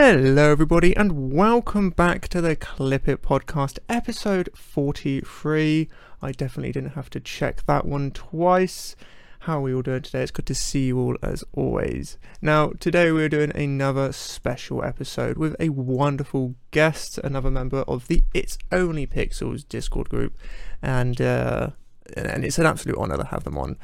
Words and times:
Hello, 0.00 0.52
everybody, 0.52 0.96
and 0.96 1.32
welcome 1.32 1.90
back 1.90 2.28
to 2.28 2.40
the 2.40 2.54
Clip 2.54 3.08
It 3.08 3.20
podcast, 3.20 3.80
episode 3.88 4.48
43. 4.54 5.88
I 6.22 6.30
definitely 6.30 6.70
didn't 6.70 6.92
have 6.92 7.10
to 7.10 7.18
check 7.18 7.66
that 7.66 7.84
one 7.84 8.12
twice. 8.12 8.94
How 9.40 9.58
are 9.58 9.62
we 9.62 9.74
all 9.74 9.82
doing 9.82 10.02
today? 10.02 10.22
It's 10.22 10.30
good 10.30 10.46
to 10.46 10.54
see 10.54 10.86
you 10.86 11.00
all 11.00 11.16
as 11.20 11.42
always. 11.52 12.16
Now, 12.40 12.74
today 12.78 13.10
we're 13.10 13.28
doing 13.28 13.50
another 13.56 14.12
special 14.12 14.84
episode 14.84 15.36
with 15.36 15.56
a 15.58 15.70
wonderful 15.70 16.54
guest, 16.70 17.18
another 17.24 17.50
member 17.50 17.78
of 17.88 18.06
the 18.06 18.22
It's 18.32 18.56
Only 18.70 19.04
Pixels 19.04 19.68
Discord 19.68 20.08
group, 20.08 20.38
and 20.80 21.20
uh, 21.20 21.70
and 22.16 22.44
it's 22.44 22.60
an 22.60 22.66
absolute 22.66 22.98
honour 22.98 23.16
to 23.16 23.24
have 23.24 23.42
them 23.42 23.58
on. 23.58 23.76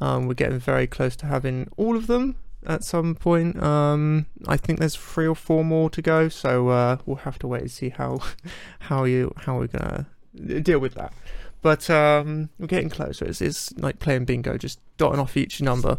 Um, 0.00 0.28
we're 0.28 0.32
getting 0.32 0.60
very 0.60 0.86
close 0.86 1.14
to 1.16 1.26
having 1.26 1.68
all 1.76 1.94
of 1.94 2.06
them 2.06 2.36
at 2.66 2.84
some 2.84 3.14
point. 3.14 3.60
Um, 3.62 4.26
I 4.46 4.56
think 4.56 4.78
there's 4.78 4.96
three 4.96 5.26
or 5.26 5.34
four 5.34 5.64
more 5.64 5.90
to 5.90 6.02
go, 6.02 6.28
so 6.28 6.68
uh, 6.68 6.98
we'll 7.06 7.16
have 7.18 7.38
to 7.40 7.46
wait 7.46 7.62
and 7.62 7.70
see 7.70 7.90
how 7.90 8.20
how 8.80 9.04
you 9.04 9.32
how 9.38 9.58
we're 9.58 9.68
gonna 9.68 10.06
deal 10.62 10.78
with 10.78 10.94
that. 10.94 11.12
But 11.60 11.90
um, 11.90 12.50
we're 12.58 12.68
getting 12.68 12.90
closer. 12.90 13.24
It's, 13.24 13.40
it's 13.40 13.76
like 13.78 13.98
playing 13.98 14.26
bingo, 14.26 14.56
just 14.56 14.78
dotting 14.96 15.18
off 15.18 15.36
each 15.36 15.60
number. 15.60 15.98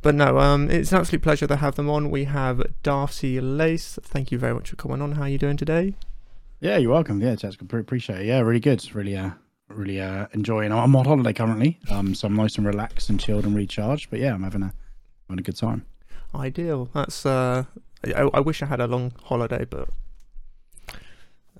But 0.00 0.14
no, 0.14 0.38
um, 0.38 0.70
it's 0.70 0.92
an 0.92 0.98
absolute 0.98 1.22
pleasure 1.22 1.48
to 1.48 1.56
have 1.56 1.74
them 1.74 1.90
on. 1.90 2.10
We 2.10 2.24
have 2.24 2.64
Darcy 2.84 3.40
Lace. 3.40 3.98
Thank 4.02 4.30
you 4.30 4.38
very 4.38 4.54
much 4.54 4.70
for 4.70 4.76
coming 4.76 5.02
on. 5.02 5.12
How 5.12 5.22
are 5.22 5.28
you 5.28 5.38
doing 5.38 5.56
today? 5.56 5.94
Yeah, 6.60 6.76
you're 6.76 6.92
welcome. 6.92 7.20
Yeah, 7.20 7.34
Jessica, 7.34 7.64
appreciate 7.76 8.20
it. 8.20 8.26
Yeah, 8.26 8.40
really 8.40 8.60
good. 8.60 8.94
Really, 8.94 9.16
uh, 9.16 9.30
really 9.68 10.00
uh, 10.00 10.26
enjoying. 10.32 10.72
I'm 10.72 10.94
on 10.94 11.04
holiday 11.04 11.32
currently, 11.32 11.80
um, 11.90 12.14
so 12.14 12.28
I'm 12.28 12.36
nice 12.36 12.56
and 12.56 12.66
relaxed 12.66 13.10
and 13.10 13.18
chilled 13.18 13.44
and 13.44 13.56
recharged. 13.56 14.10
But 14.10 14.20
yeah, 14.20 14.34
I'm 14.34 14.42
having 14.42 14.62
a 14.62 14.72
having 15.28 15.40
a 15.40 15.42
good 15.42 15.56
time. 15.56 15.86
Ideal. 16.34 16.88
That's. 16.92 17.24
Uh, 17.24 17.64
I, 18.04 18.22
I 18.34 18.40
wish 18.40 18.62
I 18.62 18.66
had 18.66 18.80
a 18.80 18.86
long 18.86 19.12
holiday, 19.24 19.64
but 19.64 19.88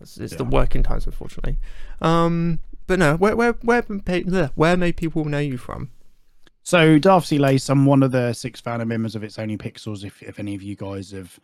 it's, 0.00 0.18
it's 0.18 0.36
the 0.36 0.44
working 0.44 0.82
times, 0.82 1.06
unfortunately. 1.06 1.58
Um, 2.00 2.60
but 2.86 2.98
no, 2.98 3.16
where 3.16 3.36
where 3.36 3.52
where 3.62 3.82
where, 3.82 4.50
where 4.54 4.76
may 4.76 4.92
people 4.92 5.24
know 5.24 5.38
you 5.38 5.58
from? 5.58 5.90
So 6.62 6.98
Darcy 6.98 7.38
Lace, 7.38 7.68
I'm 7.68 7.86
one 7.86 8.02
of 8.02 8.12
the 8.12 8.32
six 8.32 8.60
founder 8.60 8.84
members 8.84 9.14
of 9.14 9.22
It's 9.22 9.38
Only 9.38 9.56
Pixels. 9.56 10.04
If 10.04 10.22
if 10.22 10.38
any 10.38 10.54
of 10.54 10.62
you 10.62 10.76
guys 10.76 11.10
have 11.12 11.38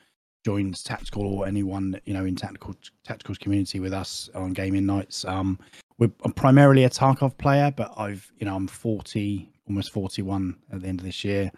joined 0.45 0.85
Tactical 0.85 1.25
or 1.25 1.47
anyone 1.47 2.01
you 2.05 2.13
know 2.13 2.25
in 2.25 2.37
Tactical 2.37 2.75
Tactical's 3.05 3.39
community 3.39 3.81
with 3.81 3.93
us 3.93 4.29
on 4.35 4.53
gaming 4.53 4.87
nights, 4.87 5.25
um, 5.25 5.59
we're 5.99 6.11
I'm 6.25 6.33
primarily 6.33 6.85
a 6.85 6.91
Tarkov 6.91 7.39
player, 7.39 7.73
but 7.75 7.93
I've 7.97 8.31
you 8.39 8.47
know 8.47 8.55
I'm 8.55 8.67
40, 8.67 9.49
almost 9.69 9.93
41 9.93 10.57
at 10.73 10.83
the 10.83 10.89
end 10.89 11.01
of 11.01 11.07
this 11.07 11.25
year. 11.25 11.51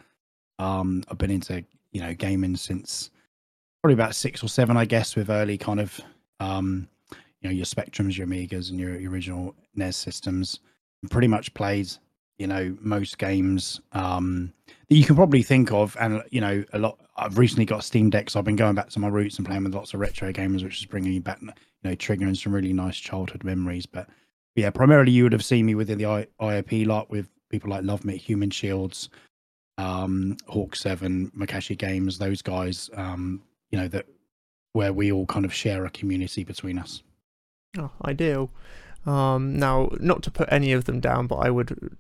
Um, 0.58 1.02
I've 1.08 1.19
been 1.19 1.30
into 1.30 1.64
you 1.92 2.00
know 2.00 2.14
gaming 2.14 2.56
since 2.56 3.10
probably 3.83 3.94
about 3.94 4.14
six 4.14 4.42
or 4.42 4.48
seven, 4.48 4.77
I 4.77 4.84
guess, 4.84 5.16
with 5.16 5.30
early 5.30 5.58
kind 5.58 5.80
of 5.80 6.00
um, 6.41 6.88
you 7.12 7.48
know 7.48 7.50
your 7.50 7.66
Spectrums, 7.66 8.16
your 8.16 8.27
Amigas, 8.27 8.70
and 8.70 8.80
your, 8.80 8.98
your 8.98 9.12
original 9.12 9.55
NES 9.75 9.97
systems. 9.97 10.60
And 11.02 11.10
pretty 11.10 11.28
much 11.28 11.52
played 11.55 11.91
you 12.38 12.47
know 12.47 12.77
most 12.80 13.19
games 13.19 13.80
um 13.92 14.52
that 14.88 14.97
you 14.97 15.05
can 15.05 15.16
probably 15.16 15.42
think 15.42 15.72
of. 15.72 15.97
And 16.00 16.22
you 16.30 16.41
know 16.41 16.64
a 16.72 16.78
lot 16.78 16.98
i've 17.16 17.38
recently 17.38 17.64
got 17.64 17.84
steam 17.84 18.10
deck 18.10 18.28
so 18.28 18.41
i've 18.41 18.44
been 18.44 18.56
going 18.56 18.75
back 18.75 18.88
to 18.91 18.98
my 18.98 19.06
roots 19.06 19.36
and 19.36 19.47
playing 19.47 19.62
with 19.62 19.75
lots 19.75 19.94
of 19.94 20.00
retro 20.00 20.32
gamers 20.32 20.64
which 20.64 20.80
is 20.80 20.86
bringing 20.86 21.12
me 21.12 21.20
back 21.20 21.41
you 21.42 21.50
know 21.84 21.94
triggering 21.94 22.36
some 22.36 22.52
really 22.52 22.72
nice 22.72 22.97
childhood 22.97 23.44
memories. 23.44 23.86
But 23.86 24.08
yeah 24.56 24.70
primarily 24.70 25.12
you 25.12 25.25
would 25.25 25.32
have 25.32 25.44
seen 25.44 25.66
me 25.66 25.75
within 25.75 25.98
the 25.98 26.06
I- 26.06 26.27
iop 26.41 26.86
lot 26.86 27.10
with 27.10 27.28
people 27.50 27.70
like 27.70 27.84
Lovemit 27.84 28.16
human 28.16 28.50
shields 28.50 29.10
um 29.78 30.36
hawk 30.47 30.77
7 30.77 31.33
makashi 31.36 31.77
games 31.77 32.19
those 32.19 32.42
guys 32.42 32.91
um 32.94 33.42
you 33.70 33.78
know 33.78 33.89
that 33.89 34.06
where 34.72 34.92
we 34.92 35.11
all 35.11 35.27
kind 35.27 35.44
of 35.44 35.53
share 35.53 35.84
a 35.84 35.91
community 35.91 36.44
between 36.44 36.78
us 36.78 37.03
Oh, 37.78 37.91
ideal. 38.05 38.50
Um, 39.06 39.58
now, 39.58 39.91
not 40.00 40.22
to 40.22 40.31
put 40.31 40.48
any 40.50 40.72
of 40.72 40.84
them 40.84 41.00
down, 41.00 41.27
but 41.27 41.36
I 41.36 41.50
would, 41.50 41.97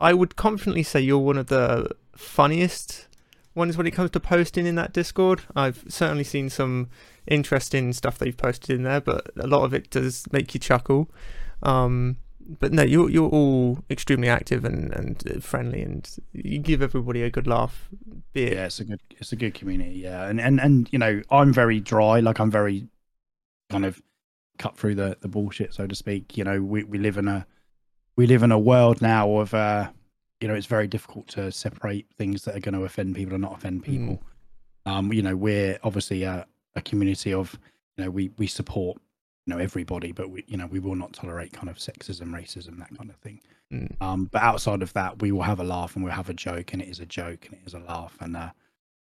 I 0.00 0.12
would 0.12 0.36
confidently 0.36 0.82
say 0.82 1.00
you're 1.00 1.18
one 1.18 1.38
of 1.38 1.46
the 1.46 1.90
funniest 2.14 3.08
ones 3.54 3.76
when 3.76 3.86
it 3.86 3.92
comes 3.92 4.10
to 4.12 4.20
posting 4.20 4.66
in 4.66 4.74
that 4.74 4.92
Discord. 4.92 5.42
I've 5.56 5.84
certainly 5.88 6.24
seen 6.24 6.50
some 6.50 6.88
interesting 7.26 7.92
stuff 7.92 8.18
that 8.18 8.26
you've 8.26 8.36
posted 8.36 8.70
in 8.76 8.82
there, 8.82 9.00
but 9.00 9.30
a 9.38 9.46
lot 9.46 9.64
of 9.64 9.72
it 9.72 9.90
does 9.90 10.24
make 10.32 10.52
you 10.52 10.60
chuckle. 10.60 11.08
Um, 11.62 12.16
but 12.48 12.72
no, 12.72 12.82
you're 12.82 13.10
you're 13.10 13.28
all 13.28 13.78
extremely 13.90 14.28
active 14.28 14.64
and 14.64 14.92
and 14.92 15.44
friendly, 15.44 15.82
and 15.82 16.08
you 16.32 16.58
give 16.58 16.80
everybody 16.80 17.22
a 17.22 17.30
good 17.30 17.46
laugh. 17.46 17.88
Yeah 18.34 18.66
it's 18.66 18.80
a 18.80 18.84
good 18.84 19.00
it's 19.10 19.32
a 19.32 19.36
good 19.36 19.54
community 19.54 20.00
yeah. 20.00 20.26
And 20.26 20.40
and 20.40 20.60
and 20.60 20.88
you 20.92 20.98
know 20.98 21.22
i'm 21.30 21.52
very 21.52 21.80
dry 21.80 22.20
like 22.20 22.38
i'm 22.38 22.50
very 22.50 22.86
kind 23.70 23.84
of 23.84 24.00
cut 24.58 24.76
through 24.76 24.94
the 24.94 25.16
the 25.20 25.28
bullshit 25.28 25.74
so 25.74 25.86
to 25.86 25.94
speak. 25.94 26.36
You 26.36 26.44
know 26.44 26.62
we, 26.62 26.84
we 26.84 26.98
live 26.98 27.18
in 27.18 27.28
a 27.28 27.46
we 28.16 28.26
live 28.26 28.42
in 28.42 28.52
a 28.52 28.58
world 28.58 29.02
now 29.02 29.30
of 29.38 29.52
uh 29.54 29.90
you 30.40 30.48
know 30.48 30.54
it's 30.54 30.66
very 30.66 30.86
difficult 30.86 31.28
to 31.28 31.52
separate 31.52 32.06
things 32.16 32.44
that 32.44 32.56
are 32.56 32.60
going 32.60 32.74
to 32.74 32.84
offend 32.84 33.14
people 33.14 33.34
and 33.34 33.42
not 33.42 33.56
offend 33.56 33.82
people. 33.84 34.22
Um 34.86 35.12
you 35.12 35.22
know 35.22 35.36
we're 35.36 35.78
obviously 35.82 36.22
a, 36.22 36.46
a 36.76 36.80
community 36.80 37.32
of 37.32 37.58
you 37.96 38.04
know 38.04 38.10
we 38.10 38.30
we 38.38 38.46
support 38.46 38.98
know 39.48 39.58
everybody 39.58 40.12
but 40.12 40.30
we 40.30 40.44
you 40.46 40.56
know 40.56 40.66
we 40.66 40.78
will 40.78 40.94
not 40.94 41.12
tolerate 41.12 41.52
kind 41.52 41.68
of 41.68 41.76
sexism 41.76 42.28
racism 42.28 42.78
that 42.78 42.96
kind 42.96 43.10
of 43.10 43.16
thing 43.16 43.40
Mm. 43.72 44.00
um, 44.00 44.24
but 44.32 44.42
outside 44.42 44.80
of 44.80 44.92
that, 44.94 45.20
we 45.20 45.30
will 45.30 45.42
have 45.42 45.60
a 45.60 45.64
laugh 45.64 45.94
and 45.94 46.02
we'll 46.02 46.14
have 46.14 46.30
a 46.30 46.34
joke, 46.34 46.72
and 46.72 46.80
it 46.80 46.88
is 46.88 47.00
a 47.00 47.06
joke 47.06 47.44
and 47.44 47.54
it 47.54 47.60
is 47.66 47.74
a 47.74 47.78
laugh. 47.80 48.16
And 48.20 48.34
uh, 48.36 48.50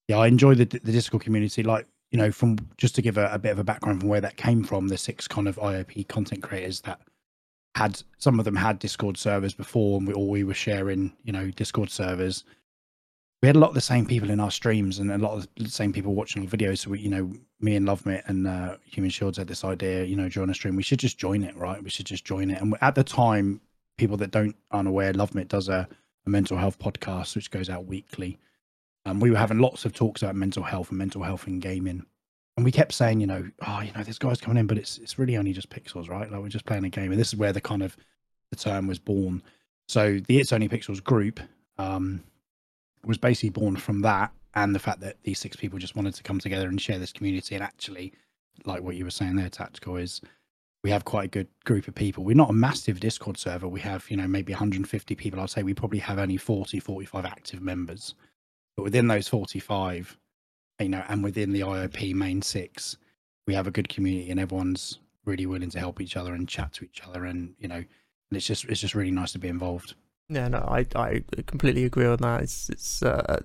yeah, 0.08 0.18
I 0.18 0.26
enjoy 0.26 0.54
the 0.56 0.64
the 0.64 0.92
Discord 0.92 1.22
community. 1.22 1.62
Like 1.62 1.86
you 2.10 2.18
know, 2.18 2.32
from 2.32 2.58
just 2.76 2.94
to 2.96 3.02
give 3.02 3.16
a, 3.16 3.30
a 3.32 3.38
bit 3.38 3.52
of 3.52 3.58
a 3.60 3.64
background 3.64 4.00
from 4.00 4.08
where 4.08 4.20
that 4.20 4.36
came 4.36 4.64
from, 4.64 4.88
the 4.88 4.98
six 4.98 5.28
kind 5.28 5.46
of 5.46 5.56
IOP 5.56 6.08
content 6.08 6.42
creators 6.42 6.80
that 6.80 7.00
had 7.76 8.02
some 8.18 8.38
of 8.40 8.44
them 8.44 8.56
had 8.56 8.80
Discord 8.80 9.16
servers 9.16 9.54
before, 9.54 9.98
and 9.98 10.08
we 10.08 10.14
all 10.14 10.28
we 10.30 10.42
were 10.42 10.54
sharing, 10.54 11.12
you 11.22 11.32
know, 11.32 11.50
Discord 11.52 11.90
servers. 11.90 12.42
We 13.42 13.48
had 13.48 13.56
a 13.56 13.58
lot 13.58 13.68
of 13.68 13.74
the 13.74 13.80
same 13.80 14.06
people 14.06 14.30
in 14.30 14.40
our 14.40 14.50
streams 14.50 14.98
and 14.98 15.10
a 15.10 15.18
lot 15.18 15.32
of 15.32 15.46
the 15.56 15.68
same 15.68 15.92
people 15.92 16.14
watching 16.14 16.42
our 16.42 16.48
videos. 16.48 16.78
So 16.78 16.90
we, 16.90 17.00
you 17.00 17.10
know, 17.10 17.32
me 17.60 17.76
and 17.76 17.86
Lovemit 17.86 18.22
and 18.26 18.46
uh, 18.46 18.76
Human 18.84 19.10
Shields 19.10 19.38
had 19.38 19.46
this 19.46 19.62
idea, 19.62 20.04
you 20.04 20.16
know, 20.16 20.28
during 20.28 20.50
a 20.50 20.54
stream, 20.54 20.74
we 20.74 20.82
should 20.82 20.98
just 20.98 21.18
join 21.18 21.42
it, 21.42 21.54
right? 21.56 21.82
We 21.82 21.90
should 21.90 22.06
just 22.06 22.24
join 22.24 22.50
it. 22.50 22.60
And 22.60 22.74
at 22.80 22.94
the 22.94 23.04
time, 23.04 23.60
people 23.98 24.16
that 24.18 24.30
don't 24.30 24.56
aren't 24.70 24.88
aware, 24.88 25.12
Lovemit 25.12 25.48
does 25.48 25.68
a, 25.68 25.88
a 26.26 26.30
mental 26.30 26.56
health 26.56 26.78
podcast 26.78 27.34
which 27.36 27.50
goes 27.50 27.68
out 27.68 27.86
weekly. 27.86 28.38
Um, 29.04 29.20
we 29.20 29.30
were 29.30 29.36
having 29.36 29.58
lots 29.58 29.84
of 29.84 29.92
talks 29.92 30.22
about 30.22 30.34
mental 30.34 30.62
health 30.62 30.88
and 30.88 30.98
mental 30.98 31.22
health 31.22 31.46
in 31.46 31.60
gaming, 31.60 32.04
and 32.56 32.64
we 32.64 32.72
kept 32.72 32.92
saying, 32.92 33.20
you 33.20 33.26
know, 33.26 33.48
oh, 33.66 33.80
you 33.80 33.92
know, 33.92 34.02
this 34.02 34.18
guy's 34.18 34.40
coming 34.40 34.58
in, 34.58 34.66
but 34.66 34.78
it's 34.78 34.98
it's 34.98 35.18
really 35.18 35.36
only 35.36 35.52
just 35.52 35.70
pixels, 35.70 36.08
right? 36.08 36.30
Like 36.30 36.40
we're 36.40 36.48
just 36.48 36.64
playing 36.64 36.84
a 36.84 36.88
game, 36.88 37.12
and 37.12 37.20
this 37.20 37.28
is 37.28 37.36
where 37.36 37.52
the 37.52 37.60
kind 37.60 37.82
of 37.82 37.96
the 38.50 38.56
term 38.56 38.86
was 38.86 38.98
born. 38.98 39.42
So 39.88 40.18
the 40.26 40.40
It's 40.40 40.52
Only 40.52 40.68
Pixels 40.68 41.02
group 41.02 41.38
um, 41.78 42.24
was 43.04 43.18
basically 43.18 43.50
born 43.50 43.76
from 43.76 44.02
that, 44.02 44.32
and 44.54 44.74
the 44.74 44.78
fact 44.78 45.00
that 45.00 45.16
these 45.22 45.38
six 45.38 45.56
people 45.56 45.78
just 45.78 45.96
wanted 45.96 46.14
to 46.14 46.22
come 46.22 46.38
together 46.38 46.68
and 46.68 46.80
share 46.80 46.98
this 46.98 47.12
community, 47.12 47.54
and 47.54 47.64
actually, 47.64 48.12
like 48.64 48.82
what 48.82 48.96
you 48.96 49.04
were 49.04 49.10
saying 49.10 49.36
there, 49.36 49.48
tactical 49.48 49.96
is 49.96 50.20
we 50.86 50.90
have 50.90 51.04
quite 51.04 51.24
a 51.24 51.28
good 51.28 51.48
group 51.64 51.88
of 51.88 51.96
people. 51.96 52.22
We're 52.22 52.36
not 52.36 52.50
a 52.50 52.54
massive 52.54 53.00
Discord 53.00 53.36
server. 53.38 53.66
We 53.66 53.80
have, 53.80 54.08
you 54.08 54.16
know, 54.16 54.28
maybe 54.28 54.52
150 54.52 55.14
people. 55.16 55.40
I'd 55.40 55.50
say 55.50 55.64
we 55.64 55.74
probably 55.74 55.98
have 55.98 56.20
only 56.20 56.36
40, 56.36 56.78
45 56.78 57.24
active 57.24 57.60
members. 57.60 58.14
But 58.76 58.84
within 58.84 59.08
those 59.08 59.26
45, 59.26 60.16
you 60.78 60.88
know, 60.88 61.02
and 61.08 61.24
within 61.24 61.52
the 61.52 61.62
IOP 61.62 62.14
main 62.14 62.40
six, 62.40 62.98
we 63.48 63.54
have 63.54 63.66
a 63.66 63.72
good 63.72 63.88
community 63.88 64.30
and 64.30 64.38
everyone's 64.38 65.00
really 65.24 65.46
willing 65.46 65.70
to 65.70 65.78
help 65.80 66.00
each 66.00 66.16
other 66.16 66.34
and 66.34 66.48
chat 66.48 66.72
to 66.74 66.84
each 66.84 67.02
other. 67.06 67.24
And, 67.24 67.54
you 67.58 67.66
know, 67.66 67.76
and 67.76 67.86
it's 68.30 68.46
just, 68.46 68.64
it's 68.66 68.80
just 68.80 68.94
really 68.94 69.10
nice 69.10 69.32
to 69.32 69.40
be 69.40 69.48
involved. 69.48 69.94
Yeah, 70.28 70.48
no, 70.48 70.58
I 70.58 70.86
I 70.96 71.22
completely 71.46 71.84
agree 71.84 72.06
on 72.06 72.18
that. 72.18 72.42
It's 72.42 72.68
it's 72.68 73.02
uh, 73.02 73.40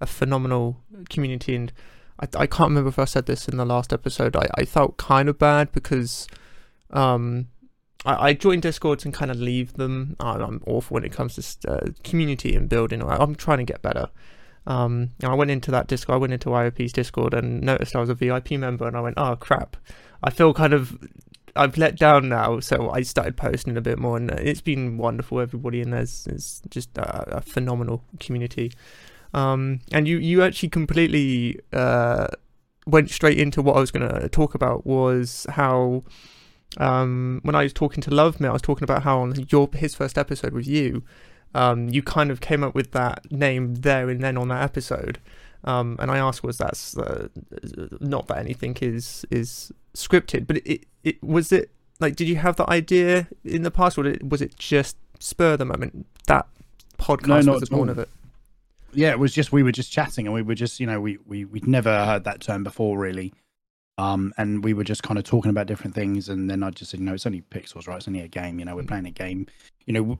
a 0.00 0.06
phenomenal 0.06 0.80
community, 1.10 1.56
and 1.56 1.72
I 2.20 2.26
I 2.36 2.46
can't 2.46 2.70
remember 2.70 2.88
if 2.90 2.98
I 2.98 3.06
said 3.06 3.26
this 3.26 3.48
in 3.48 3.56
the 3.56 3.64
last 3.64 3.92
episode. 3.92 4.36
I 4.36 4.46
I 4.54 4.64
felt 4.64 4.96
kind 4.98 5.28
of 5.28 5.38
bad 5.38 5.72
because 5.72 6.28
um 6.90 7.48
I, 8.04 8.28
I 8.28 8.34
join 8.34 8.60
discords 8.60 9.04
and 9.04 9.12
kind 9.14 9.30
of 9.32 9.38
leave 9.38 9.74
them. 9.74 10.16
I, 10.20 10.34
I'm 10.36 10.62
awful 10.66 10.94
when 10.94 11.04
it 11.04 11.12
comes 11.12 11.36
to 11.56 11.70
uh, 11.72 11.86
community 12.04 12.54
and 12.54 12.68
building. 12.68 13.02
I'm 13.02 13.34
trying 13.34 13.58
to 13.58 13.64
get 13.64 13.82
better. 13.82 14.08
Um, 14.66 15.10
and 15.20 15.32
I 15.32 15.34
went 15.34 15.50
into 15.50 15.72
that 15.72 15.88
Discord. 15.88 16.16
I 16.16 16.18
went 16.20 16.32
into 16.32 16.50
IOP's 16.50 16.92
Discord 16.92 17.34
and 17.34 17.62
noticed 17.62 17.96
I 17.96 18.00
was 18.00 18.10
a 18.10 18.14
VIP 18.14 18.52
member, 18.52 18.86
and 18.86 18.96
I 18.96 19.00
went, 19.00 19.16
"Oh 19.18 19.36
crap!" 19.36 19.76
I 20.22 20.30
feel 20.30 20.54
kind 20.54 20.72
of 20.72 20.98
I've 21.54 21.76
let 21.76 21.96
down 21.96 22.28
now, 22.28 22.60
so 22.60 22.90
I 22.90 23.02
started 23.02 23.36
posting 23.36 23.76
a 23.76 23.80
bit 23.80 23.98
more, 23.98 24.16
and 24.16 24.30
it's 24.30 24.60
been 24.60 24.96
wonderful. 24.96 25.40
Everybody 25.40 25.80
in 25.80 25.90
there's 25.90 26.26
is 26.26 26.62
just 26.70 26.96
a, 26.96 27.38
a 27.38 27.40
phenomenal 27.40 28.04
community. 28.20 28.72
Um, 29.34 29.80
and 29.90 30.06
you 30.06 30.18
you 30.18 30.42
actually 30.42 30.68
completely 30.68 31.60
uh, 31.72 32.28
went 32.86 33.10
straight 33.10 33.38
into 33.38 33.62
what 33.62 33.76
I 33.76 33.80
was 33.80 33.90
going 33.90 34.08
to 34.08 34.28
talk 34.28 34.54
about 34.54 34.86
was 34.86 35.46
how 35.50 36.02
um, 36.78 37.40
when 37.42 37.54
I 37.54 37.64
was 37.64 37.72
talking 37.72 38.02
to 38.02 38.10
Lovemit, 38.10 38.48
I 38.48 38.52
was 38.52 38.62
talking 38.62 38.84
about 38.84 39.02
how 39.02 39.20
on 39.20 39.46
your 39.50 39.68
his 39.74 39.94
first 39.94 40.18
episode 40.18 40.52
with 40.52 40.66
you, 40.66 41.02
um, 41.54 41.88
you 41.88 42.02
kind 42.02 42.30
of 42.30 42.40
came 42.40 42.64
up 42.64 42.74
with 42.74 42.92
that 42.92 43.30
name 43.30 43.74
there 43.76 44.08
and 44.08 44.22
then 44.22 44.36
on 44.36 44.48
that 44.48 44.62
episode. 44.62 45.18
Um, 45.64 45.96
and 46.00 46.10
I 46.10 46.18
asked, 46.18 46.42
was 46.42 46.58
that 46.58 46.74
uh, 46.98 47.28
not 48.00 48.26
that 48.28 48.38
anything 48.38 48.76
is 48.80 49.24
is 49.30 49.70
scripted, 49.94 50.46
but 50.46 50.56
it, 50.58 50.66
it, 50.66 50.84
it 51.04 51.22
was 51.22 51.52
it 51.52 51.70
like 52.00 52.16
did 52.16 52.28
you 52.28 52.36
have 52.36 52.56
the 52.56 52.68
idea 52.68 53.28
in 53.44 53.62
the 53.62 53.70
past, 53.70 53.96
or 53.98 54.16
was 54.24 54.42
it 54.42 54.56
just 54.56 54.96
spur 55.20 55.56
the 55.56 55.64
moment 55.64 56.06
that 56.26 56.46
podcast 56.98 57.46
No, 57.46 57.52
was 57.52 57.60
the 57.60 57.66
born 57.68 57.88
of 57.88 57.98
it? 57.98 58.08
yeah, 58.92 59.10
it 59.10 59.18
was 59.18 59.32
just 59.32 59.52
we 59.52 59.62
were 59.62 59.72
just 59.72 59.90
chatting 59.92 60.26
and 60.26 60.34
we 60.34 60.42
were 60.42 60.54
just 60.54 60.80
you 60.80 60.86
know 60.86 61.00
we 61.00 61.18
we 61.26 61.44
we'd 61.44 61.66
never 61.66 62.04
heard 62.04 62.24
that 62.24 62.40
term 62.40 62.64
before 62.64 62.98
really, 62.98 63.32
um, 63.98 64.32
and 64.38 64.64
we 64.64 64.74
were 64.74 64.84
just 64.84 65.02
kind 65.04 65.16
of 65.18 65.24
talking 65.24 65.50
about 65.50 65.66
different 65.66 65.94
things, 65.94 66.28
and 66.28 66.50
then 66.50 66.62
I 66.64 66.70
just 66.70 66.90
said, 66.90 66.98
you 67.00 67.06
know, 67.06 67.14
it's 67.14 67.26
only 67.26 67.42
pixels, 67.42 67.86
right? 67.86 67.96
It's 67.98 68.08
only 68.08 68.20
a 68.20 68.28
game, 68.28 68.58
you 68.58 68.64
know, 68.64 68.74
we're 68.74 68.82
Mm. 68.82 68.88
playing 68.88 69.06
a 69.06 69.10
game, 69.12 69.46
you 69.86 69.92
know. 69.94 70.18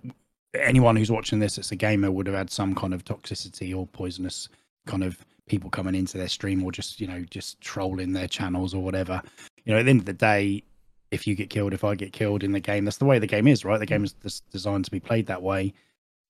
Anyone 0.55 0.97
who's 0.97 1.11
watching 1.11 1.39
this 1.39 1.57
that's 1.57 1.73
a 1.73 1.77
gamer 1.77 2.11
would 2.11 2.27
have 2.27 2.37
had 2.37 2.51
some 2.51 2.75
kind 2.75 2.93
of 2.93 3.07
toxicity 3.07 3.75
or 3.75 3.87
poisonous 3.87 4.51
kind 4.87 5.03
of 5.03 5.25
people 5.53 5.69
coming 5.69 5.95
into 5.95 6.17
their 6.17 6.29
stream 6.29 6.65
or 6.65 6.73
just 6.73 6.99
you 6.99 7.07
know 7.07 7.23
just 7.29 7.61
trolling 7.61 8.15
their 8.15 8.27
channels 8.27 8.73
or 8.73 8.83
whatever. 8.83 9.23
You 9.65 9.75
know 9.75 9.79
at 9.79 9.85
the 9.85 9.91
end 9.91 10.01
of 10.01 10.07
the 10.07 10.15
day 10.15 10.63
if 11.11 11.27
you 11.27 11.35
get 11.35 11.51
killed 11.51 11.75
if 11.75 11.85
i 11.85 11.95
get 11.95 12.11
killed 12.11 12.43
in 12.43 12.53
the 12.53 12.61
game 12.61 12.87
that's 12.87 12.97
the 12.97 13.05
way 13.05 13.19
the 13.19 13.27
game 13.27 13.47
is 13.47 13.65
right? 13.65 13.79
The 13.79 13.85
game 13.87 14.03
is 14.03 14.15
des- 14.15 14.43
designed 14.51 14.87
to 14.87 14.91
be 14.91 14.99
played 14.99 15.27
that 15.27 15.43
way. 15.43 15.75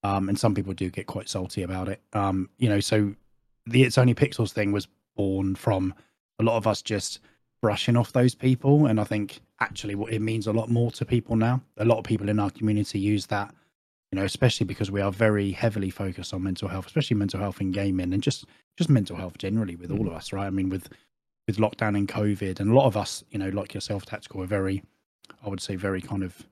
Um, 0.03 0.27
and 0.27 0.37
some 0.37 0.53
people 0.53 0.73
do 0.73 0.89
get 0.89 1.07
quite 1.07 1.29
salty 1.29 1.63
about 1.63 1.87
it. 1.87 2.01
Um, 2.11 2.49
you 2.57 2.67
know, 2.67 2.81
so 2.81 3.15
the 3.65 3.83
it's 3.83 3.97
only 3.97 4.13
pixels 4.13 4.51
thing 4.51 4.73
was 4.73 4.87
born 5.15 5.55
from 5.55 5.93
a 6.39 6.43
lot 6.43 6.57
of 6.57 6.67
us 6.67 6.81
just 6.81 7.19
brushing 7.61 7.95
off 7.95 8.11
those 8.11 8.35
people, 8.35 8.87
and 8.87 8.99
I 8.99 9.05
think 9.05 9.39
actually 9.61 9.95
what 9.95 10.11
it 10.11 10.19
means 10.19 10.47
a 10.47 10.51
lot 10.51 10.69
more 10.69 10.91
to 10.91 11.05
people 11.05 11.37
now. 11.37 11.61
A 11.77 11.85
lot 11.85 11.99
of 11.99 12.03
people 12.03 12.27
in 12.27 12.37
our 12.37 12.49
community 12.49 12.99
use 12.99 13.27
that, 13.27 13.55
you 14.13 14.19
know, 14.19 14.25
especially 14.25 14.67
because 14.67 14.91
we 14.91 15.01
are 15.01 15.11
very 15.11 15.49
heavily 15.49 15.89
focused 15.89 16.35
on 16.35 16.43
mental 16.43 16.67
health, 16.67 16.85
especially 16.85 17.17
mental 17.17 17.39
health 17.39 17.59
in 17.59 17.71
gaming, 17.71 18.13
and 18.13 18.21
just 18.21 18.45
just 18.77 18.87
mental 18.87 19.15
health 19.15 19.39
generally 19.39 19.75
with 19.75 19.89
all 19.89 20.05
of 20.05 20.13
us, 20.13 20.31
right? 20.31 20.45
I 20.45 20.51
mean, 20.51 20.69
with 20.69 20.87
with 21.47 21.57
lockdown 21.57 21.97
and 21.97 22.07
COVID, 22.07 22.59
and 22.59 22.69
a 22.69 22.75
lot 22.75 22.85
of 22.85 22.95
us, 22.95 23.23
you 23.31 23.39
know, 23.39 23.49
like 23.49 23.73
yourself, 23.73 24.05
tactical, 24.05 24.43
are 24.43 24.45
very, 24.45 24.83
I 25.43 25.49
would 25.49 25.61
say, 25.61 25.75
very 25.75 25.99
kind 25.99 26.21
of 26.21 26.45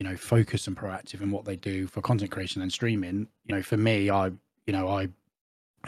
you 0.00 0.08
know 0.08 0.16
focused 0.16 0.66
and 0.66 0.74
proactive 0.74 1.20
in 1.20 1.30
what 1.30 1.44
they 1.44 1.56
do 1.56 1.86
for 1.86 2.00
content 2.00 2.30
creation 2.30 2.62
and 2.62 2.72
streaming. 2.72 3.28
You 3.44 3.56
know 3.56 3.62
for 3.62 3.76
me 3.76 4.08
i 4.08 4.28
you 4.66 4.72
know 4.72 4.88
i 4.88 5.08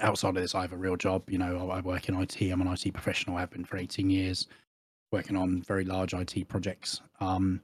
outside 0.03 0.37
of 0.37 0.43
this 0.43 0.55
i 0.55 0.61
have 0.61 0.75
a 0.75 0.77
real 0.77 0.97
job 0.97 1.23
you 1.31 1.39
know 1.39 1.71
i, 1.71 1.79
I 1.79 1.81
work 1.81 2.11
in 2.11 2.15
it 2.21 2.51
i'm 2.51 2.61
an 2.61 2.69
it 2.69 2.93
professional 2.93 3.39
i've 3.39 3.51
been 3.51 3.65
for 3.65 3.79
18 3.79 4.11
years 4.11 4.49
working 5.13 5.35
on 5.35 5.63
very 5.63 5.85
large 5.85 6.13
it 6.13 6.49
projects 6.49 7.01
um 7.21 7.63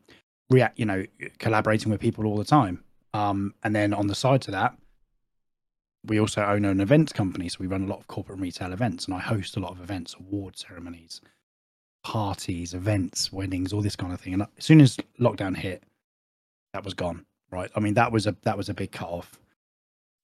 react 0.48 0.78
you 0.78 0.86
know 0.86 1.04
collaborating 1.38 1.92
with 1.92 2.00
people 2.00 2.24
all 2.24 2.36
the 2.36 2.44
time 2.44 2.82
um 3.14 3.54
and 3.62 3.74
then 3.74 3.92
on 3.92 4.06
the 4.06 4.14
side 4.14 4.42
to 4.42 4.50
that 4.50 4.76
we 6.06 6.18
also 6.18 6.42
own 6.42 6.64
an 6.64 6.80
events 6.80 7.12
company 7.12 7.48
so 7.48 7.58
we 7.60 7.66
run 7.66 7.84
a 7.84 7.86
lot 7.86 8.00
of 8.00 8.06
corporate 8.06 8.36
and 8.36 8.42
retail 8.42 8.72
events 8.72 9.06
and 9.06 9.14
i 9.14 9.18
host 9.18 9.56
a 9.56 9.60
lot 9.60 9.72
of 9.72 9.80
events 9.80 10.14
award 10.14 10.56
ceremonies 10.56 11.20
parties 12.02 12.72
events 12.72 13.32
weddings 13.32 13.72
all 13.72 13.82
this 13.82 13.96
kind 13.96 14.12
of 14.12 14.20
thing 14.20 14.32
and 14.32 14.42
as 14.56 14.64
soon 14.64 14.80
as 14.80 14.96
lockdown 15.18 15.56
hit 15.56 15.82
that 16.72 16.84
was 16.84 16.94
gone. 16.94 17.24
Right. 17.50 17.70
I 17.74 17.80
mean, 17.80 17.94
that 17.94 18.12
was 18.12 18.26
a 18.26 18.36
that 18.42 18.56
was 18.56 18.68
a 18.68 18.74
big 18.74 18.92
cut 18.92 19.08
off. 19.08 19.38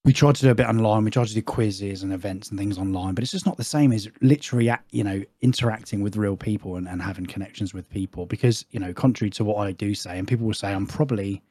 We 0.05 0.13
tried 0.13 0.35
to 0.35 0.41
do 0.43 0.51
a 0.51 0.55
bit 0.55 0.67
online. 0.67 1.03
We 1.03 1.11
tried 1.11 1.27
to 1.27 1.33
do 1.33 1.41
quizzes 1.41 2.03
and 2.03 2.13
events 2.13 2.49
and 2.49 2.57
things 2.57 2.77
online, 2.77 3.13
but 3.13 3.23
it's 3.23 3.33
just 3.33 3.45
not 3.45 3.57
the 3.57 3.63
same 3.65 3.91
as 3.91 4.07
literally, 4.21 4.71
you 4.91 5.03
know, 5.03 5.21
interacting 5.41 6.01
with 6.01 6.15
real 6.15 6.37
people 6.37 6.77
and, 6.77 6.87
and 6.87 7.01
having 7.01 7.25
connections 7.25 7.73
with 7.73 7.89
people. 7.89 8.25
Because 8.25 8.65
you 8.71 8.79
know, 8.79 8.93
contrary 8.93 9.29
to 9.31 9.43
what 9.43 9.57
I 9.57 9.73
do 9.73 9.93
say, 9.93 10.17
and 10.17 10.27
people 10.27 10.45
will 10.45 10.53
say, 10.53 10.71
I'm 10.71 10.87
probably, 10.87 11.41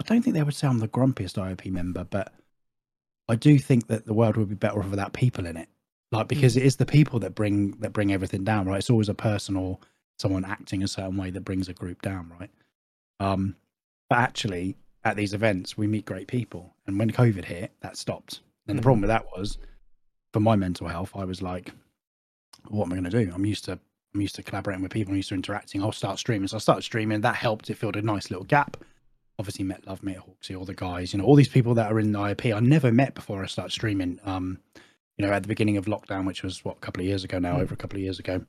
I 0.00 0.04
don't 0.04 0.22
think 0.22 0.34
they 0.34 0.42
would 0.42 0.54
say 0.54 0.66
I'm 0.68 0.78
the 0.78 0.88
grumpiest 0.88 1.36
IOP 1.36 1.70
member, 1.70 2.04
but 2.04 2.32
I 3.28 3.34
do 3.36 3.58
think 3.58 3.88
that 3.88 4.06
the 4.06 4.14
world 4.14 4.36
would 4.36 4.48
be 4.48 4.54
better 4.54 4.78
off 4.78 4.90
without 4.90 5.12
people 5.12 5.46
in 5.46 5.56
it. 5.56 5.68
Like 6.10 6.28
because 6.28 6.56
it 6.56 6.62
is 6.62 6.76
the 6.76 6.86
people 6.86 7.18
that 7.20 7.34
bring 7.34 7.72
that 7.80 7.92
bring 7.92 8.12
everything 8.12 8.42
down, 8.44 8.66
right? 8.66 8.78
It's 8.78 8.88
always 8.88 9.10
a 9.10 9.14
person 9.14 9.56
or 9.56 9.78
someone 10.18 10.44
acting 10.44 10.82
a 10.82 10.88
certain 10.88 11.16
way 11.16 11.30
that 11.30 11.42
brings 11.42 11.68
a 11.68 11.74
group 11.74 12.00
down, 12.00 12.32
right? 12.40 12.50
Um, 13.20 13.56
but 14.08 14.18
actually, 14.18 14.76
at 15.04 15.16
these 15.16 15.34
events, 15.34 15.76
we 15.76 15.86
meet 15.86 16.06
great 16.06 16.26
people. 16.26 16.74
And 16.86 16.98
when 16.98 17.10
COVID 17.10 17.44
hit, 17.44 17.72
that 17.80 17.96
stopped. 17.98 18.40
And 18.66 18.78
the 18.78 18.80
Mhm. 18.80 18.84
problem 18.84 19.00
with 19.02 19.08
that 19.08 19.26
was, 19.36 19.58
for 20.32 20.40
my 20.40 20.56
mental 20.56 20.88
health, 20.88 21.12
I 21.14 21.24
was 21.24 21.42
like, 21.42 21.72
"What 22.68 22.86
am 22.86 22.92
I 22.92 22.96
going 22.96 23.10
to 23.10 23.24
do? 23.24 23.32
I'm 23.34 23.44
used 23.44 23.64
to 23.66 23.78
I'm 24.14 24.22
used 24.22 24.36
to 24.36 24.42
collaborating 24.42 24.82
with 24.82 24.90
people. 24.90 25.12
I'm 25.12 25.16
used 25.16 25.28
to 25.28 25.34
interacting. 25.34 25.82
I'll 25.82 25.92
start 25.92 26.18
streaming." 26.18 26.48
So 26.48 26.56
I 26.56 26.60
started 26.60 26.82
streaming. 26.82 27.20
That 27.20 27.36
helped. 27.36 27.68
It 27.68 27.74
filled 27.74 27.96
a 27.96 28.02
nice 28.02 28.30
little 28.30 28.46
gap. 28.46 28.78
Obviously, 29.38 29.64
met 29.64 29.84
Lovemit 29.84 30.16
at 30.16 30.26
Hawksy, 30.26 30.58
all 30.58 30.64
the 30.64 30.74
guys. 30.74 31.12
You 31.12 31.18
know, 31.20 31.24
all 31.24 31.36
these 31.36 31.48
people 31.48 31.74
that 31.74 31.92
are 31.92 32.00
in 32.00 32.12
the 32.12 32.18
IOP 32.18 32.54
I 32.54 32.60
never 32.60 32.90
met 32.90 33.14
before 33.14 33.42
I 33.42 33.46
started 33.46 33.72
streaming. 33.72 34.18
Um, 34.24 34.58
you 35.16 35.26
know, 35.26 35.32
at 35.32 35.42
the 35.42 35.48
beginning 35.48 35.76
of 35.76 35.86
lockdown, 35.86 36.26
which 36.26 36.42
was 36.42 36.64
what 36.64 36.76
a 36.76 36.80
couple 36.80 37.00
of 37.02 37.06
years 37.06 37.24
ago 37.24 37.38
now, 37.38 37.56
Mm. 37.56 37.60
over 37.62 37.74
a 37.74 37.76
couple 37.76 37.96
of 37.96 38.02
years 38.02 38.18
ago, 38.18 38.44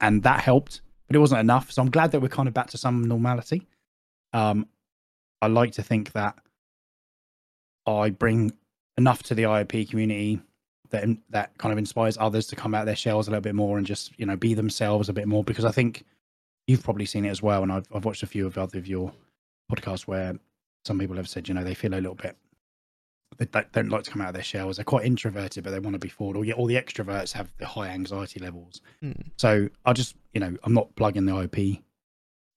and 0.00 0.22
that 0.22 0.40
helped. 0.40 0.80
But 1.06 1.16
it 1.16 1.20
wasn't 1.20 1.40
enough. 1.40 1.70
So 1.70 1.82
I'm 1.82 1.90
glad 1.90 2.12
that 2.12 2.20
we're 2.20 2.28
kind 2.28 2.48
of 2.48 2.54
back 2.54 2.68
to 2.70 2.78
some 2.78 3.02
normality. 3.04 3.66
Um, 4.32 4.68
I 5.40 5.46
like 5.46 5.72
to 5.72 5.82
think 5.82 6.12
that 6.12 6.36
I 7.86 8.10
bring 8.10 8.52
enough 8.98 9.22
to 9.24 9.34
the 9.34 9.44
IOP 9.44 9.88
community 9.88 10.40
that 10.90 11.04
that 11.30 11.56
kind 11.58 11.72
of 11.72 11.78
inspires 11.78 12.16
others 12.18 12.46
to 12.48 12.56
come 12.56 12.74
out 12.74 12.80
of 12.80 12.86
their 12.86 12.96
shells 12.96 13.28
a 13.28 13.30
little 13.30 13.42
bit 13.42 13.54
more 13.54 13.76
and 13.76 13.86
just 13.86 14.18
you 14.18 14.24
know 14.26 14.36
be 14.36 14.54
themselves 14.54 15.08
a 15.08 15.12
bit 15.12 15.26
more 15.28 15.44
because 15.44 15.64
I 15.64 15.72
think 15.72 16.04
you've 16.66 16.82
probably 16.82 17.06
seen 17.06 17.24
it 17.24 17.30
as 17.30 17.42
well 17.42 17.62
and 17.62 17.72
I've, 17.72 17.86
I've 17.94 18.04
watched 18.04 18.22
a 18.22 18.26
few 18.26 18.46
of 18.46 18.56
other 18.56 18.78
of 18.78 18.86
your 18.86 19.12
podcasts 19.72 20.02
where 20.06 20.34
some 20.84 20.98
people 20.98 21.16
have 21.16 21.28
said 21.28 21.48
you 21.48 21.54
know 21.54 21.64
they 21.64 21.74
feel 21.74 21.92
a 21.92 21.96
little 21.96 22.14
bit 22.14 22.36
they 23.38 23.46
don't, 23.72 23.88
like 23.90 24.04
to 24.04 24.10
come 24.10 24.22
out 24.22 24.28
of 24.28 24.34
their 24.34 24.42
shells 24.42 24.76
they're 24.76 24.84
quite 24.84 25.04
introverted 25.04 25.64
but 25.64 25.70
they 25.70 25.80
want 25.80 25.94
to 25.94 25.98
be 25.98 26.08
forward 26.08 26.36
or 26.36 26.44
yet 26.44 26.56
all 26.56 26.66
the 26.66 26.76
extroverts 26.76 27.32
have 27.32 27.50
the 27.58 27.66
high 27.66 27.88
anxiety 27.88 28.40
levels 28.40 28.80
Mm. 29.02 29.30
so 29.36 29.68
I 29.84 29.92
just, 29.92 30.14
you 30.32 30.40
know, 30.40 30.56
I'm 30.62 30.72
not 30.72 30.94
plugging 30.96 31.26
the 31.26 31.36
IP 31.42 31.82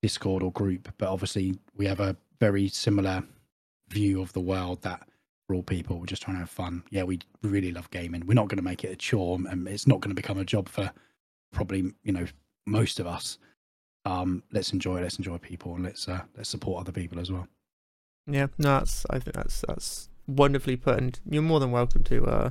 Discord 0.01 0.43
or 0.43 0.51
group, 0.53 0.93
but 0.97 1.09
obviously 1.09 1.59
we 1.75 1.85
have 1.87 1.99
a 1.99 2.15
very 2.39 2.69
similar 2.69 3.23
view 3.89 4.21
of 4.21 4.31
the 4.31 4.39
world 4.39 4.81
that 4.83 5.05
we're 5.49 5.55
all 5.55 5.63
people. 5.63 5.99
We're 5.99 6.05
just 6.05 6.21
trying 6.21 6.35
to 6.35 6.41
have 6.41 6.49
fun. 6.49 6.83
Yeah, 6.91 7.03
we 7.03 7.19
really 7.41 7.71
love 7.71 7.89
gaming. 7.91 8.25
We're 8.25 8.35
not 8.35 8.47
going 8.47 8.59
to 8.59 8.63
make 8.63 8.83
it 8.85 8.91
a 8.93 8.95
chore, 8.95 9.37
and 9.49 9.67
it's 9.67 9.87
not 9.87 9.99
going 9.99 10.11
to 10.11 10.15
become 10.15 10.37
a 10.37 10.45
job 10.45 10.69
for 10.69 10.89
probably, 11.51 11.91
you 12.03 12.13
know, 12.13 12.25
most 12.65 12.99
of 13.01 13.07
us. 13.07 13.39
Um, 14.09 14.41
let's 14.51 14.73
enjoy. 14.73 15.01
Let's 15.01 15.17
enjoy 15.17 15.37
people, 15.37 15.75
and 15.75 15.83
let's 15.83 16.07
uh, 16.07 16.21
let's 16.35 16.49
support 16.49 16.81
other 16.81 16.91
people 16.91 17.19
as 17.19 17.31
well. 17.31 17.47
Yeah, 18.25 18.47
no, 18.57 18.79
that's 18.79 19.05
I 19.11 19.19
think 19.19 19.35
that's 19.35 19.63
that's 19.67 20.09
wonderfully 20.27 20.77
put, 20.77 20.97
and 20.97 21.19
you're 21.29 21.43
more 21.43 21.59
than 21.59 21.69
welcome 21.69 22.03
to 22.05 22.25
uh, 22.25 22.49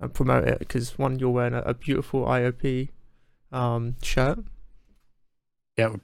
uh 0.00 0.08
promote 0.08 0.46
it 0.46 0.60
because 0.60 0.96
one, 0.96 1.18
you're 1.18 1.30
wearing 1.30 1.54
a, 1.54 1.62
a 1.62 1.74
beautiful 1.74 2.24
IOP 2.24 2.90
um 3.50 3.96
shirt. 4.02 4.38
Yeah, 5.76 5.96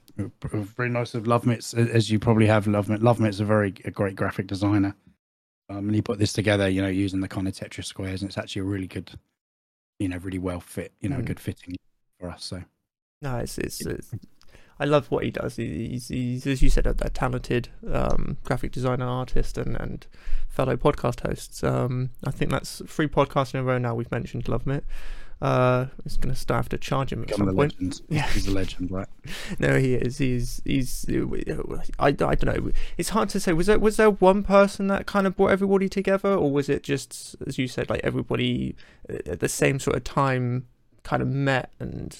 very 0.51 0.89
nice 0.89 1.15
of 1.15 1.23
Lovemits, 1.23 1.73
as 1.73 2.11
you 2.11 2.19
probably 2.19 2.47
have. 2.47 2.65
Lovemit, 2.65 2.99
Lovemit's 2.99 3.39
a 3.39 3.45
very 3.45 3.73
a 3.85 3.91
great 3.91 4.17
graphic 4.17 4.47
designer. 4.47 4.93
Um, 5.69 5.87
and 5.87 5.95
he 5.95 6.01
put 6.01 6.19
this 6.19 6.33
together, 6.33 6.67
you 6.67 6.81
know, 6.81 6.89
using 6.89 7.21
the 7.21 7.29
kind 7.29 7.47
of 7.47 7.53
Tetris 7.53 7.85
squares, 7.85 8.21
and 8.21 8.29
it's 8.29 8.37
actually 8.37 8.63
a 8.63 8.65
really 8.65 8.87
good, 8.87 9.09
you 9.99 10.09
know, 10.09 10.17
really 10.17 10.39
well 10.39 10.59
fit, 10.59 10.91
you 10.99 11.07
know, 11.07 11.19
Mm. 11.19 11.25
good 11.25 11.39
fitting 11.39 11.77
for 12.19 12.29
us. 12.29 12.43
So 12.43 12.61
No, 13.21 13.37
it's 13.37 13.57
it's, 13.57 13.79
it's 13.85 14.11
I 14.81 14.85
love 14.85 15.09
what 15.11 15.23
he 15.23 15.31
does. 15.31 15.55
He- 15.57 15.87
He's, 15.89 16.07
he's 16.09 16.47
as 16.47 16.61
you 16.61 16.69
said, 16.69 16.85
a, 16.87 16.95
a 17.01 17.09
talented 17.09 17.69
um, 17.89 18.37
graphic 18.43 18.71
designer, 18.71 19.05
artist, 19.05 19.57
and, 19.57 19.75
and 19.79 20.05
fellow 20.49 20.75
podcast 20.75 21.25
hosts. 21.25 21.63
Um, 21.63 22.09
I 22.25 22.31
think 22.31 22.51
that's 22.51 22.81
three 22.87 23.07
podcasts 23.07 23.53
in 23.53 23.59
a 23.59 23.63
row 23.63 23.77
now. 23.77 23.93
We've 23.95 24.11
mentioned 24.11 24.45
Lovemit. 24.45 24.83
Uh, 25.41 25.87
it's 26.05 26.17
going 26.17 26.31
to 26.33 26.39
start 26.39 26.57
have 26.59 26.69
to 26.69 26.77
charge 26.77 27.11
him 27.11 27.21
at 27.21 27.27
become 27.27 27.39
some 27.39 27.49
a 27.49 27.53
point. 27.53 27.73
legend. 27.73 28.01
Yeah. 28.09 28.27
He's 28.29 28.47
a 28.47 28.51
legend, 28.51 28.91
right? 28.91 29.07
No, 29.59 29.79
he 29.79 29.95
is. 29.95 30.19
He's 30.19 30.61
he's. 30.65 31.05
I, 31.99 32.07
I 32.07 32.11
don't 32.11 32.45
know. 32.45 32.71
It's 32.97 33.09
hard 33.09 33.29
to 33.29 33.39
say. 33.39 33.51
Was 33.53 33.65
there 33.67 33.79
was 33.79 33.97
there 33.97 34.11
one 34.11 34.43
person 34.43 34.85
that 34.87 35.07
kind 35.07 35.25
of 35.25 35.35
brought 35.35 35.49
everybody 35.51 35.89
together, 35.89 36.33
or 36.33 36.51
was 36.51 36.69
it 36.69 36.83
just 36.83 37.35
as 37.47 37.57
you 37.57 37.67
said, 37.67 37.89
like 37.89 38.01
everybody 38.03 38.75
uh, 39.09 39.17
at 39.25 39.39
the 39.39 39.49
same 39.49 39.79
sort 39.79 39.95
of 39.95 40.03
time 40.03 40.67
kind 41.03 41.23
of 41.23 41.27
met, 41.27 41.71
and 41.79 42.17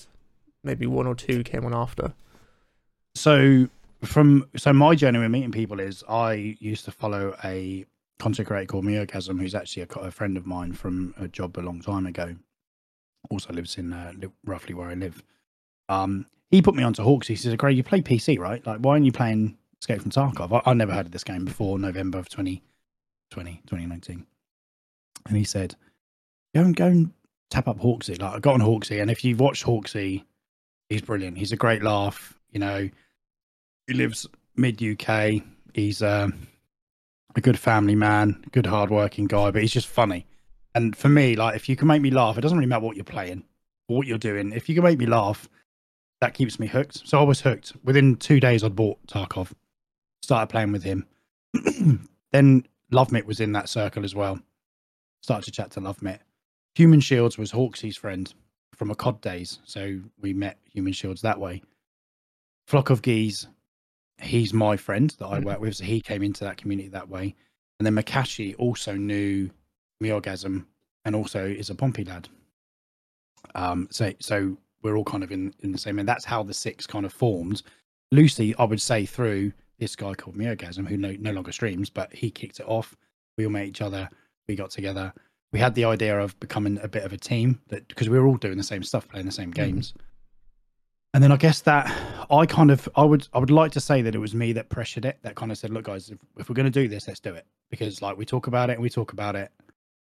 maybe 0.63 0.87
one 0.87 1.05
or 1.05 1.13
two 1.15 1.43
came 1.43 1.63
on 1.65 1.73
after? 1.75 2.13
So 3.15 3.67
from 4.03 4.47
so 4.57 4.73
my 4.73 4.95
journey 4.95 5.19
with 5.19 5.31
meeting 5.31 5.51
people 5.51 5.79
is 5.79 6.03
I 6.09 6.57
used 6.59 6.85
to 6.85 6.91
follow 6.91 7.35
a 7.43 7.85
content 8.19 8.47
creator 8.47 8.67
called 8.67 8.85
Miocasm, 8.85 9.39
who's 9.39 9.55
actually 9.55 9.83
a, 9.83 9.99
a 9.99 10.11
friend 10.11 10.37
of 10.37 10.45
mine 10.45 10.73
from 10.73 11.13
a 11.17 11.27
job 11.27 11.57
a 11.57 11.61
long 11.61 11.81
time 11.81 12.05
ago. 12.05 12.35
Also 13.29 13.53
lives 13.53 13.77
in 13.77 13.93
uh, 13.93 14.13
roughly 14.45 14.73
where 14.73 14.89
I 14.89 14.95
live. 14.95 15.23
Um, 15.89 16.25
he 16.49 16.61
put 16.61 16.75
me 16.75 16.83
onto 16.83 17.03
Hawks. 17.03 17.27
He 17.27 17.35
says, 17.35 17.55
"Craig, 17.57 17.77
you 17.77 17.83
play 17.83 18.01
PC, 18.01 18.39
right? 18.39 18.65
Like, 18.65 18.79
why 18.79 18.93
aren't 18.93 19.05
you 19.05 19.11
playing 19.11 19.57
Escape 19.79 20.01
from 20.01 20.11
Tarkov? 20.11 20.61
I, 20.65 20.71
I 20.71 20.73
never 20.73 20.93
heard 20.93 21.05
of 21.05 21.11
this 21.11 21.23
game 21.23 21.45
before 21.45 21.77
November 21.77 22.17
of 22.17 22.29
2020, 22.29 23.61
2019." 23.67 24.25
And 25.27 25.37
he 25.37 25.43
said, 25.43 25.75
"Go 26.55 26.61
and 26.61 26.75
go 26.75 26.87
and 26.87 27.11
tap 27.51 27.67
up 27.67 27.79
Hawksy. 27.79 28.19
Like, 28.19 28.33
I 28.33 28.39
got 28.39 28.55
on 28.55 28.61
Hawksy, 28.61 29.01
and 29.01 29.11
if 29.11 29.23
you've 29.23 29.39
watched 29.39 29.65
Hawksy, 29.65 30.23
he's 30.89 31.01
brilliant. 31.01 31.37
He's 31.37 31.51
a 31.51 31.57
great 31.57 31.83
laugh. 31.83 32.39
You 32.51 32.59
know, 32.59 32.89
he 33.87 33.93
lives 33.93 34.27
mid 34.55 34.81
UK. 34.81 35.41
He's 35.73 36.01
um, 36.01 36.47
a 37.35 37.41
good 37.41 37.57
family 37.57 37.95
man, 37.95 38.43
good 38.51 38.65
hardworking 38.65 39.25
guy, 39.25 39.51
but 39.51 39.61
he's 39.61 39.71
just 39.71 39.87
funny. 39.87 40.25
And 40.75 40.95
for 40.95 41.09
me, 41.09 41.35
like 41.35 41.55
if 41.55 41.67
you 41.67 41.75
can 41.75 41.87
make 41.87 42.01
me 42.01 42.11
laugh, 42.11 42.37
it 42.37 42.41
doesn't 42.41 42.57
really 42.57 42.67
matter 42.67 42.85
what 42.85 42.95
you're 42.95 43.03
playing 43.03 43.43
or 43.87 43.97
what 43.97 44.07
you're 44.07 44.17
doing. 44.17 44.53
If 44.53 44.69
you 44.69 44.75
can 44.75 44.83
make 44.83 44.99
me 44.99 45.05
laugh, 45.05 45.49
that 46.21 46.33
keeps 46.33 46.59
me 46.59 46.67
hooked. 46.67 47.07
So 47.07 47.19
I 47.19 47.23
was 47.23 47.41
hooked. 47.41 47.73
Within 47.83 48.15
two 48.15 48.39
days, 48.39 48.63
I'd 48.63 48.75
bought 48.75 49.05
Tarkov, 49.07 49.51
started 50.21 50.47
playing 50.47 50.71
with 50.71 50.83
him. 50.83 51.05
then 52.31 52.65
Lovemit 52.91 53.25
was 53.25 53.39
in 53.39 53.51
that 53.53 53.69
circle 53.69 54.05
as 54.05 54.15
well. 54.15 54.39
Started 55.21 55.45
to 55.45 55.51
chat 55.51 55.71
to 55.71 55.81
Lovemit. 55.81 56.19
Human 56.75 56.99
Shields 56.99 57.37
was 57.37 57.51
Hawksy's 57.51 57.97
friend 57.97 58.33
from 58.75 58.91
a 58.91 58.95
COD 58.95 59.21
days, 59.21 59.59
so 59.65 59.99
we 60.19 60.33
met 60.33 60.57
Human 60.71 60.93
Shields 60.93 61.21
that 61.21 61.39
way. 61.39 61.61
Flock 62.71 62.89
of 62.89 63.01
Geese, 63.01 63.47
he's 64.21 64.53
my 64.53 64.77
friend 64.77 65.09
that 65.19 65.27
I 65.27 65.41
Mhm. 65.41 65.43
work 65.43 65.59
with, 65.59 65.75
so 65.75 65.83
he 65.83 65.99
came 65.99 66.23
into 66.23 66.45
that 66.45 66.55
community 66.55 66.87
that 66.87 67.09
way. 67.09 67.35
And 67.77 67.85
then 67.85 67.93
Makashi 67.95 68.55
also 68.57 68.95
knew 68.95 69.49
Miorgasm 70.01 70.65
and 71.03 71.13
also 71.13 71.45
is 71.45 71.69
a 71.69 71.75
Pompey 71.75 72.05
lad. 72.05 72.29
Um, 73.55 73.89
so 73.91 74.13
so 74.19 74.57
we're 74.83 74.95
all 74.95 75.03
kind 75.03 75.21
of 75.21 75.33
in, 75.33 75.53
in 75.59 75.73
the 75.73 75.77
same, 75.77 75.99
and 75.99 76.07
that's 76.07 76.23
how 76.23 76.43
the 76.43 76.53
six 76.53 76.87
kind 76.87 77.05
of 77.05 77.11
formed. 77.11 77.61
Lucy, 78.09 78.55
I 78.55 78.63
would 78.63 78.81
say 78.81 79.05
through 79.05 79.51
this 79.77 79.97
guy 79.97 80.13
called 80.13 80.37
Miorgasm, 80.37 80.87
who 80.87 80.95
no, 80.95 81.11
no 81.19 81.33
longer 81.33 81.51
streams, 81.51 81.89
but 81.89 82.13
he 82.13 82.31
kicked 82.31 82.61
it 82.61 82.67
off. 82.67 82.95
We 83.37 83.43
all 83.45 83.51
met 83.51 83.67
each 83.67 83.81
other. 83.81 84.09
We 84.47 84.55
got 84.55 84.71
together. 84.71 85.13
We 85.51 85.59
had 85.59 85.75
the 85.75 85.83
idea 85.83 86.17
of 86.17 86.39
becoming 86.39 86.79
a 86.81 86.87
bit 86.87 87.03
of 87.03 87.11
a 87.11 87.17
team 87.17 87.59
that 87.67 87.89
because 87.89 88.07
we 88.07 88.17
were 88.17 88.27
all 88.27 88.37
doing 88.37 88.57
the 88.57 88.63
same 88.63 88.83
stuff, 88.83 89.09
playing 89.09 89.25
the 89.25 89.31
same 89.33 89.51
games. 89.51 89.93
And 91.13 91.21
then 91.21 91.33
I 91.33 91.35
guess 91.35 91.59
that 91.63 91.85
I 92.31 92.45
kind 92.45 92.71
of 92.71 92.87
I 92.95 93.03
would 93.03 93.27
I 93.33 93.39
would 93.39 93.51
like 93.51 93.71
to 93.73 93.79
say 93.79 94.01
that 94.01 94.15
it 94.15 94.19
was 94.19 94.33
me 94.33 94.53
that 94.53 94.69
pressured 94.69 95.05
it. 95.05 95.19
That 95.23 95.35
kind 95.35 95.51
of 95.51 95.57
said, 95.57 95.69
"Look, 95.71 95.85
guys, 95.85 96.09
if, 96.09 96.17
if 96.37 96.49
we're 96.49 96.55
going 96.55 96.71
to 96.71 96.81
do 96.81 96.87
this, 96.87 97.07
let's 97.07 97.19
do 97.19 97.33
it." 97.33 97.45
Because 97.69 98.01
like 98.01 98.17
we 98.17 98.25
talk 98.25 98.47
about 98.47 98.69
it 98.69 98.73
and 98.73 98.81
we 98.81 98.89
talk 98.89 99.13
about 99.13 99.35
it, 99.35 99.51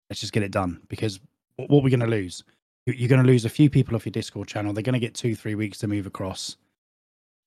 let's 0.09 0.19
just 0.19 0.33
get 0.33 0.43
it 0.43 0.51
done. 0.51 0.81
Because 0.89 1.19
what, 1.55 1.69
what 1.69 1.83
we're 1.83 1.89
going 1.89 1.99
to 2.01 2.07
lose, 2.07 2.43
You- 2.85 2.93
you're 2.93 3.09
going 3.09 3.21
to 3.21 3.27
lose 3.27 3.45
a 3.45 3.49
few 3.49 3.69
people 3.69 3.95
off 3.95 4.05
your 4.05 4.11
Discord 4.11 4.47
channel. 4.47 4.73
They're 4.73 4.83
going 4.83 4.93
to 4.93 4.99
get 4.99 5.13
two 5.13 5.35
three 5.35 5.55
weeks 5.55 5.77
to 5.79 5.87
move 5.87 6.05
across. 6.07 6.57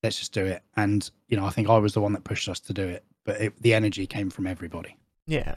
Let's 0.03 0.19
just 0.19 0.33
do 0.33 0.45
it. 0.47 0.63
And 0.77 1.09
you 1.29 1.37
know, 1.37 1.45
I 1.45 1.51
think 1.51 1.69
I 1.69 1.79
was 1.79 1.95
the 1.95 2.01
one 2.01 2.13
that 2.15 2.25
pushed 2.25 2.49
us 2.49 2.61
to 2.61 2.73
do 2.73 2.87
it. 2.87 3.05
But 3.25 3.41
it, 3.41 3.63
the 3.63 3.75
energy 3.75 4.07
came 4.07 4.31
from 4.31 4.47
everybody. 4.47 4.97
Yeah, 5.27 5.55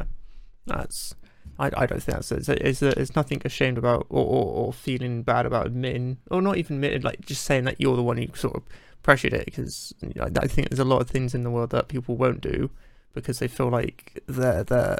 that's. 0.66 1.16
I, 1.60 1.68
I 1.68 1.86
don't 1.86 2.02
think 2.02 2.16
that's 2.18 2.32
it's, 2.32 2.50
it's, 2.50 2.82
it's 2.82 3.16
nothing 3.16 3.42
ashamed 3.46 3.78
about 3.78 4.06
or, 4.10 4.26
or, 4.26 4.46
or 4.66 4.74
feeling 4.74 5.22
bad 5.24 5.46
about 5.46 5.68
admitting 5.68 6.18
or 6.32 6.42
not 6.42 6.58
even 6.58 6.78
admitting 6.78 7.02
like 7.04 7.22
just 7.26 7.44
saying 7.44 7.66
that 7.66 7.80
you're 7.80 7.96
the 7.96 8.02
one 8.04 8.18
who 8.18 8.28
sort 8.34 8.56
of 8.56 8.64
pressured 9.04 9.34
it 9.34 9.46
because 9.46 9.94
you 10.02 10.14
know, 10.16 10.30
I 10.42 10.48
think 10.48 10.70
there's 10.70 10.80
a 10.80 10.86
lot 10.86 11.02
of 11.02 11.10
things 11.10 11.36
in 11.36 11.44
the 11.44 11.52
world 11.52 11.70
that 11.72 11.90
people 11.90 12.16
won't 12.16 12.42
do 12.42 12.72
because 13.14 13.40
they 13.40 13.48
feel 13.48 13.70
like 13.70 14.24
they're 14.26 14.64
they're 14.64 14.98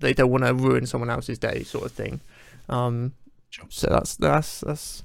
they 0.00 0.12
don't 0.12 0.30
want 0.30 0.44
to 0.44 0.52
ruin 0.52 0.84
someone 0.86 1.10
else's 1.10 1.38
day 1.38 1.62
sort 1.62 1.84
of 1.86 1.92
thing. 1.92 2.20
Um, 2.68 3.12
so 3.68 3.88
that's 3.88 4.16
that's 4.16 4.60
that's 4.60 5.02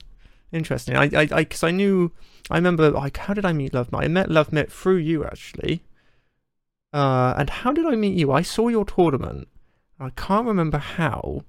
interesting. 0.52 0.96
I 0.96 1.10
I 1.14 1.26
because 1.26 1.64
I, 1.64 1.72
knew 1.72 2.12
I 2.50 2.56
remember 2.56 2.90
like 2.90 3.18
how 3.18 3.34
did 3.34 3.46
I 3.46 3.54
meet 3.54 3.74
Love 3.74 3.92
Mitt? 3.92 4.02
I 4.02 4.08
met 4.08 4.32
Love 4.32 4.52
Mitt 4.52 4.72
through 4.72 4.98
you 4.98 5.24
actually. 5.24 5.84
Uh, 6.94 7.36
and 7.38 7.50
how 7.50 7.72
did 7.72 7.86
I 7.86 7.96
meet 7.96 8.18
you? 8.18 8.32
I 8.32 8.42
saw 8.42 8.70
your 8.70 8.86
tournament. 8.86 9.50
I 10.00 10.10
can't 10.12 10.48
remember 10.48 10.78
how. 10.78 11.44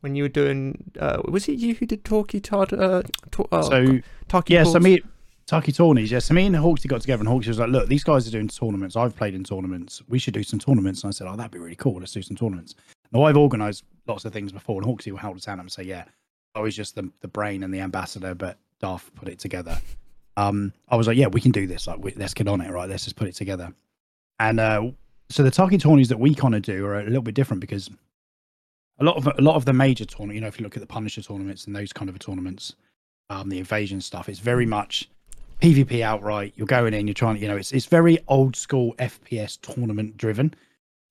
When 0.00 0.14
you 0.14 0.24
were 0.24 0.28
doing, 0.28 0.92
uh, 1.00 1.22
was 1.26 1.48
it 1.48 1.58
you 1.58 1.74
who 1.76 1.86
did 1.86 2.04
Talkie 2.04 2.38
Todd? 2.38 2.74
Uh, 2.74 3.04
oh, 3.50 3.62
so 3.62 4.00
Talkie 4.28 4.52
yeah, 4.52 4.64
so 4.64 4.74
Talks? 4.74 4.84
me 4.84 5.00
Taki 5.46 5.72
Tourneys, 5.72 6.10
yeah. 6.10 6.20
So 6.20 6.32
me 6.32 6.46
and 6.46 6.56
Hawksy 6.56 6.86
got 6.86 7.02
together 7.02 7.20
and 7.20 7.28
Hawksy 7.28 7.48
was 7.48 7.58
like, 7.58 7.68
look, 7.68 7.88
these 7.88 8.04
guys 8.04 8.26
are 8.26 8.30
doing 8.30 8.48
tournaments. 8.48 8.96
I've 8.96 9.14
played 9.14 9.34
in 9.34 9.44
tournaments. 9.44 10.02
We 10.08 10.18
should 10.18 10.34
do 10.34 10.42
some 10.42 10.58
tournaments. 10.58 11.02
And 11.02 11.08
I 11.08 11.12
said, 11.12 11.26
oh, 11.26 11.36
that'd 11.36 11.52
be 11.52 11.58
really 11.58 11.76
cool. 11.76 11.98
Let's 11.98 12.12
do 12.12 12.22
some 12.22 12.36
tournaments. 12.36 12.74
Now 13.12 13.24
I've 13.24 13.36
organised 13.36 13.84
lots 14.06 14.24
of 14.24 14.32
things 14.32 14.52
before 14.52 14.80
and 14.80 14.86
Hawksy 14.86 15.10
will 15.10 15.18
hold 15.18 15.36
his 15.36 15.44
hand 15.44 15.60
up 15.60 15.64
and 15.64 15.72
say, 15.72 15.82
yeah, 15.82 16.04
I 16.54 16.60
was 16.60 16.74
just 16.74 16.94
the, 16.94 17.10
the 17.20 17.28
brain 17.28 17.62
and 17.62 17.74
the 17.74 17.80
ambassador, 17.80 18.34
but 18.34 18.58
Darth 18.80 19.10
put 19.14 19.28
it 19.28 19.38
together. 19.38 19.78
Um, 20.36 20.72
I 20.88 20.96
was 20.96 21.06
like, 21.06 21.16
yeah, 21.16 21.26
we 21.26 21.40
can 21.40 21.52
do 21.52 21.66
this. 21.66 21.86
Like, 21.86 21.98
we, 21.98 22.12
let's 22.14 22.34
get 22.34 22.48
on 22.48 22.60
it, 22.60 22.70
right? 22.70 22.88
Let's 22.88 23.04
just 23.04 23.16
put 23.16 23.28
it 23.28 23.34
together. 23.34 23.72
And 24.40 24.58
uh, 24.58 24.90
so 25.28 25.42
the 25.42 25.50
Taki 25.50 25.78
tourneys 25.78 26.08
that 26.08 26.18
we 26.18 26.34
kind 26.34 26.54
of 26.54 26.62
do 26.62 26.84
are 26.86 27.00
a 27.00 27.04
little 27.04 27.22
bit 27.22 27.34
different 27.34 27.60
because 27.60 27.90
a 28.98 29.04
lot 29.04 29.16
of 29.16 29.26
a 29.26 29.42
lot 29.42 29.56
of 29.56 29.64
the 29.64 29.72
major 29.72 30.04
tournament, 30.04 30.36
you 30.36 30.40
know, 30.40 30.46
if 30.46 30.58
you 30.58 30.64
look 30.64 30.76
at 30.76 30.80
the 30.80 30.86
Punisher 30.86 31.22
tournaments 31.22 31.66
and 31.66 31.74
those 31.74 31.92
kind 31.92 32.08
of 32.08 32.18
tournaments, 32.18 32.74
um, 33.30 33.48
the 33.48 33.58
invasion 33.58 34.00
stuff, 34.00 34.28
it's 34.28 34.38
very 34.38 34.66
much 34.66 35.08
PvP 35.60 36.00
outright. 36.00 36.52
You're 36.56 36.66
going 36.66 36.94
in, 36.94 37.06
you're 37.06 37.14
trying, 37.14 37.40
you 37.40 37.48
know, 37.48 37.56
it's 37.56 37.72
it's 37.72 37.86
very 37.86 38.18
old 38.28 38.56
school 38.56 38.94
FPS 38.98 39.58
tournament 39.60 40.16
driven. 40.16 40.54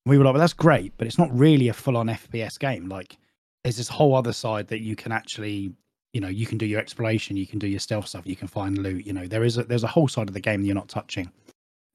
We 0.06 0.18
were 0.18 0.24
like, 0.24 0.34
well, 0.34 0.40
that's 0.40 0.52
great, 0.52 0.92
but 0.98 1.06
it's 1.06 1.18
not 1.18 1.36
really 1.36 1.68
a 1.68 1.72
full 1.72 1.96
on 1.96 2.08
FPS 2.08 2.58
game. 2.58 2.88
Like, 2.88 3.16
there's 3.62 3.78
this 3.78 3.88
whole 3.88 4.14
other 4.14 4.32
side 4.32 4.68
that 4.68 4.80
you 4.80 4.94
can 4.96 5.12
actually, 5.12 5.72
you 6.12 6.20
know, 6.20 6.28
you 6.28 6.46
can 6.46 6.58
do 6.58 6.66
your 6.66 6.80
exploration, 6.80 7.36
you 7.36 7.46
can 7.46 7.58
do 7.58 7.66
your 7.66 7.80
stealth 7.80 8.08
stuff, 8.08 8.26
you 8.26 8.36
can 8.36 8.48
find 8.48 8.76
loot. 8.78 9.06
You 9.06 9.14
know, 9.14 9.26
there 9.26 9.44
is 9.44 9.56
a, 9.56 9.64
there's 9.64 9.84
a 9.84 9.88
whole 9.88 10.08
side 10.08 10.28
of 10.28 10.34
the 10.34 10.40
game 10.40 10.60
that 10.60 10.66
you're 10.66 10.74
not 10.74 10.88
touching. 10.88 11.32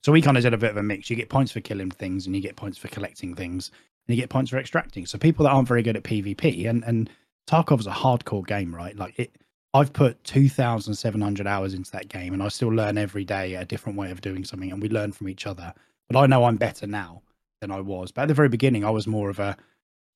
So 0.03 0.11
we 0.11 0.21
kind 0.21 0.37
of 0.37 0.43
did 0.43 0.53
a 0.53 0.57
bit 0.57 0.71
of 0.71 0.77
a 0.77 0.83
mix. 0.83 1.09
You 1.09 1.15
get 1.15 1.29
points 1.29 1.51
for 1.51 1.59
killing 1.59 1.91
things, 1.91 2.25
and 2.25 2.35
you 2.35 2.41
get 2.41 2.55
points 2.55 2.77
for 2.77 2.87
collecting 2.87 3.35
things, 3.35 3.71
and 4.07 4.15
you 4.15 4.21
get 4.21 4.29
points 4.29 4.49
for 4.49 4.57
extracting. 4.57 5.05
So 5.05 5.17
people 5.17 5.43
that 5.45 5.51
aren't 5.51 5.67
very 5.67 5.83
good 5.83 5.97
at 5.97 6.03
PvP, 6.03 6.67
and 6.69 6.83
and 6.85 7.09
Tarkov's 7.47 7.87
a 7.87 7.91
hardcore 7.91 8.45
game, 8.45 8.73
right? 8.73 8.95
Like 8.95 9.19
it, 9.19 9.35
I've 9.73 9.93
put 9.93 10.23
two 10.23 10.49
thousand 10.49 10.95
seven 10.95 11.21
hundred 11.21 11.47
hours 11.47 11.73
into 11.73 11.91
that 11.91 12.09
game, 12.09 12.33
and 12.33 12.41
I 12.41 12.47
still 12.47 12.69
learn 12.69 12.97
every 12.97 13.23
day 13.23 13.55
a 13.55 13.65
different 13.65 13.97
way 13.97 14.11
of 14.11 14.21
doing 14.21 14.43
something, 14.43 14.71
and 14.71 14.81
we 14.81 14.89
learn 14.89 15.11
from 15.11 15.29
each 15.29 15.45
other. 15.45 15.73
But 16.09 16.17
I 16.17 16.25
know 16.25 16.43
I'm 16.43 16.57
better 16.57 16.87
now 16.87 17.21
than 17.61 17.71
I 17.71 17.79
was. 17.79 18.11
But 18.11 18.23
at 18.23 18.27
the 18.29 18.33
very 18.33 18.49
beginning, 18.49 18.83
I 18.83 18.89
was 18.89 19.05
more 19.05 19.29
of 19.29 19.39
a 19.39 19.55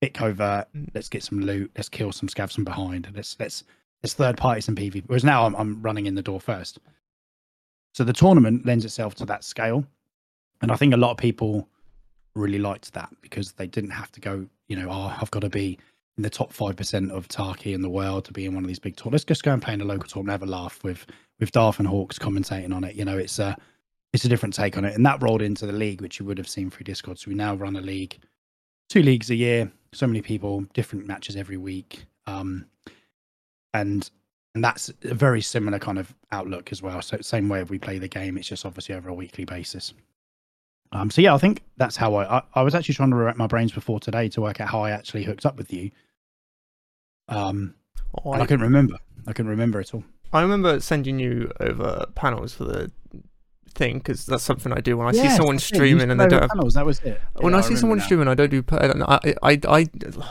bit 0.01 0.13
covert. 0.13 0.67
Mm. 0.75 0.89
Let's 0.93 1.09
get 1.09 1.23
some 1.23 1.41
loot. 1.41 1.71
Let's 1.75 1.89
kill 1.89 2.11
some 2.11 2.29
scavs 2.29 2.53
from 2.53 2.63
behind. 2.63 3.11
Let's 3.15 3.37
let's 3.39 3.63
let's 4.01 4.15
third 4.15 4.37
party 4.37 4.61
some 4.61 4.75
PvP. 4.75 5.03
Whereas 5.05 5.23
now 5.23 5.45
I'm 5.45 5.55
I'm 5.55 5.81
running 5.81 6.07
in 6.07 6.15
the 6.15 6.23
door 6.23 6.41
first. 6.41 6.79
So 7.93 8.03
the 8.03 8.13
tournament 8.13 8.65
lends 8.65 8.85
itself 8.85 9.13
to 9.15 9.25
that 9.25 9.43
scale, 9.43 9.85
and 10.61 10.71
I 10.71 10.75
think 10.75 10.95
a 10.95 10.97
lot 10.97 11.11
of 11.11 11.17
people 11.17 11.67
really 12.33 12.57
liked 12.57 12.93
that 12.93 13.09
because 13.21 13.51
they 13.51 13.67
didn't 13.67 13.91
have 13.91 14.11
to 14.13 14.19
go. 14.19 14.47
You 14.67 14.77
know, 14.77 14.87
oh, 14.89 15.15
I've 15.21 15.29
got 15.29 15.41
to 15.41 15.49
be 15.49 15.77
in 16.17 16.23
the 16.23 16.29
top 16.29 16.53
five 16.53 16.75
percent 16.75 17.11
of 17.11 17.27
Tarky 17.27 17.73
in 17.73 17.81
the 17.81 17.89
world 17.89 18.25
to 18.25 18.33
be 18.33 18.45
in 18.45 18.53
one 18.53 18.63
of 18.63 18.67
these 18.67 18.79
big 18.79 18.95
tournaments. 18.95 19.23
Let's 19.23 19.25
just 19.25 19.43
go 19.43 19.53
and 19.53 19.61
play 19.61 19.73
in 19.73 19.81
a 19.81 19.85
local 19.85 20.07
tournament, 20.07 20.41
have 20.41 20.47
a 20.47 20.51
laugh 20.51 20.83
with 20.83 21.05
with 21.39 21.51
Darth 21.51 21.79
and 21.79 21.87
Hawks 21.87 22.19
commentating 22.19 22.73
on 22.73 22.83
it. 22.83 22.95
You 22.95 23.05
know, 23.05 23.17
it's 23.17 23.39
a 23.39 23.57
it's 24.13 24.25
a 24.25 24.29
different 24.29 24.53
take 24.53 24.77
on 24.77 24.85
it, 24.85 24.95
and 24.95 25.05
that 25.05 25.21
rolled 25.21 25.41
into 25.41 25.65
the 25.65 25.73
league, 25.73 26.01
which 26.01 26.19
you 26.19 26.25
would 26.25 26.37
have 26.37 26.47
seen 26.47 26.69
through 26.69 26.83
Discord. 26.83 27.17
So 27.17 27.29
we 27.29 27.35
now 27.35 27.55
run 27.55 27.75
a 27.75 27.81
league, 27.81 28.17
two 28.89 29.01
leagues 29.01 29.31
a 29.31 29.35
year, 29.35 29.71
so 29.91 30.05
many 30.05 30.21
people, 30.21 30.61
different 30.73 31.07
matches 31.07 31.35
every 31.35 31.57
week, 31.57 32.05
um, 32.27 32.65
and 33.73 34.09
and 34.53 34.63
that's 34.63 34.91
a 35.03 35.15
very 35.15 35.41
similar 35.41 35.79
kind 35.79 35.97
of 35.97 36.13
outlook 36.31 36.71
as 36.71 36.81
well. 36.81 37.01
So 37.01 37.17
same 37.21 37.49
way 37.49 37.63
we 37.63 37.79
play 37.79 37.97
the 37.97 38.07
game, 38.07 38.37
it's 38.37 38.47
just 38.47 38.65
obviously 38.65 38.93
over 38.93 39.09
a 39.09 39.13
weekly 39.13 39.45
basis. 39.45 39.93
Um, 40.93 41.09
so 41.09 41.21
yeah, 41.21 41.33
I 41.33 41.37
think 41.39 41.63
that's 41.77 41.95
how 41.97 42.13
I, 42.15 42.37
I 42.37 42.43
I 42.55 42.61
was 42.61 42.75
actually 42.75 42.95
trying 42.95 43.09
to 43.09 43.15
rack 43.15 43.35
my 43.35 43.47
brains 43.47 43.71
before 43.71 43.99
today 43.99 44.29
to 44.29 44.41
work 44.41 44.61
out 44.61 44.69
how 44.69 44.81
I 44.81 44.91
actually 44.91 45.23
hooked 45.23 45.45
up 45.45 45.57
with 45.57 45.73
you. 45.73 45.91
Um, 47.27 47.75
Oh, 48.25 48.33
and 48.33 48.41
I 48.41 48.43
I, 48.43 48.47
couldn't 48.47 48.61
remember. 48.63 48.97
I 49.25 49.33
couldn't 49.33 49.49
remember 49.49 49.79
at 49.79 49.91
all. 49.93 50.03
I 50.31 50.41
remember 50.41 50.79
sending 50.79 51.17
you 51.17 51.51
over 51.59 52.05
panels 52.13 52.53
for 52.53 52.63
the 52.65 52.91
thing 53.69 53.97
because 53.97 54.27
that's 54.27 54.43
something 54.43 54.71
I 54.71 54.81
do 54.81 54.95
when 54.97 55.07
I 55.07 55.13
see 55.13 55.27
someone 55.29 55.55
that's 55.55 55.71
it. 55.71 55.73
You 55.73 55.77
streaming 55.77 56.11
and 56.11 56.19
they 56.19 56.27
don't 56.27 56.41
have 56.41 56.49
panels, 56.51 56.75
that 56.75 56.85
was 56.85 56.99
it. 56.99 57.19
when 57.37 57.53
Yeah, 57.53 57.57
I 57.57 57.61
see 57.61 57.69
remember 57.69 57.79
someone 57.79 57.97
now. 57.97 58.03
streaming, 58.05 58.27
I 58.27 58.35
don't 58.35 58.51
do. 58.51 58.63
I, 58.71 59.33
I, 59.41 59.59
I, 59.67 59.87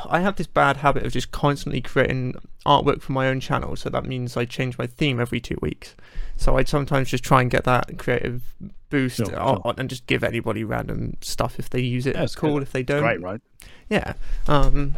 I 0.08 0.20
have 0.20 0.36
this 0.36 0.46
bad 0.46 0.76
habit 0.76 1.04
of 1.04 1.12
just 1.12 1.32
constantly 1.32 1.80
creating 1.80 2.34
artwork 2.64 3.02
for 3.02 3.10
my 3.10 3.26
own 3.26 3.40
channel. 3.40 3.74
So 3.74 3.90
that 3.90 4.04
means 4.04 4.36
I 4.36 4.44
change 4.44 4.78
my 4.78 4.86
theme 4.86 5.18
every 5.18 5.40
two 5.40 5.58
weeks. 5.60 5.96
So 6.42 6.56
I'd 6.56 6.68
sometimes 6.68 7.08
just 7.08 7.24
try 7.24 7.40
and 7.40 7.50
get 7.50 7.64
that 7.64 7.98
creative 7.98 8.42
boost 8.90 9.16
Sure, 9.18 9.38
on- 9.38 9.74
and 9.78 9.88
just 9.88 10.06
give 10.06 10.22
anybody 10.24 10.64
random 10.64 11.16
stuff 11.20 11.58
if 11.58 11.70
they 11.70 11.80
use 11.80 12.06
it. 12.06 12.14
Yeah, 12.16 12.24
it's 12.24 12.34
cool. 12.34 12.54
good. 12.54 12.62
If 12.64 12.72
they 12.72 12.82
don't, 12.82 13.02
Great, 13.02 13.22
right? 13.22 13.40
yeah. 13.88 14.14
Um, 14.48 14.94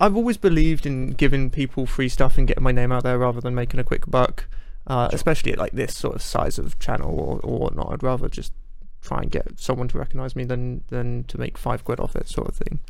I've 0.00 0.16
always 0.16 0.36
believed 0.36 0.86
in 0.86 1.10
giving 1.12 1.50
people 1.50 1.86
free 1.86 2.08
stuff 2.08 2.38
and 2.38 2.46
getting 2.46 2.62
my 2.62 2.72
name 2.72 2.92
out 2.92 3.02
there 3.02 3.18
rather 3.18 3.40
than 3.40 3.54
making 3.54 3.80
a 3.80 3.84
quick 3.84 4.06
buck. 4.08 4.46
Uh, 4.86 5.08
Sure. 5.08 5.16
Especially 5.16 5.52
at 5.52 5.58
like 5.58 5.72
this 5.72 5.96
sort 5.96 6.14
of 6.14 6.20
size 6.22 6.58
of 6.58 6.78
channel 6.78 7.18
or, 7.18 7.40
or 7.40 7.58
whatnot. 7.58 7.90
I'd 7.92 8.02
rather 8.02 8.28
just 8.28 8.52
try 9.00 9.20
and 9.22 9.30
get 9.30 9.58
someone 9.58 9.88
to 9.88 9.98
recognise 9.98 10.36
me 10.36 10.44
than 10.44 10.84
than 10.88 11.24
to 11.24 11.38
make 11.38 11.56
five 11.56 11.84
quid 11.84 11.98
off 12.00 12.14
it, 12.14 12.28
sort 12.28 12.48
of 12.48 12.54
thing. 12.56 12.80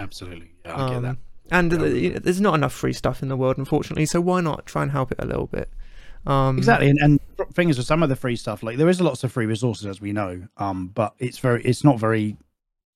Absolutely. 0.00 0.50
Yeah, 0.64 0.74
I 0.82 0.90
get 0.94 1.02
that. 1.02 1.08
Um, 1.10 1.18
And 1.50 1.72
Yeah, 1.96 2.18
there's 2.18 2.40
not 2.40 2.54
enough 2.54 2.72
free 2.72 2.94
stuff 2.94 3.22
in 3.22 3.28
the 3.28 3.36
world, 3.36 3.58
unfortunately. 3.58 4.06
So 4.06 4.20
why 4.22 4.40
not 4.40 4.64
try 4.64 4.82
and 4.82 4.90
help 4.92 5.12
it 5.12 5.18
a 5.20 5.26
little 5.26 5.46
bit? 5.46 5.68
Um, 6.26 6.56
exactly 6.58 6.88
and, 6.88 6.98
and 7.00 7.20
thing 7.52 7.68
is 7.68 7.76
with 7.76 7.86
some 7.86 8.02
of 8.02 8.08
the 8.08 8.16
free 8.16 8.36
stuff 8.36 8.62
like 8.62 8.78
there 8.78 8.88
is 8.88 9.00
lots 9.00 9.24
of 9.24 9.32
free 9.32 9.46
resources 9.46 9.84
as 9.86 10.00
we 10.00 10.12
know 10.12 10.42
um 10.56 10.88
but 10.88 11.14
it's 11.18 11.38
very 11.38 11.62
it's 11.64 11.84
not 11.84 11.98
very 11.98 12.36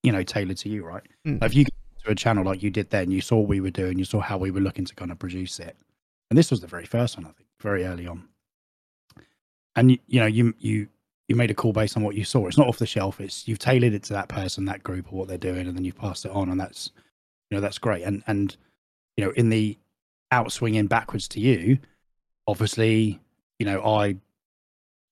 you 0.02 0.12
know 0.12 0.22
tailored 0.22 0.56
to 0.58 0.68
you 0.68 0.84
right? 0.84 1.02
Mm, 1.26 1.44
if 1.44 1.54
you 1.54 1.64
go 1.64 1.70
to 2.04 2.10
a 2.10 2.14
channel 2.14 2.44
like 2.44 2.62
you 2.62 2.70
did 2.70 2.88
then 2.90 3.10
you 3.10 3.20
saw 3.20 3.36
what 3.36 3.48
we 3.48 3.60
were 3.60 3.70
doing 3.70 3.98
you 3.98 4.04
saw 4.04 4.20
how 4.20 4.38
we 4.38 4.50
were 4.50 4.60
looking 4.60 4.84
to 4.84 4.94
kind 4.94 5.10
of 5.10 5.18
produce 5.18 5.60
it. 5.60 5.76
And 6.30 6.38
this 6.38 6.50
was 6.50 6.60
the 6.60 6.66
very 6.66 6.84
first 6.86 7.16
one 7.16 7.26
i 7.26 7.30
think 7.30 7.48
very 7.60 7.84
early 7.84 8.06
on. 8.06 8.28
And 9.76 9.90
you, 9.90 9.98
you 10.06 10.20
know 10.20 10.26
you 10.26 10.54
you 10.58 10.88
you 11.28 11.36
made 11.36 11.50
a 11.50 11.54
call 11.54 11.74
based 11.74 11.96
on 11.96 12.02
what 12.02 12.14
you 12.14 12.24
saw. 12.24 12.46
It's 12.46 12.56
not 12.56 12.68
off 12.68 12.78
the 12.78 12.86
shelf 12.86 13.20
it's 13.20 13.46
you've 13.46 13.58
tailored 13.58 13.92
it 13.92 14.04
to 14.04 14.14
that 14.14 14.28
person 14.28 14.64
that 14.64 14.82
group 14.82 15.12
or 15.12 15.18
what 15.18 15.28
they're 15.28 15.36
doing 15.36 15.66
and 15.66 15.76
then 15.76 15.84
you've 15.84 15.98
passed 15.98 16.24
it 16.24 16.30
on 16.30 16.48
and 16.48 16.58
that's 16.58 16.92
you 17.50 17.56
know 17.56 17.60
that's 17.60 17.78
great. 17.78 18.04
And 18.04 18.22
and 18.26 18.56
you 19.18 19.24
know, 19.24 19.32
in 19.32 19.48
the 19.48 19.76
outswinging 20.32 20.88
backwards 20.88 21.26
to 21.26 21.40
you, 21.40 21.78
obviously, 22.48 23.20
you 23.60 23.66
know, 23.66 23.80
I, 23.82 24.06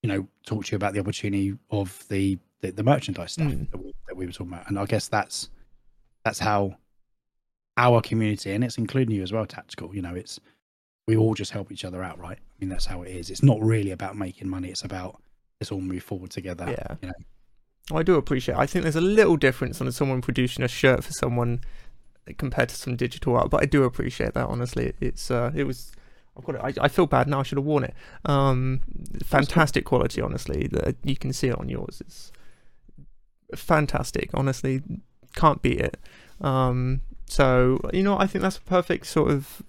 you 0.03 0.09
know, 0.09 0.27
talked 0.45 0.67
to 0.69 0.73
you 0.73 0.77
about 0.77 0.95
the 0.95 1.01
opportunity 1.01 1.57
of 1.71 2.05
the 2.09 2.39
the, 2.63 2.73
the 2.73 2.83
merchandise 2.83 3.33
stuff 3.33 3.49
Mm. 3.53 3.71
that, 3.71 3.85
we, 3.85 3.93
that 4.09 4.17
we 4.17 4.25
were 4.27 4.33
talking 4.33 4.53
about, 4.55 4.69
and 4.69 4.79
I 4.79 4.87
guess 4.87 5.07
that's 5.09 5.51
that's 6.25 6.39
how 6.41 6.79
our 7.77 8.01
community, 8.01 8.51
and 8.53 8.65
it's 8.65 8.79
including 8.79 9.15
you 9.15 9.23
as 9.23 9.33
well, 9.33 9.45
tactical. 9.47 9.95
You 9.95 10.03
know, 10.03 10.15
it's 10.15 10.41
we 11.07 11.17
all 11.17 11.35
just 11.35 11.53
help 11.53 11.71
each 11.71 11.85
other 11.85 12.03
out, 12.03 12.19
right? 12.19 12.39
I 12.39 12.55
mean, 12.59 12.71
that's 12.71 12.87
how 12.87 13.03
it 13.03 13.11
is. 13.15 13.31
It's 13.31 13.43
not 13.43 13.61
really 13.61 13.91
about 13.91 14.17
making 14.17 14.49
money; 14.49 14.71
it's 14.71 14.83
about 14.85 15.21
let's 15.61 15.71
all 15.71 15.81
move 15.83 16.03
forward 16.03 16.31
together. 16.31 16.67
Yeah. 16.69 16.97
you 17.03 17.09
know. 17.09 17.97
I 17.99 18.03
do 18.03 18.17
appreciate. 18.17 18.57
I 18.59 18.67
think 18.67 18.83
there's 18.83 18.97
a 18.97 19.01
little 19.01 19.37
difference 19.37 19.81
on 19.81 19.93
someone 19.93 20.21
producing 20.21 20.65
a 20.65 20.69
shirt 20.69 21.05
for 21.05 21.13
someone 21.13 21.61
compared 22.39 22.71
to 22.71 22.75
some 22.75 22.97
digital 22.97 23.37
art, 23.37 23.51
but 23.51 23.63
I 23.63 23.67
do 23.67 23.85
appreciate 23.85 24.35
that. 24.35 24.47
Honestly, 24.49 24.95
it's 25.01 25.31
uh, 25.31 25.53
it 25.55 25.65
was. 25.65 25.93
I've 26.37 26.45
got 26.45 26.55
it. 26.57 26.79
I, 26.79 26.85
I 26.85 26.89
feel 26.89 27.07
bad 27.07 27.29
now. 27.29 27.41
I 27.41 27.43
should 27.43 27.59
have 27.59 27.65
worn 27.65 27.85
it. 27.85 27.95
Um, 28.25 28.81
fantastic 29.25 29.85
quality. 29.85 30.21
Honestly, 30.21 30.69
that 30.73 30.97
you 31.03 31.17
can 31.17 31.33
see 31.33 31.49
it 31.49 31.59
on 31.59 31.69
yours. 31.69 32.01
It's 32.01 32.33
fantastic. 33.55 34.31
Honestly, 34.35 34.83
can't 35.35 35.63
beat 35.63 35.81
it. 35.81 35.99
Um, 36.41 37.03
so 37.27 37.81
you 37.93 38.03
know, 38.03 38.19
I 38.19 38.27
think 38.27 38.43
that's 38.43 38.59
a 38.59 38.63
perfect 38.63 39.07
sort 39.07 39.31
of 39.31 39.63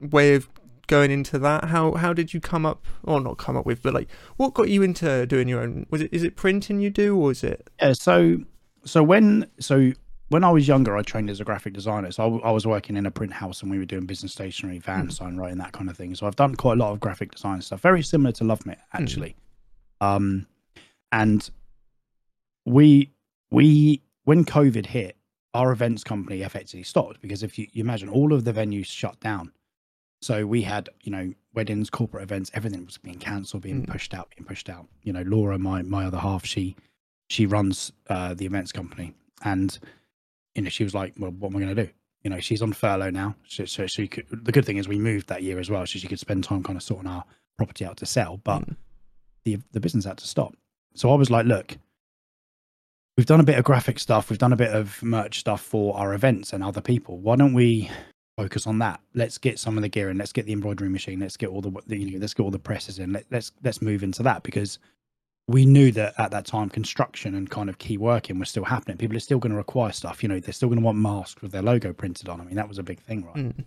way 0.00 0.34
of 0.34 0.48
going 0.88 1.10
into 1.10 1.38
that. 1.38 1.66
How 1.66 1.92
how 1.92 2.12
did 2.12 2.34
you 2.34 2.40
come 2.40 2.66
up, 2.66 2.84
or 3.04 3.20
not 3.20 3.38
come 3.38 3.56
up 3.56 3.66
with, 3.66 3.82
but 3.82 3.94
like, 3.94 4.08
what 4.36 4.54
got 4.54 4.68
you 4.68 4.82
into 4.82 5.26
doing 5.26 5.48
your 5.48 5.60
own? 5.60 5.86
Was 5.90 6.02
it 6.02 6.12
is 6.12 6.24
it 6.24 6.34
printing 6.34 6.80
you 6.80 6.90
do, 6.90 7.16
or 7.16 7.30
is 7.30 7.44
it? 7.44 7.68
Yeah. 7.80 7.92
So 7.92 8.38
so 8.84 9.02
when 9.02 9.46
so 9.60 9.92
when 10.28 10.44
I 10.44 10.50
was 10.50 10.68
younger, 10.68 10.96
I 10.96 11.02
trained 11.02 11.30
as 11.30 11.40
a 11.40 11.44
graphic 11.44 11.72
designer. 11.72 12.10
So 12.12 12.40
I 12.40 12.50
was 12.50 12.66
working 12.66 12.96
in 12.96 13.06
a 13.06 13.10
print 13.10 13.32
house, 13.32 13.62
and 13.62 13.70
we 13.70 13.78
were 13.78 13.84
doing 13.84 14.04
business 14.06 14.32
stationery, 14.32 14.78
van 14.78 15.08
Mm. 15.08 15.12
sign 15.12 15.36
writing, 15.36 15.58
that 15.58 15.72
kind 15.72 15.88
of 15.88 15.96
thing. 15.96 16.14
So 16.14 16.26
I've 16.26 16.36
done 16.36 16.54
quite 16.54 16.74
a 16.74 16.80
lot 16.80 16.92
of 16.92 17.00
graphic 17.00 17.32
design 17.32 17.60
stuff, 17.62 17.80
very 17.80 18.02
similar 18.02 18.32
to 18.32 18.44
Love 18.44 18.60
LoveMit 18.60 18.78
actually. 18.92 19.36
Um, 20.00 20.46
and 21.12 21.48
we 22.66 23.10
we 23.50 24.02
when 24.24 24.44
COVID 24.44 24.86
hit, 24.86 25.16
our 25.54 25.72
events 25.72 26.04
company 26.04 26.42
effectively 26.42 26.82
stopped 26.82 27.20
because 27.22 27.42
if 27.42 27.58
you, 27.58 27.66
you 27.72 27.82
imagine 27.82 28.08
all 28.10 28.32
of 28.34 28.44
the 28.44 28.52
venues 28.52 28.86
shut 28.86 29.18
down. 29.20 29.52
So 30.20 30.46
we 30.46 30.62
had, 30.62 30.90
you 31.02 31.12
know, 31.12 31.32
weddings, 31.54 31.88
corporate 31.90 32.24
events, 32.24 32.50
everything 32.52 32.84
was 32.84 32.98
being 32.98 33.18
cancelled, 33.18 33.62
being 33.62 33.82
Mm. 33.86 33.88
pushed 33.88 34.12
out, 34.12 34.28
being 34.36 34.46
pushed 34.46 34.68
out. 34.68 34.86
You 35.02 35.12
know, 35.14 35.22
Laura, 35.22 35.58
my 35.58 35.82
my 35.82 36.04
other 36.06 36.18
half, 36.18 36.44
she 36.44 36.76
she 37.30 37.46
runs 37.46 37.92
uh, 38.08 38.34
the 38.34 38.44
events 38.46 38.72
company, 38.72 39.14
and 39.42 39.78
you 40.58 40.64
know, 40.64 40.70
she 40.70 40.84
was 40.84 40.92
like, 40.94 41.14
"Well, 41.18 41.30
what 41.30 41.50
am 41.50 41.56
I 41.56 41.60
going 41.60 41.76
to 41.76 41.84
do?" 41.84 41.90
You 42.24 42.30
know, 42.30 42.40
she's 42.40 42.62
on 42.62 42.72
furlough 42.72 43.10
now, 43.10 43.36
so, 43.46 43.64
so 43.64 43.86
she 43.86 44.08
could. 44.08 44.26
The 44.30 44.50
good 44.52 44.64
thing 44.66 44.76
is 44.76 44.88
we 44.88 44.98
moved 44.98 45.28
that 45.28 45.42
year 45.44 45.58
as 45.60 45.70
well, 45.70 45.86
so 45.86 45.98
she 46.00 46.08
could 46.08 46.18
spend 46.18 46.42
time 46.44 46.64
kind 46.64 46.76
of 46.76 46.82
sorting 46.82 47.08
our 47.08 47.24
property 47.56 47.84
out 47.84 47.96
to 47.98 48.06
sell. 48.06 48.38
But 48.38 48.62
Mm. 48.62 48.76
the 49.44 49.58
the 49.72 49.80
business 49.80 50.04
had 50.04 50.18
to 50.18 50.26
stop. 50.26 50.54
So 50.94 51.12
I 51.12 51.14
was 51.14 51.30
like, 51.30 51.46
"Look, 51.46 51.78
we've 53.16 53.26
done 53.26 53.40
a 53.40 53.44
bit 53.44 53.58
of 53.58 53.64
graphic 53.64 53.98
stuff, 54.00 54.30
we've 54.30 54.38
done 54.38 54.52
a 54.52 54.56
bit 54.56 54.74
of 54.74 55.02
merch 55.02 55.38
stuff 55.40 55.62
for 55.62 55.96
our 55.96 56.12
events 56.12 56.52
and 56.52 56.62
other 56.64 56.80
people. 56.80 57.18
Why 57.18 57.36
don't 57.36 57.54
we 57.54 57.88
focus 58.36 58.66
on 58.66 58.78
that? 58.80 59.00
Let's 59.14 59.38
get 59.38 59.58
some 59.58 59.76
of 59.78 59.82
the 59.82 59.88
gear 59.88 60.10
in. 60.10 60.18
Let's 60.18 60.32
get 60.32 60.46
the 60.46 60.52
embroidery 60.52 60.88
machine. 60.88 61.20
Let's 61.20 61.36
get 61.36 61.50
all 61.50 61.60
the, 61.60 61.72
you 61.88 62.10
know, 62.12 62.18
let's 62.18 62.34
get 62.34 62.42
all 62.42 62.50
the 62.50 62.58
presses 62.58 62.98
in. 62.98 63.12
Let, 63.12 63.26
let's 63.30 63.52
let's 63.62 63.80
move 63.80 64.02
into 64.02 64.22
that 64.24 64.42
because." 64.42 64.78
We 65.48 65.64
knew 65.64 65.90
that 65.92 66.14
at 66.18 66.30
that 66.30 66.44
time 66.44 66.68
construction 66.68 67.34
and 67.34 67.50
kind 67.50 67.70
of 67.70 67.78
key 67.78 67.96
working 67.96 68.38
was 68.38 68.50
still 68.50 68.64
happening. 68.64 68.98
People 68.98 69.16
are 69.16 69.20
still 69.20 69.38
going 69.38 69.50
to 69.50 69.56
require 69.56 69.90
stuff. 69.92 70.22
You 70.22 70.28
know, 70.28 70.38
they're 70.38 70.52
still 70.52 70.68
going 70.68 70.78
to 70.78 70.84
want 70.84 70.98
masks 70.98 71.40
with 71.40 71.52
their 71.52 71.62
logo 71.62 71.94
printed 71.94 72.28
on. 72.28 72.40
I 72.40 72.44
mean, 72.44 72.56
that 72.56 72.68
was 72.68 72.78
a 72.78 72.82
big 72.82 73.00
thing, 73.00 73.24
right? 73.24 73.36
Mm. 73.36 73.64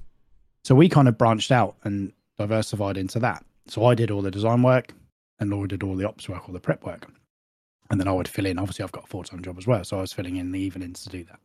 So 0.63 0.75
we 0.75 0.87
kind 0.87 1.07
of 1.07 1.17
branched 1.17 1.51
out 1.51 1.75
and 1.83 2.13
diversified 2.37 2.97
into 2.97 3.17
that. 3.19 3.43
So 3.67 3.85
I 3.85 3.95
did 3.95 4.11
all 4.11 4.21
the 4.21 4.29
design 4.29 4.61
work 4.61 4.93
and 5.39 5.49
Laura 5.49 5.67
did 5.67 5.81
all 5.81 5.95
the 5.95 6.07
ops 6.07 6.29
work, 6.29 6.47
all 6.47 6.53
the 6.53 6.59
prep 6.59 6.85
work. 6.85 7.07
And 7.89 7.99
then 7.99 8.07
I 8.07 8.11
would 8.11 8.27
fill 8.27 8.45
in. 8.45 8.59
Obviously, 8.59 8.83
I've 8.83 8.91
got 8.91 9.05
a 9.05 9.07
full 9.07 9.23
time 9.23 9.41
job 9.41 9.57
as 9.57 9.65
well. 9.65 9.83
So 9.83 9.97
I 9.97 10.01
was 10.01 10.13
filling 10.13 10.35
in 10.35 10.51
the 10.51 10.59
evenings 10.59 11.03
to 11.03 11.09
do 11.09 11.23
that. 11.25 11.39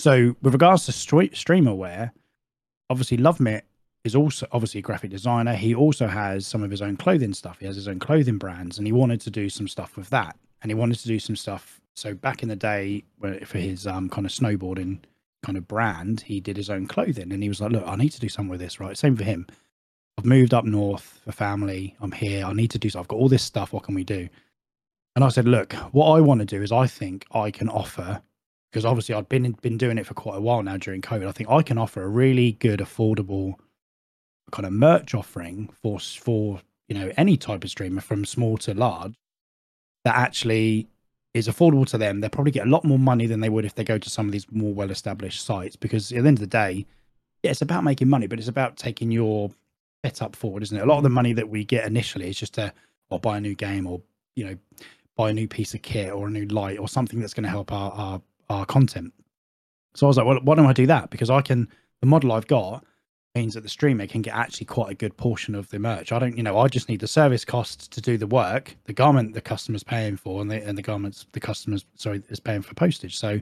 So 0.00 0.34
with 0.40 0.54
regards 0.54 0.86
to 0.86 0.92
stre- 0.92 1.32
streamerware, 1.32 2.12
obviously 2.88 3.18
LoveMit 3.18 3.62
is 4.04 4.14
also 4.14 4.46
obviously 4.52 4.80
a 4.80 4.82
graphic 4.82 5.10
designer. 5.10 5.54
He 5.54 5.74
also 5.74 6.06
has 6.06 6.46
some 6.46 6.62
of 6.62 6.70
his 6.70 6.82
own 6.82 6.96
clothing 6.96 7.32
stuff. 7.32 7.58
He 7.58 7.66
has 7.66 7.74
his 7.74 7.88
own 7.88 7.98
clothing 7.98 8.38
brands, 8.38 8.76
and 8.78 8.86
he 8.86 8.92
wanted 8.92 9.20
to 9.22 9.30
do 9.30 9.48
some 9.48 9.66
stuff 9.66 9.96
with 9.96 10.10
that. 10.10 10.36
And 10.62 10.70
he 10.70 10.74
wanted 10.74 10.98
to 11.00 11.08
do 11.08 11.18
some 11.18 11.36
stuff. 11.36 11.80
So 11.96 12.14
back 12.14 12.42
in 12.42 12.48
the 12.48 12.56
day, 12.56 13.04
for 13.20 13.58
his 13.58 13.86
um, 13.86 14.08
kind 14.08 14.26
of 14.26 14.32
snowboarding 14.32 15.00
kind 15.44 15.56
of 15.58 15.66
brand, 15.66 16.20
he 16.20 16.40
did 16.40 16.56
his 16.56 16.70
own 16.70 16.86
clothing, 16.86 17.32
and 17.32 17.42
he 17.42 17.48
was 17.48 17.60
like, 17.60 17.72
"Look, 17.72 17.84
I 17.86 17.96
need 17.96 18.10
to 18.10 18.20
do 18.20 18.28
something 18.28 18.50
with 18.50 18.60
this." 18.60 18.78
Right, 18.78 18.96
same 18.96 19.16
for 19.16 19.24
him. 19.24 19.46
I've 20.18 20.24
moved 20.24 20.54
up 20.54 20.64
north 20.64 21.20
for 21.24 21.32
family. 21.32 21.96
I'm 22.00 22.12
here. 22.12 22.44
I 22.44 22.52
need 22.52 22.70
to 22.72 22.78
do. 22.78 22.90
So 22.90 23.00
I've 23.00 23.08
got 23.08 23.16
all 23.16 23.28
this 23.28 23.42
stuff. 23.42 23.72
What 23.72 23.84
can 23.84 23.94
we 23.94 24.04
do? 24.04 24.28
And 25.16 25.24
I 25.24 25.28
said, 25.28 25.46
"Look, 25.46 25.72
what 25.92 26.10
I 26.10 26.20
want 26.20 26.40
to 26.40 26.46
do 26.46 26.62
is 26.62 26.72
I 26.72 26.86
think 26.86 27.26
I 27.32 27.50
can 27.50 27.68
offer." 27.68 28.20
Because 28.70 28.84
obviously 28.84 29.14
I'd 29.14 29.28
been 29.28 29.52
been 29.62 29.78
doing 29.78 29.98
it 29.98 30.06
for 30.06 30.14
quite 30.14 30.36
a 30.36 30.40
while 30.40 30.62
now 30.62 30.76
during 30.76 31.00
COVID. 31.00 31.28
I 31.28 31.32
think 31.32 31.48
I 31.48 31.62
can 31.62 31.78
offer 31.78 32.02
a 32.02 32.08
really 32.08 32.52
good, 32.52 32.80
affordable 32.80 33.54
kind 34.54 34.66
of 34.66 34.72
merch 34.72 35.14
offering 35.14 35.68
for 35.82 35.98
for 35.98 36.60
you 36.88 36.94
know 36.94 37.12
any 37.16 37.36
type 37.36 37.64
of 37.64 37.70
streamer 37.70 38.00
from 38.00 38.24
small 38.24 38.56
to 38.56 38.72
large 38.72 39.14
that 40.04 40.14
actually 40.14 40.86
is 41.32 41.48
affordable 41.48 41.84
to 41.86 41.98
them. 41.98 42.20
They'll 42.20 42.30
probably 42.30 42.52
get 42.52 42.66
a 42.66 42.70
lot 42.70 42.84
more 42.84 42.98
money 42.98 43.26
than 43.26 43.40
they 43.40 43.48
would 43.48 43.64
if 43.64 43.74
they 43.74 43.82
go 43.82 43.98
to 43.98 44.08
some 44.08 44.26
of 44.26 44.32
these 44.32 44.46
more 44.52 44.72
well 44.72 44.92
established 44.92 45.44
sites 45.44 45.74
because 45.74 46.12
at 46.12 46.22
the 46.22 46.28
end 46.28 46.38
of 46.38 46.40
the 46.40 46.46
day, 46.46 46.86
yeah, 47.42 47.50
it's 47.50 47.62
about 47.62 47.82
making 47.82 48.08
money, 48.08 48.28
but 48.28 48.38
it's 48.38 48.46
about 48.46 48.76
taking 48.76 49.10
your 49.10 49.50
setup 50.04 50.36
forward, 50.36 50.62
isn't 50.62 50.78
it? 50.78 50.82
A 50.82 50.86
lot 50.86 50.98
of 50.98 51.02
the 51.02 51.10
money 51.10 51.32
that 51.32 51.48
we 51.48 51.64
get 51.64 51.84
initially 51.84 52.28
is 52.28 52.38
just 52.38 52.54
to 52.54 52.72
or 53.10 53.18
buy 53.18 53.38
a 53.38 53.40
new 53.40 53.56
game 53.56 53.88
or 53.88 54.00
you 54.36 54.44
know 54.44 54.56
buy 55.16 55.30
a 55.30 55.34
new 55.34 55.48
piece 55.48 55.74
of 55.74 55.82
kit 55.82 56.12
or 56.12 56.28
a 56.28 56.30
new 56.30 56.46
light 56.46 56.78
or 56.78 56.86
something 56.86 57.18
that's 57.18 57.34
going 57.34 57.44
to 57.44 57.50
help 57.50 57.72
our, 57.72 57.90
our 57.92 58.22
our 58.48 58.64
content. 58.66 59.12
So 59.96 60.06
I 60.06 60.08
was 60.08 60.16
like, 60.16 60.26
well, 60.26 60.38
why 60.44 60.54
don't 60.54 60.66
I 60.66 60.72
do 60.72 60.86
that? 60.86 61.10
Because 61.10 61.28
I 61.28 61.40
can 61.40 61.68
the 62.00 62.06
model 62.06 62.30
I've 62.30 62.46
got 62.46 62.84
means 63.34 63.54
that 63.54 63.62
the 63.62 63.68
streamer 63.68 64.06
can 64.06 64.22
get 64.22 64.34
actually 64.34 64.66
quite 64.66 64.90
a 64.90 64.94
good 64.94 65.16
portion 65.16 65.54
of 65.54 65.68
the 65.70 65.78
merch. 65.78 66.12
I 66.12 66.18
don't, 66.18 66.36
you 66.36 66.42
know, 66.42 66.58
I 66.58 66.68
just 66.68 66.88
need 66.88 67.00
the 67.00 67.08
service 67.08 67.44
costs 67.44 67.88
to 67.88 68.00
do 68.00 68.16
the 68.16 68.26
work, 68.26 68.76
the 68.84 68.92
garment 68.92 69.34
the 69.34 69.40
customer's 69.40 69.82
paying 69.82 70.16
for, 70.16 70.40
and 70.40 70.50
the 70.50 70.64
and 70.64 70.78
the 70.78 70.82
garments 70.82 71.26
the 71.32 71.40
customer's 71.40 71.84
sorry 71.96 72.22
is 72.28 72.40
paying 72.40 72.62
for 72.62 72.74
postage. 72.74 73.18
So 73.18 73.40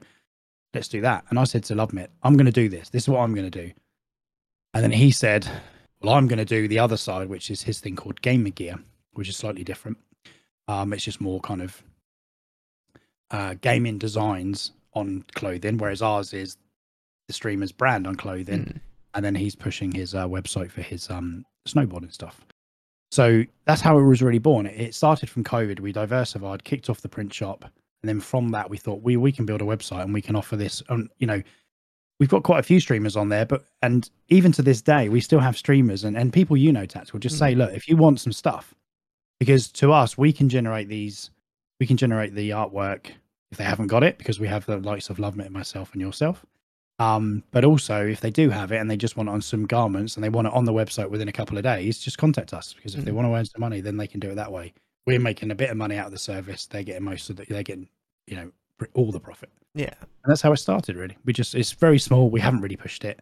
let's 0.73 0.89
do 0.89 1.03
that. 1.03 1.25
And 1.29 1.39
I 1.39 1.45
said 1.45 1.65
to 1.65 1.75
Lovemit, 1.75 2.09
I'm 2.23 2.35
going 2.35 2.47
to 2.47 2.53
do 2.53 2.69
this. 2.69 2.89
This 2.89 3.05
is 3.05 3.09
what 3.09 3.21
I'm 3.21 3.35
going 3.35 3.51
to 3.51 3.67
do. 3.67 3.73
And 4.75 4.83
then 4.83 4.93
he 4.93 5.11
said, 5.11 5.47
well, 6.01 6.15
I'm 6.15 6.27
going 6.27 6.39
to 6.39 6.45
do 6.45 6.67
the 6.67 6.79
other 6.79 6.97
side, 6.97 7.29
which 7.29 7.51
is 7.51 7.63
his 7.63 7.79
thing 7.79 7.95
called 7.95 8.23
gamer 8.23 8.51
gear, 8.51 8.77
which 9.13 9.29
is 9.29 9.37
slightly 9.37 9.65
different. 9.65 9.99
Um, 10.69 10.95
it's 10.95 11.05
just 11.05 11.21
more 11.21 11.41
kind 11.41 11.61
of 11.61 11.83
uh, 13.31 13.55
gaming 13.61 13.99
designs 13.99 14.73
on 14.95 15.25
clothing, 15.35 15.77
whereas 15.77 16.01
ours 16.01 16.33
is 16.33 16.57
the 17.27 17.35
streamer's 17.35 17.73
brand 17.73 18.07
on 18.07 18.15
clothing 18.15 18.65
Mm. 18.65 18.81
And 19.15 19.25
then 19.25 19.35
he's 19.35 19.55
pushing 19.55 19.93
his 19.93 20.15
uh, 20.15 20.27
website 20.27 20.71
for 20.71 20.83
his 20.83 21.11
um, 21.11 21.45
snowboarding 21.67 22.13
stuff. 22.13 22.45
So 23.11 23.45
that's 23.67 23.83
how 23.83 23.99
it 23.99 24.03
was 24.03 24.23
really 24.23 24.39
born. 24.39 24.67
It, 24.67 24.95
started 24.95 25.29
from 25.29 25.45
COVID. 25.45 25.81
We 25.81 25.93
diversified, 25.93 26.65
kicked 26.65 26.89
off 26.89 27.03
the 27.03 27.09
print 27.09 27.33
shop, 27.33 27.65
and 27.65 28.09
then 28.09 28.21
from 28.21 28.51
that 28.53 28.71
we 28.71 28.79
thought 28.79 29.03
we 29.03 29.17
we 29.17 29.33
can 29.33 29.45
build 29.45 29.61
a 29.61 29.67
website 29.67 30.03
and 30.03 30.15
we 30.15 30.23
can 30.23 30.35
offer 30.35 30.57
this. 30.57 30.83
And 30.89 31.11
you 31.19 31.27
know, 31.27 31.43
we've 32.19 32.31
got 32.31 32.43
quite 32.43 32.61
a 32.61 32.63
few 32.63 32.81
streamers 32.81 33.17
on 33.17 33.29
there, 33.29 33.45
but 33.45 33.65
and 33.83 34.09
even 34.29 34.51
to 34.53 34.63
this 34.63 34.81
day 34.81 35.11
we 35.11 35.21
still 35.21 35.41
have 35.41 35.59
streamers 35.59 36.05
and 36.05 36.17
and 36.17 36.33
people 36.33 36.57
you 36.57 36.73
know, 36.73 36.87
Tats 36.87 37.13
will 37.13 37.21
just 37.21 37.39
say, 37.39 37.55
look, 37.55 37.73
if 37.75 37.87
you 37.87 37.97
want 37.99 38.19
some 38.19 38.33
stuff, 38.33 38.75
because 39.39 39.71
to 39.73 39.93
us 39.93 40.17
we 40.17 40.33
can 40.33 40.49
generate 40.49 40.89
these, 40.89 41.31
we 41.81 41.87
can 41.87 41.99
generate 41.99 42.35
the 42.35 42.51
artwork 42.51 43.09
if 43.51 43.59
they 43.59 43.65
haven't 43.65 43.89
got 43.89 44.03
it 44.03 44.17
because 44.17 44.41
we 44.41 44.49
have 44.49 44.65
the 44.65 44.79
likes 44.79 45.11
of 45.11 45.19
Love 45.19 45.35
Lovemit, 45.35 45.51
myself, 45.51 45.93
and 45.93 46.01
yourself. 46.01 46.47
Um, 46.99 47.43
but 47.51 47.65
also, 47.65 48.07
if 48.07 48.21
they 48.21 48.31
do 48.31 48.51
have 48.51 48.71
it 48.71 48.77
and 48.79 48.91
they 48.91 48.97
just 48.97 49.17
want 49.17 49.29
it 49.29 49.33
on 49.33 49.41
some 49.43 49.67
garments 49.67 50.15
and 50.17 50.23
they 50.23 50.29
want 50.29 50.47
it 50.47 50.53
on 50.53 50.65
the 50.65 50.73
website 50.73 51.11
within 51.11 51.29
a 51.29 51.33
couple 51.33 51.57
of 51.57 51.65
days, 51.65 51.99
just 51.99 52.19
contact 52.19 52.55
us 52.55 52.73
because 52.75 52.95
if 52.95 53.05
they 53.05 53.11
Mhm. 53.11 53.15
want 53.15 53.27
to 53.29 53.35
earn 53.35 53.45
some 53.45 53.61
money, 53.61 53.81
then 53.81 53.97
they 53.97 54.07
can 54.07 54.21
do 54.21 54.31
it 54.31 54.35
that 54.37 54.53
way. 54.53 54.73
We're 55.07 55.19
making 55.19 55.51
a 55.51 55.55
bit 55.57 55.71
of 55.71 55.77
money 55.77 55.97
out 55.97 56.07
of 56.07 56.13
the 56.13 56.19
service. 56.19 56.67
They're 56.67 56.85
getting 56.85 57.03
most 57.05 57.29
of 57.31 57.37
the, 57.37 57.45
they're 57.49 57.63
getting, 57.65 57.89
you 58.29 58.37
know, 58.37 58.53
all 58.95 59.11
the 59.11 59.19
profit. 59.19 59.51
Yeah. 59.75 59.95
And 60.01 60.31
that's 60.31 60.43
how 60.43 60.53
it 60.53 60.59
started, 60.59 60.97
really. 60.97 61.17
We 61.25 61.33
just, 61.33 61.55
it's 61.57 61.73
very 61.73 61.99
small. 61.99 62.31
We 62.31 62.41
haven't 62.41 62.61
really 62.61 62.77
pushed 62.77 63.05
it. 63.05 63.21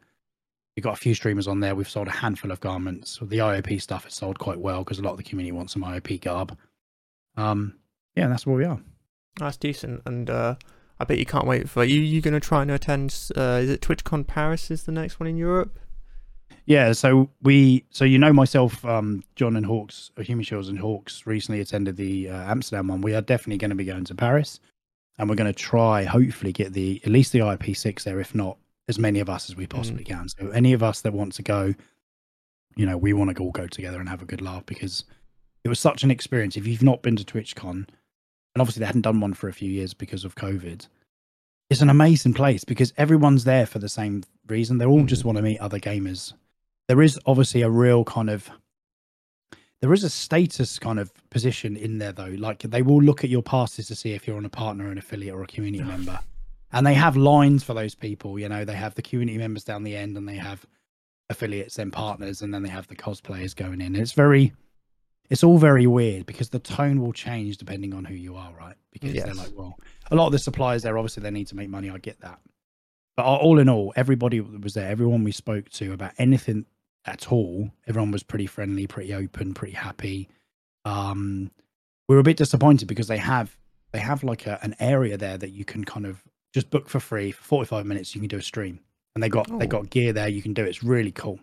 We've 0.77 0.85
got 0.85 0.93
a 0.95 1.01
few 1.01 1.15
streamers 1.15 1.49
on 1.49 1.61
there. 1.61 1.75
We've 1.75 1.89
sold 1.89 2.09
a 2.09 2.13
handful 2.13 2.51
of 2.51 2.61
garments. 2.61 3.19
The 3.23 3.39
IOP 3.39 3.81
stuff 3.81 4.05
has 4.05 4.15
sold 4.15 4.39
quite 4.39 4.59
well 4.61 4.85
because 4.85 4.99
a 4.99 5.03
lot 5.03 5.13
of 5.13 5.17
the 5.17 5.23
community 5.23 5.53
wants 5.53 5.73
some 5.73 5.83
IOP 5.85 6.21
garb. 6.21 6.57
Um, 7.37 7.77
yeah, 8.15 8.29
that's 8.29 8.47
where 8.47 8.57
we 8.57 8.65
are. 8.65 8.81
That's 9.37 9.57
decent, 9.57 10.03
and 10.07 10.29
uh, 10.29 10.57
I 11.01 11.05
bet 11.05 11.19
you 11.19 11.25
can't 11.25 11.47
wait 11.47 11.69
for 11.69 11.83
you. 11.83 11.99
You 11.99 12.21
going 12.21 12.35
to 12.35 12.41
try 12.41 12.61
and 12.61 12.71
attend? 12.71 13.17
Uh, 13.35 13.61
is 13.63 13.71
it 13.71 13.81
TwitchCon 13.81 14.27
Paris? 14.27 14.71
Is 14.71 14.83
the 14.83 14.93
next 14.93 15.19
one 15.19 15.27
in 15.27 15.39
Europe? 15.39 15.79
Yeah, 16.67 16.93
so 16.93 17.31
we, 17.43 17.87
so 17.91 18.05
you 18.05 18.19
know 18.19 18.35
myself, 18.35 18.85
um, 18.85 19.25
John 19.35 19.57
and 19.57 19.65
Hawks, 19.65 20.11
uh, 20.19 20.23
Human 20.23 20.45
Shields 20.45 20.69
and 20.69 20.79
Hawks 20.79 21.27
recently 21.27 21.61
attended 21.61 21.97
the 21.97 22.29
uh, 22.29 22.51
Amsterdam 22.51 22.89
one. 22.89 23.01
We 23.01 23.15
are 23.15 23.23
definitely 23.23 23.57
going 23.57 23.71
to 23.71 23.77
be 23.77 23.87
going 23.87 24.05
to 24.05 24.15
Paris, 24.15 24.61
and 25.19 25.29
we're 25.29 25.37
going 25.37 25.53
to 25.53 25.59
try, 25.59 26.05
hopefully, 26.05 26.53
get 26.53 26.75
the 26.75 27.01
at 27.03 27.11
least 27.11 27.33
the 27.33 27.39
IP6 27.39 28.05
there, 28.05 28.21
if 28.21 28.35
not 28.35 28.59
as 28.87 28.99
many 28.99 29.21
of 29.21 29.31
us 29.31 29.49
as 29.49 29.57
we 29.57 29.67
possibly 29.67 30.05
can. 30.05 30.29
So 30.29 30.51
any 30.51 30.75
of 30.75 30.83
us 30.83 31.01
that 31.01 31.15
want 31.15 31.33
to 31.33 31.43
go, 31.43 31.75
you 32.77 32.85
know, 32.85 32.99
we 32.99 33.15
want 33.15 33.35
to 33.35 33.43
all 33.43 33.53
go 33.53 33.67
together 33.67 33.99
and 33.99 34.09
have 34.09 34.23
a 34.23 34.27
good 34.27 34.43
laugh 34.43 34.67
because 34.67 35.05
it 35.65 35.69
was 35.69 35.81
such 35.81 36.03
an 36.03 36.11
experience. 36.11 36.57
If 36.57 36.67
you've 36.67 36.83
not 36.83 37.03
been 37.03 37.17
to 37.17 37.25
TwitchCon, 37.25 37.87
and 38.55 38.61
obviously 38.61 38.81
they 38.81 38.87
hadn't 38.87 39.03
done 39.03 39.21
one 39.21 39.35
for 39.35 39.49
a 39.49 39.53
few 39.53 39.71
years 39.71 39.95
because 39.95 40.25
of 40.25 40.35
COVID, 40.35 40.87
it's 41.71 41.81
an 41.81 41.91
amazing 41.91 42.35
place 42.35 42.65
because 42.65 42.93
everyone's 42.97 43.45
there 43.45 43.67
for 43.67 43.79
the 43.79 43.89
same 43.89 44.25
reason. 44.49 44.79
They 44.79 44.85
all 44.85 45.05
just 45.05 45.23
mm. 45.23 45.27
want 45.27 45.37
to 45.37 45.43
meet 45.43 45.61
other 45.61 45.79
gamers. 45.79 46.33
There 46.89 47.01
is 47.01 47.19
obviously 47.27 47.63
a 47.63 47.71
real 47.71 48.05
kind 48.05 48.29
of 48.29 48.51
there 49.81 49.93
is 49.95 50.05
a 50.05 50.11
status 50.11 50.79
kind 50.79 50.99
of 50.99 51.13
position 51.31 51.77
in 51.77 51.99
there 51.99 52.13
though. 52.13 52.35
Like 52.37 52.63
they 52.63 52.83
will 52.83 53.01
look 53.01 53.25
at 53.25 53.31
your 53.31 53.43
passes 53.43 53.87
to 53.89 53.95
see 53.95 54.13
if 54.13 54.27
you're 54.27 54.37
on 54.37 54.45
a 54.45 54.51
partner, 54.51 54.91
an 54.91 54.99
affiliate, 54.99 55.35
or 55.35 55.43
a 55.43 55.47
community 55.47 55.85
member. 55.85 56.19
And 56.73 56.87
they 56.87 56.95
have 56.95 57.17
lines 57.17 57.65
for 57.65 57.73
those 57.73 57.95
people. 57.95 58.39
You 58.39 58.49
know, 58.49 58.65
they 58.65 58.75
have 58.75 58.95
the 58.95 59.03
community 59.03 59.39
members 59.39 59.65
down 59.65 59.83
the 59.83 59.97
end 59.97 60.17
and 60.17 60.29
they 60.29 60.37
have 60.37 60.67
affiliates 61.31 61.79
and 61.79 61.93
partners 61.93 62.43
and 62.43 62.53
then 62.53 62.63
they 62.63 62.69
have 62.69 62.89
the 62.89 62.97
cosplayers 62.97 63.57
going 63.57 63.81
in. 63.81 63.97
It's 63.97 64.13
very 64.13 64.53
it's 65.31 65.43
all 65.45 65.59
very 65.59 65.87
weird 65.87 66.27
because 66.27 66.51
the 66.51 66.59
tone 66.59 67.01
will 67.01 67.13
change 67.13 67.57
depending 67.57 67.95
on 67.95 68.05
who 68.05 68.15
you 68.15 68.37
are, 68.37 68.53
right? 68.59 68.75
Because 68.93 69.15
Yes. 69.15 69.25
they're 69.27 69.35
like, 69.35 69.53
well, 69.57 69.79
a 70.11 70.17
lot 70.17 70.27
of 70.27 70.33
the 70.33 70.39
suppliers 70.39 70.83
there 70.83 70.99
obviously 70.99 71.23
they 71.23 71.31
need 71.31 71.47
to 71.47 71.57
make 71.57 71.69
money. 71.71 71.89
I 71.89 71.99
get 71.99 72.21
that, 72.21 72.41
but 73.17 73.25
all 73.25 73.59
in 73.59 73.69
all, 73.69 73.93
everybody 73.97 74.41
that 74.41 74.61
was 74.63 74.75
there, 74.75 74.89
everyone 74.91 75.23
we 75.25 75.33
spoke 75.33 75.69
to 75.71 75.93
about 75.93 76.13
anything 76.19 76.67
at 77.07 77.31
all, 77.33 77.71
everyone 77.87 78.11
was 78.11 78.23
pretty 78.23 78.47
friendly, 78.47 78.87
pretty 78.87 79.15
open, 79.15 79.55
pretty 79.55 79.75
happy. 79.75 80.29
Um, 80.85 81.51
we 82.09 82.15
were 82.17 82.21
a 82.21 82.25
bit 82.25 82.37
disappointed 82.37 82.89
because 82.89 83.09
they 83.09 83.19
have 83.19 83.57
they 83.93 83.99
have 84.01 84.23
like 84.25 84.47
a, 84.47 84.59
an 84.63 84.75
area 84.81 85.17
there 85.17 85.37
that 85.37 85.51
you 85.51 85.65
can 85.65 85.85
kind 85.85 86.07
of 86.07 86.23
just 86.55 86.71
book 86.71 86.89
for 86.89 87.01
free 87.01 87.33
for 87.33 87.43
45 87.43 87.87
minutes. 87.87 88.15
You 88.15 88.21
can 88.21 88.29
do 88.29 88.37
a 88.39 88.43
stream, 88.43 88.81
and 89.15 89.23
they 89.23 89.29
got 89.29 89.47
they 89.59 89.67
Oh. 89.67 89.69
got 89.69 89.91
gear 89.91 90.13
there. 90.13 90.29
You 90.29 90.43
can 90.43 90.53
do 90.55 90.65
it. 90.65 90.69
It's 90.69 90.83
really 90.83 91.13
cool. 91.13 91.39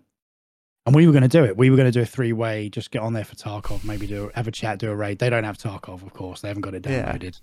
And 0.88 0.96
we 0.96 1.06
were 1.06 1.12
going 1.12 1.24
to 1.24 1.28
do 1.28 1.44
it. 1.44 1.58
We 1.58 1.70
were 1.70 1.76
going 1.76 1.92
to 1.92 1.92
do 1.92 2.02
a 2.02 2.06
three 2.06 2.32
way, 2.32 2.70
just 2.70 2.92
get 2.92 3.02
on 3.02 3.12
there 3.12 3.26
for 3.26 3.36
Tarkov, 3.36 3.84
maybe 3.84 4.08
do 4.08 4.32
have 4.36 4.48
a 4.48 4.52
chat, 4.52 4.80
do 4.80 4.90
a 4.90 4.96
raid. 4.96 5.20
They 5.20 5.30
don't 5.30 5.44
have 5.44 5.58
Tarkov, 5.58 6.02
of 6.02 6.14
course. 6.14 6.40
They 6.40 6.48
haven't 6.48 6.62
got 6.62 6.74
it 6.76 6.86
Yeah. 6.88 7.12
downloaded. 7.12 7.42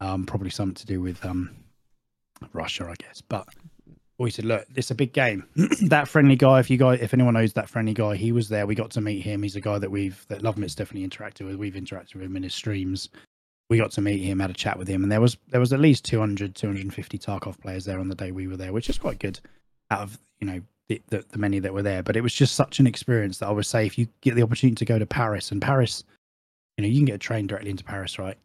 Um, 0.00 0.26
probably 0.26 0.50
something 0.50 0.74
to 0.74 0.86
do 0.86 1.00
with 1.00 1.24
um, 1.24 1.50
Russia, 2.52 2.86
I 2.90 2.94
guess. 2.98 3.22
But 3.22 3.48
we 4.18 4.30
said, 4.30 4.44
look, 4.44 4.66
it's 4.76 4.90
a 4.90 4.94
big 4.94 5.14
game. 5.14 5.44
that 5.88 6.08
friendly 6.08 6.36
guy, 6.36 6.60
if 6.60 6.68
you 6.68 6.76
guys, 6.76 7.00
if 7.00 7.14
anyone 7.14 7.32
knows 7.32 7.54
that 7.54 7.70
friendly 7.70 7.94
guy, 7.94 8.16
he 8.16 8.32
was 8.32 8.50
there. 8.50 8.66
We 8.66 8.74
got 8.74 8.90
to 8.92 9.00
meet 9.00 9.20
him. 9.22 9.42
He's 9.42 9.56
a 9.56 9.62
guy 9.62 9.78
that 9.78 9.90
we've 9.90 10.22
that 10.28 10.42
Love 10.42 10.58
Mit's 10.58 10.74
definitely 10.74 11.08
interacted 11.08 11.46
with. 11.46 11.56
We've 11.56 11.72
interacted 11.72 12.16
with 12.16 12.24
him 12.24 12.36
in 12.36 12.42
his 12.42 12.54
streams. 12.54 13.08
We 13.70 13.78
got 13.78 13.92
to 13.92 14.02
meet 14.02 14.22
him, 14.22 14.40
had 14.40 14.50
a 14.50 14.52
chat 14.52 14.78
with 14.78 14.88
him, 14.88 15.02
and 15.02 15.10
there 15.10 15.22
was 15.22 15.38
there 15.48 15.58
was 15.60 15.72
at 15.72 15.80
least 15.80 16.04
200, 16.04 16.54
250 16.54 17.18
Tarkov 17.18 17.58
players 17.58 17.86
there 17.86 17.98
on 17.98 18.08
the 18.08 18.14
day 18.14 18.30
we 18.30 18.46
were 18.46 18.58
there, 18.58 18.74
which 18.74 18.90
is 18.90 18.98
quite 18.98 19.18
good 19.18 19.40
out 19.90 20.00
of 20.00 20.18
you 20.38 20.46
know 20.46 20.60
the, 20.88 21.00
the, 21.08 21.24
the 21.30 21.38
many 21.38 21.58
that 21.58 21.72
were 21.72 21.82
there. 21.82 22.02
But 22.02 22.16
it 22.16 22.20
was 22.20 22.34
just 22.34 22.54
such 22.54 22.78
an 22.80 22.86
experience 22.86 23.38
that 23.38 23.48
I 23.48 23.52
would 23.52 23.66
say 23.66 23.86
if 23.86 23.98
you 23.98 24.08
get 24.20 24.34
the 24.34 24.42
opportunity 24.42 24.76
to 24.76 24.84
go 24.84 24.98
to 24.98 25.06
Paris 25.06 25.50
and 25.50 25.60
Paris, 25.60 26.04
you 26.76 26.82
know, 26.82 26.88
you 26.88 26.98
can 26.98 27.06
get 27.06 27.16
a 27.16 27.18
train 27.18 27.46
directly 27.46 27.70
into 27.70 27.84
Paris, 27.84 28.18
right? 28.18 28.36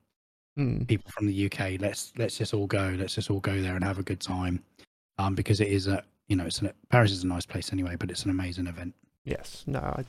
Mm. 0.60 0.88
people 0.88 1.10
from 1.12 1.28
the 1.28 1.46
UK. 1.46 1.80
Let's 1.80 2.12
let's 2.18 2.38
just 2.38 2.54
all 2.54 2.68
go. 2.68 2.94
Let's 3.00 3.16
just 3.16 3.32
all 3.32 3.40
go 3.40 3.62
there 3.62 3.76
and 3.76 3.84
have 3.84 3.98
a 3.98 4.04
good 4.04 4.20
time. 4.20 4.62
Um, 5.18 5.36
because 5.36 5.62
it 5.62 5.70
is 5.70 5.88
a 5.88 6.04
you 6.28 6.36
know 6.36 6.46
it's 6.46 6.60
an, 6.60 6.72
Paris 6.90 7.12
is 7.12 7.24
a 7.24 7.28
nice 7.28 7.46
place 7.46 7.72
anyway, 7.72 7.96
but 7.98 8.12
it's 8.12 8.24
an 8.24 8.30
amazing 8.30 8.68
event. 8.68 8.94
Yes, 9.24 9.64
no, 9.68 9.80
I, 9.80 10.04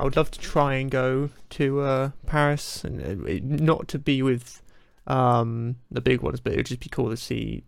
I 0.00 0.04
would 0.04 0.16
love 0.16 0.30
to 0.32 0.40
try 0.40 0.74
and 0.74 0.90
go 0.90 1.30
to 1.50 1.80
uh, 1.80 2.10
Paris, 2.26 2.82
and 2.84 3.00
uh, 3.02 3.40
not 3.42 3.86
to 3.88 3.98
be 3.98 4.22
with 4.22 4.62
um, 5.06 5.76
the 5.90 6.00
big 6.00 6.20
ones, 6.20 6.40
but 6.40 6.52
it 6.52 6.56
would 6.56 6.66
just 6.66 6.80
be 6.80 6.88
cool 6.88 7.10
to 7.10 7.16
see, 7.16 7.62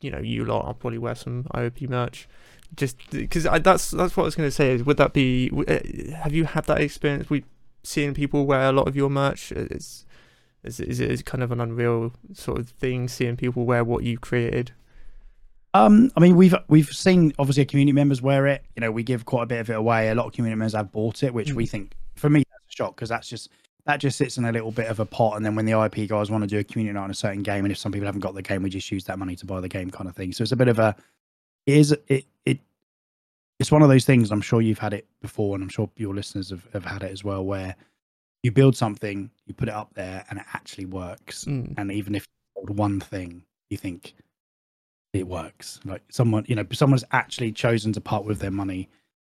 you 0.00 0.10
know, 0.10 0.18
you 0.18 0.44
lot. 0.44 0.66
I'll 0.66 0.74
probably 0.74 0.98
wear 0.98 1.14
some 1.14 1.44
IOP 1.54 1.88
merch, 1.88 2.28
just 2.76 2.96
because 3.10 3.44
that's 3.44 3.90
that's 3.90 4.16
what 4.16 4.24
I 4.24 4.26
was 4.26 4.34
going 4.34 4.48
to 4.48 4.54
say. 4.54 4.72
Is 4.74 4.84
would 4.84 4.96
that 4.96 5.12
be? 5.12 5.50
uh, 5.68 6.16
Have 6.16 6.32
you 6.32 6.44
had 6.44 6.64
that 6.66 6.80
experience? 6.80 7.30
We 7.30 7.44
seeing 7.82 8.14
people 8.14 8.46
wear 8.46 8.68
a 8.68 8.72
lot 8.72 8.88
of 8.88 8.96
your 8.96 9.10
merch. 9.10 9.52
Is 9.52 10.04
is 10.62 10.80
is 10.80 11.00
it 11.00 11.24
kind 11.24 11.42
of 11.42 11.52
an 11.52 11.60
unreal 11.60 12.12
sort 12.34 12.58
of 12.58 12.68
thing 12.68 13.08
seeing 13.08 13.36
people 13.36 13.64
wear 13.64 13.84
what 13.84 14.04
you 14.04 14.18
created? 14.18 14.72
Um, 15.72 16.10
I 16.16 16.20
mean 16.20 16.36
we've 16.36 16.54
we've 16.68 16.88
seen 16.88 17.32
obviously 17.38 17.64
community 17.64 17.92
members 17.92 18.20
wear 18.20 18.46
it. 18.46 18.64
You 18.76 18.80
know, 18.80 18.90
we 18.90 19.02
give 19.02 19.24
quite 19.24 19.44
a 19.44 19.46
bit 19.46 19.60
of 19.60 19.70
it 19.70 19.76
away. 19.76 20.08
A 20.08 20.14
lot 20.14 20.26
of 20.26 20.32
community 20.32 20.58
members 20.58 20.74
have 20.74 20.92
bought 20.92 21.22
it, 21.22 21.32
which 21.32 21.52
we 21.52 21.66
think 21.66 21.92
for 22.16 22.28
me 22.28 22.40
that's 22.50 22.74
a 22.74 22.76
shock 22.76 22.96
because 22.96 23.08
that's 23.08 23.28
just 23.28 23.50
that 23.86 23.96
just 23.98 24.18
sits 24.18 24.36
in 24.36 24.44
a 24.44 24.52
little 24.52 24.70
bit 24.70 24.88
of 24.88 25.00
a 25.00 25.06
pot. 25.06 25.36
And 25.36 25.44
then 25.44 25.54
when 25.54 25.64
the 25.64 25.80
IP 25.80 26.08
guys 26.08 26.30
want 26.30 26.42
to 26.42 26.48
do 26.48 26.58
a 26.58 26.64
community 26.64 26.94
night 26.94 27.04
on 27.04 27.10
a 27.10 27.14
certain 27.14 27.42
game, 27.42 27.64
and 27.64 27.72
if 27.72 27.78
some 27.78 27.92
people 27.92 28.06
haven't 28.06 28.20
got 28.20 28.34
the 28.34 28.42
game, 28.42 28.62
we 28.62 28.70
just 28.70 28.90
use 28.90 29.04
that 29.04 29.18
money 29.18 29.36
to 29.36 29.46
buy 29.46 29.60
the 29.60 29.68
game 29.68 29.90
kind 29.90 30.08
of 30.08 30.14
thing. 30.14 30.32
So 30.32 30.42
it's 30.42 30.52
a 30.52 30.56
bit 30.56 30.68
of 30.68 30.78
a 30.78 30.94
it 31.66 31.76
is 31.76 31.96
it 32.08 32.26
it's 33.60 33.70
one 33.70 33.82
of 33.82 33.90
those 33.90 34.06
things. 34.06 34.32
I'm 34.32 34.40
sure 34.40 34.62
you've 34.62 34.78
had 34.78 34.94
it 34.94 35.06
before, 35.20 35.54
and 35.54 35.62
I'm 35.62 35.68
sure 35.68 35.88
your 35.96 36.14
listeners 36.14 36.48
have, 36.48 36.66
have 36.72 36.84
had 36.84 37.02
it 37.02 37.12
as 37.12 37.22
well, 37.22 37.44
where 37.44 37.76
you 38.42 38.50
build 38.50 38.74
something, 38.74 39.30
you 39.44 39.52
put 39.52 39.68
it 39.68 39.74
up 39.74 39.92
there, 39.94 40.24
and 40.30 40.38
it 40.38 40.46
actually 40.54 40.86
works. 40.86 41.44
Mm. 41.44 41.74
And 41.76 41.92
even 41.92 42.14
if 42.14 42.26
you 42.56 42.64
build 42.64 42.78
one 42.78 43.00
thing, 43.00 43.44
you 43.68 43.76
think 43.76 44.14
it 45.12 45.28
works. 45.28 45.78
Like 45.84 46.02
someone, 46.10 46.46
you 46.48 46.56
know, 46.56 46.64
someone's 46.72 47.04
actually 47.12 47.52
chosen 47.52 47.92
to 47.92 48.00
part 48.00 48.24
with 48.24 48.38
their 48.38 48.50
money 48.50 48.88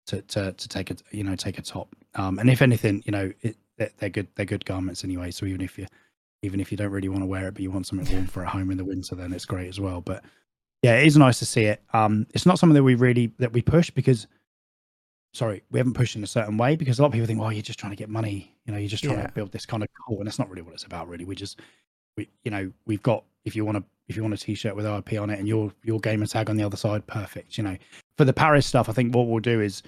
to 0.07 0.21
to 0.21 0.53
to 0.53 0.67
take 0.67 0.91
a 0.91 0.95
you 1.09 1.23
know 1.23 1.35
take 1.35 1.57
a 1.57 1.63
top. 1.63 1.95
Um, 2.13 2.37
and 2.37 2.47
if 2.47 2.61
anything, 2.61 3.01
you 3.05 3.11
know, 3.11 3.31
it, 3.41 3.57
they're, 3.77 3.91
they're 3.97 4.09
good. 4.09 4.27
They're 4.35 4.45
good 4.45 4.65
garments 4.65 5.03
anyway. 5.03 5.31
So 5.31 5.47
even 5.47 5.61
if 5.61 5.79
you 5.79 5.87
even 6.43 6.59
if 6.59 6.71
you 6.71 6.77
don't 6.77 6.91
really 6.91 7.09
want 7.09 7.23
to 7.23 7.27
wear 7.27 7.47
it, 7.47 7.53
but 7.53 7.63
you 7.63 7.71
want 7.71 7.87
something 7.87 8.13
warm 8.13 8.27
for 8.27 8.43
at 8.43 8.49
home 8.49 8.69
in 8.69 8.77
the 8.77 8.85
winter, 8.85 9.15
then 9.15 9.33
it's 9.33 9.45
great 9.45 9.67
as 9.67 9.79
well. 9.79 9.99
But 9.99 10.23
yeah, 10.81 10.95
it 10.97 11.07
is 11.07 11.17
nice 11.17 11.39
to 11.39 11.45
see 11.45 11.65
it. 11.65 11.81
Um, 11.93 12.27
it's 12.33 12.45
not 12.45 12.59
something 12.59 12.73
that 12.75 12.83
we 12.83 12.95
really 12.95 13.31
that 13.39 13.53
we 13.53 13.61
push 13.61 13.89
because. 13.89 14.27
Sorry, 15.33 15.63
we 15.71 15.79
haven't 15.79 15.93
pushed 15.93 16.17
in 16.17 16.23
a 16.25 16.27
certain 16.27 16.57
way 16.57 16.75
because 16.75 16.99
a 16.99 17.01
lot 17.01 17.07
of 17.07 17.13
people 17.13 17.25
think, 17.25 17.39
"Well, 17.39 17.53
you're 17.53 17.61
just 17.61 17.79
trying 17.79 17.93
to 17.93 17.95
get 17.95 18.09
money. 18.09 18.53
You 18.65 18.73
know, 18.73 18.77
you're 18.77 18.89
just 18.89 19.01
trying 19.03 19.17
Yeah. 19.19 19.27
to 19.27 19.31
build 19.31 19.53
this 19.53 19.65
kind 19.65 19.81
of 19.81 19.87
cool," 20.05 20.17
and 20.17 20.27
that's 20.27 20.37
not 20.39 20.49
really 20.49 20.61
what 20.61 20.73
it's 20.73 20.83
about. 20.83 21.07
Really, 21.07 21.23
we 21.23 21.35
just, 21.35 21.61
we, 22.17 22.27
you 22.43 22.51
know, 22.51 22.69
we've 22.85 23.01
got 23.01 23.23
if 23.45 23.55
you 23.55 23.63
want 23.63 23.77
to 23.77 23.83
if 24.09 24.17
you 24.17 24.23
want 24.23 24.33
a 24.33 24.37
t-shirt 24.37 24.75
with 24.75 24.85
IP 24.85 25.13
on 25.21 25.29
it 25.29 25.39
and 25.39 25.47
your 25.47 25.71
your 25.83 26.01
gamer 26.01 26.25
tag 26.25 26.49
on 26.49 26.57
the 26.57 26.63
other 26.65 26.75
side, 26.75 27.07
perfect. 27.07 27.57
You 27.57 27.63
know, 27.63 27.77
for 28.17 28.25
the 28.25 28.33
Paris 28.33 28.65
stuff, 28.65 28.89
I 28.89 28.91
think 28.91 29.15
what 29.15 29.27
we'll 29.27 29.39
do 29.39 29.61
is 29.61 29.83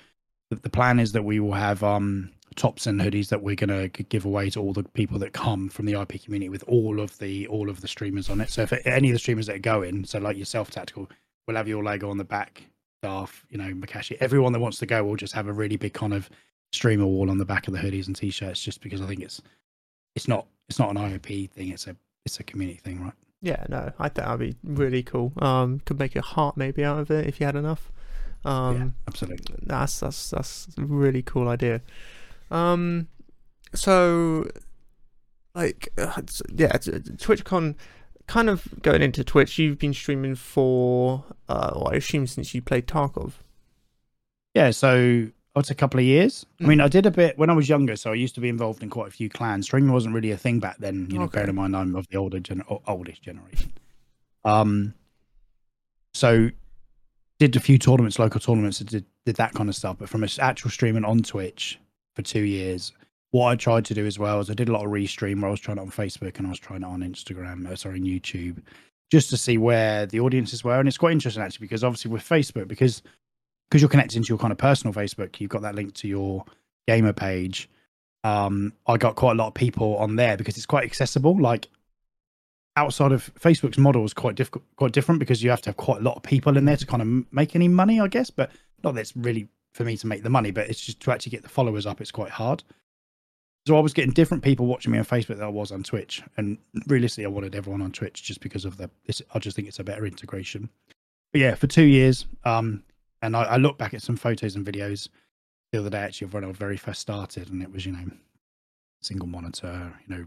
the, 0.49 0.55
the 0.55 0.69
plan 0.69 0.97
is 0.97 1.11
that 1.11 1.23
we 1.23 1.41
will 1.41 1.51
have 1.51 1.83
um 1.83 2.31
tops 2.53 2.87
and 2.87 2.99
hoodies 2.99 3.29
that 3.29 3.41
we're 3.41 3.55
gonna 3.55 3.87
give 3.87 4.25
away 4.25 4.49
to 4.51 4.59
all 4.59 4.73
the 4.73 4.83
people 4.83 5.19
that 5.19 5.33
come 5.33 5.69
from 5.69 5.85
the 5.85 5.99
IP 5.99 6.23
community 6.23 6.49
with 6.49 6.63
all 6.67 6.99
of 6.99 7.17
the 7.19 7.47
all 7.47 7.69
of 7.69 7.81
the 7.81 7.87
streamers 7.87 8.29
on 8.29 8.41
it. 8.41 8.49
So 8.49 8.61
if 8.61 8.73
any 8.85 9.09
of 9.09 9.13
the 9.13 9.19
streamers 9.19 9.47
that 9.47 9.61
go 9.61 9.81
in, 9.81 10.05
so 10.05 10.19
like 10.19 10.37
yourself, 10.37 10.71
tactical, 10.71 11.09
we'll 11.47 11.57
have 11.57 11.67
your 11.67 11.83
logo 11.83 12.09
on 12.09 12.17
the 12.17 12.23
back. 12.23 12.63
Staff, 13.03 13.45
you 13.49 13.57
know, 13.57 13.65
Makashi, 13.65 14.15
everyone 14.21 14.53
that 14.53 14.59
wants 14.59 14.77
to 14.79 14.85
go 14.85 15.03
will 15.03 15.17
just 15.17 15.33
have 15.33 15.47
a 15.47 15.51
really 15.51 15.75
big 15.75 15.93
kind 15.93 16.13
of 16.13 16.29
streamer 16.71 17.05
wall 17.05 17.29
on 17.29 17.37
the 17.37 17.43
back 17.43 17.67
of 17.67 17.73
the 17.73 17.79
hoodies 17.79 18.07
and 18.07 18.15
t-shirts, 18.15 18.63
just 18.63 18.79
because 18.79 19.01
I 19.01 19.07
think 19.07 19.21
it's 19.21 19.41
it's 20.15 20.29
not 20.29 20.47
it's 20.69 20.79
not 20.79 20.89
an 20.89 20.95
IOP 20.95 21.49
thing. 21.49 21.69
It's 21.69 21.87
a 21.87 21.97
it's 22.25 22.39
a 22.39 22.43
community 22.43 22.79
thing, 22.79 23.03
right? 23.03 23.13
Yeah, 23.41 23.65
no, 23.67 23.91
I 23.99 24.07
think 24.07 24.25
that'd 24.25 24.39
be 24.39 24.55
really 24.63 25.03
cool. 25.03 25.33
Um, 25.37 25.81
could 25.85 25.99
make 25.99 26.15
a 26.15 26.21
heart 26.21 26.55
maybe 26.55 26.85
out 26.85 26.99
of 26.99 27.11
it 27.11 27.27
if 27.27 27.41
you 27.41 27.45
had 27.45 27.57
enough. 27.57 27.91
Um, 28.45 28.77
yeah, 28.77 28.89
absolutely. 29.07 29.55
that's 29.63 29.99
that's 29.99 30.29
that's 30.29 30.67
a 30.77 30.81
really 30.81 31.21
cool 31.21 31.49
idea. 31.49 31.81
Um, 32.53 33.07
so 33.73 34.47
like 35.55 35.89
uh, 35.97 36.21
yeah, 36.53 36.71
TwitchCon. 36.77 37.75
Kind 38.25 38.49
of 38.49 38.65
going 38.81 39.01
into 39.01 39.21
Twitch, 39.21 39.59
you've 39.59 39.77
been 39.79 39.93
streaming 39.93 40.35
for, 40.35 41.25
uh, 41.49 41.71
well, 41.75 41.89
I 41.91 41.95
assume 41.97 42.25
since 42.25 42.55
you 42.55 42.61
played 42.61 42.87
Tarkov. 42.87 43.33
Yeah, 44.53 44.71
so 44.71 45.27
oh, 45.55 45.59
it's 45.59 45.69
a 45.69 45.75
couple 45.75 45.99
of 45.99 46.05
years. 46.05 46.45
I 46.61 46.63
Mm. 46.63 46.67
mean, 46.67 46.79
I 46.79 46.87
did 46.87 47.05
a 47.05 47.11
bit 47.11 47.37
when 47.37 47.49
I 47.49 47.53
was 47.53 47.67
younger, 47.67 47.97
so 47.97 48.11
I 48.11 48.13
used 48.13 48.33
to 48.35 48.41
be 48.41 48.47
involved 48.47 48.81
in 48.81 48.89
quite 48.89 49.09
a 49.09 49.11
few 49.11 49.27
clans. 49.27 49.65
Streaming 49.65 49.91
wasn't 49.91 50.15
really 50.15 50.31
a 50.31 50.37
thing 50.37 50.59
back 50.61 50.77
then. 50.77 51.07
You 51.11 51.17
know, 51.19 51.25
Okay. 51.25 51.39
bearing 51.39 51.49
in 51.49 51.55
mind 51.55 51.75
I'm 51.75 51.97
of 51.97 52.07
the 52.07 52.15
older 52.15 52.39
gen- 52.39 52.63
oldest 52.87 53.21
generation. 53.21 53.73
Um, 54.45 54.93
so 56.13 56.49
did 57.39 57.57
a 57.57 57.59
few 57.59 57.77
tournaments, 57.77 58.19
local 58.19 58.39
tournaments, 58.39 58.79
did 58.79 59.05
did 59.25 59.35
that 59.35 59.51
kind 59.53 59.67
of 59.67 59.75
stuff. 59.75 59.97
But 59.99 60.07
from 60.07 60.25
actual 60.39 60.69
streaming 60.69 61.03
on 61.03 61.23
Twitch 61.23 61.77
for 62.15 62.21
two 62.21 62.41
years, 62.41 62.91
what 63.31 63.47
I 63.47 63.55
tried 63.55 63.85
to 63.85 63.93
do 63.93 64.05
as 64.05 64.19
well 64.19 64.39
is 64.39 64.49
I 64.49 64.53
did 64.53 64.69
a 64.69 64.71
lot 64.71 64.85
of 64.85 64.91
restream 64.91 65.41
where 65.41 65.47
I 65.47 65.51
was 65.51 65.59
trying 65.59 65.77
it 65.77 65.81
on 65.81 65.89
Facebook 65.89 66.37
and 66.37 66.45
I 66.45 66.51
was 66.51 66.59
trying 66.59 66.83
it 66.83 66.87
on 66.87 67.01
Instagram, 67.01 67.67
uh, 67.67 67.75
sorry, 67.75 67.99
on 67.99 68.05
YouTube, 68.05 68.61
just 69.11 69.31
to 69.31 69.37
see 69.37 69.57
where 69.57 70.05
the 70.05 70.19
audiences 70.19 70.63
were. 70.63 70.79
And 70.79 70.87
it's 70.87 70.99
quite 70.99 71.13
interesting 71.13 71.41
actually 71.41 71.65
because 71.65 71.83
obviously 71.83 72.11
with 72.11 72.27
Facebook, 72.27 72.67
because 72.67 73.01
because 73.69 73.81
you're 73.81 73.89
connected 73.89 74.17
into 74.17 74.29
your 74.29 74.37
kind 74.37 74.51
of 74.51 74.59
personal 74.59 74.93
Facebook, 74.93 75.39
you've 75.39 75.49
got 75.49 75.63
that 75.63 75.73
link 75.73 75.95
to 75.95 76.07
your 76.07 76.45
gamer 76.87 77.13
page. 77.13 77.69
Um, 78.23 78.73
I 78.85 78.97
got 78.97 79.15
quite 79.15 79.31
a 79.31 79.35
lot 79.35 79.47
of 79.47 79.55
people 79.55 79.97
on 79.97 80.15
there 80.15 80.37
because 80.37 80.55
it's 80.55 80.67
quite 80.67 80.83
accessible. 80.83 81.35
Like 81.41 81.69
outside 82.75 83.11
of 83.11 83.33
Facebook's 83.33 83.79
model 83.79 84.05
is 84.05 84.13
quite 84.13 84.35
difficult, 84.35 84.63
quite 84.75 84.91
different 84.91 85.19
because 85.19 85.43
you 85.43 85.49
have 85.49 85.61
to 85.63 85.69
have 85.69 85.77
quite 85.77 86.01
a 86.01 86.03
lot 86.03 86.17
of 86.17 86.21
people 86.21 86.55
in 86.55 86.65
there 86.65 86.77
to 86.77 86.85
kind 86.85 87.01
of 87.01 87.33
make 87.33 87.55
any 87.55 87.67
money, 87.67 87.99
I 87.99 88.07
guess. 88.07 88.29
But 88.29 88.51
not 88.83 88.93
that 88.93 89.01
it's 89.01 89.17
really 89.17 89.47
for 89.73 89.83
me 89.83 89.97
to 89.97 90.07
make 90.07 90.23
the 90.23 90.29
money, 90.29 90.51
but 90.51 90.69
it's 90.69 90.79
just 90.79 90.99
to 91.01 91.11
actually 91.11 91.31
get 91.31 91.43
the 91.43 91.49
followers 91.49 91.85
up. 91.85 91.99
It's 91.99 92.11
quite 92.11 92.31
hard. 92.31 92.63
So 93.67 93.77
I 93.77 93.79
was 93.79 93.93
getting 93.93 94.11
different 94.11 94.43
people 94.43 94.65
watching 94.65 94.91
me 94.91 94.97
on 94.97 95.05
Facebook 95.05 95.37
than 95.37 95.43
I 95.43 95.47
was 95.49 95.71
on 95.71 95.83
Twitch, 95.83 96.21
and 96.37 96.57
realistically, 96.87 97.25
I 97.25 97.29
wanted 97.29 97.55
everyone 97.55 97.81
on 97.81 97.91
Twitch 97.91 98.21
just 98.23 98.41
because 98.41 98.65
of 98.65 98.77
the. 98.77 98.89
This, 99.07 99.21
I 99.33 99.39
just 99.39 99.55
think 99.55 99.67
it's 99.67 99.79
a 99.79 99.83
better 99.83 100.05
integration. 100.05 100.69
But 101.31 101.41
yeah, 101.41 101.55
for 101.55 101.67
two 101.67 101.85
years, 101.85 102.25
um, 102.43 102.83
and 103.21 103.35
I, 103.37 103.43
I 103.43 103.57
look 103.57 103.77
back 103.77 103.93
at 103.93 104.01
some 104.01 104.17
photos 104.17 104.55
and 104.55 104.65
videos 104.65 105.07
the 105.71 105.79
other 105.79 105.89
day 105.89 105.99
actually 105.99 106.25
of 106.25 106.33
when 106.33 106.43
I 106.43 106.51
very 106.51 106.77
first 106.77 106.99
started, 106.99 107.49
and 107.49 107.61
it 107.63 107.71
was 107.71 107.85
you 107.85 107.93
know 107.93 108.05
single 109.01 109.27
monitor, 109.27 109.93
you 110.07 110.15
know, 110.15 110.25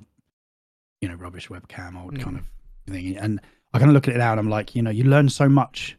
you 1.02 1.08
know 1.08 1.14
rubbish 1.14 1.48
webcam, 1.48 2.02
old 2.02 2.14
Mm. 2.14 2.22
kind 2.22 2.36
of 2.38 2.44
thing, 2.92 3.16
and 3.18 3.40
I 3.74 3.78
kind 3.78 3.90
of 3.90 3.94
look 3.94 4.08
at 4.08 4.14
it 4.14 4.18
now 4.18 4.30
and 4.30 4.40
I'm 4.40 4.48
like, 4.50 4.74
you 4.74 4.80
know, 4.82 4.90
you 4.90 5.04
learn 5.04 5.28
so 5.28 5.48
much. 5.48 5.96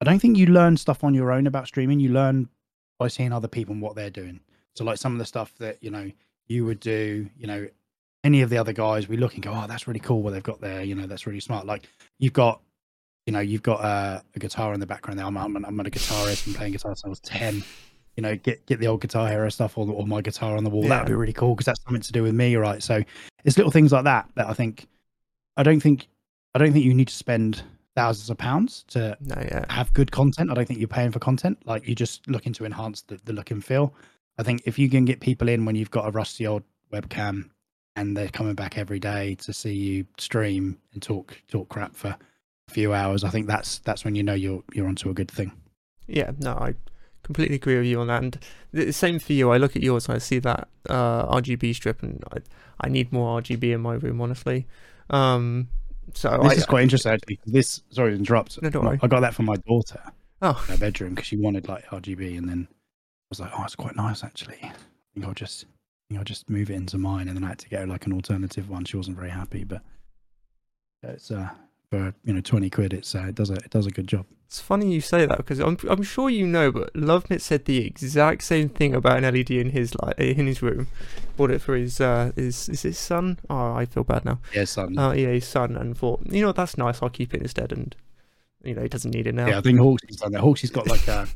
I 0.00 0.04
don't 0.04 0.18
think 0.18 0.36
you 0.36 0.46
learn 0.46 0.76
stuff 0.76 1.04
on 1.04 1.14
your 1.14 1.32
own 1.32 1.46
about 1.46 1.66
streaming. 1.66 2.00
You 2.00 2.10
learn 2.10 2.48
by 2.98 3.08
seeing 3.08 3.32
other 3.32 3.48
people 3.48 3.72
and 3.72 3.82
what 3.82 3.94
they're 3.94 4.10
doing. 4.10 4.40
So 4.74 4.84
like 4.84 4.98
some 4.98 5.12
of 5.12 5.18
the 5.18 5.24
stuff 5.24 5.54
that 5.58 5.82
you 5.82 5.90
know 5.90 6.10
you 6.46 6.64
would 6.66 6.80
do, 6.80 7.28
you 7.38 7.46
know, 7.46 7.66
any 8.22 8.42
of 8.42 8.50
the 8.50 8.58
other 8.58 8.72
guys, 8.72 9.08
we 9.08 9.16
look 9.16 9.34
and 9.34 9.42
go, 9.42 9.52
oh, 9.54 9.66
that's 9.66 9.86
really 9.86 10.00
cool 10.00 10.22
what 10.22 10.32
they've 10.32 10.42
got 10.42 10.60
there. 10.60 10.82
You 10.82 10.94
know, 10.94 11.06
that's 11.06 11.26
really 11.26 11.40
smart. 11.40 11.66
Like 11.66 11.88
you've 12.18 12.32
got, 12.32 12.60
you 13.26 13.32
know, 13.32 13.40
you've 13.40 13.62
got 13.62 13.80
uh, 13.84 14.20
a 14.34 14.38
guitar 14.38 14.74
in 14.74 14.80
the 14.80 14.86
background 14.86 15.18
there. 15.18 15.26
I'm, 15.26 15.36
I'm, 15.36 15.56
I'm 15.64 15.80
a 15.80 15.84
guitarist. 15.84 16.46
I'm 16.46 16.54
playing 16.54 16.72
guitar 16.72 16.94
since 16.94 17.04
I 17.04 17.08
was 17.08 17.20
ten. 17.20 17.62
You 18.16 18.22
know, 18.22 18.36
get 18.36 18.64
get 18.66 18.78
the 18.78 18.86
old 18.86 19.00
guitar 19.00 19.28
hero 19.28 19.48
stuff 19.48 19.76
or, 19.78 19.88
or 19.90 20.06
my 20.06 20.20
guitar 20.20 20.56
on 20.56 20.64
the 20.64 20.70
wall. 20.70 20.86
That 20.88 21.02
would 21.02 21.08
be 21.08 21.14
really 21.14 21.32
cool 21.32 21.54
because 21.54 21.66
that's 21.66 21.82
something 21.82 22.02
to 22.02 22.12
do 22.12 22.22
with 22.22 22.34
me, 22.34 22.56
right? 22.56 22.82
So 22.82 23.02
it's 23.44 23.56
little 23.56 23.72
things 23.72 23.92
like 23.92 24.04
that 24.04 24.28
that 24.34 24.48
I 24.48 24.52
think. 24.52 24.86
I 25.56 25.62
don't 25.62 25.78
think, 25.78 26.08
I 26.56 26.58
don't 26.58 26.72
think 26.72 26.84
you 26.84 26.94
need 26.94 27.06
to 27.06 27.14
spend 27.14 27.62
thousands 27.96 28.30
of 28.30 28.36
pounds 28.38 28.84
to 28.88 29.16
No, 29.20 29.36
yeah. 29.40 29.64
have 29.72 29.92
good 29.92 30.10
content. 30.10 30.50
I 30.50 30.54
don't 30.54 30.66
think 30.66 30.78
you're 30.80 30.88
paying 30.88 31.12
for 31.12 31.18
content. 31.20 31.58
Like 31.64 31.86
you're 31.86 31.94
just 31.94 32.28
looking 32.28 32.52
to 32.54 32.64
enhance 32.64 33.02
the, 33.02 33.18
the 33.24 33.32
look 33.32 33.50
and 33.50 33.64
feel. 33.64 33.94
I 34.38 34.42
think 34.42 34.62
if 34.66 34.78
you 34.78 34.90
can 34.90 35.04
get 35.04 35.20
people 35.20 35.48
in 35.48 35.64
when 35.64 35.76
you've 35.76 35.90
got 35.90 36.08
a 36.08 36.10
rusty 36.10 36.46
old 36.46 36.64
webcam 36.92 37.50
and 37.96 38.16
they're 38.16 38.28
coming 38.28 38.54
back 38.54 38.76
every 38.78 38.98
day 38.98 39.36
to 39.36 39.52
see 39.52 39.72
you 39.74 40.06
stream 40.18 40.78
and 40.92 41.02
talk 41.02 41.40
talk 41.48 41.68
crap 41.68 41.94
for 41.94 42.08
a 42.68 42.72
few 42.72 42.92
hours, 42.92 43.22
I 43.22 43.30
think 43.30 43.46
that's 43.46 43.78
that's 43.80 44.04
when 44.04 44.14
you 44.16 44.22
know 44.24 44.34
you're 44.34 44.62
you're 44.72 44.88
onto 44.88 45.10
a 45.10 45.14
good 45.14 45.30
thing. 45.30 45.52
Yeah, 46.06 46.32
no, 46.40 46.52
I 46.52 46.74
completely 47.22 47.56
agree 47.56 47.76
with 47.76 47.86
you 47.86 48.00
on 48.00 48.08
that. 48.08 48.22
And 48.22 48.38
the 48.72 48.92
same 48.92 49.18
for 49.18 49.32
you. 49.32 49.50
I 49.50 49.56
look 49.56 49.76
at 49.76 49.82
yours 49.82 50.06
and 50.08 50.16
I 50.16 50.18
see 50.18 50.38
that 50.40 50.68
uh, 50.90 51.26
RGB 51.36 51.74
strip, 51.74 52.02
and 52.02 52.22
I, 52.32 52.38
I 52.80 52.88
need 52.88 53.12
more 53.12 53.40
RGB 53.40 53.72
in 53.72 53.80
my 53.80 53.94
room, 53.94 54.20
honestly. 54.20 54.66
Um, 55.10 55.68
so 56.12 56.38
This 56.42 56.52
I, 56.52 56.54
is 56.54 56.66
quite 56.66 56.82
interesting 56.82 57.12
actually. 57.12 57.40
This 57.46 57.82
sorry 57.90 58.12
to 58.12 58.16
interrupt. 58.16 58.60
No, 58.62 58.70
don't 58.70 58.84
worry. 58.84 58.98
I 59.02 59.06
got 59.06 59.20
that 59.20 59.34
from 59.34 59.46
my 59.46 59.56
daughter 59.66 60.00
oh, 60.42 60.64
in 60.68 60.74
her 60.74 60.78
bedroom 60.78 61.14
because 61.14 61.26
she 61.26 61.36
wanted 61.36 61.68
like 61.68 61.86
RGB, 61.86 62.36
and 62.38 62.48
then 62.48 62.68
I 62.70 62.74
was 63.30 63.40
like, 63.40 63.50
oh, 63.58 63.64
it's 63.64 63.76
quite 63.76 63.96
nice 63.96 64.22
actually. 64.22 64.58
I 64.62 64.72
think 65.14 65.26
I'll 65.26 65.34
just 65.34 65.64
I 65.64 65.68
think 66.08 66.18
I'll 66.18 66.24
just 66.24 66.50
move 66.50 66.70
it 66.70 66.74
into 66.74 66.98
mine, 66.98 67.28
and 67.28 67.36
then 67.36 67.44
I 67.44 67.48
had 67.48 67.58
to 67.60 67.68
get 67.68 67.80
her 67.80 67.86
like 67.86 68.06
an 68.06 68.12
alternative 68.12 68.68
one. 68.68 68.84
She 68.84 68.96
wasn't 68.96 69.16
very 69.16 69.30
happy, 69.30 69.64
but 69.64 69.82
it's 71.02 71.30
uh 71.30 71.50
for 71.94 72.14
you 72.24 72.32
know 72.34 72.40
twenty 72.40 72.70
quid, 72.70 72.92
it's 72.92 73.14
uh, 73.14 73.26
it 73.28 73.34
does 73.34 73.50
a 73.50 73.54
it 73.54 73.70
does 73.70 73.86
a 73.86 73.90
good 73.90 74.06
job. 74.06 74.26
it's 74.46 74.60
funny 74.60 74.92
you 74.92 75.00
say 75.00 75.26
that 75.26 75.38
because 75.38 75.60
I'm 75.60 75.78
I'm 75.88 76.02
sure 76.02 76.28
you 76.28 76.46
know, 76.46 76.72
but 76.72 76.92
Lovemit 76.94 77.40
said 77.40 77.64
the 77.64 77.78
exact 77.78 78.42
same 78.42 78.68
thing 78.68 78.94
about 78.94 79.22
an 79.22 79.34
LED 79.34 79.50
in 79.50 79.70
his 79.70 79.94
like 79.96 80.18
in 80.18 80.46
his 80.46 80.62
room. 80.62 80.88
Bought 81.36 81.50
it 81.50 81.60
for 81.60 81.76
his 81.76 82.00
uh 82.00 82.32
his 82.36 82.68
is 82.68 82.82
his 82.82 82.98
son. 82.98 83.38
Oh, 83.48 83.74
I 83.74 83.84
feel 83.84 84.04
bad 84.04 84.24
now. 84.24 84.40
Yeah, 84.52 84.64
son. 84.64 84.98
Uh, 84.98 85.12
yeah, 85.12 85.28
his 85.28 85.46
son, 85.46 85.76
and 85.76 85.96
thought 85.96 86.20
you 86.26 86.42
know 86.42 86.52
that's 86.52 86.76
nice. 86.76 87.02
I'll 87.02 87.10
keep 87.10 87.34
it 87.34 87.42
instead, 87.42 87.72
and 87.72 87.94
you 88.62 88.74
know 88.74 88.82
he 88.82 88.88
doesn't 88.88 89.14
need 89.14 89.26
it 89.26 89.34
now. 89.34 89.46
yeah, 89.46 89.58
I 89.58 89.60
think 89.60 89.78
Hawksy's 89.78 90.16
done 90.16 90.32
that. 90.32 90.42
Hawksy's 90.42 90.70
got 90.70 90.88
like 90.88 91.06
a 91.08 91.28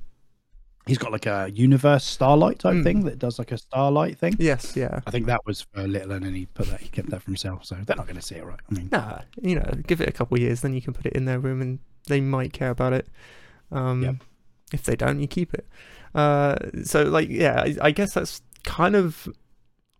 he's 0.88 0.98
got 0.98 1.12
like 1.12 1.26
a 1.26 1.50
universe 1.54 2.04
starlight 2.04 2.58
type 2.58 2.74
Mm. 2.76 2.82
thing 2.84 3.04
that 3.04 3.18
does 3.18 3.38
like 3.38 3.52
a 3.52 3.58
starlight 3.58 4.18
thing. 4.18 4.34
Yes, 4.38 4.74
yeah. 4.76 5.00
I 5.06 5.10
think 5.12 5.26
that 5.26 5.42
was 5.46 5.60
for 5.72 5.86
little, 5.86 6.10
and 6.12 6.24
then 6.24 6.34
he 6.34 6.46
put 6.46 6.66
that 6.68 6.80
he 6.80 6.88
kept 6.88 7.10
that 7.10 7.20
for 7.22 7.26
himself. 7.26 7.64
So 7.64 7.76
they're 7.84 7.94
not 7.96 8.06
going 8.06 8.16
to 8.16 8.22
see 8.22 8.34
it, 8.36 8.44
right? 8.44 8.58
I 8.70 8.74
mean, 8.74 8.88
Nah, 8.90 9.20
you 9.40 9.54
know, 9.54 9.70
give 9.86 10.00
it 10.00 10.08
a 10.08 10.12
couple 10.12 10.36
of 10.36 10.40
years, 10.42 10.62
then 10.62 10.74
you 10.74 10.82
can 10.82 10.92
put 10.94 11.06
it 11.06 11.12
in 11.12 11.24
their 11.26 11.38
room, 11.38 11.60
and 11.60 11.78
they 12.08 12.20
might 12.20 12.52
care 12.52 12.70
about 12.70 12.92
it. 12.94 13.06
Um, 13.70 14.02
Yep. 14.02 14.14
If 14.72 14.82
they 14.82 14.96
don't, 14.96 15.20
you 15.20 15.26
keep 15.28 15.54
it. 15.54 15.66
Uh, 16.14 16.56
so 16.84 17.04
like, 17.04 17.28
yeah, 17.30 17.60
I, 17.62 17.76
I 17.82 17.90
guess 17.90 18.12
that's 18.14 18.42
kind 18.64 18.96
of, 18.96 19.28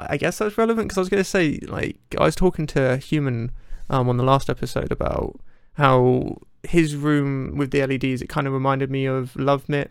I 0.01 0.17
guess 0.17 0.39
that's 0.39 0.59
relevant 0.59 0.89
because 0.89 0.99
I 0.99 1.01
was 1.01 1.09
going 1.09 1.23
to 1.23 1.29
say, 1.29 1.59
like, 1.69 1.99
I 2.19 2.25
was 2.25 2.35
talking 2.35 2.67
to 2.69 2.93
a 2.93 2.97
Human 2.99 3.51
um, 3.91 4.09
on 4.11 4.17
the 4.19 4.25
last 4.25 4.51
episode 4.51 4.93
about 4.93 5.41
how 5.75 6.37
his 6.65 6.97
room 6.97 7.57
with 7.57 7.71
the 7.71 7.81
LEDs, 7.87 8.21
it 8.21 8.29
kind 8.29 8.47
of 8.47 8.53
reminded 8.53 8.91
me 8.91 9.07
of 9.07 9.33
Lovemit. 9.35 9.89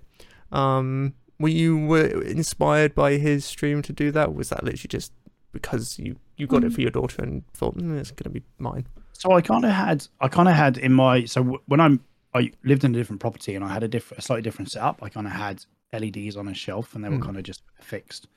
Um, 0.52 1.14
were 1.40 1.50
you 1.50 1.78
were 1.78 2.22
inspired 2.24 2.96
by 2.96 3.14
his 3.18 3.46
stream 3.46 3.82
to 3.84 3.94
do 3.94 4.12
that? 4.12 4.34
Was 4.34 4.50
that 4.50 4.64
literally 4.64 4.88
just 4.90 5.12
because 5.52 5.98
you 6.00 6.18
you 6.38 6.48
got 6.48 6.64
it 6.64 6.72
Mm. 6.72 6.76
for 6.76 6.82
your 6.82 6.92
daughter 6.92 7.24
and 7.24 7.44
thought 7.54 7.78
mm, 7.78 7.98
it's 8.00 8.12
going 8.12 8.24
to 8.34 8.40
be 8.40 8.44
mine? 8.60 8.86
so 9.14 9.32
I 9.34 9.42
kind 9.42 9.66
of 9.66 9.72
had 9.72 10.08
I 10.22 10.28
kind 10.28 10.48
of 10.48 10.56
had 10.56 10.78
in 10.78 10.94
my 10.94 11.26
so 11.26 11.42
w- 11.42 11.62
when 11.68 11.80
I'm 11.80 12.00
I 12.36 12.52
lived 12.64 12.84
in 12.84 12.94
a 12.94 12.98
different 12.98 13.20
property 13.20 13.56
and 13.56 13.64
I 13.66 13.70
had 13.74 13.84
a 13.84 13.88
different 13.88 14.20
a 14.20 14.22
slightly 14.22 14.44
different 14.44 14.70
setup. 14.72 15.02
I 15.02 15.10
kind 15.10 15.26
of 15.28 15.34
had 15.34 15.66
LEDs 15.94 16.36
on 16.38 16.48
a 16.48 16.54
shelf 16.54 16.94
and 16.96 17.04
they 17.04 17.10
were 17.10 17.18
Mm. 17.18 17.24
kind 17.26 17.38
of 17.38 17.44
just 17.44 17.62
fixed. 17.82 18.28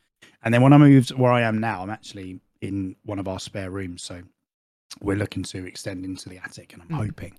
And 0.43 0.53
then 0.55 0.63
when 0.63 0.73
I 0.73 0.79
moved 0.79 1.11
where 1.13 1.33
I 1.33 1.43
am 1.43 1.59
now, 1.59 1.83
I'm 1.83 1.91
actually 1.91 2.41
in 2.63 2.97
one 3.05 3.19
of 3.19 3.27
our 3.29 3.39
spare 3.41 3.71
rooms. 3.71 4.03
So 4.03 4.23
we're 5.01 5.17
looking 5.17 5.43
to 5.45 5.67
extend 5.67 6.05
into 6.05 6.29
the 6.29 6.39
attic, 6.39 6.73
and 6.73 6.83
I'm 6.83 6.89
Mm. 6.89 7.07
hoping 7.07 7.35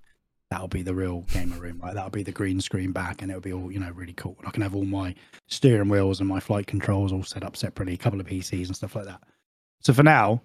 that'll 0.52 0.68
be 0.68 0.84
the 0.84 0.94
real 0.94 1.22
gamer 1.32 1.58
room. 1.58 1.80
right? 1.82 1.96
that'll 1.96 2.12
be 2.12 2.24
the 2.24 2.32
green 2.32 2.60
screen 2.60 2.92
back, 2.92 3.22
and 3.22 3.32
it'll 3.32 3.42
be 3.42 3.54
all 3.54 3.72
you 3.72 3.80
know 3.80 3.90
really 3.92 4.14
cool. 4.14 4.36
And 4.38 4.48
I 4.48 4.52
can 4.52 4.62
have 4.62 4.76
all 4.76 4.86
my 4.86 5.16
steering 5.48 5.90
wheels 5.90 6.20
and 6.20 6.30
my 6.30 6.40
flight 6.40 6.68
controls 6.68 7.12
all 7.12 7.24
set 7.24 7.44
up 7.44 7.58
separately, 7.58 7.96
a 7.96 7.98
couple 7.98 8.20
of 8.20 8.28
PCs 8.28 8.68
and 8.68 8.76
stuff 8.76 8.96
like 8.96 9.06
that. 9.06 9.24
So 9.80 9.94
for 9.94 10.04
now, 10.04 10.42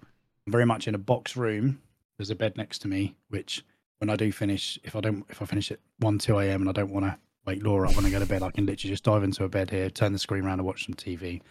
I'm 0.47 0.51
very 0.51 0.65
much 0.65 0.87
in 0.87 0.95
a 0.95 0.97
box 0.97 1.35
room. 1.35 1.81
There's 2.17 2.31
a 2.31 2.35
bed 2.35 2.57
next 2.57 2.79
to 2.79 2.87
me, 2.87 3.15
which 3.29 3.63
when 3.99 4.09
I 4.09 4.15
do 4.15 4.31
finish, 4.31 4.79
if 4.83 4.95
I 4.95 5.01
don't, 5.01 5.25
if 5.29 5.41
I 5.41 5.45
finish 5.45 5.71
at 5.71 5.79
one, 5.99 6.17
two 6.17 6.39
a.m. 6.39 6.61
and 6.61 6.69
I 6.69 6.73
don't 6.73 6.91
want 6.91 7.05
to 7.05 7.17
wake 7.45 7.63
Laura 7.63 7.89
up 7.89 7.95
when 7.95 8.05
I 8.05 8.09
go 8.09 8.19
to 8.19 8.25
bed, 8.25 8.41
I 8.41 8.49
can 8.49 8.65
literally 8.65 8.91
just 8.91 9.03
dive 9.03 9.23
into 9.23 9.43
a 9.43 9.49
bed 9.49 9.69
here, 9.69 9.89
turn 9.89 10.13
the 10.13 10.19
screen 10.19 10.45
around, 10.45 10.59
and 10.59 10.65
watch 10.65 10.85
some 10.85 10.95
TV. 10.95 11.41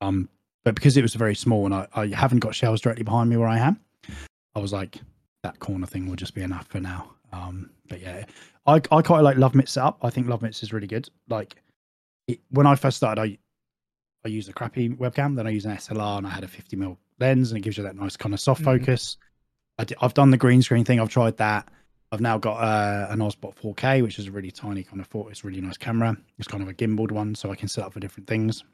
Um, 0.00 0.28
but 0.64 0.76
because 0.76 0.96
it 0.96 1.02
was 1.02 1.14
very 1.14 1.34
small 1.34 1.64
and 1.64 1.74
I, 1.74 1.88
I 1.92 2.06
haven't 2.06 2.38
got 2.38 2.54
shelves 2.54 2.80
directly 2.80 3.04
behind 3.04 3.30
me 3.30 3.36
where 3.36 3.48
I 3.48 3.58
am, 3.58 3.80
I 4.54 4.60
was 4.60 4.72
like, 4.72 4.98
that 5.42 5.58
corner 5.58 5.86
thing 5.86 6.08
will 6.08 6.16
just 6.16 6.34
be 6.34 6.42
enough 6.42 6.66
for 6.68 6.80
now. 6.80 7.14
Um, 7.32 7.70
but 7.88 8.00
yeah, 8.00 8.24
I 8.66 8.80
I 8.90 9.02
quite 9.02 9.20
like 9.20 9.36
Love 9.36 9.54
Mitts 9.54 9.72
setup. 9.72 9.98
I 10.02 10.10
think 10.10 10.28
Love 10.28 10.42
Mitts 10.42 10.62
is 10.62 10.72
really 10.72 10.86
good. 10.86 11.08
Like 11.28 11.56
it, 12.26 12.40
when 12.50 12.66
I 12.66 12.74
first 12.74 12.96
started, 12.96 13.20
I 13.20 13.38
I 14.24 14.28
used 14.28 14.48
a 14.48 14.52
crappy 14.52 14.88
webcam, 14.90 15.36
then 15.36 15.46
I 15.46 15.50
used 15.50 15.66
an 15.66 15.76
SLR 15.76 16.18
and 16.18 16.26
I 16.26 16.30
had 16.30 16.44
a 16.44 16.48
50 16.48 16.76
mil 16.76 16.98
lens, 17.20 17.50
and 17.50 17.58
it 17.58 17.62
gives 17.62 17.76
you 17.76 17.84
that 17.84 17.96
nice 17.96 18.16
kind 18.16 18.34
of 18.34 18.40
soft 18.40 18.62
Mhm. 18.62 18.64
focus. 18.64 19.16
I 19.78 19.84
d- 19.84 19.94
I've 20.00 20.14
done 20.14 20.30
the 20.30 20.36
green 20.36 20.60
screen 20.62 20.84
thing. 20.84 20.98
I've 21.00 21.08
tried 21.08 21.36
that. 21.36 21.68
I've 22.10 22.20
now 22.20 22.38
got 22.38 22.56
uh, 22.56 23.06
an 23.10 23.18
OBSBOT 23.20 23.54
4K, 23.54 24.02
which 24.02 24.18
is 24.18 24.26
a 24.26 24.32
really 24.32 24.50
tiny 24.50 24.82
kind 24.82 25.00
of 25.00 25.06
four. 25.06 25.30
It's 25.30 25.44
a 25.44 25.46
really 25.46 25.60
nice 25.60 25.76
camera. 25.76 26.16
It's 26.38 26.48
kind 26.48 26.62
of 26.62 26.68
a 26.68 26.74
gimbaled 26.74 27.12
one, 27.12 27.34
so 27.34 27.50
I 27.52 27.54
can 27.54 27.68
set 27.68 27.84
up 27.84 27.92
for 27.92 28.00
different 28.00 28.26
things. 28.26 28.64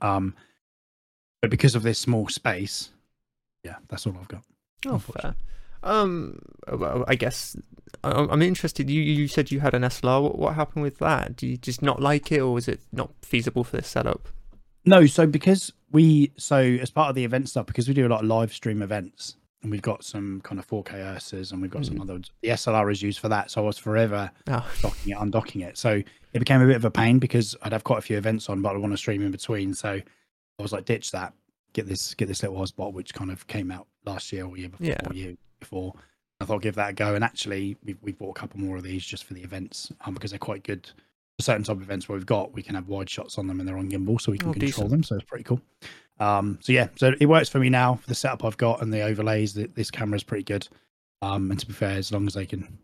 Um, 0.00 0.34
but 1.40 1.50
because 1.50 1.74
of 1.74 1.82
this 1.82 1.98
small 1.98 2.28
space, 2.28 2.90
yeah, 3.64 3.76
that's 3.88 4.06
all 4.06 4.14
I've 4.20 4.28
got. 4.28 4.44
Oh, 4.86 4.98
fair. 4.98 5.34
Um, 5.82 6.38
well, 6.70 7.04
I 7.08 7.14
guess 7.14 7.56
I'm 8.04 8.42
interested. 8.42 8.88
You 8.90 9.02
you 9.02 9.28
said 9.28 9.50
you 9.50 9.60
had 9.60 9.74
an 9.74 9.82
SLR. 9.82 10.22
What, 10.22 10.38
what 10.38 10.54
happened 10.54 10.82
with 10.82 10.98
that? 10.98 11.36
Do 11.36 11.46
you 11.46 11.56
just 11.56 11.82
not 11.82 12.00
like 12.00 12.30
it, 12.32 12.40
or 12.40 12.52
was 12.52 12.68
it 12.68 12.80
not 12.92 13.10
feasible 13.22 13.64
for 13.64 13.76
this 13.76 13.88
setup? 13.88 14.28
No, 14.84 15.06
so 15.06 15.26
because 15.26 15.72
we 15.90 16.32
so 16.36 16.58
as 16.58 16.90
part 16.90 17.08
of 17.08 17.14
the 17.14 17.24
event 17.24 17.48
stuff, 17.48 17.66
because 17.66 17.88
we 17.88 17.94
do 17.94 18.06
a 18.06 18.08
lot 18.10 18.20
of 18.22 18.26
live 18.26 18.52
stream 18.52 18.82
events, 18.82 19.36
and 19.62 19.70
we've 19.70 19.82
got 19.82 20.04
some 20.04 20.40
kind 20.42 20.58
of 20.58 20.66
4K 20.66 20.94
Ursas, 20.94 21.52
and 21.52 21.62
we've 21.62 21.70
got 21.70 21.84
some 21.86 21.96
Mhm. 21.96 22.02
other. 22.02 22.20
The 22.42 22.48
SLR 22.50 22.90
is 22.90 23.02
used 23.02 23.20
for 23.20 23.28
that, 23.28 23.50
so 23.50 23.62
I 23.62 23.66
was 23.66 23.78
forever 23.78 24.30
Oh, 24.48 24.68
docking 24.80 25.12
it, 25.12 25.18
undocking 25.18 25.64
it. 25.66 25.78
So 25.78 26.02
it 26.32 26.38
became 26.38 26.60
a 26.60 26.66
bit 26.66 26.76
of 26.76 26.84
a 26.84 26.90
pain 26.90 27.18
because 27.20 27.54
I'd 27.62 27.72
have 27.72 27.84
quite 27.84 27.98
a 27.98 28.02
few 28.02 28.16
events 28.16 28.48
on, 28.48 28.60
but 28.62 28.74
I 28.74 28.78
want 28.78 28.92
to 28.92 28.96
stream 28.96 29.22
in 29.22 29.30
between. 29.30 29.74
So 29.74 29.90
I 29.90 30.62
was 30.62 30.72
like, 30.72 30.84
ditch 30.84 31.12
that, 31.12 31.32
get 31.74 31.86
this, 31.86 32.14
get 32.14 32.26
this 32.26 32.42
little 32.42 32.56
OBSBOT, 32.58 32.92
which 32.92 33.14
kind 33.14 33.30
of 33.30 33.46
came 33.46 33.70
out 33.70 33.86
last 34.04 34.32
year 34.32 34.46
or 34.46 34.56
year 34.56 34.68
before, 34.70 34.86
Yeah. 34.86 35.12
year 35.12 35.36
before. 35.62 35.94
I 36.40 36.44
thought 36.44 36.56
I'd 36.56 36.62
give 36.62 36.74
that 36.74 36.90
a 36.90 36.92
go, 36.92 37.14
and 37.14 37.22
actually 37.24 37.76
we've 37.84 37.98
we've 38.02 38.18
bought 38.18 38.36
a 38.36 38.40
couple 38.40 38.60
more 38.60 38.76
of 38.76 38.82
these 38.82 39.04
just 39.04 39.24
for 39.24 39.34
the 39.34 39.42
events, 39.42 39.92
um, 40.04 40.14
because 40.14 40.30
they're 40.30 40.38
quite 40.38 40.62
good. 40.64 40.88
For 41.38 41.44
certain 41.44 41.64
type 41.64 41.76
of 41.76 41.82
events 41.82 42.08
where 42.08 42.16
we've 42.18 42.26
got, 42.26 42.52
we 42.52 42.62
can 42.62 42.74
have 42.74 42.88
wide 42.88 43.08
shots 43.08 43.38
on 43.38 43.46
them 43.46 43.58
and 43.58 43.66
they're 43.66 43.78
on 43.78 43.90
gimbal, 43.90 44.20
so 44.20 44.30
we 44.32 44.38
can 44.38 44.50
Oh, 44.50 44.52
control 44.52 44.68
decent. 44.68 44.90
them. 44.90 45.02
So 45.02 45.14
it's 45.16 45.24
pretty 45.24 45.44
cool. 45.44 45.62
Um, 46.20 46.58
so 46.60 46.72
yeah, 46.72 46.88
so 46.96 47.14
it 47.18 47.26
works 47.26 47.48
for 47.48 47.58
me 47.58 47.70
now 47.70 47.94
for 47.96 48.06
the 48.06 48.14
setup 48.14 48.44
I've 48.44 48.58
got 48.58 48.82
and 48.82 48.92
the 48.92 49.00
overlays. 49.00 49.54
th- 49.54 49.70
This 49.74 49.90
camera 49.90 50.16
is 50.16 50.22
pretty 50.24 50.44
good. 50.44 50.68
Um, 51.22 51.50
and 51.50 51.58
to 51.58 51.66
be 51.66 51.72
fair, 51.72 51.96
as 51.96 52.12
long 52.12 52.26
as 52.26 52.34
they 52.34 52.44
can 52.46 52.78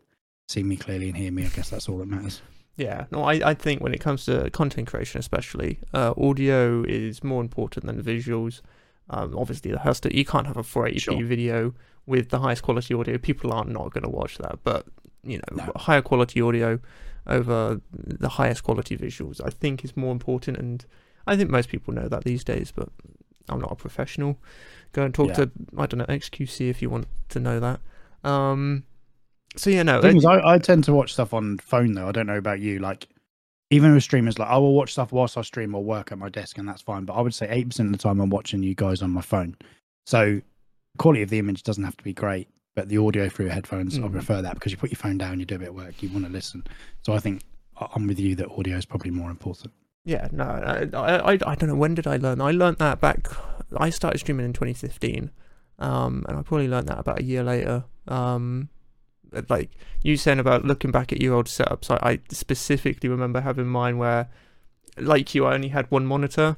see 0.48 0.62
me 0.62 0.76
clearly 0.76 1.08
and 1.08 1.16
hear 1.16 1.30
me, 1.30 1.44
I 1.44 1.48
guess 1.48 1.68
that's 1.70 1.88
all 1.90 1.98
that 1.98 2.08
matters. 2.08 2.40
yeah. 2.76 3.04
No, 3.10 3.22
I 3.24 3.50
I 3.50 3.54
think 3.54 3.82
when 3.82 3.92
it 3.92 4.00
comes 4.00 4.24
to 4.26 4.48
content 4.50 4.88
creation, 4.88 5.18
especially, 5.18 5.78
uh, 5.92 6.14
audio 6.16 6.84
is 6.84 7.22
more 7.22 7.42
important 7.42 7.84
than 7.86 8.02
visuals. 8.02 8.62
Um, 9.10 9.36
obviously, 9.36 9.72
there 9.72 9.80
has 9.80 10.00
to. 10.00 10.16
You 10.16 10.24
can't 10.24 10.46
have 10.46 10.56
a 10.56 10.62
480p 10.62 11.00
Sure. 11.00 11.22
video 11.24 11.74
with 12.08 12.30
the 12.30 12.38
highest 12.40 12.62
quality 12.62 12.94
audio. 12.94 13.18
People 13.18 13.52
are 13.52 13.64
not 13.64 13.92
going 13.92 14.02
to 14.04 14.10
watch 14.10 14.38
that. 14.38 14.58
But 14.64 14.86
you 15.22 15.38
know, 15.38 15.56
No. 15.66 15.72
higher 15.76 16.02
quality 16.02 16.40
audio 16.40 16.80
over 17.26 17.80
the 17.94 18.28
highest 18.30 18.64
quality 18.64 18.96
visuals, 18.96 19.40
I 19.44 19.50
think, 19.50 19.84
is 19.84 19.96
more 19.96 20.12
important. 20.12 20.56
And 20.56 20.84
I 21.26 21.36
think 21.36 21.50
most 21.50 21.68
people 21.68 21.92
know 21.94 22.08
that 22.08 22.24
these 22.24 22.42
days. 22.42 22.72
But 22.74 22.88
I'm 23.48 23.60
not 23.60 23.72
a 23.72 23.76
professional. 23.76 24.38
Go 24.92 25.02
and 25.02 25.14
talk 25.14 25.28
Yeah. 25.28 25.34
to 25.44 25.50
I 25.76 25.86
don't 25.86 25.98
know 25.98 26.06
XQC 26.06 26.70
if 26.70 26.80
you 26.82 26.90
want 26.90 27.06
to 27.28 27.40
know 27.40 27.60
that. 27.60 27.80
Um. 28.28 28.84
So 29.56 29.70
yeah, 29.70 29.82
no. 29.82 30.00
Uh, 30.00 30.12
I, 30.28 30.54
I 30.54 30.58
tend 30.58 30.84
to 30.84 30.92
watch 30.92 31.12
stuff 31.12 31.34
on 31.34 31.58
phone 31.58 31.92
though. 31.94 32.08
I 32.08 32.12
don't 32.12 32.26
know 32.26 32.36
about 32.38 32.60
you. 32.60 32.78
Like, 32.78 33.08
even 33.70 33.92
with 33.94 34.02
streamers, 34.02 34.38
like 34.38 34.48
I 34.48 34.56
will 34.58 34.74
watch 34.74 34.92
stuff 34.92 35.10
whilst 35.12 35.36
I 35.36 35.42
stream 35.42 35.74
or 35.74 35.82
work 35.82 36.12
at 36.12 36.18
my 36.18 36.28
desk, 36.28 36.58
and 36.58 36.68
that's 36.68 36.82
fine. 36.82 37.04
But 37.04 37.14
I 37.14 37.20
would 37.20 37.34
say 37.34 37.48
eight 37.50 37.68
percent 37.68 37.88
of 37.88 37.92
the 37.92 37.98
time 37.98 38.20
I'm 38.20 38.30
watching 38.30 38.62
you 38.62 38.74
guys 38.74 39.02
on 39.02 39.10
my 39.10 39.20
phone. 39.22 39.56
So 40.06 40.40
quality 40.98 41.22
of 41.22 41.30
the 41.30 41.38
image 41.38 41.62
doesn't 41.62 41.84
have 41.84 41.96
to 41.96 42.04
be 42.04 42.12
great, 42.12 42.48
but 42.74 42.88
the 42.88 42.98
audio 42.98 43.28
through 43.28 43.46
headphones, 43.48 43.96
I 43.98 44.02
Mm. 44.02 44.12
prefer 44.12 44.42
that 44.42 44.54
because 44.54 44.72
you 44.72 44.78
put 44.78 44.90
your 44.90 44.96
phone 44.98 45.18
down, 45.18 45.40
you 45.40 45.46
do 45.46 45.56
a 45.56 45.58
bit 45.58 45.68
of 45.70 45.74
work, 45.74 46.02
you 46.02 46.08
want 46.10 46.26
to 46.26 46.30
listen. 46.32 46.64
So 47.02 47.12
I 47.12 47.18
think 47.18 47.42
I- 47.80 47.88
I'm 47.94 48.06
with 48.06 48.18
you 48.18 48.34
that 48.36 48.48
audio 48.50 48.76
is 48.76 48.84
probably 48.84 49.10
more 49.12 49.30
important. 49.30 49.72
Yeah, 50.04 50.28
no, 50.32 50.44
I, 50.44 50.88
I, 50.96 51.32
I 51.32 51.54
don't 51.54 51.68
know. 51.68 51.74
When 51.76 51.94
did 51.94 52.06
I 52.06 52.16
learn? 52.16 52.40
I 52.40 52.50
learned 52.50 52.78
that 52.78 53.00
back. 53.00 53.28
I 53.76 53.90
started 53.90 54.18
streaming 54.18 54.46
in 54.46 54.52
2015, 54.52 55.30
um, 55.78 56.24
and 56.28 56.38
I 56.38 56.42
probably 56.42 56.66
learned 56.68 56.88
that 56.88 56.98
about 56.98 57.20
a 57.20 57.22
year 57.24 57.42
later. 57.44 57.84
Um, 58.08 58.68
like 59.50 59.70
you 60.02 60.16
saying 60.16 60.38
about 60.38 60.64
looking 60.64 60.90
back 60.90 61.12
at 61.12 61.20
your 61.20 61.34
old 61.34 61.46
setups, 61.46 61.90
I, 61.90 61.98
I 62.12 62.20
specifically 62.30 63.08
remember 63.10 63.42
having 63.42 63.66
mine 63.66 63.98
where, 63.98 64.28
like 64.96 65.34
you, 65.34 65.44
I 65.44 65.54
only 65.54 65.68
had 65.68 65.90
one 65.90 66.06
monitor, 66.06 66.56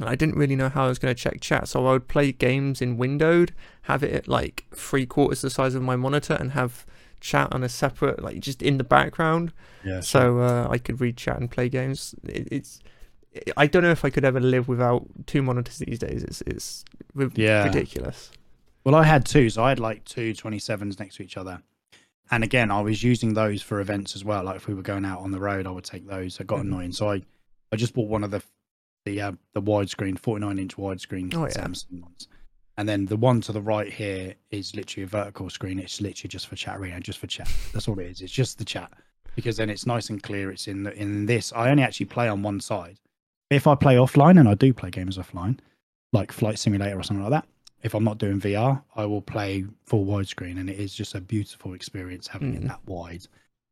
and 0.00 0.08
I 0.08 0.14
didn't 0.16 0.36
really 0.36 0.56
know 0.56 0.68
how 0.68 0.86
I 0.86 0.88
was 0.88 0.98
going 0.98 1.14
to 1.14 1.20
check 1.22 1.40
chat. 1.40 1.68
So 1.68 1.86
I 1.86 1.92
would 1.92 2.08
play 2.08 2.32
games 2.32 2.80
in 2.82 2.96
windowed, 2.96 3.52
have 3.82 4.02
it 4.02 4.12
at 4.12 4.26
like 4.28 4.64
three 4.74 5.06
quarters 5.06 5.42
the 5.42 5.50
size 5.50 5.74
of 5.74 5.82
my 5.82 5.94
monitor, 5.96 6.34
and 6.34 6.52
have 6.52 6.84
chat 7.20 7.48
on 7.52 7.62
a 7.62 7.68
separate, 7.68 8.22
like 8.22 8.40
just 8.40 8.62
in 8.62 8.78
the 8.78 8.84
background 8.84 9.52
Yeah. 9.84 10.00
so 10.00 10.38
uh, 10.40 10.66
I 10.70 10.78
could 10.78 11.00
read 11.00 11.16
chat 11.18 11.38
and 11.38 11.50
play 11.50 11.68
games. 11.68 12.14
It, 12.24 12.48
it's 12.50 12.80
I 13.56 13.66
don't 13.68 13.82
know 13.84 13.90
if 13.92 14.04
I 14.04 14.10
could 14.10 14.24
ever 14.24 14.40
live 14.40 14.66
without 14.66 15.06
two 15.26 15.42
monitors 15.42 15.78
these 15.78 15.98
days. 16.00 16.24
It's 16.24 16.40
it's 16.46 16.84
ri- 17.14 17.30
Yeah. 17.34 17.64
ridiculous. 17.64 18.32
Well, 18.84 18.94
I 18.94 19.04
had 19.04 19.24
two, 19.26 19.50
so 19.50 19.62
I 19.62 19.68
had 19.68 19.78
like 19.78 20.04
two 20.04 20.32
27s 20.32 20.98
next 20.98 21.16
to 21.16 21.22
each 21.22 21.36
other. 21.36 21.62
And 22.32 22.42
again, 22.42 22.70
I 22.70 22.80
was 22.80 23.02
using 23.02 23.34
those 23.34 23.60
for 23.60 23.80
events 23.80 24.16
as 24.16 24.24
well. 24.24 24.42
Like 24.44 24.56
if 24.56 24.66
we 24.66 24.72
were 24.74 24.82
going 24.82 25.04
out 25.04 25.20
on 25.20 25.30
the 25.32 25.40
road, 25.40 25.66
I 25.66 25.70
would 25.70 25.84
take 25.84 26.06
those. 26.08 26.40
It 26.40 26.46
got 26.46 26.58
Mhm. 26.60 26.62
annoying, 26.62 26.92
so 26.92 27.10
I, 27.10 27.22
I 27.70 27.76
just 27.76 27.92
bought 27.92 28.08
one 28.08 28.24
of 28.24 28.30
the 28.30 28.42
the 29.04 29.20
uh, 29.20 29.32
the 29.54 29.62
widescreen, 29.62 30.18
49 30.18 30.58
inch 30.58 30.76
widescreen 30.76 31.34
Oh, 31.34 31.46
yeah. 31.46 31.52
Samsung 31.52 32.02
ones. 32.02 32.28
And 32.76 32.88
then 32.88 33.06
the 33.06 33.16
one 33.16 33.40
to 33.42 33.52
the 33.52 33.60
right 33.60 33.92
here 33.92 34.34
is 34.50 34.74
literally 34.74 35.04
a 35.04 35.06
vertical 35.06 35.50
screen. 35.50 35.78
It's 35.78 36.00
literally 36.00 36.28
just 36.28 36.46
for 36.48 36.56
Chatterino, 36.56 37.00
just 37.02 37.18
for 37.18 37.26
chat. 37.26 37.50
That's 37.72 37.88
all 37.88 37.98
it 37.98 38.06
is. 38.06 38.22
It's 38.22 38.32
just 38.32 38.56
the 38.58 38.64
chat 38.64 38.90
because 39.36 39.58
then 39.58 39.68
it's 39.68 39.84
nice 39.86 40.08
and 40.08 40.22
clear. 40.22 40.50
It's 40.50 40.66
in 40.66 40.84
the, 40.84 40.92
in 40.94 41.26
this. 41.26 41.52
I 41.52 41.70
only 41.70 41.82
actually 41.82 42.06
play 42.06 42.28
on 42.28 42.42
one 42.42 42.58
side. 42.60 42.98
If 43.50 43.66
I 43.66 43.74
play 43.74 43.96
offline, 43.96 44.38
and 44.38 44.48
I 44.48 44.54
do 44.54 44.72
play 44.72 44.90
games 44.90 45.18
offline, 45.18 45.58
like 46.12 46.32
Flight 46.32 46.58
Simulator 46.58 46.98
or 46.98 47.02
something 47.02 47.22
like 47.24 47.42
that, 47.42 47.48
if 47.82 47.94
I'm 47.94 48.04
not 48.04 48.18
doing 48.18 48.40
VR, 48.40 48.82
I 48.96 49.04
will 49.06 49.20
play 49.22 49.64
full 49.84 50.06
widescreen, 50.06 50.58
and 50.58 50.70
it 50.70 50.78
is 50.78 50.94
just 50.94 51.14
a 51.14 51.20
beautiful 51.20 51.74
experience 51.74 52.28
having 52.28 52.54
it 52.54 52.62
Mm. 52.62 52.68
that 52.68 52.80
wide, 52.86 53.26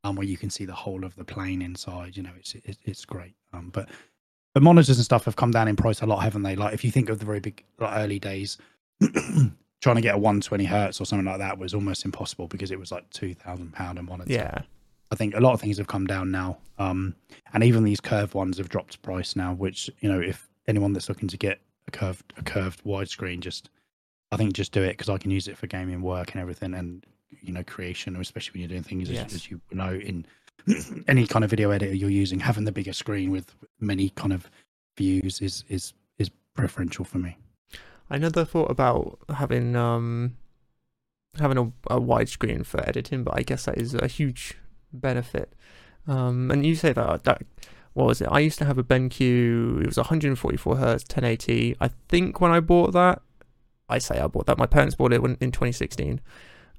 um, 0.04 0.16
where 0.16 0.26
you 0.26 0.36
can 0.36 0.50
see 0.50 0.64
the 0.64 0.74
whole 0.74 1.04
of 1.04 1.14
the 1.16 1.24
plane 1.24 1.62
inside. 1.62 2.16
You 2.16 2.24
know, 2.24 2.32
it's 2.38 2.54
it, 2.56 2.76
it's 2.84 3.04
great. 3.04 3.34
Um, 3.52 3.70
but 3.72 3.88
but 4.58 4.64
monitors 4.64 4.98
and 4.98 5.04
stuff 5.04 5.24
have 5.24 5.36
come 5.36 5.52
down 5.52 5.68
in 5.68 5.76
price 5.76 6.00
a 6.02 6.06
lot, 6.06 6.18
haven't 6.18 6.42
they? 6.42 6.56
Like 6.56 6.74
if 6.74 6.82
you 6.82 6.90
think 6.90 7.08
of 7.10 7.20
the 7.20 7.24
very 7.24 7.38
big 7.38 7.64
like, 7.78 7.96
early 7.96 8.18
days, 8.18 8.58
trying 9.80 9.94
to 9.94 10.02
get 10.02 10.16
a 10.16 10.18
120 10.18 10.64
hertz 10.64 11.00
or 11.00 11.04
something 11.04 11.24
like 11.26 11.38
that 11.38 11.58
was 11.58 11.74
almost 11.74 12.04
impossible 12.04 12.48
because 12.48 12.72
it 12.72 12.78
was 12.80 12.90
like 12.90 13.08
two 13.10 13.34
thousand 13.34 13.72
pound 13.72 14.00
a 14.00 14.02
monitor. 14.02 14.32
Yeah, 14.32 14.62
I 15.12 15.14
think 15.14 15.36
a 15.36 15.40
lot 15.40 15.52
of 15.52 15.60
things 15.60 15.78
have 15.78 15.86
come 15.86 16.08
down 16.08 16.32
now, 16.32 16.58
um, 16.76 17.14
and 17.52 17.62
even 17.62 17.84
these 17.84 18.00
curved 18.00 18.34
ones 18.34 18.58
have 18.58 18.68
dropped 18.68 19.00
price 19.02 19.36
now. 19.36 19.52
Which 19.54 19.88
you 20.00 20.10
know, 20.10 20.18
if 20.18 20.48
anyone 20.66 20.92
that's 20.92 21.08
looking 21.08 21.28
to 21.28 21.36
get 21.36 21.60
a 21.86 21.92
curved 21.92 22.32
a 22.36 22.42
curved 22.42 22.82
widescreen, 22.82 23.38
just 23.38 23.70
I 24.32 24.36
think 24.36 24.54
just 24.54 24.72
do 24.72 24.82
it 24.82 24.94
because 24.94 25.08
I 25.08 25.18
can 25.18 25.30
use 25.30 25.46
it 25.46 25.56
for 25.56 25.68
gaming, 25.68 26.02
work, 26.02 26.32
and 26.32 26.40
everything, 26.40 26.74
and 26.74 27.06
you 27.42 27.52
know, 27.52 27.62
creation, 27.62 28.16
especially 28.16 28.54
when 28.54 28.60
you're 28.62 28.68
doing 28.80 28.82
things 28.82 29.08
Yes. 29.08 29.26
as, 29.26 29.34
as 29.34 29.50
you 29.52 29.60
know 29.70 29.92
in 29.92 30.26
any 31.08 31.26
kind 31.26 31.44
of 31.44 31.50
video 31.50 31.70
editor 31.70 31.94
you're 31.94 32.10
using. 32.10 32.40
Having 32.40 32.64
the 32.64 32.72
bigger 32.72 32.92
screen 32.92 33.30
with 33.30 33.54
many 33.80 34.10
kind 34.10 34.32
of 34.32 34.50
views 34.96 35.40
is 35.40 35.64
is 35.68 35.94
is 36.18 36.30
preferential 36.54 37.04
for 37.04 37.18
me. 37.18 37.36
I 38.10 38.18
never 38.18 38.44
thought 38.44 38.70
about 38.70 39.18
having 39.34 39.76
um 39.76 40.36
having 41.38 41.58
a, 41.58 41.94
a 41.94 42.00
widescreen 42.00 42.64
for 42.64 42.86
editing, 42.88 43.24
but 43.24 43.34
I 43.36 43.42
guess 43.42 43.66
that 43.66 43.78
is 43.78 43.94
a 43.94 44.06
huge 44.06 44.56
benefit. 44.92 45.52
Um, 46.06 46.50
and 46.50 46.64
you 46.64 46.74
say 46.74 46.92
that 46.92 47.24
that 47.24 47.42
what 47.94 48.06
was 48.06 48.20
it? 48.20 48.28
I 48.30 48.40
used 48.40 48.58
to 48.58 48.64
have 48.64 48.78
a 48.78 48.84
BenQ. 48.84 49.82
It 49.82 49.86
was 49.86 49.96
144 49.96 50.76
hertz, 50.76 51.04
1080. 51.04 51.76
I 51.80 51.90
think 52.08 52.40
when 52.40 52.52
I 52.52 52.60
bought 52.60 52.92
that, 52.92 53.22
I 53.88 53.98
say 53.98 54.20
I 54.20 54.26
bought 54.28 54.46
that. 54.46 54.58
My 54.58 54.66
parents 54.66 54.94
bought 54.94 55.12
it 55.12 55.20
when, 55.20 55.36
in 55.40 55.50
2016. 55.50 56.20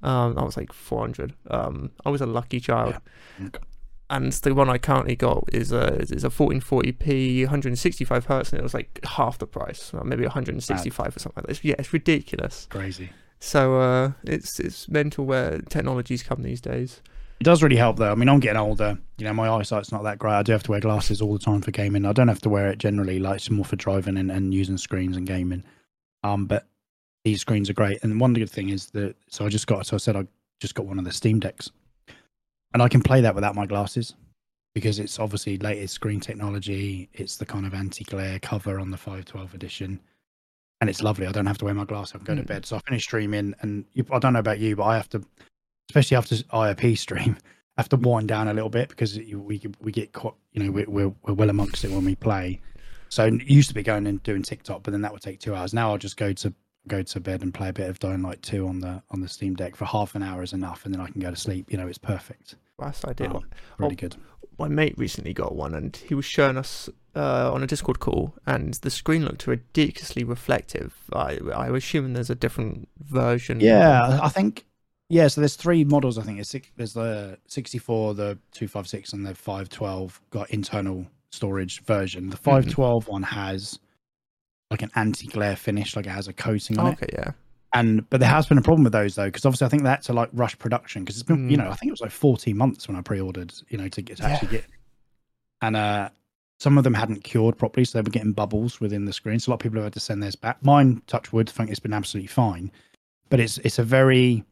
Um, 0.02 0.38
I 0.38 0.43
was 0.43 0.56
like 0.56 0.71
400. 0.71 1.34
Um, 1.49 1.91
I 2.06 2.10
was 2.10 2.21
a 2.21 2.25
lucky 2.25 2.60
child. 2.62 2.95
Okay. 3.43 3.60
And 4.12 4.32
the 4.32 4.56
one 4.56 4.69
I 4.69 4.80
currently 4.80 5.15
got 5.15 5.43
is 5.54 5.72
a 5.72 5.98
is 6.00 6.24
a 6.24 6.30
1440p, 6.30 7.41
165 7.43 8.26
hertz, 8.26 8.52
and 8.52 8.60
it 8.60 8.63
was 8.63 8.74
like 8.74 9.00
half 9.04 9.38
the 9.38 9.45
price, 9.45 9.91
maybe 10.04 10.24
165 10.24 11.15
or 11.15 11.19
something 11.19 11.43
like 11.48 11.56
that. 11.58 11.63
Yeah, 11.63 11.76
it's 11.78 11.93
ridiculous. 11.93 12.67
Crazy. 12.69 13.12
So 13.39 13.80
uh, 13.80 14.12
it's 14.24 14.60
it's 14.60 14.89
mental 14.89 15.26
where 15.26 15.60
technologies 15.60 16.24
come 16.24 16.41
these 16.41 16.62
days. 16.62 17.02
It 17.39 17.45
does 17.45 17.63
really 17.63 17.78
help 17.78 17.98
though. 17.98 18.12
I 18.12 18.15
mean, 18.15 18.28
I'm 18.28 18.41
getting 18.41 18.60
older. 18.60 18.98
You 19.17 19.26
know, 19.26 19.34
my 19.34 19.50
eyesight's 19.50 19.91
not 19.91 20.04
that 20.04 20.19
great. 20.19 20.34
I 20.34 20.43
do 20.43 20.52
have 20.52 20.63
to 20.63 20.72
wear 20.72 20.82
glasses 20.82 21.22
all 21.22 21.34
the 21.34 21.39
time 21.39 21.62
for 21.62 21.72
gaming. 21.72 22.06
I 22.06 22.12
don't 22.12 22.28
have 22.28 22.41
to 22.41 22.50
wear 22.50 22.69
it 22.69 22.80
generally. 22.80 23.19
Like 23.19 23.38
it's 23.38 23.50
more 23.50 23.63
for 23.63 23.78
driving 23.78 24.17
and, 24.17 24.30
and 24.30 24.54
using 24.54 24.78
screens 24.78 25.15
and 25.15 25.26
gaming. 25.26 25.63
Um, 26.24 26.48
but 26.48 26.67
these 27.24 27.41
screens 27.41 27.69
are 27.69 27.74
great. 27.74 28.04
And 28.04 28.19
one 28.19 28.34
good 28.34 28.50
thing 28.50 28.69
is 28.69 28.88
that 28.88 29.15
so 29.30 29.45
I 29.45 29.50
just 29.50 29.67
got 29.67 29.86
so 29.86 29.95
I 29.95 30.00
said 30.00 30.17
I 30.17 30.28
just 30.60 30.76
got 30.76 30.86
one 30.86 31.00
of 31.00 31.06
the 31.06 31.13
Steam 31.13 31.39
decks, 31.39 31.72
and 32.73 32.82
I 32.82 32.88
can 32.89 33.01
play 33.01 33.21
that 33.21 33.36
without 33.36 33.55
my 33.55 33.65
glasses 33.65 34.15
because 34.75 34.99
it's 34.99 35.19
obviously 35.19 35.58
latest 35.58 35.93
screen 35.95 36.19
technology. 36.19 37.10
It's 37.13 37.38
the 37.38 37.45
kind 37.45 37.65
of 37.65 37.73
anti-glare 37.73 38.39
cover 38.39 38.79
on 38.79 38.91
the 38.91 38.97
512 38.97 39.53
edition. 39.55 39.99
And 40.82 40.89
it's 40.89 41.01
lovely. 41.01 41.27
I 41.27 41.32
don't 41.32 41.45
have 41.47 41.58
to 41.58 41.65
wear 41.65 41.73
my 41.73 41.86
glasses. 41.86 42.13
I 42.15 42.17
can 42.19 42.25
go 42.25 42.36
to 42.36 42.43
Mm. 42.43 42.47
bed. 42.47 42.65
So 42.65 42.77
I 42.77 42.79
finish 42.88 43.03
streaming, 43.03 43.53
and 43.62 43.86
you, 43.93 44.05
I 44.12 44.19
don't 44.19 44.34
know 44.34 44.39
about 44.39 44.60
you, 44.60 44.75
but 44.75 44.84
I 44.86 44.95
have 44.95 45.10
to 45.10 45.23
especially 45.89 46.15
after 46.17 46.36
IRP 46.36 46.95
stream, 46.97 47.36
have 47.77 47.89
to 47.89 47.95
wind 47.97 48.27
down 48.27 48.47
a 48.47 48.53
little 48.53 48.69
bit 48.69 48.89
because 48.89 49.17
we 49.17 49.62
we 49.82 49.91
get 49.91 50.13
quite, 50.13 50.36
you 50.53 50.63
know 50.63 50.71
we're, 50.71 50.86
we're 50.89 51.13
we're 51.23 51.34
well 51.34 51.49
amongst 51.49 51.84
it 51.84 51.91
when 51.91 52.05
we 52.05 52.15
play. 52.15 52.62
So 53.10 53.25
it 53.25 53.43
used 53.45 53.69
to 53.69 53.73
be 53.73 53.82
going 53.82 54.05
and 54.05 54.21
doing 54.21 54.43
TikTok, 54.43 54.84
but 54.84 54.91
then 54.91 55.01
that 55.01 55.12
would 55.12 55.21
take 55.23 55.39
two 55.39 55.55
hours. 55.55 55.73
Now 55.73 55.91
I'll 55.91 55.97
just 55.97 56.15
go 56.15 56.32
to 56.32 56.53
go 56.88 57.02
to 57.04 57.20
bed 57.20 57.42
and 57.44 57.54
play 57.54 57.70
a 57.70 57.74
bit 57.74 57.89
of 57.89 58.00
Dying 58.00 58.22
Light 58.22 58.42
two 58.42 58.68
on 58.68 58.80
the 58.80 59.02
on 59.12 59.22
the 59.22 59.28
Steam 59.28 59.56
Deck 59.56 59.76
for 59.76 59.86
half 59.86 60.15
an 60.15 60.24
hour 60.24 60.42
is 60.44 60.54
enough, 60.54 60.86
and 60.86 60.94
then 60.94 61.02
I 61.02 61.08
can 61.08 61.22
go 61.22 61.30
to 61.30 61.36
sleep. 61.36 61.72
You 61.72 61.78
know, 61.78 61.88
it's 61.88 61.98
perfect. 61.98 62.56
That's 62.78 63.04
ideal. 63.06 63.38
Um, 63.38 63.46
really 63.78 63.94
Oh, 63.94 63.96
good. 63.98 64.15
my 64.58 64.68
mate 64.70 64.96
recently 64.98 65.34
got 65.34 65.56
one 65.56 65.74
and 65.76 65.96
he 65.98 66.15
was 66.15 66.24
showing 66.26 66.58
us 66.58 66.88
uh, 67.15 67.52
on 67.52 67.62
a 67.62 67.68
Discord 67.68 68.00
call 68.00 68.36
and 68.46 68.76
the 68.76 68.89
screen 68.89 69.26
looked 69.26 69.46
ridiculously 69.48 70.24
reflective. 70.24 70.96
I 71.12 71.39
I 71.54 71.70
was 71.72 71.84
assuming 71.84 72.13
there's 72.13 72.30
a 72.30 72.36
different 72.36 72.88
version. 73.00 73.60
Yeah, 73.60 74.20
I 74.22 74.30
think. 74.30 74.65
Yeah, 75.12 75.28
so 75.28 75.42
there's 75.42 75.56
three 75.56 75.84
models. 75.84 76.18
I 76.20 76.22
think 76.22 76.39
it's 76.39 76.50
six, 76.50 76.70
there's 76.78 76.94
the 76.94 77.38
64, 77.48 78.13
the 78.13 78.38
256, 78.52 79.12
and 79.13 79.26
the 79.26 79.34
512 79.34 80.22
got 80.30 80.50
internal 80.52 81.06
storage 81.32 81.82
version. 81.82 82.30
The 82.30 82.38
512 82.38 83.08
one 83.08 83.24
has 83.24 83.80
like 84.69 84.82
an 84.82 84.91
anti-glare 84.95 85.55
finish, 85.55 85.95
like 85.95 86.05
it 86.05 86.10
has 86.12 86.27
a 86.27 86.34
coating 86.34 86.79
on 86.79 86.88
it. 86.88 87.01
Okay, 87.01 87.08
yeah. 87.13 87.32
And 87.73 88.08
but 88.10 88.19
there 88.19 88.29
has 88.29 88.47
been 88.47 88.58
a 88.58 88.62
problem 88.63 88.84
with 88.84 88.93
those 88.93 89.15
though, 89.15 89.25
because 89.25 89.45
obviously 89.45 89.65
I 89.65 89.69
think 89.69 89.84
that's 89.84 90.08
to 90.08 90.13
like 90.13 90.29
rush 90.34 90.58
production 90.58 91.03
because 91.03 91.15
it's 91.17 91.23
been 91.23 91.49
you 91.49 91.58
Mm. 91.58 91.63
know 91.65 91.69
I 91.71 91.75
think 91.75 91.89
it 91.89 91.93
was 91.93 92.01
like 92.01 92.12
14 92.12 92.58
months 92.58 92.88
when 92.88 92.97
I 92.97 93.01
pre-ordered 93.01 93.53
you 93.69 93.77
know 93.77 93.88
to 93.89 94.01
get 94.01 94.17
to 94.17 94.23
Yeah. 94.23 94.29
actually 94.29 94.47
get, 94.49 94.65
and 95.62 95.75
uh 95.75 96.10
some 96.60 96.77
of 96.77 96.84
them 96.84 96.93
hadn't 96.93 97.23
cured 97.23 97.58
properly, 97.58 97.86
so 97.86 97.97
they 97.97 98.01
were 98.01 98.12
getting 98.12 98.34
bubbles 98.34 98.82
within 98.82 99.05
the 99.05 99.13
screen. 99.13 99.39
So 99.39 99.49
a 99.49 99.51
lot 99.51 99.55
of 99.55 99.60
people 99.62 99.77
have 99.77 99.86
had 99.86 99.93
to 99.93 99.99
send 100.01 100.21
theirs 100.21 100.36
back. 100.36 100.62
Mine, 100.62 101.01
touch 101.08 101.32
wood, 101.32 101.47
I 101.47 101.51
think 101.53 101.69
it's 101.69 101.79
been 101.79 101.93
absolutely 101.93 102.27
fine, 102.27 102.71
but 103.29 103.39
it's 103.39 103.60
it's 103.60 103.79
a 103.79 103.84
very 103.84 104.43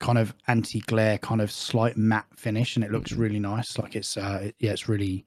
kind 0.00 0.18
of 0.18 0.34
anti-glare, 0.48 1.18
kind 1.18 1.40
of 1.40 1.50
slight 1.52 1.96
matte 1.96 2.26
finish, 2.36 2.74
and 2.76 2.84
it 2.84 2.90
looks 2.90 3.12
Mhm. 3.12 3.18
really 3.18 3.38
nice. 3.38 3.78
Like 3.78 3.94
it's 3.96 4.16
uh 4.16 4.50
yeah, 4.58 4.72
it's 4.72 4.88
really 4.88 5.24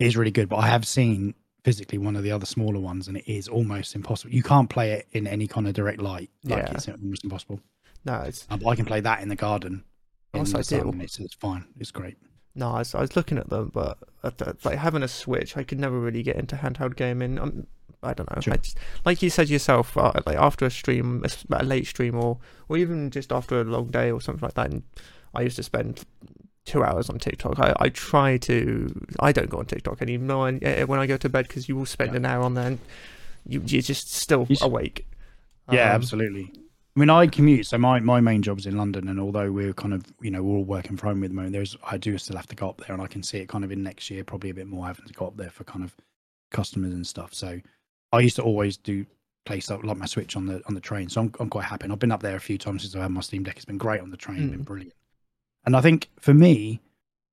it 0.00 0.06
is 0.06 0.16
really 0.16 0.30
good. 0.32 0.48
But 0.48 0.56
I 0.56 0.66
have 0.66 0.86
seen 0.86 1.34
physically 1.64 1.98
one 1.98 2.14
of 2.14 2.22
the 2.22 2.30
other 2.30 2.46
smaller 2.46 2.78
ones, 2.78 3.08
and 3.08 3.16
it 3.16 3.24
is 3.26 3.48
almost 3.48 3.94
impossible. 3.94 4.32
You 4.32 4.42
can't 4.42 4.68
play 4.70 4.92
it 4.92 5.08
in 5.12 5.26
any 5.26 5.46
kind 5.48 5.66
of 5.66 5.74
direct 5.74 6.00
light. 6.00 6.30
Like 6.44 6.64
Yeah. 6.66 6.72
it's 6.74 6.88
almost 6.88 7.24
impossible. 7.24 7.60
No, 8.04 8.20
it's 8.20 8.46
Um, 8.50 8.60
but 8.60 8.68
I 8.68 8.76
can 8.76 8.84
play 8.84 9.00
that 9.00 9.22
in 9.22 9.28
the 9.28 9.36
garden. 9.36 9.84
In 10.34 10.40
That's 10.40 10.52
the 10.52 10.62
sun, 10.64 11.00
it's, 11.00 11.18
it's 11.18 11.34
fine. 11.34 11.64
It's 11.80 11.90
great. 11.90 12.16
no. 12.54 12.70
I 12.70 12.78
was, 12.80 12.94
I 12.94 13.00
was 13.00 13.16
looking 13.16 13.38
at 13.38 13.48
them, 13.48 13.70
but 13.72 13.98
uh, 14.22 14.30
like 14.64 14.78
having 14.78 15.02
a 15.02 15.08
Switch, 15.08 15.56
I 15.56 15.62
could 15.64 15.78
never 15.80 15.98
really 15.98 16.22
get 16.22 16.36
into 16.36 16.56
handheld 16.56 16.96
gaming. 16.96 17.38
Um, 17.38 17.66
I 18.02 18.12
don't 18.12 18.28
know. 18.34 18.40
Sure. 18.42 18.56
Just, 18.56 18.76
like 19.06 19.22
you 19.22 19.30
said 19.30 19.48
yourself, 19.48 19.96
uh, 19.96 20.12
like 20.26 20.36
after 20.36 20.66
a 20.66 20.70
stream, 20.70 21.24
a 21.50 21.64
late 21.64 21.86
stream, 21.86 22.14
or 22.16 22.38
or 22.68 22.76
even 22.76 23.10
just 23.10 23.32
after 23.32 23.60
a 23.60 23.64
long 23.64 23.86
day 23.86 24.10
or 24.10 24.20
something 24.20 24.42
like 24.46 24.54
that. 24.54 24.70
And 24.70 24.82
I 25.34 25.40
used 25.42 25.56
to 25.56 25.62
spend 25.62 26.04
two 26.64 26.82
hours 26.82 27.10
on 27.10 27.18
TikTok. 27.18 27.58
I, 27.58 27.74
I 27.78 27.88
try 27.90 28.36
to. 28.38 29.06
I 29.20 29.32
don't 29.32 29.50
go 29.50 29.58
on 29.58 29.66
TikTok 29.66 30.00
anymore 30.02 30.48
uh, 30.48 30.82
when 30.86 30.98
I 31.00 31.06
go 31.06 31.16
to 31.18 31.28
bed 31.28 31.46
because 31.48 31.68
you 31.68 31.76
will 31.76 31.86
spend 31.86 32.12
Yeah. 32.12 32.16
an 32.16 32.24
hour 32.26 32.42
on 32.42 32.54
there 32.54 32.66
and 32.68 32.78
you 33.46 33.62
you're 33.66 33.82
just 33.82 34.12
still 34.12 34.46
You 34.48 34.56
awake. 34.62 35.06
Yeah, 35.70 35.90
Um, 35.90 35.96
absolutely. 35.96 36.52
I 36.96 37.00
mean, 37.00 37.10
I 37.10 37.26
commute, 37.26 37.66
so 37.66 37.76
my, 37.76 37.98
my 37.98 38.20
main 38.20 38.40
job's 38.42 38.66
in 38.66 38.76
London, 38.76 39.08
and 39.08 39.18
although 39.18 39.50
we're 39.50 39.72
kind 39.72 39.92
of, 39.92 40.04
you 40.20 40.30
know, 40.30 40.42
we're 40.44 40.58
all 40.58 40.64
working 40.64 40.96
from 40.96 41.08
home 41.08 41.24
at 41.24 41.30
the 41.30 41.34
moment, 41.34 41.52
there's 41.52 41.76
I 41.84 41.96
do 41.98 42.16
still 42.18 42.36
have 42.36 42.46
to 42.48 42.54
go 42.56 42.68
up 42.68 42.78
there, 42.78 42.92
and 42.94 43.02
I 43.02 43.08
can 43.08 43.22
see 43.22 43.38
it 43.38 43.48
kind 43.48 43.64
of 43.64 43.72
in 43.72 43.82
next 43.82 44.10
year, 44.10 44.22
probably 44.22 44.50
a 44.50 44.54
bit 44.54 44.68
more 44.68 44.86
having 44.86 45.06
to 45.06 45.12
go 45.12 45.26
up 45.26 45.36
there 45.36 45.50
for 45.50 45.64
kind 45.64 45.84
of 45.84 45.94
customers 46.52 46.92
and 46.94 47.06
stuff. 47.06 47.34
So 47.34 47.60
I 48.12 48.20
used 48.20 48.36
to 48.36 48.42
always 48.42 48.76
do 48.76 49.04
place 49.44 49.64
stuff 49.66 49.82
like 49.82 49.96
my 49.96 50.06
Switch 50.06 50.36
on 50.36 50.46
the 50.46 50.62
on 50.68 50.74
the 50.74 50.80
train, 50.80 51.08
so 51.08 51.22
I'm 51.22 51.32
I'm 51.40 51.50
quite 51.50 51.64
happy. 51.64 51.84
And 51.84 51.92
I've 51.92 51.98
been 51.98 52.12
up 52.12 52.22
there 52.22 52.36
a 52.36 52.40
few 52.40 52.58
times 52.58 52.82
since 52.82 52.94
I 52.94 53.02
had 53.02 53.10
my 53.10 53.20
Steam 53.22 53.42
Deck. 53.42 53.56
It's 53.56 53.64
been 53.64 53.78
great 53.78 54.00
on 54.00 54.10
the 54.10 54.16
train, 54.16 54.48
been 54.50 54.60
Mm. 54.60 54.64
brilliant. 54.64 54.94
And 55.66 55.76
I 55.76 55.80
think 55.80 56.10
for 56.20 56.34
me, 56.34 56.80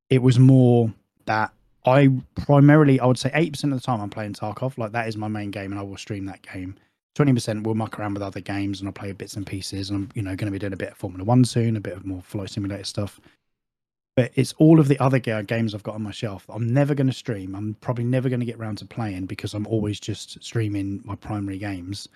it 0.09 0.21
was 0.21 0.39
more 0.39 0.93
that 1.25 1.53
I 1.85 2.11
primarily, 2.35 2.99
I 2.99 3.05
would 3.05 3.17
say, 3.17 3.31
eight 3.33 3.53
percent 3.53 3.73
of 3.73 3.79
the 3.79 3.85
time 3.85 4.01
I'm 4.01 4.09
playing 4.09 4.33
Tarkov. 4.33 4.77
Like 4.77 4.91
that 4.91 5.07
is 5.07 5.17
my 5.17 5.27
main 5.27 5.51
game, 5.51 5.71
and 5.71 5.79
I 5.79 5.83
will 5.83 5.97
stream 5.97 6.25
that 6.25 6.41
game. 6.41 6.75
Twenty 7.15 7.33
percent 7.33 7.63
will 7.63 7.75
muck 7.75 7.99
around 7.99 8.13
with 8.13 8.23
other 8.23 8.39
games, 8.39 8.79
and 8.79 8.87
I'll 8.87 8.93
play 8.93 9.11
bits 9.11 9.35
and 9.35 9.45
pieces. 9.45 9.89
And 9.89 9.97
I'm, 9.97 10.09
you 10.13 10.21
know, 10.21 10.35
going 10.35 10.47
to 10.47 10.51
be 10.51 10.59
doing 10.59 10.73
a 10.73 10.77
bit 10.77 10.91
of 10.91 10.97
Formula 10.97 11.23
One 11.23 11.43
soon, 11.43 11.75
a 11.75 11.81
bit 11.81 11.93
of 11.93 12.05
more 12.05 12.21
flight 12.21 12.49
simulator 12.49 12.83
stuff. 12.83 13.19
But 14.15 14.31
it's 14.35 14.53
all 14.57 14.79
of 14.79 14.89
the 14.89 14.99
other 14.99 15.19
games 15.19 15.73
I've 15.73 15.83
got 15.83 15.95
on 15.95 16.03
my 16.03 16.11
shelf. 16.11 16.45
that 16.47 16.53
I'm 16.53 16.71
never 16.71 16.93
going 16.93 17.07
to 17.07 17.13
stream. 17.13 17.55
I'm 17.55 17.75
probably 17.75 18.03
never 18.03 18.27
going 18.27 18.41
to 18.41 18.45
get 18.45 18.57
around 18.57 18.77
to 18.79 18.85
playing 18.85 19.25
because 19.25 19.53
I'm 19.53 19.65
always 19.67 19.99
just 19.99 20.43
streaming 20.43 21.01
my 21.05 21.15
primary 21.15 21.57
games. 21.57 22.09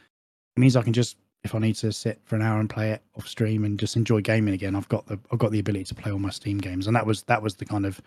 It 0.55 0.59
means 0.59 0.75
I 0.75 0.81
can 0.81 0.91
just, 0.91 1.15
if 1.45 1.55
I 1.55 1.59
need 1.59 1.75
to 1.75 1.93
sit 1.93 2.19
for 2.25 2.35
an 2.35 2.41
hour 2.41 2.59
and 2.59 2.69
play 2.69 2.91
it 2.91 3.01
off 3.15 3.27
stream 3.27 3.63
and 3.63 3.79
just 3.79 3.95
enjoy 3.95 4.19
gaming 4.19 4.53
again, 4.53 4.75
I've 4.75 4.89
got 4.89 5.05
the 5.05 5.19
I've 5.31 5.39
got 5.39 5.51
the 5.51 5.59
ability 5.59 5.85
to 5.85 5.95
play 5.95 6.11
all 6.11 6.19
my 6.19 6.31
Steam 6.31 6.57
games, 6.57 6.87
and 6.87 6.95
that 6.95 7.05
was 7.05 7.23
that 7.23 7.41
was 7.41 7.55
the 7.55 7.65
kind 7.65 7.85
of 7.85 8.01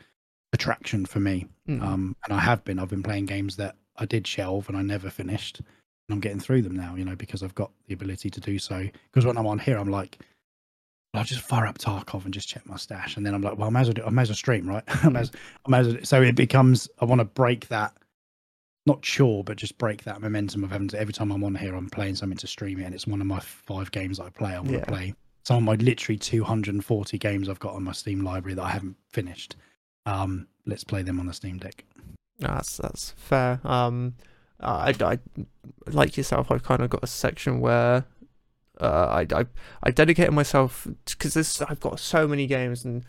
attraction 0.52 1.06
for 1.06 1.20
me. 1.20 1.46
Mm. 1.68 1.82
Um, 1.82 2.16
and 2.24 2.34
I 2.34 2.40
have 2.40 2.64
been. 2.64 2.78
I've 2.78 2.90
been 2.90 3.02
playing 3.02 3.26
games 3.26 3.56
that 3.56 3.76
I 3.96 4.04
did 4.04 4.26
shelve 4.26 4.68
and 4.68 4.76
I 4.76 4.82
never 4.82 5.08
finished. 5.08 5.60
And 5.60 6.14
I'm 6.14 6.20
getting 6.20 6.40
through 6.40 6.62
them 6.62 6.76
now, 6.76 6.94
you 6.96 7.04
know, 7.04 7.14
because 7.14 7.42
I've 7.42 7.54
got 7.54 7.70
the 7.86 7.94
ability 7.94 8.30
to 8.30 8.40
do 8.40 8.58
so. 8.58 8.88
Because 9.10 9.24
when 9.24 9.36
I'm 9.36 9.46
on 9.46 9.58
here, 9.58 9.78
I'm 9.78 9.90
like, 9.90 10.18
I'll 11.14 11.24
just 11.24 11.42
fire 11.42 11.66
up 11.66 11.78
Tarkov 11.78 12.24
and 12.24 12.34
just 12.34 12.48
check 12.48 12.66
my 12.66 12.76
stash, 12.76 13.16
and 13.16 13.24
then 13.24 13.34
I'm 13.34 13.42
like, 13.42 13.58
well, 13.58 13.68
I 13.68 13.70
may 13.70 13.80
as 13.80 13.88
well, 13.88 13.94
do, 13.94 14.04
I 14.04 14.10
may 14.10 14.22
as 14.22 14.28
well 14.28 14.36
stream, 14.36 14.68
right? 14.68 14.84
I 15.04 15.08
may 15.08 15.20
as, 15.20 15.32
I 15.66 15.70
may 15.70 15.78
as 15.78 15.88
well, 15.88 16.04
so 16.04 16.22
it 16.22 16.34
becomes. 16.34 16.88
I 17.00 17.04
want 17.04 17.20
to 17.20 17.24
break 17.24 17.68
that, 17.68 17.96
not 18.88 19.04
sure, 19.04 19.44
but 19.44 19.56
just 19.56 19.78
break 19.78 20.02
that 20.04 20.20
momentum 20.20 20.64
of 20.64 20.72
having 20.72 20.88
to. 20.88 20.98
Every 21.00 21.12
time 21.14 21.30
I'm 21.30 21.44
on 21.44 21.54
here, 21.54 21.74
I'm 21.76 21.88
playing 21.88 22.16
something 22.16 22.38
to 22.38 22.46
stream 22.48 22.80
it, 22.80 22.84
and 22.84 22.94
it's 22.94 23.06
one 23.06 23.20
of 23.20 23.26
my 23.28 23.38
five 23.40 23.92
games 23.92 24.18
that 24.18 24.24
I 24.24 24.30
play. 24.30 24.50
I 24.54 24.58
want 24.58 24.70
Yeah. 24.72 24.80
to 24.80 24.86
play 24.86 25.14
some 25.44 25.58
of 25.58 25.62
my 25.62 25.74
literally 25.76 26.18
240 26.18 27.16
games 27.18 27.48
I've 27.48 27.60
got 27.60 27.74
on 27.74 27.84
my 27.84 27.92
Steam 27.92 28.24
library 28.24 28.54
that 28.54 28.62
I 28.64 28.70
haven't 28.70 28.96
finished. 29.12 29.54
Um, 30.04 30.48
let's 30.66 30.82
play 30.84 31.02
them 31.02 31.20
on 31.20 31.26
the 31.26 31.32
Steam 31.32 31.58
Deck. 31.58 31.84
That's 32.38 32.76
that's 32.78 33.10
fair. 33.12 33.60
Um, 33.64 34.14
I, 34.60 34.94
I 35.00 35.18
like 35.90 36.16
yourself. 36.16 36.50
I've 36.50 36.62
kind 36.64 36.82
of 36.82 36.90
got 36.90 37.02
a 37.04 37.06
section 37.06 37.60
where 37.60 38.04
uh, 38.80 39.24
I 39.24 39.26
I 39.40 39.46
I 39.82 39.90
dedicated 39.90 40.32
myself 40.34 40.86
because 41.06 41.34
this 41.34 41.60
I've 41.62 41.80
got 41.80 41.98
so 42.00 42.26
many 42.28 42.46
games 42.46 42.84
and 42.84 43.04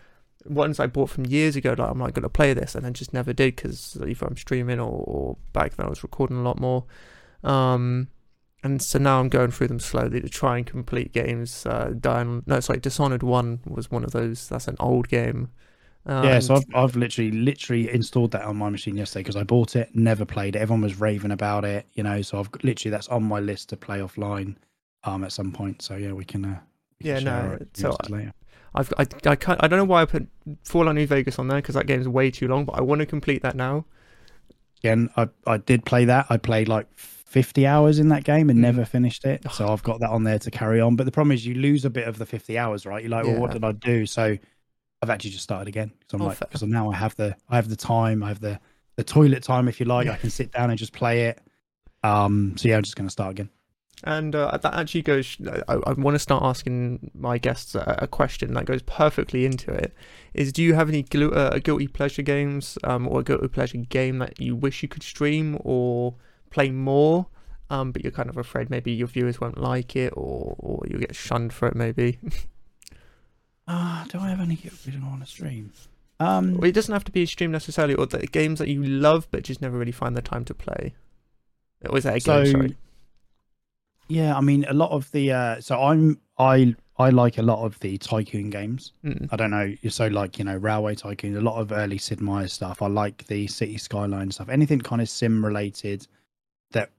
ones 0.46 0.80
I 0.80 0.88
bought 0.88 1.10
from 1.10 1.26
years 1.26 1.56
ago. 1.56 1.76
Like 1.78 1.90
I'm 1.90 2.00
like 2.00 2.14
going 2.14 2.24
to 2.24 2.30
play 2.30 2.54
this, 2.54 2.76
and 2.76 2.86
then 2.86 2.94
just 2.94 3.14
never 3.14 3.34
did 3.34 3.56
because 3.56 3.98
either 4.06 4.26
I'm 4.26 4.38
streaming 4.38 4.80
or, 4.80 5.04
or 5.06 5.38
back 5.54 5.76
then 5.76 5.86
I 5.86 5.90
was 5.90 6.04
recording 6.04 6.38
a 6.38 6.44
lot 6.44 6.60
more. 6.60 6.86
Um, 7.44 8.10
and 8.64 8.82
so 8.82 9.00
now 9.00 9.20
I'm 9.20 9.30
going 9.30 9.52
through 9.52 9.68
them 9.68 9.80
slowly 9.80 10.20
to 10.22 10.30
try 10.30 10.58
and 10.58 10.66
complete 10.66 11.14
games. 11.14 11.66
Uh, 11.66 11.94
Dying, 11.98 12.44
no, 12.46 12.60
sorry, 12.60 12.80
Dishonored 12.80 13.24
One 13.24 13.62
was 13.66 13.90
one 13.90 14.04
of 14.04 14.12
those. 14.12 14.50
That's 14.50 14.68
an 14.68 14.76
old 14.80 15.08
game. 15.08 15.50
Uh, 16.06 16.24
yeah, 16.26 16.40
so 16.40 16.56
I've, 16.56 16.66
I've 16.74 16.96
literally 16.96 17.32
literally 17.32 17.90
installed 17.90 18.32
that 18.32 18.44
on 18.44 18.58
my 18.58 18.70
machine 18.70 18.98
yesterday 18.98 19.22
because 19.22 19.36
I 19.36 19.44
bought 19.44 19.76
it, 19.76 19.94
never 19.94 20.26
played 20.26 20.56
it. 20.56 20.60
Everyone 20.60 20.82
was 20.82 21.00
raving 21.00 21.32
about 21.32 21.66
it, 21.66 21.86
you 21.94 22.04
know. 22.04 22.22
So 22.22 22.40
I've 22.40 22.50
literally 22.64 22.92
that's 22.92 23.08
on 23.10 23.24
my 23.24 23.40
list 23.40 23.70
to 23.70 23.78
play 23.78 24.00
offline 24.00 24.56
um 25.04 25.24
at 25.24 25.32
some 25.32 25.52
point. 25.52 25.82
So 25.82 25.96
yeah, 25.96 26.14
we 26.14 26.26
can. 26.26 26.46
Uh, 26.46 26.60
we 27.02 27.10
Yeah, 27.10 27.20
no, 27.20 27.60
so 27.74 27.96
later. 28.10 28.34
I've 28.76 28.94
I 28.98 29.06
I 29.26 29.36
can't 29.36 29.62
I 29.64 29.68
don't 29.68 29.78
know 29.80 29.86
why 29.86 30.02
I 30.02 30.06
put 30.06 30.28
Fallout 30.64 30.96
New 30.96 31.08
Vegas 31.08 31.40
on 31.40 31.48
there 31.48 31.58
because 31.60 31.76
that 31.76 31.88
game's 31.88 32.08
way 32.08 32.30
too 32.32 32.48
long, 32.48 32.66
but 32.66 32.74
I 32.74 32.82
want 32.82 33.00
to 33.00 33.06
complete 33.06 33.42
that 33.44 33.56
now. 33.56 33.86
Again, 34.82 35.10
I 35.18 35.28
I 35.46 35.58
did 35.58 35.86
play 35.86 36.06
that. 36.06 36.28
I 36.30 36.38
played 36.38 36.68
like 36.68 36.88
50 36.96 37.68
hours 37.68 38.00
in 38.00 38.10
that 38.10 38.24
game 38.24 38.50
and 38.50 38.60
Mm. 38.60 38.64
never 38.64 38.86
finished 38.86 39.26
it. 39.26 39.46
So 39.52 39.72
I've 39.72 39.84
got 39.84 40.00
that 40.00 40.10
on 40.10 40.24
there 40.24 40.40
to 40.40 40.52
carry 40.52 40.80
on. 40.82 40.96
But 40.96 41.06
the 41.06 41.12
problem 41.12 41.32
is 41.34 41.46
you 41.46 41.56
lose 41.56 41.86
a 41.86 41.90
bit 41.90 42.08
of 42.08 42.18
the 42.18 42.26
50 42.26 42.58
hours, 42.58 42.86
right? 42.86 43.04
You're 43.04 43.12
like, 43.12 43.26
well, 43.26 43.36
what 43.42 43.52
did 43.52 43.64
I 43.64 43.72
do? 43.74 44.06
So 44.06 44.38
I've 45.02 45.10
actually 45.10 45.32
just 45.32 45.44
started 45.44 45.68
again. 45.68 45.92
So 46.10 46.18
I'm 46.18 46.24
Oh, 46.24 46.28
like, 46.28 46.40
because 46.40 46.64
now 46.64 46.90
I 46.92 46.96
have 46.96 47.16
the 47.16 47.36
I 47.50 47.56
have 47.56 47.70
the 47.70 47.76
time, 47.76 48.24
I 48.24 48.30
have 48.30 48.40
the 48.40 48.60
the 48.96 49.04
toilet 49.04 49.44
time, 49.44 49.68
if 49.68 49.80
you 49.80 49.86
like. 49.86 50.08
I 50.08 50.18
can 50.18 50.30
sit 50.30 50.52
down 50.52 50.70
and 50.70 50.78
just 50.80 50.94
play 50.94 51.28
it. 51.28 51.40
Um. 52.04 52.56
So 52.58 52.68
yeah, 52.70 52.78
I'm 52.78 52.84
just 52.84 52.96
gonna 52.96 53.10
start 53.10 53.32
again. 53.32 53.50
And 54.04 54.34
uh, 54.34 54.58
that 54.58 54.74
actually 54.74 55.02
goes. 55.02 55.38
I, 55.68 55.74
I 55.74 55.92
want 55.94 56.16
to 56.16 56.20
start 56.20 56.44
asking 56.44 57.12
my 57.14 57.38
guests 57.38 57.76
a, 57.76 57.96
a 58.00 58.08
question 58.08 58.54
that 58.54 58.66
goes 58.66 58.82
perfectly 58.84 59.46
into 59.46 59.72
it. 59.72 59.94
Is 60.34 60.54
do 60.54 60.64
you 60.64 60.74
have 60.74 60.88
any 60.88 61.04
glu- 61.04 61.32
uh, 61.32 61.60
guilty 61.60 61.88
pleasure 61.88 62.22
games, 62.22 62.78
um, 62.86 63.08
or 63.08 63.20
a 63.20 63.24
guilty 63.24 63.50
pleasure 63.50 63.78
game 63.78 64.20
that 64.20 64.40
you 64.40 64.56
wish 64.56 64.82
you 64.82 64.88
could 64.88 65.04
stream 65.04 65.58
or 65.66 66.16
play 66.50 66.72
more, 66.72 67.28
um, 67.70 67.92
but 67.92 68.04
you're 68.04 68.12
kind 68.12 68.30
of 68.30 68.38
afraid 68.38 68.70
maybe 68.70 68.92
your 68.92 69.08
viewers 69.08 69.42
won't 69.42 69.58
like 69.58 69.98
it, 69.98 70.14
or 70.16 70.56
or 70.60 70.86
you'll 70.90 71.02
get 71.02 71.16
shunned 71.16 71.52
for 71.54 71.68
it, 71.68 71.76
maybe. 71.76 72.20
Ah, 73.72 74.04
do 74.10 74.18
I 74.18 74.30
have 74.30 74.40
any 74.40 74.58
we 74.86 74.92
don't 74.92 75.06
want 75.06 75.22
to 75.22 75.28
stream? 75.28 75.72
Um. 76.20 76.58
Or 76.60 76.66
it 76.66 76.72
doesn't 76.72 76.92
have 76.92 77.04
to 77.04 77.12
be 77.12 77.22
a 77.22 77.28
stream 77.28 77.52
necessarily, 77.52 77.94
or 77.94 78.08
the 78.08 78.26
games 78.26 78.58
that 78.58 78.68
you 78.68 78.84
love 78.84 79.28
but 79.30 79.44
just 79.44 79.62
never 79.62 79.78
really 79.78 79.92
find 79.92 80.18
the 80.18 80.24
time 80.24 80.44
to 80.46 80.56
play. 80.56 80.96
Or 81.88 82.00
is 82.00 82.04
that 82.06 82.16
a 82.16 82.20
game? 82.20 82.46
Sorry. 82.52 82.76
Yeah, 84.10 84.36
I 84.36 84.42
mean, 84.42 84.66
a 84.68 84.74
lot 84.74 84.92
of 84.92 85.10
the 85.12 85.32
uh, 85.32 85.62
so 85.62 85.80
I'm 85.82 86.20
I 86.38 86.76
I 86.98 87.12
like 87.12 87.38
a 87.38 87.44
lot 87.44 87.64
of 87.64 87.80
the 87.80 87.98
tycoon 88.00 88.50
games. 88.50 88.92
Mm. 89.06 89.30
I 89.32 89.36
don't 89.36 89.52
know. 89.52 89.76
So 89.88 90.08
like 90.08 90.40
you 90.40 90.46
know, 90.46 90.58
Railway 90.58 90.96
Tycoon, 90.96 91.38
a 91.38 91.42
lot 91.42 91.62
of 91.62 91.72
early 91.72 91.98
Sid 91.98 92.20
Meier 92.20 92.48
stuff. 92.48 92.82
I 92.82 92.88
like 92.88 93.28
the 93.28 93.48
City 93.48 93.78
Skyline 93.78 94.32
stuff. 94.32 94.50
Anything 94.50 94.82
kind 94.82 95.02
of 95.02 95.08
sim 95.08 95.46
related 95.46 96.08
that 96.72 96.90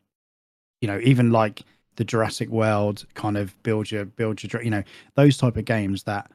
you 0.80 0.88
know, 0.88 1.00
even 1.02 1.32
like 1.32 1.64
the 1.96 2.04
Jurassic 2.04 2.48
World 2.48 3.04
kind 3.14 3.36
of 3.36 3.60
build 3.62 3.90
your 3.90 4.04
build 4.04 4.42
your 4.42 4.62
you 4.62 4.70
know 4.70 4.84
those 5.16 5.36
type 5.36 5.56
of 5.56 5.64
games 5.64 6.04
that 6.04 6.30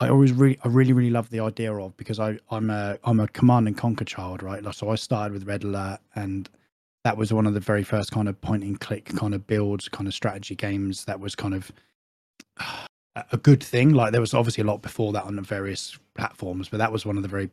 I 0.00 0.08
always 0.08 0.32
really 0.32 0.58
I 0.64 0.68
really 0.68 0.92
really 0.92 1.10
love 1.10 1.28
the 1.30 1.40
idea 1.40 1.74
of 1.74 1.96
because 1.96 2.20
I 2.20 2.38
I'm 2.50 2.70
a 2.70 2.98
I'm 3.04 3.20
a 3.20 3.28
command 3.28 3.66
and 3.66 3.76
conquer 3.76 4.04
child 4.04 4.42
right 4.42 4.62
like 4.62 4.74
so 4.74 4.88
I 4.90 4.94
started 4.94 5.32
with 5.32 5.46
Red 5.46 5.64
Alert 5.64 5.98
and 6.14 6.48
that 7.04 7.16
was 7.16 7.32
one 7.32 7.46
of 7.46 7.54
the 7.54 7.60
very 7.60 7.84
first 7.84 8.10
kind 8.10 8.28
of 8.28 8.40
point 8.40 8.64
and 8.64 8.80
click 8.80 9.04
kind 9.16 9.34
of 9.34 9.46
build 9.46 9.90
kind 9.92 10.08
of 10.08 10.14
strategy 10.14 10.54
games 10.56 11.04
that 11.04 11.20
was 11.20 11.34
kind 11.34 11.54
of 11.54 11.70
a- 13.16 13.24
a 13.32 13.36
good 13.36 13.62
thing. 13.62 13.92
Like 13.92 14.12
there 14.12 14.20
was 14.20 14.34
obviously 14.34 14.62
a 14.62 14.66
lot 14.66 14.82
before 14.82 15.12
that 15.12 15.24
on 15.24 15.36
the 15.36 15.42
various 15.42 15.98
platforms 16.14 16.68
but 16.68 16.78
that 16.78 16.92
was 16.92 17.04
one 17.06 17.16
of 17.16 17.22
the 17.22 17.28
very 17.28 17.50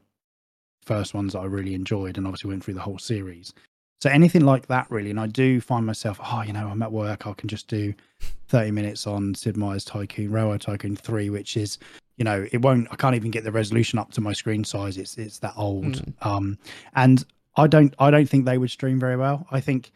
first 0.84 1.14
ones 1.14 1.34
that 1.34 1.40
I 1.40 1.46
really 1.46 1.74
enjoyed 1.76 2.18
and 2.18 2.26
obviously 2.26 2.50
went 2.50 2.64
through 2.64 2.74
the 2.76 2.82
whole 2.82 2.98
series. 2.98 3.54
So 4.00 4.10
anything 4.10 4.46
like 4.46 4.68
that 4.68 4.90
really 4.90 5.12
and 5.12 5.20
I 5.20 5.28
do 5.28 5.62
find 5.62 5.86
myself 5.86 6.20
oh 6.24 6.42
you 6.42 6.54
know 6.54 6.68
I'm 6.68 6.82
at 6.82 6.92
work 6.92 7.28
I 7.28 7.34
can 7.34 7.50
just 7.50 7.68
do 7.68 7.94
30 8.48 8.72
minutes 8.72 9.06
on 9.06 9.36
Sid 9.36 9.58
Meier's 9.58 9.86
Tycoon 9.86 10.32
Railroad 10.32 10.62
Tycoon 10.62 10.96
3 10.96 11.30
which 11.30 11.56
is 11.58 11.78
you 12.18 12.24
know 12.24 12.48
it 12.52 12.62
won't 12.62 12.88
I 12.90 12.96
can't 12.96 13.16
even 13.16 13.32
get 13.32 13.44
the 13.44 13.52
resolution 13.52 14.00
up 14.00 14.12
to 14.14 14.22
my 14.22 14.34
screen 14.34 14.64
size. 14.64 14.98
It's 14.98 15.18
it's 15.18 15.40
that 15.40 15.54
old. 15.58 15.84
Mm. 15.86 16.14
um 16.26 16.58
and 16.96 17.26
I 17.56 17.68
don't 17.68 17.94
I 18.00 18.12
don't 18.12 18.28
think 18.30 18.46
they 18.46 18.58
would 18.58 18.72
stream 18.72 19.00
very 19.00 19.18
well 19.18 19.46
I 19.52 19.60
think 19.60 19.92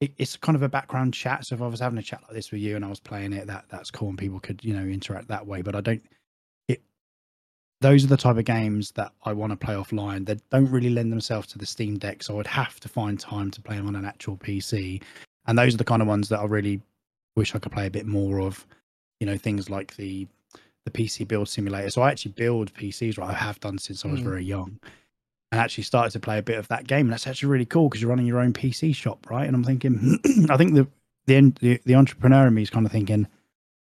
it, 0.00 0.12
it's 0.18 0.36
kind 0.36 0.56
of 0.56 0.62
a 0.62 0.68
background 0.68 1.14
chat 1.14 1.46
so 1.46 1.54
if 1.54 1.62
I 1.62 1.66
was 1.66 1.80
having 1.80 1.98
a 1.98 2.02
chat 2.02 2.22
like 2.22 2.32
this 2.32 2.50
with 2.50 2.60
you 2.60 2.76
and 2.76 2.84
I 2.84 2.88
was 2.88 3.00
playing 3.00 3.32
it 3.32 3.46
that 3.46 3.66
that's 3.68 3.90
cool 3.90 4.08
and 4.08 4.18
people 4.18 4.40
could 4.40 4.62
you 4.64 4.74
know 4.74 4.84
interact 4.84 5.28
that 5.28 5.46
way 5.46 5.62
but 5.62 5.74
I 5.74 5.80
don't 5.80 6.02
it 6.68 6.82
those 7.80 8.04
are 8.04 8.08
the 8.08 8.16
type 8.16 8.36
of 8.36 8.44
games 8.44 8.90
that 8.92 9.12
I 9.24 9.32
want 9.32 9.52
to 9.52 9.56
play 9.66 9.74
offline 9.74 10.26
that 10.26 10.48
don't 10.50 10.70
really 10.70 10.90
lend 10.90 11.12
themselves 11.12 11.48
to 11.48 11.58
the 11.58 11.66
Steam 11.66 11.98
Deck 11.98 12.22
so 12.22 12.40
I'd 12.40 12.46
have 12.46 12.80
to 12.80 12.88
find 12.88 13.18
time 13.18 13.50
to 13.50 13.60
play 13.62 13.76
them 13.76 13.86
on 13.86 13.96
an 13.96 14.04
actual 14.04 14.36
PC 14.36 15.02
and 15.46 15.58
those 15.58 15.74
are 15.74 15.78
the 15.78 15.84
kind 15.84 16.02
of 16.02 16.08
ones 16.08 16.28
that 16.30 16.40
I 16.40 16.44
really 16.44 16.80
wish 17.36 17.54
I 17.54 17.58
could 17.58 17.72
play 17.72 17.86
a 17.86 17.90
bit 17.90 18.06
more 18.06 18.40
of 18.40 18.66
you 19.20 19.26
know 19.26 19.36
things 19.36 19.68
like 19.70 19.96
the 19.96 20.26
the 20.84 20.90
PC 20.90 21.26
build 21.26 21.48
simulator. 21.48 21.88
So 21.88 22.02
I 22.02 22.10
actually 22.10 22.32
build 22.32 22.72
PCs, 22.74 23.16
right? 23.16 23.30
I 23.30 23.32
have 23.32 23.58
done 23.60 23.78
since 23.78 24.04
I 24.04 24.08
was 24.08 24.20
Mm. 24.20 24.24
very 24.24 24.44
young, 24.44 24.78
and 25.54 25.60
actually 25.60 25.84
started 25.84 26.10
to 26.10 26.18
play 26.18 26.36
a 26.36 26.42
bit 26.42 26.58
of 26.58 26.66
that 26.66 26.84
game. 26.84 27.06
And 27.06 27.12
that's 27.12 27.28
actually 27.28 27.48
really 27.50 27.64
cool 27.64 27.88
because 27.88 28.02
you're 28.02 28.10
running 28.10 28.26
your 28.26 28.40
own 28.40 28.52
PC 28.52 28.92
shop, 28.92 29.30
right? 29.30 29.46
And 29.46 29.54
I'm 29.54 29.62
thinking, 29.62 30.18
I 30.50 30.56
think 30.56 30.74
the 30.74 30.88
the 31.26 31.80
the, 31.84 31.94
entrepreneur 31.94 32.48
in 32.48 32.54
me 32.54 32.62
is 32.62 32.70
kind 32.70 32.84
of 32.84 32.90
thinking, 32.90 33.28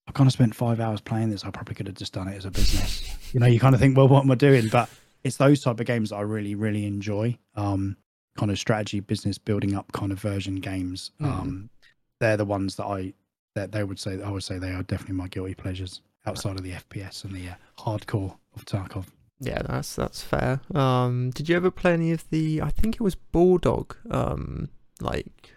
I 0.08 0.10
kind 0.10 0.26
of 0.26 0.32
spent 0.32 0.56
five 0.56 0.80
hours 0.80 1.00
playing 1.00 1.30
this. 1.30 1.44
I 1.44 1.50
probably 1.50 1.76
could 1.76 1.86
have 1.86 1.94
just 1.94 2.14
done 2.14 2.26
it 2.26 2.36
as 2.36 2.46
a 2.46 2.50
business. 2.50 3.32
you 3.32 3.38
know, 3.38 3.46
you 3.46 3.60
kind 3.60 3.76
of 3.76 3.80
think, 3.80 3.96
well, 3.96 4.08
what 4.08 4.24
am 4.24 4.30
I 4.32 4.34
doing? 4.34 4.70
But 4.72 4.90
it's 5.22 5.36
those 5.36 5.62
type 5.62 5.78
of 5.78 5.86
games 5.86 6.10
that 6.10 6.16
I 6.16 6.22
really, 6.22 6.56
really 6.56 6.84
enjoy. 6.84 7.38
Um, 7.54 7.96
kind 8.36 8.50
of 8.50 8.58
strategy, 8.58 8.98
business 8.98 9.38
building 9.38 9.76
up 9.76 9.92
kind 9.92 10.10
of 10.10 10.18
version 10.18 10.56
games. 10.56 11.12
Mm. 11.20 11.26
Um, 11.26 11.70
they're 12.18 12.36
the 12.36 12.44
ones 12.44 12.74
that 12.74 12.86
I 12.86 13.14
that 13.54 13.70
they 13.70 13.84
would 13.84 14.00
say 14.00 14.20
I 14.20 14.30
would 14.30 14.42
say 14.42 14.58
they 14.58 14.72
are 14.72 14.82
definitely 14.82 15.14
my 15.14 15.28
guilty 15.28 15.54
pleasures 15.54 16.00
outside 16.26 16.56
of 16.56 16.64
the 16.64 16.72
FPS 16.72 17.22
and 17.22 17.32
the 17.32 17.50
uh, 17.50 17.54
hardcore 17.78 18.36
of 18.56 18.64
Tarkov. 18.64 19.04
Yeah, 19.42 19.62
that's 19.62 19.96
that's 19.96 20.22
fair. 20.22 20.60
Um, 20.74 21.30
did 21.30 21.48
you 21.48 21.56
ever 21.56 21.70
play 21.70 21.92
any 21.92 22.12
of 22.12 22.28
the? 22.30 22.62
I 22.62 22.70
think 22.70 22.94
it 22.94 23.00
was 23.00 23.14
Bulldog. 23.14 23.96
Um, 24.10 24.68
like 25.00 25.52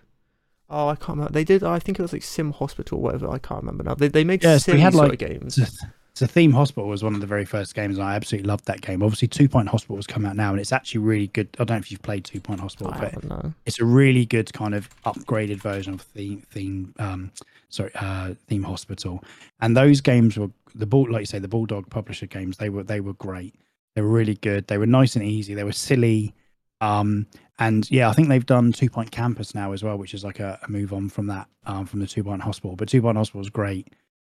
Oh, 0.69 0.87
I 0.87 0.95
can't 0.95 1.17
remember. 1.17 1.31
They 1.31 1.43
did. 1.43 1.63
I 1.63 1.79
think 1.79 1.99
it 1.99 2.01
was 2.01 2.13
like 2.13 2.23
Sim 2.23 2.51
Hospital, 2.51 2.97
or 2.97 3.01
whatever. 3.01 3.29
I 3.29 3.37
can't 3.37 3.61
remember 3.61 3.83
now. 3.83 3.95
They 3.95 4.07
they 4.07 4.23
made 4.23 4.43
we 4.43 4.57
silly 4.57 4.79
had, 4.79 4.93
sort 4.93 5.09
like, 5.09 5.21
of 5.21 5.29
games. 5.29 5.55
So, 5.55 5.87
so 6.15 6.25
Theme 6.25 6.53
Hospital 6.53 6.87
was 6.87 7.03
one 7.03 7.13
of 7.13 7.21
the 7.21 7.27
very 7.27 7.45
first 7.45 7.75
games, 7.75 7.97
and 7.97 8.07
I 8.07 8.15
absolutely 8.15 8.47
loved 8.47 8.65
that 8.65 8.81
game. 8.81 9.03
Obviously, 9.03 9.27
Two 9.27 9.47
Point 9.47 9.69
Hospital 9.69 9.97
has 9.97 10.07
come 10.07 10.25
out 10.25 10.35
now, 10.35 10.51
and 10.51 10.59
it's 10.59 10.71
actually 10.71 11.01
really 11.01 11.27
good. 11.27 11.49
I 11.59 11.65
don't 11.65 11.75
know 11.75 11.79
if 11.79 11.91
you've 11.91 12.01
played 12.01 12.25
Two 12.25 12.39
Point 12.39 12.61
Hospital, 12.61 12.93
I 12.93 13.11
but 13.11 13.51
it's 13.65 13.79
a 13.79 13.85
really 13.85 14.25
good 14.25 14.51
kind 14.53 14.73
of 14.73 14.89
upgraded 15.03 15.57
version 15.57 15.93
of 15.93 16.01
Theme 16.01 16.41
Theme. 16.49 16.95
Um, 16.97 17.31
sorry, 17.69 17.91
uh, 17.95 18.33
Theme 18.47 18.63
Hospital, 18.63 19.23
and 19.61 19.77
those 19.77 20.01
games 20.01 20.35
were 20.35 20.49
the 20.73 20.87
bull, 20.87 21.11
like 21.11 21.21
you 21.21 21.25
say, 21.27 21.39
the 21.39 21.47
Bulldog 21.47 21.89
publisher 21.91 22.25
games. 22.25 22.57
They 22.57 22.69
were 22.69 22.83
they 22.83 23.01
were 23.01 23.13
great. 23.13 23.53
They 23.95 24.01
were 24.01 24.09
really 24.09 24.35
good. 24.35 24.67
They 24.67 24.77
were 24.77 24.85
nice 24.85 25.15
and 25.15 25.25
easy. 25.25 25.53
They 25.53 25.63
were 25.63 25.71
silly. 25.71 26.33
Um, 26.81 27.27
and 27.57 27.89
yeah, 27.89 28.09
I 28.09 28.13
think 28.13 28.27
they've 28.27 28.45
done 28.45 28.73
Two 28.73 28.89
Point 28.89 29.11
Campus 29.11 29.55
now 29.55 29.71
as 29.71 29.83
well, 29.83 29.97
which 29.97 30.13
is 30.13 30.23
like 30.23 30.39
a, 30.39 30.59
a 30.61 30.69
move 30.69 30.91
on 30.91 31.09
from 31.09 31.27
that, 31.27 31.47
um, 31.65 31.85
from 31.85 32.01
the 32.01 32.07
Two 32.07 32.23
Point 32.23 32.41
Hospital. 32.41 32.75
But 32.75 32.89
Two 32.89 33.01
Point 33.01 33.17
Hospital 33.17 33.41
is 33.41 33.49
great. 33.49 33.87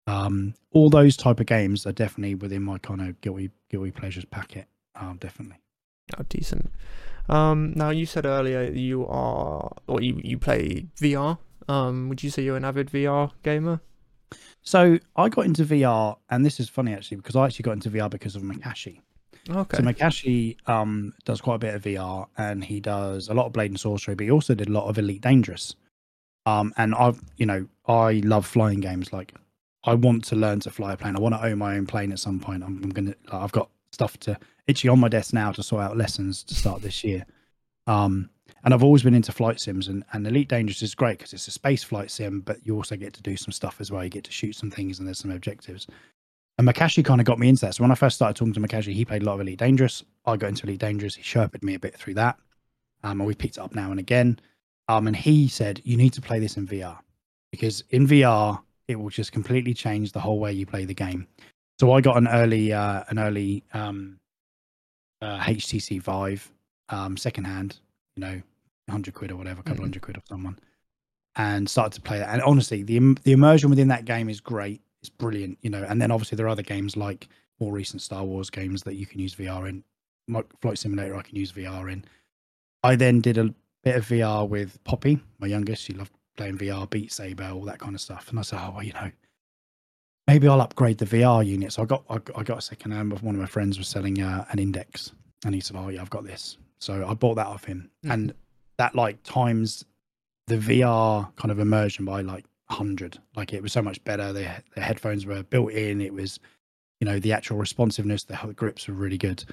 Um, 0.07 0.55
all 0.73 0.91
those 0.91 1.17
type 1.17 1.41
of 1.41 1.47
games 1.47 1.87
are 1.87 1.93
definitely 1.93 2.35
within 2.35 2.63
my 2.63 2.77
kind 2.79 3.01
of 3.01 3.19
guilty 3.23 3.51
guilty 3.71 3.91
pleasures 3.91 4.27
packet. 4.27 4.67
Um, 4.95 5.17
definitely. 5.19 5.57
Oh, 6.19 6.23
decent. 6.29 6.71
Um, 7.31 7.73
now 7.75 7.89
you 7.89 8.05
said 8.05 8.27
earlier 8.27 8.65
you 8.65 9.07
are, 9.07 9.73
or 9.87 10.03
you 10.03 10.21
you 10.23 10.39
play 10.39 10.87
VR. 11.01 11.39
Um, 11.67 12.11
would 12.11 12.23
you 12.23 12.29
say 12.29 12.43
you're 12.43 12.59
an 12.59 12.67
avid 12.67 12.91
VR 12.91 13.33
gamer? 13.43 13.81
So 14.61 14.99
I 15.17 15.29
got 15.31 15.47
into 15.47 15.65
VR, 15.65 16.17
and 16.29 16.45
this 16.45 16.61
is 16.61 16.69
funny 16.69 16.93
actually 16.93 17.17
because 17.17 17.37
I 17.37 17.47
actually 17.47 17.63
got 17.63 17.73
into 17.73 17.91
VR 17.91 18.11
because 18.11 18.37
of 18.37 18.43
Makashi. 18.43 19.01
Okay. 19.49 19.77
So 19.77 19.83
Makashi 19.83 20.57
um, 20.69 21.13
does 21.25 21.41
quite 21.41 21.57
a 21.57 21.59
bit 21.59 21.75
of 21.75 21.83
VR, 21.83 22.27
and 22.37 22.65
he 22.65 22.81
does 22.81 23.29
a 23.29 23.35
lot 23.35 23.47
of 23.47 23.53
Blade 23.53 23.71
and 23.71 23.81
Sorcery, 23.81 24.15
but 24.15 24.25
he 24.25 24.31
also 24.31 24.55
did 24.55 24.69
a 24.69 24.73
lot 24.73 24.89
of 24.89 24.99
Elite 24.99 25.21
Dangerous. 25.21 25.75
Um, 26.47 26.73
and 26.77 26.95
I've, 26.95 27.21
you 27.37 27.47
know, 27.47 27.67
I 27.87 28.23
love 28.25 28.47
flying 28.47 28.81
games. 28.81 29.13
Like, 29.13 29.35
I 29.85 29.95
want 29.95 30.25
to 30.25 30.37
learn 30.37 30.61
to 30.61 30.71
fly 30.71 30.93
a 30.93 30.97
plane. 30.97 31.17
I 31.17 31.21
want 31.21 31.35
to 31.35 31.45
own 31.45 31.59
my 31.59 31.77
own 31.77 31.87
plane 31.87 32.13
at 32.13 32.19
some 32.19 32.41
point. 32.41 32.63
I'm, 32.63 32.83
I'm 32.83 32.91
gonna. 32.91 33.15
Like, 33.33 33.43
I've 33.43 33.53
got 33.53 33.71
stuff 33.93 34.19
to 34.21 34.39
itchy 34.67 34.89
on 34.89 34.99
my 34.99 35.09
desk 35.09 35.33
now 35.33 35.53
to 35.53 35.63
sort 35.63 35.83
out 35.83 35.97
lessons 35.97 36.43
to 36.45 36.55
start 36.55 36.83
this 36.83 37.05
year. 37.05 37.25
Um, 37.87 38.31
and 38.65 38.73
I've 38.73 38.83
always 38.83 39.03
been 39.03 39.15
into 39.15 39.31
flight 39.31 39.61
sims, 39.61 39.89
and, 39.89 40.05
and 40.13 40.27
Elite 40.27 40.49
Dangerous 40.49 40.83
is 40.83 40.95
great 40.95 41.19
because 41.19 41.35
it's 41.35 41.49
a 41.49 41.51
space 41.51 41.85
flight 41.85 42.11
sim, 42.11 42.41
but 42.41 42.67
you 42.67 42.75
also 42.75 42.97
get 42.97 43.13
to 43.15 43.23
do 43.23 43.37
some 43.37 43.53
stuff 43.53 43.77
as 43.79 43.91
well. 43.91 44.03
You 44.03 44.11
get 44.11 44.25
to 44.25 44.33
shoot 44.33 44.57
some 44.57 44.71
things, 44.71 44.99
and 44.99 45.07
there's 45.07 45.19
some 45.19 45.31
objectives. 45.31 45.87
And 46.57 46.69
Makashi 46.69 47.05
kind 47.05 47.21
of 47.21 47.27
got 47.27 47.39
me 47.39 47.49
into 47.49 47.63
that. 47.67 47.75
So 47.75 47.83
when 47.83 47.91
I 47.91 47.97
first 47.97 48.17
started 48.17 48.37
talking 48.37 48.53
to 48.55 48.61
Makashi, 48.61 48.93
he 48.95 49.05
played 49.05 49.23
a 49.23 49.25
lot 49.25 49.35
of 49.35 49.41
Elite 49.41 49.59
Dangerous. 49.59 50.05
I 50.25 50.37
got 50.37 50.49
into 50.51 50.67
Elite 50.67 50.81
Dangerous. 50.81 51.17
He 51.17 51.23
sherped 51.23 51.63
me 51.63 51.75
a 51.75 51.79
bit 51.79 51.97
through 51.97 52.15
that. 52.15 52.39
Um, 53.03 53.21
and 53.21 53.27
we 53.27 53.35
picked 53.35 53.57
it 53.57 53.61
up 53.61 53.75
now 53.75 53.91
and 53.91 53.99
again. 53.99 54.39
Um, 54.89 55.07
and 55.07 55.17
he 55.17 55.49
said, 55.49 55.81
you 55.85 55.97
need 55.97 56.13
to 56.13 56.21
play 56.23 56.39
this 56.39 56.57
in 56.57 56.67
VR 56.67 56.99
because 57.51 57.83
in 57.91 58.07
VR, 58.07 58.61
it 58.87 58.97
will 58.97 59.11
just 59.11 59.33
completely 59.33 59.75
change 59.75 60.13
the 60.13 60.21
whole 60.21 60.39
way 60.39 60.53
you 60.53 60.65
play 60.67 60.85
the 60.85 60.95
game. 60.95 61.27
So 61.81 61.93
I 61.93 62.01
got 62.01 62.17
an 62.17 62.29
early, 62.29 62.73
uh, 62.73 63.03
an 63.09 63.19
early 63.19 63.65
um, 63.73 64.21
uh, 65.23 65.41
HTC 65.41 66.01
Vive 66.03 66.51
um, 66.91 67.17
secondhand, 67.17 67.81
you 68.15 68.21
know, 68.21 68.43
100 68.87 69.15
quid 69.15 69.33
or 69.33 69.37
whatever, 69.37 69.61
a 69.61 69.63
couple 69.65 69.81
Mhm. 69.81 69.87
hundred 69.87 70.03
quid 70.03 70.17
off 70.19 70.25
someone, 70.29 70.59
and 71.37 71.69
started 71.69 71.95
to 71.95 72.03
play 72.03 72.19
that. 72.19 72.29
And 72.29 72.43
honestly, 72.43 72.83
the 72.83 72.99
the 73.25 73.33
immersion 73.33 73.71
within 73.71 73.89
that 73.89 74.05
game 74.05 74.29
is 74.29 74.41
great. 74.41 74.83
It's 75.05 75.11
brilliant, 75.11 75.59
you 75.61 75.69
know. 75.69 75.85
And 75.87 76.01
then 76.01 76.11
obviously 76.11 76.37
there 76.37 76.47
are 76.47 76.49
other 76.49 76.63
games 76.63 76.97
like 76.97 77.29
more 77.61 77.73
recent 77.73 78.01
Star 78.01 78.25
Wars 78.25 78.49
games 78.49 78.83
that 78.85 78.95
you 78.95 79.05
can 79.05 79.21
use 79.21 79.35
VR 79.35 79.69
in. 79.69 79.85
My 80.27 80.43
Flight 80.63 80.79
Simulator, 80.79 81.15
I 81.15 81.21
can 81.21 81.37
use 81.37 81.53
VR 81.53 81.93
in. 81.93 82.07
I 82.83 82.97
then 82.97 83.21
did 83.21 83.37
a 83.37 83.55
bit 83.83 83.97
of 83.97 84.07
VR 84.09 84.49
with 84.49 84.83
Poppy, 84.85 85.21
my 85.41 85.47
youngest. 85.47 85.83
She 85.83 85.93
loved 85.93 86.11
playing 86.39 86.57
VR, 86.57 86.89
Beat 86.89 87.13
Saber, 87.13 87.51
all 87.53 87.65
that 87.67 87.79
kind 87.81 87.95
of 87.95 88.01
stuff. 88.01 88.31
And 88.31 88.39
I 88.39 88.43
said, 88.43 88.61
oh 88.63 88.73
well, 88.77 88.83
you 88.83 88.95
know, 88.95 89.11
maybe 90.27 90.49
I'll 90.49 90.61
upgrade 90.63 90.99
the 90.99 91.05
VR 91.05 91.45
unit. 91.45 91.73
So 91.75 91.83
I 91.83 91.85
got 91.85 92.05
I 92.09 92.19
got- 92.19 92.39
I 92.39 92.43
got 92.43 92.59
a 92.59 92.63
second 92.63 92.93
hand. 92.93 93.13
One 93.21 93.35
of 93.35 93.41
my 93.41 93.47
friends 93.47 93.77
was 93.79 93.89
selling 93.89 94.23
uh, 94.23 94.47
an 94.51 94.59
Index, 94.59 95.13
and 95.45 95.55
he 95.55 95.61
said, 95.61 95.77
oh 95.77 95.89
yeah, 95.89 96.01
I've 96.01 96.11
got 96.11 96.25
this. 96.25 96.57
So 96.79 97.07
I 97.07 97.15
bought 97.15 97.35
that 97.35 97.47
off 97.47 97.65
him, 97.65 97.91
Mhm. 98.05 98.13
and 98.13 98.35
that 98.79 98.95
like 98.95 99.23
times 99.23 99.85
the 100.47 100.57
VR 100.57 101.35
kind 101.37 101.51
of 101.53 101.59
immersion 101.59 102.05
by 102.05 102.23
like 102.23 102.45
100 102.69 103.19
like 103.37 103.53
it 103.53 103.63
was 103.63 103.73
so 103.73 103.83
much 103.83 104.03
better. 104.05 104.33
The, 104.33 104.51
the 104.75 104.81
headphones 104.81 105.27
were 105.27 105.43
built 105.43 105.73
in. 105.73 106.01
It 106.01 106.13
was 106.13 106.41
you 107.01 107.05
know 107.05 107.19
the 107.19 107.33
actual 107.33 107.59
responsiveness 107.59 108.25
the, 108.25 108.37
grips 108.57 108.89
were 108.89 108.95
really 108.95 109.19
good. 109.19 109.45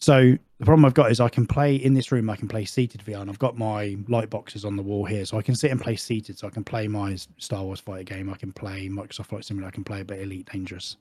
So 0.00 0.36
the 0.58 0.66
problem 0.66 0.84
i've 0.84 0.94
got 0.94 1.10
is 1.10 1.20
i 1.20 1.28
can 1.28 1.46
play 1.46 1.76
in 1.76 1.94
this 1.94 2.12
room 2.12 2.28
i 2.28 2.36
can 2.36 2.48
play 2.48 2.64
seated 2.64 3.00
vr 3.04 3.20
and 3.20 3.30
i've 3.30 3.38
got 3.38 3.56
my 3.56 3.96
light 4.08 4.30
boxes 4.30 4.64
on 4.64 4.76
the 4.76 4.82
wall 4.82 5.04
here. 5.04 5.24
So 5.24 5.38
i 5.38 5.42
can 5.42 5.54
sit 5.54 5.70
and 5.70 5.80
play 5.80 5.96
seated. 5.96 6.38
So 6.38 6.46
i 6.46 6.50
can 6.50 6.64
play 6.64 6.88
my 6.88 7.16
star 7.38 7.62
wars 7.64 7.80
fighter 7.80 8.02
game 8.02 8.28
i 8.28 8.36
can 8.36 8.52
play 8.52 8.88
microsoft 8.88 9.26
flight 9.26 9.44
simulator 9.44 9.68
i 9.68 9.74
can 9.74 9.84
play 9.84 10.00
a 10.00 10.04
bit 10.04 10.20
elite 10.20 10.50
dangerous. 10.52 10.96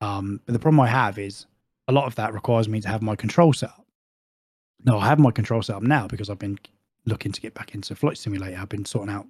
Um 0.00 0.40
but 0.46 0.52
the 0.52 0.58
problem 0.58 0.80
i 0.80 0.88
have 0.88 1.18
is 1.18 1.46
a 1.88 1.92
lot 1.92 2.06
of 2.06 2.16
that 2.16 2.34
requires 2.34 2.68
me 2.68 2.80
to 2.80 2.88
have 2.88 3.02
my 3.02 3.14
control 3.14 3.52
set 3.52 3.70
up. 3.70 3.86
No 4.84 4.98
i 4.98 5.06
have 5.06 5.18
my 5.18 5.30
control 5.30 5.62
set 5.62 5.76
up 5.76 5.82
now 5.82 6.06
because 6.06 6.30
i've 6.30 6.38
been 6.38 6.58
looking 7.04 7.32
to 7.32 7.40
get 7.40 7.54
back 7.54 7.74
into 7.74 7.94
flight 7.94 8.18
simulator. 8.18 8.58
I've 8.60 8.68
been 8.68 8.84
sorting 8.84 9.14
out 9.14 9.26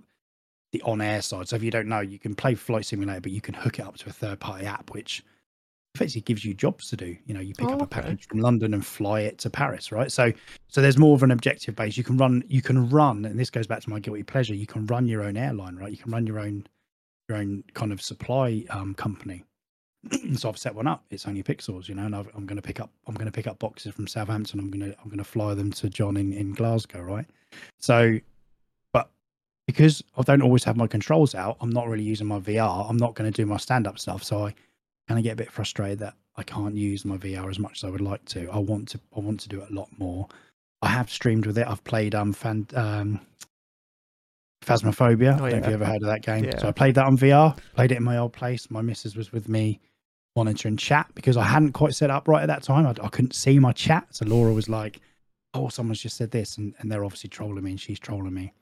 the 0.78 0.82
on-air 0.82 1.22
side. 1.22 1.48
So 1.48 1.56
if 1.56 1.62
you 1.62 1.70
don't 1.70 1.88
know, 1.88 2.00
you 2.00 2.18
can 2.18 2.34
play 2.34 2.54
Flight 2.54 2.84
Simulator, 2.84 3.20
but 3.20 3.32
you 3.32 3.40
can 3.40 3.54
hook 3.54 3.78
it 3.78 3.86
up 3.86 3.96
to 3.98 4.08
a 4.08 4.12
third-party 4.12 4.66
app, 4.66 4.90
which 4.90 5.22
effectively 5.94 6.20
gives 6.22 6.44
you 6.44 6.52
jobs 6.52 6.90
to 6.90 6.96
do. 6.96 7.16
You 7.26 7.34
know, 7.34 7.40
you 7.40 7.54
pick 7.54 7.68
Oh, 7.68 7.72
up 7.74 7.80
a 7.80 7.84
okay. 7.84 8.00
package 8.02 8.26
from 8.28 8.40
London 8.40 8.74
and 8.74 8.84
fly 8.84 9.20
it 9.20 9.38
to 9.38 9.50
Paris, 9.50 9.90
right? 9.90 10.12
So, 10.12 10.32
so 10.68 10.82
there's 10.82 10.98
more 10.98 11.14
of 11.14 11.22
an 11.22 11.30
objective 11.30 11.74
base. 11.74 11.96
You 11.96 12.04
can 12.04 12.18
run, 12.18 12.44
you 12.48 12.60
can 12.60 12.88
run, 12.90 13.24
and 13.24 13.38
this 13.38 13.48
goes 13.50 13.66
back 13.66 13.80
to 13.80 13.90
my 13.90 13.98
guilty 13.98 14.22
pleasure. 14.22 14.54
You 14.54 14.66
can 14.66 14.84
run 14.86 15.06
your 15.06 15.22
own 15.22 15.36
airline, 15.36 15.76
right? 15.76 15.90
You 15.90 15.96
can 15.96 16.12
run 16.12 16.26
your 16.26 16.38
own, 16.38 16.66
your 17.28 17.38
own 17.38 17.64
kind 17.74 17.92
of 17.92 18.02
supply 18.02 18.64
um, 18.70 18.94
company. 18.94 19.44
so 20.36 20.50
I've 20.50 20.58
set 20.58 20.74
one 20.74 20.86
up. 20.86 21.04
It's 21.10 21.26
only 21.26 21.42
Pixels, 21.42 21.88
you 21.88 21.94
know, 21.94 22.04
and 22.04 22.14
I've, 22.14 22.28
I'm 22.34 22.44
going 22.46 22.56
to 22.56 22.62
pick 22.62 22.78
up, 22.78 22.90
I'm 23.06 23.14
going 23.14 23.26
to 23.26 23.32
pick 23.32 23.46
up 23.46 23.58
boxes 23.58 23.94
from 23.94 24.06
Southampton. 24.06 24.60
I'm 24.60 24.70
going 24.70 24.92
to, 24.92 24.98
I'm 24.98 25.08
going 25.08 25.18
to 25.18 25.24
fly 25.24 25.54
them 25.54 25.72
to 25.72 25.88
John 25.88 26.16
in 26.18 26.32
in 26.34 26.52
Glasgow, 26.52 27.00
right? 27.00 27.26
So 27.80 28.18
because 29.66 30.02
I 30.16 30.22
don't 30.22 30.42
always 30.42 30.64
have 30.64 30.76
my 30.76 30.86
controls 30.86 31.34
out, 31.34 31.56
I'm 31.60 31.70
not 31.70 31.88
really 31.88 32.04
using 32.04 32.26
my 32.26 32.38
VR. 32.38 32.88
I'm 32.88 32.96
not 32.96 33.14
going 33.14 33.30
to 33.30 33.36
do 33.36 33.46
my 33.46 33.56
stand 33.56 33.86
up 33.86 33.98
stuff. 33.98 34.22
So 34.22 34.46
I 34.46 34.54
kind 35.08 35.18
of 35.18 35.24
get 35.24 35.32
a 35.32 35.36
bit 35.36 35.50
frustrated 35.50 35.98
that 36.00 36.14
I 36.36 36.42
can't 36.42 36.74
use 36.76 37.04
my 37.04 37.16
VR 37.16 37.50
as 37.50 37.58
much 37.58 37.78
as 37.78 37.84
I 37.84 37.90
would 37.90 38.00
like 38.00 38.24
to. 38.26 38.48
I 38.50 38.58
want 38.58 38.88
to 38.90 39.00
I 39.16 39.20
want 39.20 39.40
to 39.40 39.48
do 39.48 39.60
it 39.60 39.70
a 39.70 39.74
lot 39.74 39.88
more. 39.98 40.28
I 40.82 40.88
have 40.88 41.10
streamed 41.10 41.46
with 41.46 41.58
it. 41.58 41.66
I've 41.66 41.82
played 41.84 42.14
um 42.14 42.32
fan 42.32 42.66
um 42.74 43.20
Phasmophobia. 44.64 45.40
Oh, 45.40 45.44
I 45.44 45.50
don't 45.50 45.50
know 45.50 45.56
if 45.58 45.62
yeah. 45.64 45.68
you 45.68 45.74
ever 45.74 45.84
heard 45.84 46.02
of 46.02 46.08
that 46.08 46.22
game. 46.22 46.44
Yeah. 46.44 46.58
So 46.58 46.68
I 46.68 46.72
played 46.72 46.96
that 46.96 47.06
on 47.06 47.16
VR, 47.16 47.56
played 47.74 47.92
it 47.92 47.98
in 47.98 48.02
my 48.02 48.18
old 48.18 48.32
place. 48.32 48.70
My 48.70 48.82
missus 48.82 49.14
was 49.14 49.32
with 49.32 49.48
me 49.48 49.80
monitoring 50.34 50.76
chat 50.76 51.06
because 51.14 51.36
I 51.36 51.44
hadn't 51.44 51.72
quite 51.72 51.94
set 51.94 52.10
up 52.10 52.28
right 52.28 52.42
at 52.42 52.46
that 52.46 52.62
time. 52.62 52.86
I, 52.86 52.90
I 53.04 53.08
couldn't 53.08 53.34
see 53.34 53.58
my 53.58 53.72
chat. 53.72 54.06
So 54.10 54.26
Laura 54.26 54.52
was 54.52 54.68
like, 54.68 55.00
Oh, 55.54 55.68
someone's 55.68 56.02
just 56.02 56.16
said 56.16 56.30
this 56.30 56.58
and, 56.58 56.74
and 56.78 56.92
they're 56.92 57.04
obviously 57.04 57.30
trolling 57.30 57.64
me 57.64 57.70
and 57.70 57.80
she's 57.80 57.98
trolling 57.98 58.34
me. 58.34 58.52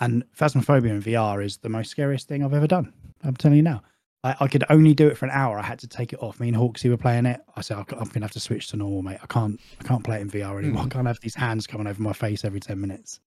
And 0.00 0.24
Phasmophobia 0.36 0.90
in 0.90 1.02
VR 1.02 1.44
is 1.44 1.58
the 1.58 1.68
most 1.68 1.90
scariest 1.90 2.26
thing 2.28 2.42
I've 2.42 2.54
ever 2.54 2.66
done. 2.66 2.92
I'm 3.22 3.36
telling 3.36 3.56
you 3.58 3.62
now. 3.62 3.82
I, 4.24 4.36
I 4.40 4.48
could 4.48 4.64
only 4.70 4.92
do 4.94 5.08
it 5.08 5.16
for 5.16 5.24
an 5.26 5.30
hour. 5.30 5.58
I 5.58 5.62
had 5.62 5.78
to 5.80 5.86
take 5.88 6.12
it 6.12 6.22
off. 6.22 6.40
Me 6.40 6.48
and 6.48 6.56
Hawksy 6.56 6.90
were 6.90 6.96
playing 6.96 7.26
it. 7.26 7.40
I 7.56 7.60
said, 7.62 7.76
I'm 7.78 7.84
gonna 8.08 8.24
have 8.24 8.32
to 8.32 8.40
switch 8.40 8.68
to 8.68 8.76
normal, 8.76 9.02
mate. 9.02 9.18
I 9.22 9.26
can't, 9.26 9.58
I 9.80 9.84
can't 9.84 10.04
play 10.04 10.16
it 10.18 10.20
in 10.22 10.30
VR 10.30 10.58
anymore. 10.58 10.82
I 10.82 10.86
Mm. 10.86 10.90
can't 10.90 11.06
have 11.06 11.20
these 11.20 11.34
hands 11.34 11.66
coming 11.66 11.86
over 11.86 12.02
my 12.02 12.12
face 12.12 12.44
every 12.44 12.60
ten 12.60 12.80
minutes. 12.80 13.20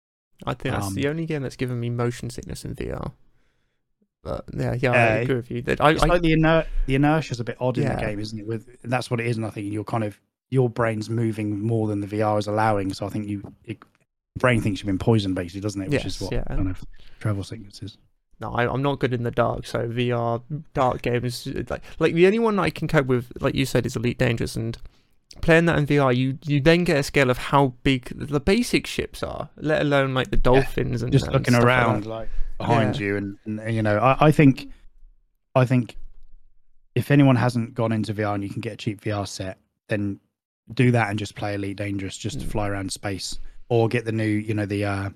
I 0.46 0.54
think 0.54 0.74
that's 0.76 0.88
Um, 0.88 0.94
the 0.96 1.08
only 1.08 1.26
game 1.26 1.42
that's 1.44 1.56
given 1.56 1.80
me 1.80 1.90
motion 1.90 2.30
sickness 2.30 2.66
in 2.66 2.76
VR. 2.76 3.12
But 4.24 4.46
yeah, 4.56 4.76
yeah, 4.80 4.92
I 4.92 5.18
Uh, 5.20 5.22
agree 5.22 5.36
with 5.36 5.52
you. 5.52 5.62
That 5.64 5.82
I, 5.82 5.92
It's 5.92 6.04
I 6.04 6.08
like 6.08 6.22
the 6.22 6.34
iner- 6.34 6.66
the 6.86 6.96
inertia 6.96 7.34
is 7.34 7.40
a 7.40 7.44
bit 7.44 7.58
odd 7.60 7.78
in 7.78 7.88
the 7.88 7.96
game, 7.96 8.20
isn't 8.20 8.40
it? 8.40 8.48
With 8.48 8.78
that's 8.84 9.12
what 9.12 9.20
it 9.20 9.28
is, 9.28 9.38
and 9.38 9.46
I 9.46 9.50
think 9.50 9.72
you're 9.72 9.84
kind 9.84 10.04
of 10.04 10.20
your 10.50 10.70
brain's 10.70 11.10
moving 11.10 11.60
more 11.60 11.88
than 11.88 12.00
the 12.02 12.08
VR 12.08 12.38
is 12.38 12.48
allowing. 12.48 12.94
So 12.94 13.06
I 13.06 13.10
think 13.10 13.28
you, 13.28 13.42
it, 13.66 13.80
brain 14.38 14.62
thinks 14.62 14.80
you've 14.80 14.88
been 14.88 14.98
poisoned, 15.00 15.36
basically, 15.36 15.62
doesn't 15.62 15.82
it? 15.82 15.90
Which 15.90 16.04
Yes, 16.04 16.16
is 16.16 16.22
what 16.22 16.32
yeah. 16.34 16.44
kind 16.44 16.70
of 16.70 16.84
travel 17.20 17.44
sickness 17.44 17.82
is. 17.84 17.98
no, 18.40 18.52
I, 18.52 18.72
I'm 18.72 18.82
not 18.82 19.00
good 19.00 19.14
in 19.14 19.24
the 19.24 19.32
dark. 19.32 19.66
So 19.66 19.88
VR 19.88 20.42
dark 20.74 21.02
games, 21.02 21.46
like 21.70 21.82
like 22.00 22.14
the 22.14 22.26
only 22.26 22.40
one 22.40 22.60
I 22.60 22.70
can 22.70 22.88
cope 22.88 23.06
with, 23.08 23.32
like 23.42 23.56
you 23.56 23.66
said, 23.66 23.86
is 23.86 23.96
Elite 23.96 24.18
Dangerous, 24.18 24.56
and 24.56 24.78
playing 25.42 25.66
that 25.66 25.78
in 25.78 25.86
VR, 25.86 26.16
you 26.16 26.38
you 26.46 26.60
then 26.62 26.84
get 26.84 26.98
a 26.98 27.04
scale 27.04 27.30
of 27.30 27.38
how 27.38 27.74
big 27.84 28.06
the 28.16 28.40
basic 28.40 28.88
ships 28.88 29.22
are, 29.24 29.50
let 29.58 29.82
alone 29.82 30.14
like 30.14 30.32
the 30.32 30.38
dolphins 30.38 31.02
and 31.04 31.12
just 31.12 31.26
and 31.26 31.34
looking 31.34 31.56
around 31.56 32.06
like, 32.06 32.30
behind 32.58 33.00
Yeah. 33.00 33.06
you 33.08 33.18
and, 33.18 33.38
and 33.46 33.76
you 33.76 33.82
know 33.84 33.98
I, 33.98 34.28
I 34.28 34.32
think 34.32 34.70
i 35.56 35.66
think 35.66 35.98
if 36.96 37.10
anyone 37.10 37.36
hasn't 37.36 37.74
gone 37.74 37.92
into 37.92 38.14
vr 38.14 38.34
and 38.36 38.44
you 38.44 38.50
can 38.50 38.62
get 38.62 38.74
a 38.74 38.78
cheap 38.78 39.02
vr 39.02 39.28
set 39.28 39.58
then 39.88 40.20
do 40.74 40.92
that 40.92 41.10
and 41.10 41.18
just 41.18 41.34
play 41.36 41.56
elite 41.56 41.78
dangerous 41.78 42.16
just 42.16 42.40
to 42.42 42.46
Mm. 42.46 42.52
fly 42.52 42.68
around 42.70 42.92
space 42.92 43.40
or 43.70 43.88
get 43.88 44.05
the 44.05 44.11
new 44.11 44.24
you 44.24 44.53
know 44.53 44.66
the 44.66 44.86
uh 44.86 45.09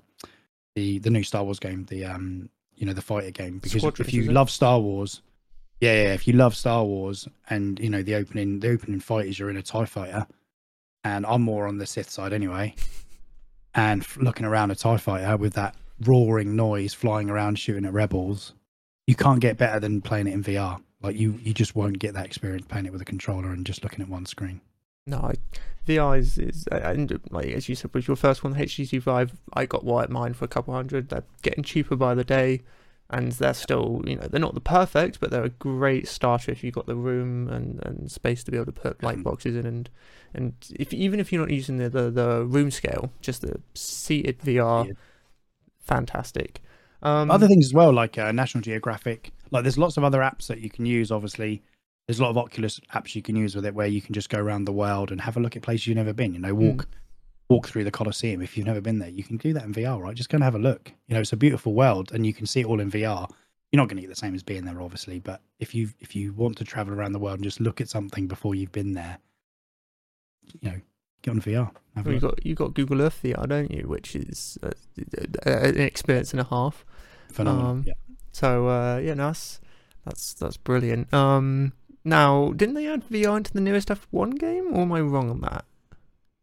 the 0.74 0.98
the 1.00 1.10
new 1.10 1.22
star 1.22 1.44
wars 1.44 1.58
game 1.58 1.84
the 1.86 2.04
um 2.04 2.48
you 2.74 2.86
know 2.86 2.92
the 2.92 3.02
fighter 3.02 3.30
game 3.30 3.58
because 3.58 3.80
Squadrons, 3.82 4.08
if 4.08 4.14
you 4.14 4.30
love 4.30 4.50
star 4.50 4.80
wars 4.80 5.22
yeah, 5.80 5.92
yeah 5.92 6.14
if 6.14 6.26
you 6.26 6.34
love 6.34 6.56
star 6.56 6.84
wars 6.84 7.28
and 7.50 7.78
you 7.80 7.90
know 7.90 8.02
the 8.02 8.14
opening 8.14 8.60
the 8.60 8.70
opening 8.70 9.00
fight 9.00 9.26
is 9.26 9.38
you're 9.38 9.50
in 9.50 9.56
a 9.56 9.62
tie 9.62 9.84
fighter 9.84 10.26
and 11.04 11.24
i'm 11.26 11.42
more 11.42 11.66
on 11.66 11.78
the 11.78 11.86
sith 11.86 12.10
side 12.10 12.32
anyway 12.32 12.74
and 13.74 14.04
looking 14.16 14.46
around 14.46 14.70
a 14.70 14.74
tie 14.74 14.96
fighter 14.96 15.36
with 15.36 15.54
that 15.54 15.74
roaring 16.00 16.56
noise 16.56 16.94
flying 16.94 17.30
around 17.30 17.58
shooting 17.58 17.84
at 17.84 17.92
rebels, 17.92 18.54
you 19.06 19.14
can't 19.14 19.40
get 19.40 19.56
better 19.56 19.80
than 19.80 20.00
playing 20.00 20.26
it 20.26 20.34
in 20.34 20.42
VR. 20.42 20.82
Like 21.00 21.16
you, 21.16 21.38
you 21.42 21.54
just 21.54 21.76
won't 21.76 21.98
get 21.98 22.14
that 22.14 22.26
experience 22.26 22.66
playing 22.66 22.86
it 22.86 22.92
with 22.92 23.00
a 23.00 23.06
controller 23.06 23.50
and 23.50 23.64
just 23.64 23.82
looking 23.82 24.02
at 24.02 24.08
one 24.08 24.26
screen. 24.26 24.60
No, 25.06 25.18
I, 25.18 25.34
VR 25.88 26.18
is, 26.18 26.38
is 26.38 26.66
and 26.68 27.20
like 27.30 27.46
as 27.48 27.68
you 27.68 27.74
said, 27.74 27.92
was 27.94 28.06
your 28.06 28.16
first 28.16 28.44
one, 28.44 28.52
the 28.52 28.60
HTC 28.60 29.00
Vive. 29.02 29.32
I 29.54 29.66
got 29.66 29.84
white 29.84 30.10
mine 30.10 30.34
for 30.34 30.44
a 30.44 30.48
couple 30.48 30.72
hundred. 30.74 31.08
They're 31.08 31.24
getting 31.42 31.64
cheaper 31.64 31.96
by 31.96 32.14
the 32.14 32.24
day, 32.24 32.62
and 33.10 33.32
they're 33.32 33.54
still, 33.54 34.02
you 34.06 34.16
know, 34.16 34.28
they're 34.28 34.40
not 34.40 34.54
the 34.54 34.60
perfect, 34.60 35.18
but 35.20 35.30
they're 35.30 35.44
a 35.44 35.48
great 35.48 36.06
starter 36.06 36.52
if 36.52 36.62
you've 36.62 36.74
got 36.74 36.86
the 36.86 36.94
room 36.94 37.48
and, 37.48 37.82
and 37.84 38.10
space 38.10 38.44
to 38.44 38.50
be 38.50 38.56
able 38.58 38.66
to 38.66 38.72
put 38.72 39.02
light 39.02 39.18
Mm. 39.18 39.22
boxes 39.24 39.56
in, 39.56 39.66
and 39.66 39.88
and 40.34 40.52
if 40.78 40.92
even 40.92 41.18
if 41.20 41.32
you're 41.32 41.40
not 41.40 41.50
using 41.50 41.78
the 41.78 41.88
the, 41.88 42.10
the 42.10 42.44
room 42.44 42.70
scale, 42.70 43.10
just 43.20 43.40
the 43.42 43.60
seated 43.74 44.38
VR, 44.40 44.86
Yeah. 44.86 44.92
fantastic. 45.80 46.60
Um, 47.02 47.30
other 47.30 47.46
things 47.46 47.66
as 47.66 47.72
well, 47.74 47.92
like 47.92 48.18
uh, 48.18 48.32
National 48.32 48.60
Geographic. 48.62 49.30
Like 49.50 49.62
there's 49.62 49.78
lots 49.78 49.96
of 49.96 50.04
other 50.04 50.18
apps 50.20 50.48
that 50.48 50.60
you 50.60 50.68
can 50.68 50.84
use. 50.84 51.10
Obviously, 51.10 51.62
there's 52.08 52.18
a 52.18 52.22
lot 52.22 52.30
of 52.30 52.38
Oculus 52.38 52.80
apps 52.94 53.14
you 53.14 53.20
can 53.20 53.36
use 53.36 53.54
with 53.54 53.66
it, 53.66 53.74
where 53.74 53.86
you 53.86 54.00
can 54.00 54.14
just 54.14 54.30
go 54.30 54.38
around 54.38 54.64
the 54.64 54.72
world 54.72 55.12
and 55.12 55.20
have 55.20 55.36
a 55.36 55.40
look 55.40 55.56
at 55.56 55.62
places 55.62 55.86
you've 55.86 55.98
never 55.98 56.14
been. 56.14 56.32
You 56.32 56.40
know, 56.40 56.54
walk 56.54 56.86
walk 57.50 57.68
through 57.68 57.84
the 57.84 57.90
Colosseum 57.90 58.40
if 58.40 58.56
you've 58.56 58.66
never 58.66 58.80
been 58.80 58.98
there. 58.98 59.10
You 59.10 59.22
can 59.22 59.36
do 59.36 59.52
that 59.52 59.64
in 59.64 59.74
VR, 59.74 60.00
right? 60.00 60.14
Just 60.14 60.30
go 60.30 60.36
and 60.36 60.44
have 60.44 60.54
a 60.54 60.58
look. 60.58 60.90
You 61.06 61.14
know, 61.14 61.20
it's 61.20 61.34
a 61.34 61.36
beautiful 61.36 61.74
world, 61.74 62.10
and 62.12 62.26
you 62.26 62.32
can 62.32 62.46
see 62.46 62.60
it 62.60 62.66
all 62.66 62.80
in 62.80 62.90
VR. 62.90 63.30
You're 63.70 63.82
not 63.82 63.88
going 63.88 63.96
to 63.96 64.00
get 64.00 64.08
the 64.08 64.16
same 64.16 64.34
as 64.34 64.42
being 64.42 64.64
there, 64.64 64.80
obviously, 64.80 65.18
but 65.18 65.42
if 65.60 65.74
you 65.74 65.90
if 66.00 66.16
you 66.16 66.32
want 66.32 66.56
to 66.58 66.64
travel 66.64 66.94
around 66.94 67.12
the 67.12 67.18
world 67.18 67.36
and 67.36 67.44
just 67.44 67.60
look 67.60 67.80
at 67.82 67.90
something 67.90 68.26
before 68.26 68.54
you've 68.54 68.72
been 68.72 68.94
there, 68.94 69.18
you 70.62 70.70
know, 70.70 70.80
get 71.20 71.32
on 71.32 71.42
VR. 71.42 71.70
Well, 71.94 72.14
you 72.14 72.20
got 72.20 72.46
you 72.46 72.54
got 72.54 72.72
Google 72.72 73.02
Earth 73.02 73.20
VR, 73.22 73.46
don't 73.46 73.70
you? 73.70 73.86
Which 73.86 74.16
is 74.16 74.56
uh, 74.62 74.70
an 75.44 75.78
experience 75.78 76.32
and 76.32 76.40
a 76.40 76.44
half. 76.44 76.86
Phenomenal. 77.30 77.70
um, 77.70 77.84
yeah. 77.86 77.92
So 78.32 78.68
uh, 78.68 78.96
yeah, 78.96 79.12
no, 79.12 79.26
that's 79.26 79.60
that's 80.06 80.32
that's 80.32 80.56
brilliant. 80.56 81.12
Um, 81.12 81.74
now 82.08 82.52
didn't 82.52 82.74
they 82.74 82.86
add 82.88 83.04
VR 83.08 83.36
into 83.36 83.52
the 83.52 83.60
newest 83.60 83.88
F1 83.88 84.38
game, 84.38 84.74
or 84.74 84.82
am 84.82 84.92
I 84.92 85.00
wrong 85.00 85.30
on 85.30 85.40
that? 85.42 85.64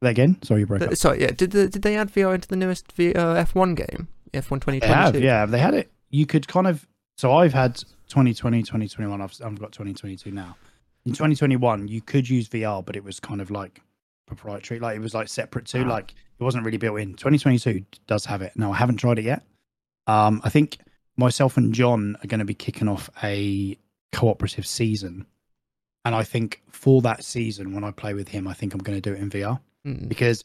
That 0.01 0.09
again? 0.09 0.41
Sorry, 0.43 0.61
you 0.61 0.65
broke 0.67 0.79
Th- 0.81 0.91
up. 0.91 0.97
sorry, 0.97 1.21
yeah, 1.21 1.31
did 1.31 1.51
the, 1.51 1.67
did 1.69 1.81
they 1.81 1.95
add 1.97 2.11
VR 2.11 2.35
into 2.35 2.47
the 2.47 2.55
newest 2.55 2.91
v, 2.91 3.13
uh, 3.13 3.43
F1 3.45 3.75
game, 3.75 4.07
F1 4.33 4.61
2022? 4.61 4.87
They 4.87 4.93
have, 4.93 5.15
yeah. 5.21 5.45
They 5.45 5.59
had 5.59 5.73
it. 5.73 5.91
You 6.09 6.25
could 6.25 6.47
kind 6.47 6.67
of. 6.67 6.87
So 7.17 7.33
I've 7.33 7.53
had 7.53 7.75
2020, 8.09 8.61
2021. 8.61 9.21
I've, 9.21 9.33
I've 9.43 9.59
got 9.59 9.71
2022 9.71 10.31
now. 10.31 10.57
In 11.05 11.13
2021, 11.13 11.87
you 11.87 12.01
could 12.01 12.27
use 12.29 12.49
VR, 12.49 12.85
but 12.85 12.95
it 12.95 13.03
was 13.03 13.19
kind 13.19 13.39
of 13.41 13.51
like 13.51 13.81
proprietary. 14.27 14.79
Like 14.79 14.95
it 14.95 14.99
was 14.99 15.13
like 15.13 15.27
separate 15.29 15.65
too. 15.65 15.83
Ah. 15.85 15.89
Like 15.89 16.11
it 16.39 16.43
wasn't 16.43 16.65
really 16.65 16.77
built 16.77 16.99
in. 16.99 17.11
2022 17.13 17.85
does 18.07 18.25
have 18.25 18.41
it. 18.41 18.53
Now 18.55 18.71
I 18.71 18.75
haven't 18.75 18.97
tried 18.97 19.19
it 19.19 19.25
yet. 19.25 19.43
Um, 20.07 20.41
I 20.43 20.49
think 20.49 20.77
myself 21.17 21.57
and 21.57 21.73
John 21.73 22.17
are 22.23 22.27
going 22.27 22.39
to 22.39 22.45
be 22.45 22.53
kicking 22.53 22.87
off 22.87 23.09
a 23.23 23.77
cooperative 24.11 24.67
season, 24.67 25.25
and 26.05 26.15
I 26.15 26.23
think 26.23 26.61
for 26.71 27.01
that 27.01 27.23
season, 27.25 27.73
when 27.73 27.83
I 27.83 27.91
play 27.91 28.13
with 28.13 28.29
him, 28.29 28.47
I 28.47 28.53
think 28.53 28.73
I'm 28.73 28.79
going 28.79 28.97
to 28.99 29.01
do 29.09 29.15
it 29.15 29.21
in 29.21 29.29
VR 29.29 29.59
Mm. 29.85 30.07
because 30.09 30.43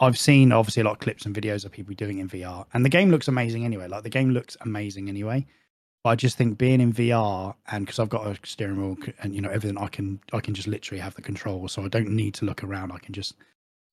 I've 0.00 0.18
seen 0.18 0.50
obviously 0.52 0.80
a 0.82 0.84
lot 0.84 0.92
of 0.92 0.98
clips 1.00 1.26
and 1.26 1.34
videos 1.34 1.64
of 1.64 1.72
people 1.72 1.94
doing 1.94 2.18
it 2.18 2.22
in 2.22 2.28
VR, 2.28 2.64
and 2.72 2.84
the 2.84 2.88
game 2.88 3.10
looks 3.10 3.28
amazing 3.28 3.64
anyway. 3.64 3.86
Like 3.88 4.02
the 4.02 4.08
game 4.08 4.30
looks 4.30 4.56
amazing 4.62 5.08
anyway. 5.08 5.46
But 6.02 6.10
I 6.10 6.14
just 6.16 6.38
think 6.38 6.56
being 6.56 6.80
in 6.80 6.92
VR 6.94 7.54
and 7.70 7.84
because 7.84 7.98
I've 7.98 8.08
got 8.08 8.26
a 8.26 8.38
steering 8.46 8.78
wheel 8.80 8.96
and 9.22 9.34
you 9.34 9.40
know 9.42 9.50
everything, 9.50 9.76
I 9.76 9.88
can 9.88 10.20
I 10.32 10.40
can 10.40 10.54
just 10.54 10.66
literally 10.68 11.00
have 11.00 11.14
the 11.14 11.22
control, 11.22 11.68
so 11.68 11.84
I 11.84 11.88
don't 11.88 12.08
need 12.08 12.34
to 12.34 12.46
look 12.46 12.64
around. 12.64 12.92
I 12.92 12.98
can 12.98 13.12
just 13.12 13.34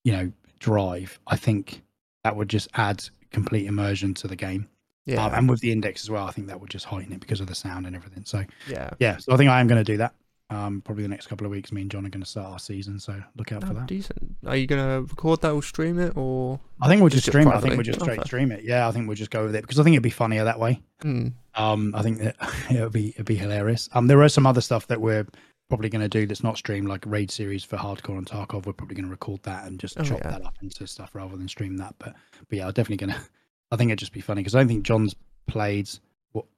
you 0.03 0.13
know 0.13 0.31
drive. 0.59 1.19
I 1.27 1.35
think 1.35 1.81
that 2.23 2.35
would 2.35 2.49
just 2.49 2.69
add 2.75 3.03
complete 3.31 3.65
immersion 3.65 4.13
to 4.15 4.27
the 4.27 4.35
game, 4.35 4.69
Yeah, 5.05 5.25
um, 5.25 5.33
and 5.33 5.49
with 5.49 5.59
the 5.59 5.71
index 5.71 6.03
as 6.03 6.09
well, 6.09 6.25
I 6.25 6.31
think 6.31 6.47
that 6.47 6.61
would 6.61 6.69
just 6.69 6.85
heighten 6.85 7.11
it 7.11 7.19
because 7.19 7.41
of 7.41 7.47
the 7.47 7.55
sound 7.55 7.85
and 7.85 7.95
everything. 7.95 8.23
So 8.23 8.45
yeah. 8.69 8.91
yeah, 8.99 9.17
so 9.17 9.33
I 9.33 9.37
think 9.37 9.49
I 9.49 9.59
am 9.59 9.67
going 9.67 9.83
to 9.83 9.91
do 9.91 9.97
that. 9.97 10.13
Um, 10.49 10.81
probably 10.81 11.03
the 11.03 11.09
next 11.09 11.27
couple 11.27 11.45
of 11.45 11.51
weeks, 11.51 11.73
me 11.73 11.81
and 11.81 11.91
John 11.91 12.05
are 12.05 12.09
going 12.09 12.23
to 12.23 12.29
start 12.29 12.47
our 12.53 12.59
season, 12.59 12.99
so 13.01 13.21
look 13.35 13.51
out 13.51 13.65
Oh, 13.65 13.67
for 13.67 13.73
that. 13.73 13.87
decent. 13.87 14.37
Are 14.45 14.55
you 14.55 14.65
gonna 14.65 15.01
record 15.01 15.41
that 15.41 15.51
or 15.51 15.61
stream 15.61 15.99
it 15.99 16.13
or? 16.15 16.57
I 16.79 16.87
think 16.87 17.01
we'll 17.01 17.09
just 17.09 17.25
Just 17.25 17.33
stream 17.33 17.49
it. 17.49 17.53
I 17.53 17.59
think 17.59 17.73
we'll 17.75 17.83
just 17.83 17.99
straight 17.99 18.23
stream 18.25 18.53
it. 18.53 18.63
Yeah, 18.63 18.87
I 18.87 18.91
think 18.91 19.07
we'll 19.09 19.17
just 19.17 19.29
go 19.31 19.45
with 19.45 19.55
it 19.55 19.61
because 19.63 19.77
I 19.77 19.83
think 19.83 19.95
it'd 19.95 20.03
be 20.03 20.09
funnier 20.09 20.45
that 20.45 20.57
way. 20.57 20.81
Mm. 21.03 21.33
Um, 21.55 21.93
I 21.93 22.01
think 22.01 22.19
that 22.19 22.35
it'll 22.71 22.89
be 22.89 23.09
it'll 23.09 23.25
be 23.25 23.35
hilarious. 23.35 23.89
Um, 23.91 24.07
there 24.07 24.21
are 24.23 24.29
some 24.29 24.45
other 24.47 24.61
stuff 24.61 24.87
that 24.87 25.01
we're 25.01 25.27
probably 25.67 25.89
going 25.89 26.01
to 26.01 26.07
do 26.07 26.25
that's 26.25 26.43
not 26.43 26.55
streamed, 26.57 26.87
like 26.87 27.05
raid 27.05 27.29
series 27.29 27.65
for 27.65 27.75
Hardcore 27.75 28.17
and 28.17 28.25
Tarkov. 28.25 28.65
We're 28.65 28.71
probably 28.71 28.95
going 28.95 29.03
to 29.07 29.11
record 29.11 29.43
that 29.43 29.65
and 29.67 29.77
just 29.77 29.99
Oh, 29.99 30.03
chop 30.03 30.19
yeah. 30.19 30.31
that 30.31 30.45
up 30.45 30.55
into 30.61 30.87
stuff 30.87 31.13
rather 31.13 31.35
than 31.35 31.49
stream 31.49 31.75
that. 31.77 31.93
But 31.99 32.15
but 32.47 32.57
yeah, 32.57 32.67
I'm 32.67 32.71
definitely 32.71 33.05
going 33.05 33.19
to. 33.19 33.27
I 33.71 33.75
think 33.75 33.89
it'd 33.89 33.99
just 33.99 34.13
be 34.13 34.21
funny 34.21 34.43
because 34.43 34.55
I 34.55 34.59
don't 34.59 34.69
think 34.69 34.85
John's 34.85 35.13
played 35.47 35.89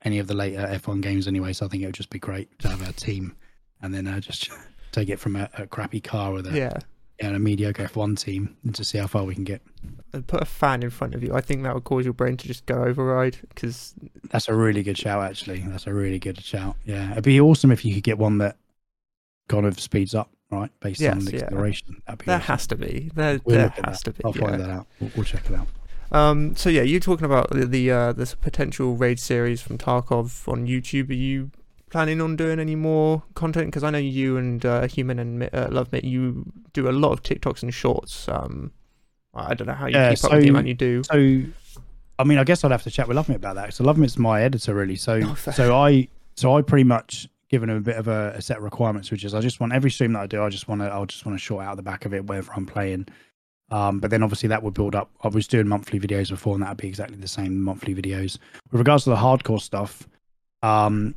any 0.03 0.19
of 0.19 0.27
the 0.27 0.35
later 0.35 0.59
F1 0.59 1.01
games 1.01 1.27
anyway. 1.27 1.53
So 1.53 1.65
I 1.65 1.69
think 1.69 1.81
it 1.81 1.87
would 1.87 1.95
just 1.95 2.11
be 2.11 2.19
great 2.19 2.59
to 2.59 2.67
have 2.69 2.87
a 2.87 2.93
team 2.93 3.35
and 3.81 3.93
then 3.93 4.07
uh, 4.07 4.19
just 4.19 4.49
take 4.91 5.09
it 5.09 5.19
from 5.19 5.35
a, 5.35 5.49
a 5.57 5.67
crappy 5.67 6.01
car 6.01 6.31
with 6.31 6.47
a, 6.47 6.51
Yeah, 6.55 6.77
and 7.19 7.35
a 7.35 7.39
mediocre 7.39 7.83
F1 7.85 8.17
team 8.17 8.55
and 8.63 8.73
to 8.75 8.83
see 8.85 8.97
how 8.97 9.07
far 9.07 9.23
we 9.25 9.35
can 9.35 9.43
get. 9.43 9.61
and 10.13 10.25
put 10.25 10.41
a 10.41 10.45
fan 10.45 10.83
in 10.83 10.89
front 10.89 11.13
of 11.15 11.23
you. 11.23 11.33
I 11.35 11.41
think 11.41 11.63
that 11.63 11.73
would 11.73 11.83
cause 11.83 12.05
your 12.05 12.13
brain 12.13 12.37
to 12.37 12.47
just 12.47 12.65
go 12.65 12.83
override 12.83 13.37
because 13.49 13.93
That's 14.29 14.47
a 14.47 14.53
really 14.53 14.83
good 14.83 14.97
shout, 14.97 15.21
actually. 15.23 15.59
That's 15.67 15.85
a 15.87 15.93
really 15.93 16.19
good 16.19 16.41
shout. 16.43 16.75
Yeah, 16.85 17.11
it'd 17.11 17.23
be 17.25 17.39
awesome 17.41 17.71
if 17.71 17.83
you 17.83 17.93
could 17.93 18.03
get 18.03 18.17
one 18.17 18.37
that 18.39 18.57
kind 19.49 19.65
of 19.65 19.79
speeds 19.79 20.15
up, 20.15 20.29
right, 20.51 20.71
based 20.79 21.01
on 21.01 21.17
Yes, 21.19 21.25
the 21.25 21.31
yeah. 21.37 21.43
acceleration. 21.43 22.01
There 22.07 22.35
awesome. 22.37 22.39
has 22.41 22.67
to 22.67 22.75
be. 22.77 23.11
There, 23.15 23.39
We'll 23.43 23.57
there 23.57 23.73
has 23.83 24.01
to 24.03 24.11
be. 24.13 24.23
I'll 24.23 24.33
yeah. 24.35 24.41
find 24.41 24.61
that 24.61 24.69
out. 24.69 24.87
We'll, 24.99 25.11
we'll 25.17 25.25
check 25.25 25.43
it 25.49 25.55
out. 25.55 25.67
Um, 26.11 26.55
so 26.55 26.69
yeah, 26.69 26.81
you're 26.81 26.99
talking 26.99 27.25
about 27.25 27.49
the, 27.51 27.65
the 27.67 27.91
uh, 27.91 28.13
this 28.13 28.33
potential 28.33 28.95
raid 28.95 29.19
series 29.19 29.61
from 29.61 29.77
Tarkov 29.77 30.47
on 30.47 30.65
YouTube. 30.65 31.09
Are 31.09 31.13
you 31.13 31.51
planning 31.89 32.21
on 32.21 32.35
doing 32.35 32.59
any 32.59 32.75
more 32.75 33.23
content? 33.35 33.67
Because 33.67 33.83
I 33.83 33.89
know 33.89 33.97
you 33.97 34.37
and 34.37 34.65
uh, 34.65 34.87
Human 34.87 35.19
and 35.19 35.43
uh, 35.43 35.67
Lovemit, 35.69 36.03
you 36.03 36.45
do 36.73 36.89
a 36.89 36.91
lot 36.91 37.11
of 37.11 37.23
TikToks 37.23 37.63
and 37.63 37.73
Shorts. 37.73 38.27
Um, 38.27 38.71
I 39.33 39.53
don't 39.53 39.67
know 39.67 39.73
how 39.73 39.87
you 39.87 39.93
Yeah, 39.95 40.13
keep 40.13 40.23
up 40.25 40.31
with 40.31 40.41
the 40.41 40.47
so- 40.47 40.49
amount 40.51 40.67
you 40.67 40.73
do. 40.73 41.03
So, 41.03 41.41
I 42.17 42.23
mean, 42.25 42.37
I 42.37 42.43
guess 42.43 42.63
I'd 42.63 42.71
have 42.71 42.83
to 42.83 42.91
chat 42.91 43.07
with 43.07 43.15
Love 43.15 43.27
Lovemit 43.27 43.35
about 43.37 43.55
that. 43.55 43.73
So 43.73 43.83
Lovemit's 43.83 44.17
my 44.17 44.41
editor, 44.43 44.73
really. 44.73 44.95
So, 44.97 45.21
Oh, 45.23 45.35
so 45.35 45.75
I, 45.77 46.07
so 46.35 46.55
I 46.57 46.61
pretty 46.61 46.83
much 46.83 47.27
given 47.49 47.69
him 47.69 47.77
a 47.77 47.81
bit 47.81 47.95
of 47.95 48.07
a, 48.07 48.33
a 48.35 48.41
set 48.41 48.57
of 48.57 48.63
requirements, 48.63 49.09
which 49.09 49.23
is 49.23 49.33
I 49.33 49.39
just 49.39 49.59
want 49.59 49.73
every 49.73 49.89
stream 49.89 50.13
that 50.13 50.19
I 50.21 50.27
do, 50.27 50.43
I 50.43 50.49
just 50.49 50.67
want 50.67 50.81
to, 50.81 50.87
I'll 50.87 51.05
just 51.05 51.25
want 51.25 51.37
to 51.37 51.43
short 51.43 51.63
out 51.65 51.77
the 51.77 51.81
back 51.83 52.05
of 52.05 52.13
it 52.13 52.25
wherever 52.27 52.51
I'm 52.55 52.65
playing. 52.65 53.07
Um, 53.71 53.99
but 53.99 54.09
then 54.11 54.23
obviously 54.23 54.49
that 54.49 54.61
would 54.63 54.73
build 54.73 54.95
up. 54.95 55.09
I 55.23 55.27
was 55.29 55.47
doing 55.47 55.67
monthly 55.67 55.99
videos 55.99 56.29
before, 56.29 56.55
and 56.55 56.63
that 56.63 56.69
would 56.69 56.77
be 56.77 56.87
exactly 56.87 57.17
the 57.17 57.27
same 57.27 57.61
monthly 57.61 57.93
videos. 57.95 58.37
With 58.71 58.79
regards 58.79 59.03
to 59.05 59.11
the 59.11 59.15
hardcore 59.15 59.61
stuff, 59.61 60.07
um, 60.63 61.15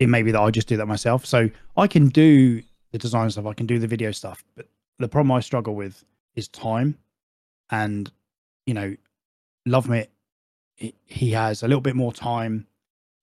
it 0.00 0.08
may 0.08 0.22
be 0.22 0.32
that 0.32 0.40
I 0.40 0.50
just 0.50 0.66
do 0.66 0.76
that 0.78 0.86
myself. 0.86 1.24
So 1.24 1.48
I 1.76 1.86
can 1.86 2.08
do 2.08 2.62
the 2.90 2.98
design 2.98 3.30
stuff, 3.30 3.46
I 3.46 3.54
can 3.54 3.66
do 3.66 3.78
the 3.78 3.86
video 3.86 4.10
stuff, 4.10 4.42
but 4.56 4.66
the 4.98 5.06
problem 5.08 5.30
I 5.30 5.40
struggle 5.40 5.74
with 5.76 6.04
is 6.34 6.48
time. 6.48 6.98
And 7.70 8.10
you 8.66 8.74
know, 8.74 8.96
Lovemit, 9.68 10.08
he, 10.74 10.94
he 11.04 11.30
has 11.30 11.62
a 11.62 11.68
little 11.68 11.80
bit 11.80 11.94
more 11.94 12.12
time. 12.12 12.66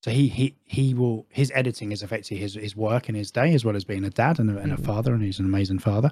So 0.04 0.12
he 0.12 0.28
he 0.30 0.56
he 0.64 0.94
will 0.94 1.26
his 1.30 1.52
editing 1.54 1.92
is 1.92 2.04
effectively 2.04 2.38
his 2.38 2.54
his 2.54 2.76
work 2.76 3.10
in 3.10 3.16
his 3.16 3.32
day 3.32 3.54
as 3.54 3.66
well 3.66 3.76
as 3.76 3.84
being 3.84 4.06
a 4.06 4.10
dad 4.10 4.40
and 4.40 4.50
a, 4.52 4.58
and 4.60 4.72
a 4.72 4.78
Mhm. 4.78 4.86
father, 4.86 5.14
and 5.14 5.24
he's 5.24 5.40
an 5.40 5.46
amazing 5.46 5.80
father. 5.80 6.12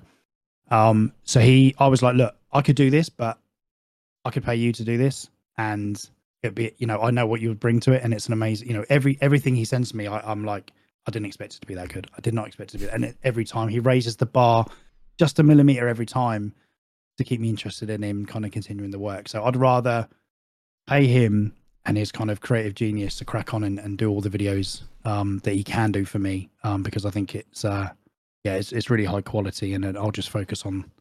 Um, 0.72 1.14
so 1.24 1.40
he, 1.40 1.76
I 1.78 1.88
was 1.88 2.02
like, 2.02 2.16
look, 2.16 2.36
I 2.52 2.62
could 2.64 2.76
do 2.76 2.90
this, 2.90 3.08
but 3.08 3.38
I 4.26 4.32
could 4.32 4.44
pay 4.44 4.56
you 4.56 4.72
to 4.74 4.84
do 4.84 4.98
this, 4.98 5.30
and 5.58 6.04
it'd 6.46 6.56
be, 6.56 6.74
you 6.78 6.88
know, 6.88 7.02
I 7.02 7.12
know 7.12 7.28
what 7.28 7.42
you 7.42 7.50
would 7.50 7.60
bring 7.60 7.80
to 7.82 7.92
it, 7.92 8.04
and 8.04 8.14
it's 8.14 8.28
an 8.28 8.34
amazing, 8.34 8.68
you 8.68 8.74
know, 8.74 8.86
every 8.90 9.18
everything 9.22 9.56
he 9.56 9.66
sends 9.66 9.94
me, 9.94 10.08
I, 10.08 10.20
I'm 10.20 10.46
like, 10.46 10.72
I 11.08 11.12
didn't 11.12 11.26
expect 11.26 11.56
it 11.56 11.62
to 11.62 11.68
be 11.68 11.76
that 11.76 11.90
good. 11.90 12.08
I 12.18 12.22
did 12.22 12.34
not 12.34 12.48
expect 12.48 12.74
it 12.74 12.78
to 12.80 12.86
be, 12.86 12.92
and 12.92 13.06
it, 13.06 13.18
every 13.24 13.46
time 13.46 13.68
he 13.68 13.80
raises 13.80 14.16
the 14.16 14.26
bar 14.26 14.66
just 15.18 15.40
a 15.40 15.44
millimeter 15.44 15.88
every 15.88 16.06
time 16.06 16.54
to 17.18 17.24
keep 17.24 17.40
me 17.40 17.50
interested 17.50 17.90
in 17.90 18.04
him, 18.04 18.26
kind 18.26 18.46
of 18.46 18.52
continuing 18.52 18.92
the 18.92 19.00
work. 19.00 19.28
So 19.28 19.44
I'd 19.44 19.56
rather 19.56 20.08
pay 20.88 21.08
him 21.08 21.54
and 21.86 21.98
his 21.98 22.12
kind 22.12 22.30
of 22.30 22.42
creative 22.42 22.76
genius 22.76 23.18
to 23.18 23.26
crack 23.26 23.54
on 23.54 23.64
and, 23.64 23.80
and 23.80 23.98
do 23.98 24.10
all 24.10 24.20
the 24.20 24.30
videos 24.30 24.82
um, 25.06 25.40
that 25.44 25.54
he 25.54 25.64
can 25.64 25.92
do 25.92 26.04
for 26.04 26.20
me, 26.20 26.50
um, 26.64 26.84
because 26.84 27.06
I 27.06 27.12
think 27.12 27.36
it's, 27.36 27.64
uh, 27.64 27.90
yeah, 28.44 28.56
it's, 28.56 28.72
it's 28.72 28.90
really 28.90 29.06
high 29.06 29.22
quality, 29.22 29.74
and 29.74 29.86
I'll 29.98 30.12
just 30.12 30.30
focus 30.30 30.66
on 30.66 30.92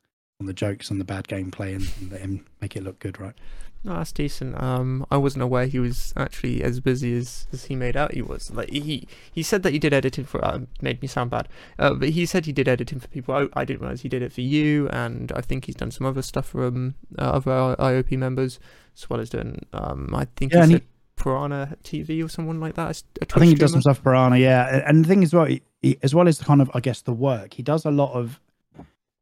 on 0.41 0.47
the 0.47 0.53
jokes 0.53 0.91
and 0.91 1.01
the 1.01 1.05
bad 1.05 1.29
gameplay 1.29 1.75
and, 1.75 1.91
and 2.01 2.13
let 2.13 2.21
him 2.21 2.47
make 2.61 2.77
it 2.77 2.83
look 2.83 2.99
good, 2.99 3.21
right? 3.21 3.35
No, 3.85 3.97
that's 3.97 4.13
decent. 4.13 4.61
Um, 4.63 5.05
I 5.11 5.19
wasn't 5.19 5.43
aware 5.43 5.67
he 5.67 5.79
was 5.79 6.15
actually 6.17 6.63
as 6.63 6.81
busy 6.81 7.15
as, 7.17 7.47
as 7.53 7.65
he 7.67 7.77
made 7.77 7.99
out 7.99 8.15
he 8.15 8.23
was. 8.23 8.51
Like 8.51 8.71
he 8.71 9.07
he 9.31 9.43
said 9.43 9.63
that 9.63 9.75
he 9.75 9.79
did 9.79 9.93
editing 9.93 10.25
for. 10.25 10.43
Uh, 10.43 10.61
made 10.81 11.03
me 11.03 11.09
sound 11.09 11.31
bad. 11.31 11.49
Uh, 11.79 11.93
but 11.93 12.09
he 12.09 12.25
said 12.25 12.47
he 12.47 12.53
did 12.53 12.67
editing 12.67 12.99
for 12.99 13.09
people. 13.09 13.35
I, 13.35 13.49
I 13.53 13.67
didn't 13.67 13.83
realize 13.83 14.01
he 14.01 14.09
did 14.09 14.23
it 14.23 14.33
for 14.33 14.41
you, 14.41 14.89
and 14.89 15.31
I 15.33 15.43
think 15.43 15.67
he's 15.67 15.75
done 15.75 15.91
some 15.91 16.07
other 16.07 16.23
stuff 16.23 16.47
for 16.47 16.65
um 16.65 16.95
uh, 17.19 17.23
other 17.23 17.77
IOP 17.79 18.17
members 18.17 18.59
as 18.97 19.11
well 19.11 19.21
as 19.21 19.29
doing. 19.29 19.67
Um, 19.75 20.15
I 20.15 20.29
think 20.37 20.55
Yeah, 20.55 20.65
he 20.65 20.73
said 20.73 20.83
Piranha 21.17 21.77
TV 21.83 22.25
or 22.25 22.29
someone 22.29 22.61
like 22.61 22.75
that. 22.75 23.03
I 23.21 23.25
think 23.25 23.51
he 23.51 23.55
does 23.55 23.73
some 23.73 23.83
stuff 23.83 23.99
for 23.99 24.05
Piranha, 24.05 24.39
yeah. 24.39 24.83
And 24.87 25.05
the 25.05 25.09
thing 25.09 25.23
is, 25.23 25.35
well, 25.35 25.45
he, 25.45 25.63
he, 25.83 25.99
as 26.03 26.15
well 26.15 26.27
as 26.27 26.39
the 26.39 26.45
kind 26.45 26.63
of, 26.63 26.71
I 26.75 26.81
guess, 26.81 27.03
the 27.03 27.13
work, 27.13 27.55
he 27.55 27.63
does 27.63 27.85
a 27.85 27.91
lot 27.91 28.13
of, 28.13 28.41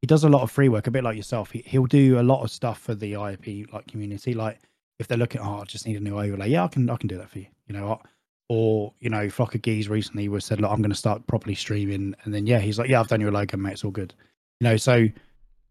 he 0.02 0.06
does 0.06 0.24
a 0.24 0.28
lot 0.28 0.42
of 0.42 0.50
free 0.50 0.68
work, 0.68 0.88
a 0.88 0.90
bit 0.90 1.04
like 1.04 1.16
yourself. 1.16 1.52
He, 1.52 1.62
he'll 1.64 1.86
do 1.86 2.18
a 2.18 2.22
lot 2.22 2.42
of 2.42 2.50
stuff 2.50 2.78
for 2.80 2.94
the 2.94 3.12
IOP 3.12 3.72
like 3.72 3.86
community. 3.86 4.34
Like 4.34 4.58
if 4.98 5.06
they're 5.06 5.16
looking, 5.16 5.40
oh, 5.40 5.60
I 5.60 5.64
just 5.64 5.86
need 5.86 5.96
a 5.96 6.00
new 6.00 6.18
overlay. 6.18 6.50
Yeah, 6.50 6.64
I 6.64 6.68
can 6.68 6.90
I 6.90 6.96
can 6.96 7.08
do 7.08 7.16
that 7.18 7.30
for 7.30 7.38
you. 7.38 7.46
You 7.68 7.74
know, 7.74 8.02
or 8.48 8.92
you 8.98 9.08
know, 9.08 9.30
Flock 9.30 9.54
of 9.54 9.62
Geese 9.62 9.86
recently 9.88 10.28
was 10.28 10.44
said, 10.44 10.60
look, 10.60 10.70
I'm 10.70 10.82
going 10.82 10.90
to 10.90 10.96
start 10.96 11.26
properly 11.28 11.54
streaming, 11.54 12.14
and 12.24 12.34
then 12.34 12.46
yeah, 12.46 12.58
he's 12.58 12.78
like, 12.78 12.90
yeah, 12.90 13.00
I've 13.00 13.08
done 13.08 13.20
your 13.20 13.30
logo, 13.30 13.56
mate. 13.56 13.74
It's 13.74 13.84
all 13.84 13.92
good. 13.92 14.12
You 14.60 14.68
know, 14.68 14.76
so 14.76 15.06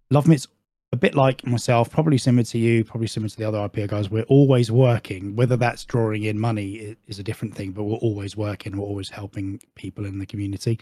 Lovemit's 0.09 0.47
a 0.93 0.97
bit 0.97 1.13
like 1.13 1.45
myself, 1.45 1.89
probably 1.89 2.17
similar 2.17 2.43
to 2.43 2.57
you, 2.57 2.83
probably 2.85 3.07
similar 3.07 3.29
to 3.29 3.37
the 3.37 3.47
other 3.47 3.57
IPO 3.57 3.89
guys. 3.89 4.09
We're 4.09 4.23
always 4.23 4.71
working. 4.71 5.35
Whether 5.35 5.57
that's 5.57 5.83
drawing 5.83 6.23
in 6.23 6.39
money 6.39 6.95
is 7.07 7.19
a 7.19 7.23
different 7.23 7.53
thing, 7.53 7.71
but 7.71 7.83
we're 7.83 7.97
always 7.97 8.37
working. 8.37 8.77
We're 8.77 8.87
always 8.87 9.09
helping 9.09 9.61
people 9.75 10.05
in 10.05 10.19
the 10.19 10.25
community. 10.25 10.79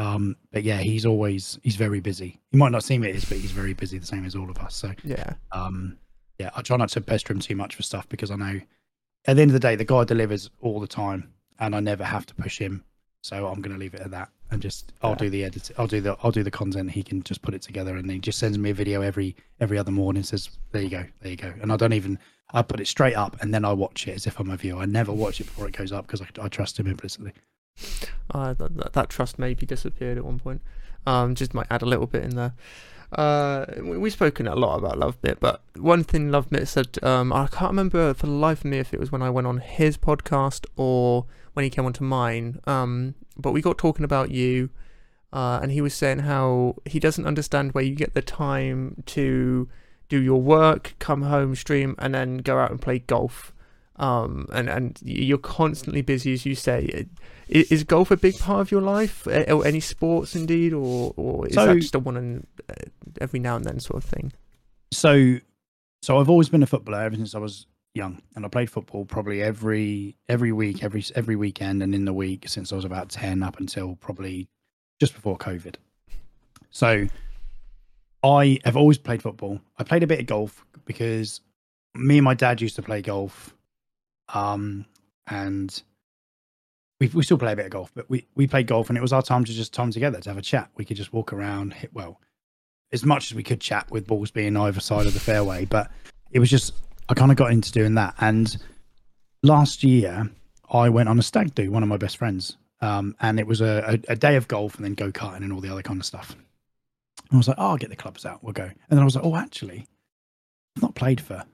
Um, 0.00 0.36
but 0.50 0.62
yeah, 0.62 0.78
he's 0.78 1.04
always 1.04 1.58
he's 1.62 1.76
very 1.76 2.00
busy. 2.00 2.40
You 2.52 2.58
might 2.58 2.72
not 2.72 2.84
seem 2.84 3.04
it 3.04 3.14
is, 3.14 3.26
but 3.26 3.36
he's 3.36 3.50
very 3.50 3.74
busy, 3.74 3.98
the 3.98 4.06
same 4.06 4.24
as 4.24 4.34
all 4.34 4.48
of 4.48 4.56
us. 4.58 4.74
So 4.74 4.92
yeah, 5.04 5.34
um, 5.52 5.98
yeah, 6.38 6.50
I 6.56 6.62
try 6.62 6.78
not 6.78 6.88
to 6.90 7.02
pester 7.02 7.34
him 7.34 7.40
too 7.40 7.54
much 7.54 7.74
for 7.74 7.82
stuff 7.82 8.08
because 8.08 8.30
I 8.30 8.36
know 8.36 8.60
at 9.26 9.36
the 9.36 9.42
end 9.42 9.50
of 9.50 9.52
the 9.52 9.60
day, 9.60 9.76
the 9.76 9.84
guy 9.84 10.04
delivers 10.04 10.48
all 10.62 10.80
the 10.80 10.86
time, 10.86 11.34
and 11.58 11.76
I 11.76 11.80
never 11.80 12.02
have 12.02 12.24
to 12.26 12.34
push 12.34 12.58
him. 12.58 12.82
So 13.22 13.46
I'm 13.46 13.60
going 13.60 13.74
to 13.74 13.78
leave 13.78 13.92
it 13.92 14.00
at 14.00 14.10
that, 14.12 14.30
and 14.50 14.62
just 14.62 14.94
I'll 15.02 15.10
yeah. 15.10 15.16
do 15.16 15.30
the 15.30 15.44
edit. 15.44 15.70
I'll 15.76 15.86
do 15.86 16.00
the 16.00 16.16
I'll 16.22 16.30
do 16.30 16.42
the 16.42 16.50
content. 16.50 16.90
He 16.90 17.02
can 17.02 17.22
just 17.22 17.42
put 17.42 17.52
it 17.52 17.60
together, 17.60 17.94
and 17.94 18.10
he 18.10 18.18
just 18.20 18.38
sends 18.38 18.56
me 18.56 18.70
a 18.70 18.74
video 18.74 19.02
every 19.02 19.36
every 19.60 19.76
other 19.76 19.92
morning. 19.92 20.22
Says, 20.22 20.48
"There 20.72 20.80
you 20.80 20.88
go, 20.88 21.04
there 21.20 21.30
you 21.30 21.36
go," 21.36 21.52
and 21.60 21.70
I 21.70 21.76
don't 21.76 21.92
even 21.92 22.18
I 22.54 22.62
put 22.62 22.80
it 22.80 22.88
straight 22.88 23.16
up, 23.16 23.36
and 23.42 23.52
then 23.52 23.66
I 23.66 23.74
watch 23.74 24.08
it 24.08 24.12
as 24.12 24.26
if 24.26 24.40
I'm 24.40 24.48
a 24.48 24.56
viewer. 24.56 24.80
I 24.80 24.86
never 24.86 25.12
watch 25.12 25.40
it 25.40 25.44
before 25.44 25.68
it 25.68 25.76
goes 25.76 25.92
up 25.92 26.06
because 26.06 26.22
I, 26.22 26.28
I 26.40 26.48
trust 26.48 26.80
him 26.80 26.86
implicitly. 26.86 27.32
Uh, 28.32 28.54
that, 28.54 28.92
that, 28.92 29.10
trust 29.10 29.38
maybe 29.38 29.66
disappeared 29.66 30.18
at 30.18 30.24
one 30.24 30.38
point. 30.38 30.62
Um, 31.06 31.34
just 31.34 31.54
might 31.54 31.66
add 31.70 31.82
a 31.82 31.86
little 31.86 32.06
bit 32.06 32.22
in 32.22 32.36
there. 32.36 32.54
Uh, 33.12 33.66
we've 33.82 34.12
spoken 34.12 34.46
a 34.46 34.54
lot 34.54 34.78
about 34.78 34.98
Lovemit, 34.98 35.38
but 35.40 35.62
one 35.76 36.04
thing 36.04 36.30
Lovemit 36.30 36.68
said, 36.68 37.02
um, 37.02 37.32
I 37.32 37.48
can't 37.48 37.70
remember 37.70 38.14
for 38.14 38.26
the 38.26 38.32
life 38.32 38.60
of 38.60 38.66
me 38.66 38.78
if 38.78 38.94
it 38.94 39.00
was 39.00 39.10
when 39.10 39.22
I 39.22 39.30
went 39.30 39.48
on 39.48 39.58
his 39.58 39.96
podcast 39.96 40.66
or 40.76 41.26
when 41.54 41.64
he 41.64 41.70
came 41.70 41.84
onto 41.84 42.04
mine. 42.04 42.60
Um, 42.66 43.14
but 43.36 43.52
we 43.52 43.62
got 43.62 43.78
talking 43.78 44.04
about 44.04 44.30
you, 44.30 44.70
uh, 45.32 45.58
and 45.62 45.72
he 45.72 45.80
was 45.80 45.94
saying 45.94 46.20
how 46.20 46.76
he 46.84 47.00
doesn't 47.00 47.26
understand 47.26 47.72
where 47.72 47.84
you 47.84 47.96
get 47.96 48.14
the 48.14 48.22
time 48.22 49.02
to 49.06 49.68
do 50.08 50.20
your 50.20 50.40
work, 50.40 50.94
come 50.98 51.22
home, 51.22 51.54
stream, 51.54 51.94
and 51.98 52.14
then 52.14 52.38
go 52.38 52.58
out 52.58 52.70
and 52.70 52.80
play 52.80 53.00
golf. 53.00 53.52
Um, 54.00 54.46
and 54.50 54.70
and 54.70 54.98
you're 55.04 55.36
constantly 55.36 56.00
busy, 56.00 56.32
as 56.32 56.46
you 56.46 56.54
say. 56.54 57.06
Is, 57.48 57.70
is, 57.70 57.84
golf 57.84 58.10
a 58.10 58.16
big 58.16 58.38
part 58.38 58.62
of 58.62 58.70
your 58.70 58.80
life, 58.80 59.26
or 59.26 59.66
any 59.66 59.80
sports 59.80 60.34
indeed, 60.34 60.72
or 60.72 61.12
or 61.18 61.46
is 61.46 61.54
so, 61.54 61.66
that 61.66 61.78
just 61.78 61.94
a 61.94 61.98
one 61.98 62.16
and 62.16 62.46
uh, 62.70 62.74
every 63.20 63.40
now 63.40 63.56
and 63.56 63.64
then 63.66 63.78
sort 63.78 64.02
of 64.02 64.08
thing? 64.08 64.32
So, 64.90 65.36
so 66.00 66.18
I've 66.18 66.30
always 66.30 66.48
been 66.48 66.62
a 66.62 66.66
footballer 66.66 67.02
ever 67.02 67.14
since 67.14 67.34
I 67.34 67.40
was 67.40 67.66
young, 67.94 68.22
and 68.34 68.46
I 68.46 68.48
played 68.48 68.70
football 68.70 69.04
probably 69.04 69.42
every 69.42 70.16
every 70.30 70.52
week, 70.52 70.82
every 70.82 71.04
every 71.14 71.36
weekend, 71.36 71.82
and 71.82 71.94
in 71.94 72.06
the 72.06 72.14
week 72.14 72.48
since 72.48 72.72
I 72.72 72.76
was 72.76 72.86
about 72.86 73.10
ten 73.10 73.42
up 73.42 73.60
until 73.60 73.96
probably 73.96 74.48
just 74.98 75.12
before 75.12 75.36
COVID. 75.36 75.74
So, 76.70 77.06
I 78.22 78.60
have 78.64 78.78
always 78.78 78.96
played 78.96 79.20
football. 79.20 79.60
I 79.76 79.84
played 79.84 80.02
a 80.02 80.06
bit 80.06 80.20
of 80.20 80.26
golf 80.26 80.64
because 80.86 81.42
me 81.94 82.16
and 82.16 82.24
my 82.24 82.32
dad 82.32 82.62
used 82.62 82.76
to 82.76 82.82
play 82.82 83.02
golf, 83.02 83.54
um, 84.34 84.86
and 85.26 85.82
we 87.00 87.08
we 87.08 87.22
still 87.22 87.38
play 87.38 87.52
a 87.52 87.56
bit 87.56 87.66
of 87.66 87.72
golf, 87.72 87.90
but 87.94 88.08
we 88.08 88.26
we 88.34 88.46
played 88.46 88.66
golf, 88.66 88.88
and 88.88 88.98
it 88.98 89.02
was 89.02 89.12
our 89.12 89.22
time 89.22 89.44
to 89.44 89.52
just 89.52 89.72
time 89.72 89.90
together 89.90 90.20
to 90.20 90.30
have 90.30 90.38
a 90.38 90.42
chat. 90.42 90.70
We 90.76 90.84
could 90.84 90.96
just 90.96 91.12
walk 91.12 91.32
around, 91.32 91.74
hit 91.74 91.92
well, 91.94 92.20
as 92.92 93.04
much 93.04 93.30
as 93.30 93.34
we 93.34 93.42
could 93.42 93.60
chat 93.60 93.90
with 93.90 94.06
balls 94.06 94.30
being 94.30 94.56
either 94.56 94.80
side 94.80 95.06
of 95.06 95.14
the 95.14 95.20
fairway, 95.20 95.64
but 95.64 95.90
it 96.30 96.38
was 96.38 96.50
just 96.50 96.74
I 97.08 97.14
kind 97.14 97.30
of 97.30 97.36
got 97.36 97.52
into 97.52 97.72
doing 97.72 97.94
that. 97.94 98.14
And 98.20 98.56
last 99.42 99.82
year, 99.82 100.30
I 100.70 100.88
went 100.88 101.08
on 101.08 101.18
a 101.18 101.22
stag 101.22 101.54
do, 101.54 101.70
one 101.70 101.82
of 101.82 101.88
my 101.88 101.96
best 101.96 102.16
friends, 102.18 102.56
um, 102.80 103.16
and 103.20 103.40
it 103.40 103.46
was 103.46 103.60
a, 103.60 103.98
a, 104.08 104.12
a, 104.12 104.16
day 104.16 104.36
of 104.36 104.48
golf 104.48 104.76
and 104.76 104.84
then 104.84 104.94
go 104.94 105.10
karting 105.10 105.38
and 105.42 105.52
all 105.52 105.60
the 105.60 105.70
other 105.70 105.82
kind 105.82 106.00
of 106.00 106.06
stuff. 106.06 106.30
And 106.32 107.32
I 107.32 107.36
was 107.36 107.48
like, 107.48 107.56
oh, 107.58 107.70
I'll 107.70 107.76
get 107.76 107.90
the 107.90 107.96
clubs 107.96 108.24
out, 108.24 108.42
we'll 108.42 108.52
go. 108.52 108.64
And 108.64 108.74
then 108.88 109.00
I 109.00 109.04
was 109.04 109.16
like, 109.16 109.24
oh, 109.24 109.36
actually, 109.36 109.86
I've 110.76 110.82
not 110.82 110.94
played 110.94 111.20
for 111.20 111.44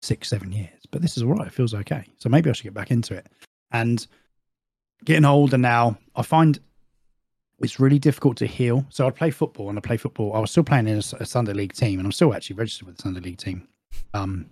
six, 0.00 0.28
seven 0.28 0.52
years, 0.52 0.83
but 0.94 1.02
this 1.02 1.16
is 1.16 1.24
all 1.24 1.34
right. 1.34 1.48
It 1.48 1.52
feels 1.52 1.74
okay. 1.74 2.04
So 2.18 2.28
maybe 2.28 2.48
I 2.48 2.52
should 2.52 2.62
get 2.62 2.72
back 2.72 2.92
into 2.92 3.14
it. 3.14 3.26
And 3.72 4.06
getting 5.04 5.24
older 5.24 5.58
now, 5.58 5.98
I 6.14 6.22
find 6.22 6.60
it's 7.58 7.80
really 7.80 7.98
difficult 7.98 8.36
to 8.36 8.46
heal. 8.46 8.86
So 8.90 9.04
I'd 9.04 9.16
play 9.16 9.32
football 9.32 9.68
and 9.68 9.76
I 9.76 9.80
play 9.80 9.96
football. 9.96 10.32
I 10.34 10.38
was 10.38 10.52
still 10.52 10.62
playing 10.62 10.86
in 10.86 10.98
a, 10.98 11.22
a 11.22 11.26
Sunday 11.26 11.52
league 11.52 11.72
team 11.72 11.98
and 11.98 12.06
I'm 12.06 12.12
still 12.12 12.32
actually 12.32 12.54
registered 12.54 12.86
with 12.86 12.96
the 12.98 13.02
Sunday 13.02 13.18
league 13.18 13.38
team. 13.38 13.66
Um, 14.12 14.48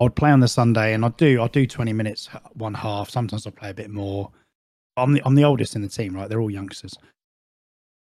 I'd 0.00 0.16
play 0.16 0.30
on 0.30 0.40
the 0.40 0.48
Sunday, 0.48 0.94
and 0.94 1.04
I'd 1.04 1.16
do 1.18 1.42
I'd 1.42 1.52
do 1.52 1.66
twenty 1.66 1.92
minutes 1.92 2.30
one 2.54 2.72
half. 2.72 3.10
Sometimes 3.10 3.46
I'll 3.46 3.52
play 3.52 3.68
a 3.68 3.74
bit 3.74 3.90
more. 3.90 4.30
I'm 4.96 5.12
the 5.12 5.20
I'm 5.26 5.34
the 5.34 5.44
oldest 5.44 5.76
in 5.76 5.82
the 5.82 5.88
team, 5.88 6.14
right? 6.14 6.28
They're 6.28 6.40
all 6.40 6.50
youngsters, 6.50 6.96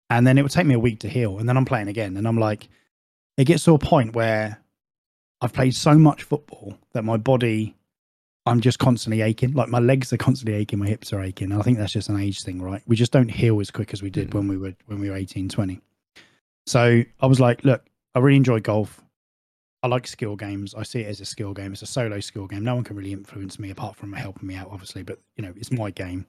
and 0.09 0.25
then 0.25 0.37
it 0.37 0.43
would 0.43 0.51
take 0.51 0.65
me 0.65 0.75
a 0.75 0.79
week 0.79 0.99
to 1.01 1.09
heal, 1.09 1.39
and 1.39 1.47
then 1.47 1.57
I'm 1.57 1.65
playing 1.65 1.89
again, 1.89 2.15
and 2.15 2.25
I'm 2.25 2.39
like, 2.39 2.69
it 3.37 3.43
gets 3.43 3.65
to 3.65 3.73
a 3.73 3.77
point 3.77 4.15
where 4.15 4.62
I've 5.43 5.51
played 5.51 5.75
so 5.75 5.95
much 5.95 6.23
football 6.23 6.77
that 6.93 7.03
my 7.03 7.17
body, 7.17 7.75
I'm 8.45 8.61
just 8.61 8.79
constantly 8.79 9.21
aching. 9.21 9.51
Like 9.51 9.67
my 9.67 9.79
legs 9.79 10.13
are 10.13 10.17
constantly 10.17 10.55
aching, 10.55 10.79
my 10.79 10.87
hips 10.87 11.11
are 11.11 11.21
aching. 11.21 11.51
And 11.51 11.59
I 11.59 11.63
think 11.63 11.77
that's 11.77 11.91
just 11.91 12.07
an 12.07 12.17
age 12.17 12.43
thing, 12.43 12.61
right? 12.61 12.81
We 12.87 12.95
just 12.95 13.11
don't 13.11 13.27
heal 13.27 13.59
as 13.59 13.69
quick 13.69 13.91
as 13.91 14.01
we 14.01 14.09
did 14.09 14.29
mm. 14.29 14.35
when 14.35 14.47
we 14.47 14.57
were 14.57 14.73
when 14.85 15.01
we 15.01 15.09
were 15.09 15.17
18, 15.17 15.49
20. 15.49 15.81
So 16.65 17.03
I 17.19 17.25
was 17.25 17.41
like, 17.41 17.65
look, 17.65 17.85
I 18.15 18.19
really 18.19 18.37
enjoy 18.37 18.61
golf. 18.61 19.03
I 19.83 19.87
like 19.87 20.07
skill 20.07 20.37
games. 20.37 20.73
I 20.75 20.83
see 20.83 21.01
it 21.01 21.07
as 21.07 21.19
a 21.19 21.25
skill 21.25 21.53
game. 21.53 21.73
It's 21.73 21.81
a 21.81 21.87
solo 21.87 22.21
skill 22.21 22.47
game. 22.47 22.63
No 22.63 22.75
one 22.75 22.85
can 22.85 22.95
really 22.95 23.11
influence 23.11 23.59
me 23.59 23.69
apart 23.69 23.97
from 23.97 24.13
helping 24.13 24.47
me 24.47 24.55
out, 24.55 24.69
obviously. 24.71 25.03
But 25.03 25.19
you 25.35 25.43
know, 25.43 25.53
it's 25.57 25.73
my 25.73 25.91
game. 25.91 26.25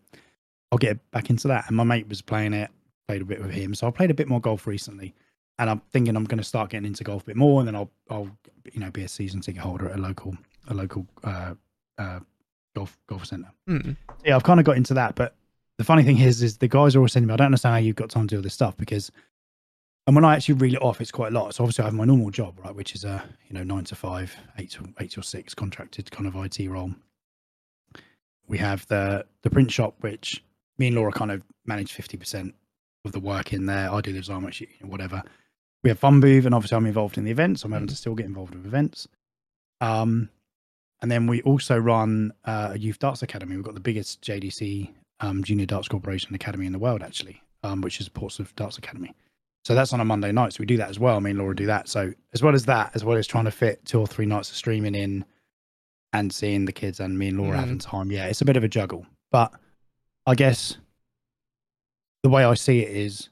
I'll 0.72 0.78
get 0.78 0.98
back 1.12 1.30
into 1.30 1.46
that. 1.46 1.68
And 1.68 1.76
my 1.76 1.84
mate 1.84 2.08
was 2.08 2.20
playing 2.20 2.52
it. 2.52 2.68
Played 3.06 3.22
a 3.22 3.26
bit 3.26 3.40
with 3.40 3.52
him, 3.52 3.74
so 3.74 3.86
I 3.86 3.92
played 3.92 4.10
a 4.10 4.14
bit 4.14 4.28
more 4.28 4.40
golf 4.40 4.66
recently. 4.66 5.14
And 5.58 5.70
I'm 5.70 5.80
thinking 5.92 6.16
I'm 6.16 6.24
going 6.24 6.38
to 6.38 6.44
start 6.44 6.70
getting 6.70 6.86
into 6.86 7.04
golf 7.04 7.22
a 7.22 7.26
bit 7.26 7.36
more, 7.36 7.60
and 7.60 7.68
then 7.68 7.76
I'll, 7.76 7.90
I'll, 8.10 8.28
you 8.72 8.80
know, 8.80 8.90
be 8.90 9.04
a 9.04 9.08
season 9.08 9.40
ticket 9.40 9.60
holder 9.60 9.88
at 9.88 9.98
a 9.98 10.00
local, 10.00 10.36
a 10.68 10.74
local 10.74 11.06
uh, 11.22 11.54
uh, 11.96 12.20
golf 12.74 12.98
golf 13.06 13.26
center. 13.26 13.50
Mm. 13.68 13.96
Yeah, 14.24 14.34
I've 14.36 14.42
kind 14.42 14.58
of 14.58 14.66
got 14.66 14.76
into 14.76 14.94
that. 14.94 15.14
But 15.14 15.36
the 15.78 15.84
funny 15.84 16.02
thing 16.02 16.18
is, 16.18 16.42
is 16.42 16.58
the 16.58 16.68
guys 16.68 16.96
are 16.96 16.98
always 16.98 17.12
saying 17.12 17.30
I 17.30 17.36
don't 17.36 17.46
understand 17.46 17.74
how 17.74 17.78
you've 17.78 17.96
got 17.96 18.10
time 18.10 18.26
to 18.26 18.34
do 18.34 18.38
all 18.38 18.42
this 18.42 18.54
stuff 18.54 18.76
because 18.76 19.12
and 20.06 20.14
when 20.14 20.24
I 20.24 20.34
actually 20.34 20.56
reel 20.56 20.74
it 20.74 20.82
off, 20.82 21.00
it's 21.00 21.10
quite 21.10 21.32
a 21.32 21.34
lot. 21.34 21.54
So 21.54 21.64
obviously, 21.64 21.82
I 21.82 21.86
have 21.86 21.94
my 21.94 22.04
normal 22.04 22.30
job, 22.30 22.60
right, 22.62 22.74
which 22.74 22.94
is 22.94 23.04
a 23.04 23.24
you 23.48 23.54
know 23.54 23.64
nine 23.64 23.84
to 23.84 23.94
five, 23.94 24.36
eight 24.58 24.70
to 24.72 24.86
eight 25.00 25.12
to 25.12 25.22
six 25.22 25.54
contracted 25.54 26.10
kind 26.10 26.26
of 26.26 26.36
IT 26.36 26.68
role. 26.68 26.92
We 28.46 28.58
have 28.58 28.86
the 28.88 29.24
the 29.42 29.50
print 29.50 29.70
shop, 29.70 29.94
which 30.00 30.44
me 30.76 30.88
and 30.88 30.96
Laura 30.96 31.12
kind 31.12 31.30
of 31.30 31.42
manage 31.64 31.92
fifty 31.92 32.18
percent 32.18 32.54
of 33.06 33.12
the 33.12 33.20
work 33.20 33.54
in 33.54 33.64
there. 33.64 33.90
I 33.90 34.00
do 34.02 34.12
the 34.12 34.20
design, 34.20 34.42
which 34.42 34.62
whatever. 34.82 35.22
We 35.84 35.90
have 35.90 35.98
Fun 35.98 36.18
Booth, 36.18 36.46
and 36.46 36.54
obviously 36.54 36.76
I'm 36.76 36.86
involved 36.86 37.18
in 37.18 37.24
the 37.24 37.30
events. 37.30 37.60
So 37.60 37.66
I'm 37.66 37.72
having 37.72 37.88
to 37.88 37.94
still 37.94 38.14
get 38.14 38.26
involved 38.26 38.54
with 38.54 38.66
events. 38.66 39.06
Um, 39.80 40.30
and 41.02 41.10
then 41.10 41.26
we 41.26 41.42
also 41.42 41.78
run 41.78 42.32
uh, 42.46 42.70
a 42.72 42.78
youth 42.78 42.98
darts 42.98 43.22
academy. 43.22 43.54
We've 43.54 43.64
got 43.64 43.74
the 43.74 43.80
biggest 43.80 44.22
JDC 44.22 44.90
um, 45.20 45.44
Junior 45.44 45.66
Darts 45.66 45.88
Corporation 45.88 46.34
Academy 46.34 46.66
in 46.66 46.72
the 46.72 46.78
world, 46.78 47.02
actually, 47.02 47.42
um, 47.62 47.82
which 47.82 48.00
is 48.00 48.08
Portsmouth 48.08 48.56
Darts 48.56 48.78
Academy. 48.78 49.14
So 49.64 49.74
that's 49.74 49.92
on 49.92 50.00
a 50.00 50.04
Monday 50.04 50.32
night. 50.32 50.52
So 50.52 50.60
we 50.60 50.66
do 50.66 50.76
that 50.78 50.90
as 50.90 50.98
well. 50.98 51.20
Me 51.20 51.30
and 51.30 51.38
Laura 51.38 51.56
do 51.56 51.66
that. 51.66 51.88
So 51.88 52.12
as 52.32 52.42
well 52.42 52.54
as 52.54 52.66
that, 52.66 52.90
as 52.94 53.04
well 53.04 53.16
as 53.16 53.26
trying 53.26 53.44
to 53.44 53.50
fit 53.50 53.84
two 53.84 54.00
or 54.00 54.06
three 54.06 54.26
nights 54.26 54.50
of 54.50 54.56
streaming 54.56 54.94
in 54.94 55.24
and 56.12 56.32
seeing 56.32 56.64
the 56.64 56.72
kids 56.72 57.00
and 57.00 57.18
me 57.18 57.28
and 57.28 57.38
Laura 57.38 57.56
mm. 57.56 57.60
having 57.60 57.78
time. 57.78 58.10
Yeah, 58.10 58.26
it's 58.26 58.42
a 58.42 58.44
bit 58.44 58.56
of 58.56 58.64
a 58.64 58.68
juggle. 58.68 59.06
But 59.30 59.52
I 60.26 60.34
guess 60.34 60.76
the 62.22 62.28
way 62.28 62.44
I 62.44 62.54
see 62.54 62.80
it 62.80 62.94
is, 62.94 63.30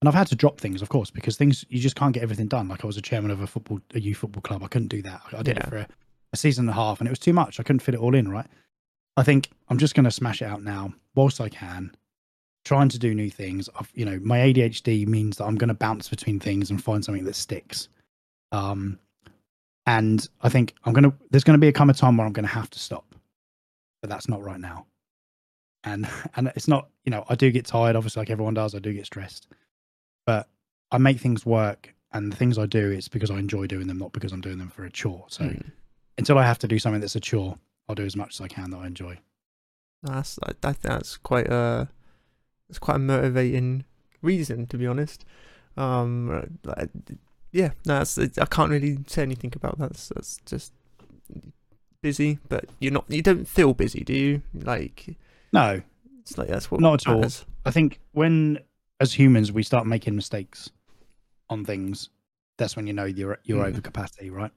and 0.00 0.08
I've 0.08 0.14
had 0.14 0.28
to 0.28 0.36
drop 0.36 0.60
things, 0.60 0.82
of 0.82 0.88
course, 0.88 1.10
because 1.10 1.36
things 1.36 1.64
you 1.68 1.78
just 1.78 1.96
can't 1.96 2.14
get 2.14 2.22
everything 2.22 2.48
done. 2.48 2.68
Like 2.68 2.84
I 2.84 2.86
was 2.86 2.96
a 2.96 3.02
chairman 3.02 3.30
of 3.30 3.40
a 3.40 3.46
football, 3.46 3.80
a 3.94 4.00
youth 4.00 4.18
football 4.18 4.42
club. 4.42 4.62
I 4.62 4.68
couldn't 4.68 4.88
do 4.88 5.02
that. 5.02 5.20
I 5.32 5.42
did 5.42 5.56
yeah. 5.56 5.64
it 5.64 5.68
for 5.68 5.76
a, 5.76 5.86
a 6.32 6.36
season 6.36 6.62
and 6.62 6.70
a 6.70 6.74
half, 6.74 7.00
and 7.00 7.08
it 7.08 7.10
was 7.10 7.18
too 7.18 7.32
much. 7.34 7.60
I 7.60 7.62
couldn't 7.62 7.80
fit 7.80 7.94
it 7.94 8.00
all 8.00 8.14
in. 8.14 8.30
Right. 8.30 8.46
I 9.16 9.22
think 9.22 9.50
I'm 9.68 9.78
just 9.78 9.94
going 9.94 10.04
to 10.04 10.10
smash 10.10 10.40
it 10.40 10.46
out 10.46 10.62
now, 10.62 10.94
whilst 11.14 11.40
I 11.40 11.48
can, 11.48 11.94
trying 12.64 12.88
to 12.88 12.98
do 12.98 13.14
new 13.14 13.30
things. 13.30 13.68
I've, 13.78 13.90
you 13.94 14.04
know, 14.04 14.18
my 14.22 14.38
ADHD 14.38 15.06
means 15.06 15.36
that 15.36 15.44
I'm 15.44 15.56
going 15.56 15.68
to 15.68 15.74
bounce 15.74 16.08
between 16.08 16.40
things 16.40 16.70
and 16.70 16.82
find 16.82 17.04
something 17.04 17.24
that 17.24 17.34
sticks. 17.34 17.88
Um, 18.52 18.98
and 19.86 20.26
I 20.42 20.48
think 20.48 20.74
I'm 20.84 20.92
going 20.92 21.04
to, 21.04 21.12
there's 21.30 21.44
going 21.44 21.58
to 21.58 21.60
be 21.60 21.68
a 21.68 21.72
come 21.72 21.90
a 21.90 21.94
time 21.94 22.16
where 22.16 22.26
I'm 22.26 22.32
going 22.32 22.46
to 22.46 22.52
have 22.52 22.70
to 22.70 22.78
stop, 22.78 23.14
but 24.00 24.10
that's 24.10 24.28
not 24.28 24.42
right 24.42 24.60
now. 24.60 24.86
And, 25.84 26.08
and 26.36 26.52
it's 26.56 26.68
not, 26.68 26.88
you 27.04 27.10
know, 27.10 27.24
I 27.28 27.34
do 27.34 27.50
get 27.50 27.66
tired, 27.66 27.96
obviously, 27.96 28.20
like 28.20 28.30
everyone 28.30 28.54
does. 28.54 28.74
I 28.74 28.78
do 28.78 28.92
get 28.92 29.06
stressed, 29.06 29.48
but 30.30 30.48
I 30.92 30.98
make 30.98 31.18
things 31.18 31.44
work. 31.44 31.92
And 32.12 32.30
the 32.30 32.36
things 32.36 32.58
I 32.58 32.66
do 32.66 32.90
it's 32.90 33.08
because 33.08 33.30
I 33.30 33.38
enjoy 33.38 33.66
doing 33.66 33.86
them, 33.86 33.98
not 33.98 34.12
because 34.12 34.32
I'm 34.32 34.40
doing 34.40 34.58
them 34.58 34.68
for 34.68 34.84
a 34.84 34.90
chore. 34.90 35.26
So 35.28 35.44
mm. 35.44 35.70
until 36.18 36.38
I 36.38 36.44
have 36.44 36.58
to 36.60 36.68
do 36.68 36.78
something 36.78 37.00
that's 37.00 37.16
a 37.16 37.20
chore, 37.20 37.56
I'll 37.88 37.94
do 37.94 38.04
as 38.04 38.16
much 38.16 38.34
as 38.34 38.40
I 38.40 38.48
can 38.48 38.70
that 38.70 38.78
I 38.78 38.86
enjoy. 38.86 39.18
That's 40.02 40.38
I, 40.42 40.50
I 40.62 40.72
think 40.72 40.80
that's 40.82 41.16
quite 41.16 41.48
a 41.48 41.88
it's 42.68 42.78
quite 42.78 42.96
a 42.96 43.00
motivating 43.00 43.84
reason, 44.22 44.66
to 44.68 44.78
be 44.78 44.86
honest. 44.86 45.24
Um, 45.76 46.58
yeah, 47.52 47.70
no, 47.86 48.02
I 48.40 48.46
can't 48.46 48.70
really 48.70 48.98
say 49.06 49.22
anything 49.22 49.52
about 49.54 49.78
that. 49.78 49.90
That's, 49.90 50.08
that's 50.08 50.38
just 50.46 50.72
busy, 52.02 52.38
but 52.48 52.64
you're 52.80 52.92
not. 52.92 53.04
You 53.08 53.22
don't 53.22 53.46
feel 53.46 53.74
busy, 53.74 54.02
do 54.04 54.14
you? 54.14 54.42
Like 54.54 55.16
No, 55.52 55.80
it's 56.20 56.38
like 56.38 56.48
that's 56.48 56.70
what 56.70 56.80
Not 56.80 57.06
at 57.06 57.08
all. 57.08 57.16
matters. 57.16 57.44
I 57.64 57.70
think 57.70 58.00
when 58.12 58.58
as 59.00 59.12
humans 59.12 59.50
we 59.52 59.62
start 59.62 59.86
making 59.86 60.14
mistakes 60.14 60.70
on 61.48 61.64
things, 61.64 62.10
that's 62.58 62.76
when 62.76 62.86
you 62.86 62.92
know 62.92 63.04
you're 63.04 63.38
you're 63.44 63.64
Mm. 63.64 63.68
over 63.68 63.80
capacity, 63.80 64.30
right? 64.30 64.52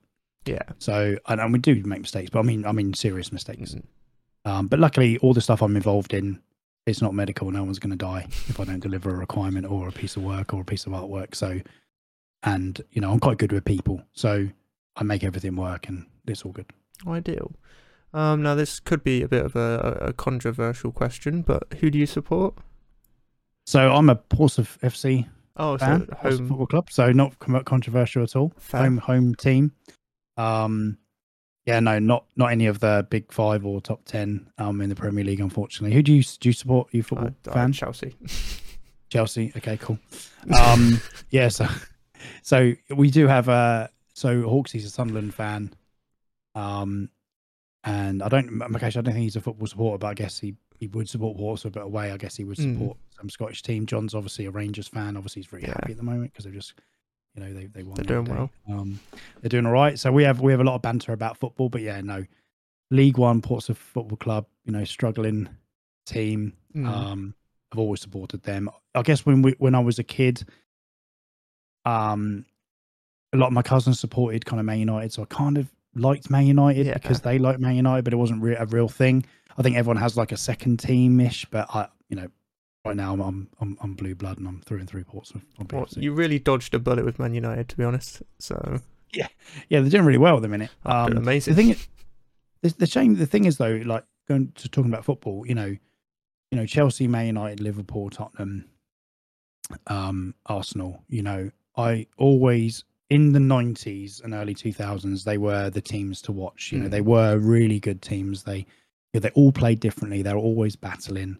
Yeah. 0.45 0.63
So 0.79 1.15
and, 1.27 1.39
and 1.41 1.53
we 1.53 1.59
do 1.59 1.75
make 1.85 2.01
mistakes, 2.01 2.29
but 2.29 2.39
I 2.39 2.43
mean 2.43 2.65
I 2.65 2.71
mean 2.73 2.93
serious 2.93 3.31
mistakes. 3.31 3.73
Mm. 3.73 3.83
Um, 4.45 4.67
but 4.67 4.79
luckily, 4.79 5.17
all 5.19 5.33
the 5.33 5.39
stuff 5.41 5.61
I'm 5.61 5.75
involved 5.77 6.13
in, 6.13 6.41
it's 6.85 7.01
not 7.01 7.13
medical. 7.13 7.49
No 7.49 7.63
one's 7.63 7.79
going 7.79 7.91
to 7.91 7.95
die 7.95 8.27
if 8.49 8.59
I 8.59 8.65
don't 8.65 8.81
deliver 8.81 9.09
a 9.09 9.15
requirement 9.15 9.65
or 9.65 9.87
a 9.87 9.91
piece 9.93 10.17
of 10.17 10.23
work 10.23 10.53
or 10.53 10.61
a 10.61 10.65
piece 10.65 10.85
of 10.85 10.91
artwork. 10.91 11.33
So, 11.33 11.61
and 12.43 12.81
you 12.91 12.99
know, 13.01 13.11
I'm 13.11 13.19
quite 13.21 13.37
good 13.37 13.53
with 13.53 13.63
people, 13.63 14.01
so 14.11 14.49
I 14.97 15.03
make 15.03 15.23
everything 15.23 15.55
work, 15.55 15.87
and 15.87 16.05
it's 16.27 16.43
all 16.43 16.51
good. 16.51 16.65
Ideal. 17.07 17.53
Um, 18.13 18.43
now 18.43 18.53
this 18.53 18.79
could 18.81 19.01
be 19.03 19.21
a 19.23 19.27
bit 19.29 19.45
of 19.45 19.55
a, 19.55 19.97
a 20.01 20.13
controversial 20.13 20.91
question, 20.91 21.41
but 21.41 21.63
who 21.79 21.89
do 21.89 21.97
you 21.97 22.05
support? 22.05 22.53
So 23.65 23.93
I'm 23.93 24.09
a 24.09 24.15
Portsmouth 24.15 24.77
FC 24.81 25.25
Oh, 25.55 25.77
so 25.77 25.85
fan, 25.85 26.05
Portsmouth 26.07 26.39
home 26.39 26.47
football 26.47 26.67
club. 26.67 26.89
So 26.91 27.11
not 27.11 27.37
controversial 27.65 28.23
at 28.23 28.35
all. 28.35 28.51
fan. 28.57 28.83
Home 28.83 28.97
home 28.97 29.35
team. 29.35 29.71
Um, 30.37 30.97
yeah, 31.65 31.79
no, 31.79 31.97
not 31.99 32.25
not 32.35 32.51
any 32.51 32.65
of 32.65 32.79
the 32.79 33.07
big 33.09 33.31
five 33.31 33.65
or 33.65 33.79
top 33.79 34.03
ten 34.05 34.49
um 34.57 34.81
in 34.81 34.89
the 34.89 34.95
Premier 34.95 35.23
League, 35.23 35.39
unfortunately. 35.39 35.95
Who 35.95 36.01
do 36.03 36.13
you 36.13 36.23
do 36.23 36.49
you 36.49 36.53
support? 36.53 36.89
You 36.91 37.03
football 37.03 37.27
Uh, 37.47 37.49
uh, 37.49 37.53
fan? 37.53 37.71
Chelsea. 37.71 38.15
Chelsea. 39.09 39.53
Okay, 39.55 39.77
cool. 39.77 39.97
Um, 40.59 40.99
yeah, 41.29 41.47
so 41.49 41.67
so 42.41 42.73
we 42.89 43.11
do 43.11 43.27
have 43.27 43.47
a 43.47 43.89
so 44.13 44.41
Hawksy's 44.41 44.85
a 44.85 44.89
Sunderland 44.89 45.33
fan. 45.33 45.71
Um, 46.55 47.09
and 47.83 48.21
I 48.23 48.29
don't, 48.29 48.49
Makesh, 48.49 48.95
I 48.97 49.01
don't 49.01 49.05
think 49.13 49.17
he's 49.23 49.35
a 49.35 49.41
football 49.41 49.67
supporter, 49.67 49.97
but 49.97 50.07
I 50.07 50.13
guess 50.15 50.39
he 50.39 50.55
he 50.79 50.87
would 50.87 51.07
support 51.07 51.37
Portsmouth, 51.37 51.73
but 51.73 51.81
away, 51.83 52.11
I 52.11 52.17
guess 52.17 52.35
he 52.35 52.43
would 52.43 52.57
Mm. 52.57 52.95
Support 53.13 53.21
some 53.21 53.29
Scottish 53.29 53.61
team. 53.61 53.85
John's 53.85 54.13
obviously 54.15 54.45
a 54.45 54.51
Rangers 54.51 54.87
fan. 54.87 55.15
Obviously, 55.17 55.41
he's 55.41 55.49
very 55.49 55.63
Yeah. 55.63 55.69
happy 55.73 55.91
at 55.91 55.97
the 55.97 56.03
moment 56.03 56.31
because 56.33 56.45
they've 56.45 56.53
just, 56.53 56.73
you 57.35 57.43
know, 57.43 57.53
they 57.53 57.65
they 57.67 57.83
won. 57.83 57.95
They're 57.95 58.05
doing 58.05 58.25
day. 58.25 58.49
Um, 58.69 58.99
they're 59.41 59.49
doing 59.49 59.65
all 59.65 59.71
right. 59.71 59.97
So 59.97 60.11
we 60.11 60.23
have 60.23 60.41
we 60.41 60.51
have 60.51 60.61
a 60.61 60.63
lot 60.63 60.75
of 60.75 60.81
banter 60.81 61.13
about 61.13 61.37
football, 61.37 61.69
but 61.69 61.81
yeah, 61.81 62.01
no, 62.01 62.25
League 62.91 63.17
One 63.17 63.41
Portsmouth 63.41 63.77
Football 63.77 64.17
Club, 64.17 64.45
you 64.65 64.71
know, 64.71 64.83
struggling 64.83 65.49
team. 66.05 66.53
Mm. 66.75 66.87
Um, 66.87 67.35
I've 67.71 67.79
always 67.79 68.01
supported 68.01 68.43
them. 68.43 68.69
I 68.93 69.01
guess 69.01 69.25
when 69.25 69.41
we 69.41 69.55
when 69.57 69.75
I 69.75 69.79
was 69.79 69.99
a 69.99 70.03
kid, 70.03 70.43
um, 71.85 72.45
a 73.33 73.37
lot 73.37 73.47
of 73.47 73.53
my 73.53 73.61
cousins 73.63 73.99
supported 73.99 74.45
kind 74.45 74.59
of 74.59 74.65
Man 74.65 74.79
United, 74.79 75.11
so 75.11 75.23
I 75.23 75.25
kind 75.25 75.57
of 75.57 75.71
liked 75.95 76.29
Man 76.29 76.45
United 76.45 76.85
Yeah. 76.87 76.93
because 76.93 77.21
they 77.21 77.39
liked 77.39 77.59
Man 77.59 77.75
United, 77.75 78.03
but 78.03 78.13
it 78.13 78.17
wasn't 78.17 78.41
re- 78.41 78.55
a 78.55 78.65
real 78.65 78.87
thing. 78.87 79.25
I 79.57 79.61
think 79.61 79.75
everyone 79.75 79.97
has 79.97 80.17
like 80.17 80.31
a 80.31 80.37
second 80.37 80.77
team 80.77 81.19
ish, 81.19 81.45
but 81.45 81.67
I, 81.75 81.87
you 82.09 82.15
know, 82.15 82.27
right 82.85 82.95
now 82.95 83.13
I'm 83.13 83.21
I'm 83.21 83.49
I'm, 83.61 83.77
I'm 83.81 83.93
blue 83.93 84.15
blood 84.15 84.37
and 84.37 84.47
I'm 84.47 84.61
through 84.61 84.79
and 84.79 84.89
through 84.89 85.03
Portsmouth. 85.05 85.43
Well, 85.71 85.87
you 85.95 86.13
really 86.13 86.39
dodged 86.39 86.73
a 86.73 86.79
bullet 86.79 87.05
with 87.05 87.19
Man 87.19 87.33
United, 87.33 87.69
to 87.69 87.77
be 87.77 87.83
honest. 87.83 88.21
So 88.39 88.79
yeah, 89.13 89.27
yeah, 89.69 89.79
they're 89.81 89.89
doing 89.89 90.05
really 90.05 90.17
well 90.17 90.35
at 90.37 90.41
the 90.41 90.47
minute. 90.47 90.69
Um, 90.85 91.17
amazing. 91.17 91.53
the 91.55 91.61
thing, 91.61 91.69
is- 91.71 91.87
the, 92.61 92.69
the 92.79 92.87
shame, 92.87 93.15
the 93.15 93.25
thing 93.25 93.45
is 93.45 93.57
though, 93.57 93.81
like 93.85 94.03
going 94.27 94.51
to 94.55 94.69
talking 94.69 94.91
about 94.91 95.05
football, 95.05 95.45
you 95.45 95.53
know, 95.55 95.65
you 95.65 96.57
know, 96.57 96.65
Chelsea, 96.65 97.07
Man 97.07 97.27
United, 97.27 97.59
Liverpool, 97.59 98.09
Tottenham, 98.09 98.65
um, 99.87 100.33
Arsenal. 100.45 101.03
You 101.09 101.23
know, 101.23 101.51
I 101.77 102.07
always 102.17 102.83
in 103.09 103.31
the 103.33 103.39
nineties 103.39 104.21
and 104.23 104.33
early 104.33 104.53
two 104.53 104.73
thousands, 104.73 105.23
they 105.23 105.37
were 105.37 105.69
the 105.69 105.81
teams 105.81 106.21
to 106.23 106.31
watch. 106.31 106.71
You 106.71 106.79
know, 106.79 106.87
Mm. 106.87 106.91
they 106.91 107.01
were 107.01 107.37
really 107.37 107.79
good 107.79 108.01
teams. 108.01 108.43
They, 108.43 108.65
yeah, 109.13 109.19
they 109.19 109.29
all 109.31 109.51
played 109.51 109.79
differently. 109.79 110.21
They 110.21 110.33
were 110.33 110.39
always 110.39 110.75
battling. 110.75 111.37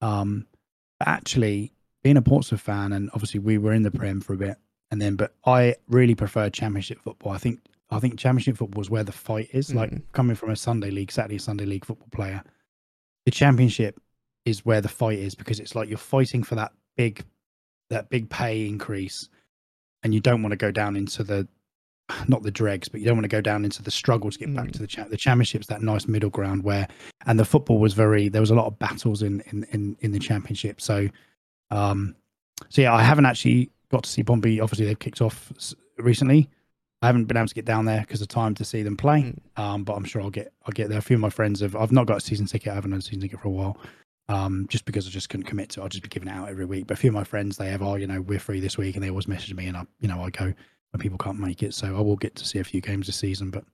Um, 0.00 0.46
but 1.04 1.08
actually, 1.10 1.72
being 2.04 2.16
a 2.16 2.22
Portsmouth 2.22 2.60
fan, 2.60 2.92
and 2.92 3.10
obviously 3.12 3.40
we 3.40 3.58
were 3.58 3.72
in 3.72 3.82
the 3.82 3.90
Prem 3.90 4.20
for 4.20 4.34
a 4.34 4.36
bit, 4.36 4.56
and 4.92 5.02
then, 5.02 5.16
but 5.16 5.34
I 5.44 5.74
really 5.88 6.14
prefer 6.14 6.48
Championship 6.48 7.00
football. 7.00 7.32
I 7.32 7.38
think 7.38 7.58
I 7.90 7.98
think 7.98 8.18
Championship 8.20 8.56
football 8.56 8.80
is 8.80 8.88
where 8.88 9.02
the 9.02 9.10
fight 9.10 9.48
is. 9.52 9.74
Like 9.74 9.90
Mm. 9.90 10.02
coming 10.12 10.36
from 10.36 10.50
a 10.50 10.56
Sunday 10.56 10.90
league, 10.92 11.10
Saturday 11.10 11.38
Sunday 11.38 11.64
league 11.64 11.84
football 11.84 12.06
player, 12.12 12.44
the 13.24 13.32
Championship 13.32 14.00
is 14.44 14.64
where 14.64 14.80
the 14.80 14.88
fight 14.88 15.18
is 15.18 15.34
because 15.34 15.58
it's 15.58 15.74
like 15.74 15.88
you're 15.88 15.98
fighting 15.98 16.44
for 16.44 16.54
that 16.54 16.72
big, 16.96 17.24
that 17.90 18.08
big 18.08 18.30
pay 18.30 18.68
increase, 18.68 19.28
and 20.04 20.14
you 20.14 20.20
don't 20.20 20.40
want 20.42 20.52
to 20.52 20.56
go 20.56 20.70
down 20.70 20.94
into 20.94 21.24
the, 21.24 21.48
not 22.28 22.42
the 22.42 22.50
dregs, 22.50 22.88
but 22.88 23.00
you 23.00 23.06
don't 23.06 23.16
want 23.16 23.24
to 23.24 23.28
go 23.28 23.40
down 23.40 23.64
into 23.64 23.82
the 23.82 23.90
struggle 23.90 24.30
to 24.30 24.38
get 24.38 24.54
back 24.54 24.68
Mm. 24.68 24.72
to 24.72 24.78
the 24.80 24.86
champ. 24.86 25.10
The 25.10 25.16
Championship's 25.16 25.66
that 25.68 25.82
nice 25.82 26.06
middle 26.06 26.30
ground 26.30 26.62
where, 26.64 26.86
and 27.26 27.38
the 27.38 27.44
football 27.44 27.78
was 27.78 27.94
very. 27.94 28.28
There 28.28 28.40
was 28.42 28.50
a 28.50 28.54
lot 28.54 28.66
of 28.66 28.78
battles 28.78 29.22
in 29.22 29.40
in 29.50 29.64
in, 29.72 29.96
in 30.00 30.12
the 30.12 30.18
Championship. 30.18 30.80
So, 30.80 31.08
um, 31.70 32.14
so 32.68 32.82
yeah, 32.82 32.92
I 32.94 33.02
haven't 33.02 33.26
actually 33.26 33.70
got 33.90 34.04
to 34.04 34.10
see 34.10 34.22
Pompey. 34.22 34.60
Obviously, 34.60 34.86
they've 34.86 34.98
kicked 34.98 35.20
off 35.20 35.52
recently. 35.98 36.48
I 37.00 37.06
haven't 37.06 37.24
been 37.24 37.36
able 37.36 37.48
to 37.48 37.54
get 37.54 37.64
down 37.64 37.84
there 37.84 38.00
because 38.02 38.20
of 38.22 38.28
time 38.28 38.54
to 38.54 38.64
see 38.64 38.82
them 38.82 38.96
play. 38.96 39.34
Mm. 39.56 39.62
Um, 39.62 39.84
but 39.84 39.94
I'm 39.94 40.04
sure 40.04 40.22
I'll 40.22 40.30
get 40.30 40.52
I'll 40.66 40.72
get 40.72 40.88
there. 40.88 40.98
A 40.98 41.02
few 41.02 41.16
of 41.16 41.20
my 41.20 41.30
friends 41.30 41.60
have. 41.60 41.74
I've 41.76 41.92
not 41.92 42.06
got 42.06 42.18
a 42.18 42.20
season 42.20 42.46
ticket. 42.46 42.72
I 42.72 42.74
haven't 42.74 42.92
had 42.92 43.00
a 43.00 43.04
season 43.04 43.20
ticket 43.20 43.40
for 43.40 43.48
a 43.48 43.52
while. 43.52 43.78
Um, 44.28 44.66
just 44.68 44.84
because 44.84 45.06
I 45.06 45.10
just 45.10 45.28
couldn't 45.28 45.46
commit 45.46 45.70
to. 45.70 45.80
it. 45.80 45.82
I'll 45.82 45.88
just 45.88 46.02
be 46.04 46.08
giving 46.08 46.28
it 46.28 46.32
out 46.32 46.48
every 46.48 46.64
week. 46.64 46.86
But 46.86 46.94
a 46.94 47.00
few 47.00 47.10
of 47.10 47.14
my 47.14 47.24
friends 47.24 47.56
they 47.56 47.68
have. 47.70 47.82
Oh, 47.82 47.96
you 47.96 48.06
know, 48.06 48.20
we're 48.20 48.38
free 48.38 48.60
this 48.60 48.78
week, 48.78 48.94
and 48.94 49.02
they 49.02 49.10
always 49.10 49.26
message 49.28 49.52
me, 49.54 49.66
and 49.66 49.76
I, 49.76 49.84
you 50.00 50.08
know, 50.08 50.22
I 50.22 50.30
go 50.30 50.54
when 50.92 51.00
people 51.00 51.18
can't 51.18 51.38
make 51.38 51.62
it. 51.62 51.74
So 51.74 51.96
I 51.96 52.00
will 52.00 52.16
get 52.16 52.34
to 52.36 52.44
see 52.46 52.58
a 52.58 52.64
few 52.64 52.80
games 52.80 53.06
this 53.06 53.16
season. 53.16 53.50
But 53.50 53.64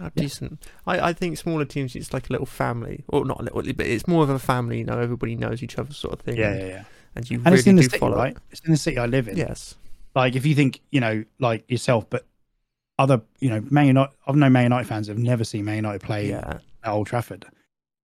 Oh, 0.00 0.10
decent. 0.16 0.60
I, 0.88 1.10
I 1.10 1.12
think 1.12 1.38
smaller 1.38 1.64
teams 1.64 1.94
it's 1.94 2.12
like 2.12 2.28
a 2.28 2.32
little 2.32 2.46
family, 2.46 3.04
or 3.08 3.24
not 3.24 3.38
a 3.38 3.44
little, 3.44 3.62
but 3.74 3.86
it's 3.86 4.08
more 4.08 4.24
of 4.24 4.30
a 4.30 4.40
family. 4.40 4.78
You 4.78 4.84
know, 4.84 4.98
everybody 4.98 5.36
knows 5.36 5.62
each 5.62 5.78
other, 5.78 5.92
sort 5.94 6.14
of 6.14 6.20
thing. 6.20 6.36
yeah, 6.36 6.54
yeah, 6.56 6.66
yeah. 6.66 6.84
and 7.14 7.30
you 7.30 7.36
And 7.36 7.46
really 7.46 7.58
it's 7.58 7.66
in 7.68 7.76
the 7.76 7.82
do 7.82 7.88
city, 7.88 7.98
follow. 7.98 8.16
right? 8.16 8.36
It's 8.50 8.60
in 8.64 8.72
the 8.72 8.76
city 8.76 8.98
I 8.98 9.06
live 9.06 9.28
in. 9.28 9.36
Yes. 9.36 9.76
Like 10.16 10.34
if 10.34 10.44
you 10.46 10.56
think, 10.56 10.80
you 10.90 10.98
know, 11.00 11.24
like 11.38 11.70
yourself, 11.70 12.10
but 12.10 12.26
other, 12.98 13.22
you 13.38 13.50
know, 13.50 13.62
Man 13.70 13.86
United. 13.86 14.12
I've 14.26 14.34
known 14.34 14.52
Man 14.52 14.64
United 14.64 14.88
fans 14.88 15.06
have 15.06 15.18
never 15.18 15.44
seen 15.44 15.64
Man 15.64 15.76
United 15.76 16.00
play 16.02 16.30
Yeah. 16.30 16.58
at 16.82 16.90
Old 16.90 17.06
Trafford. 17.06 17.46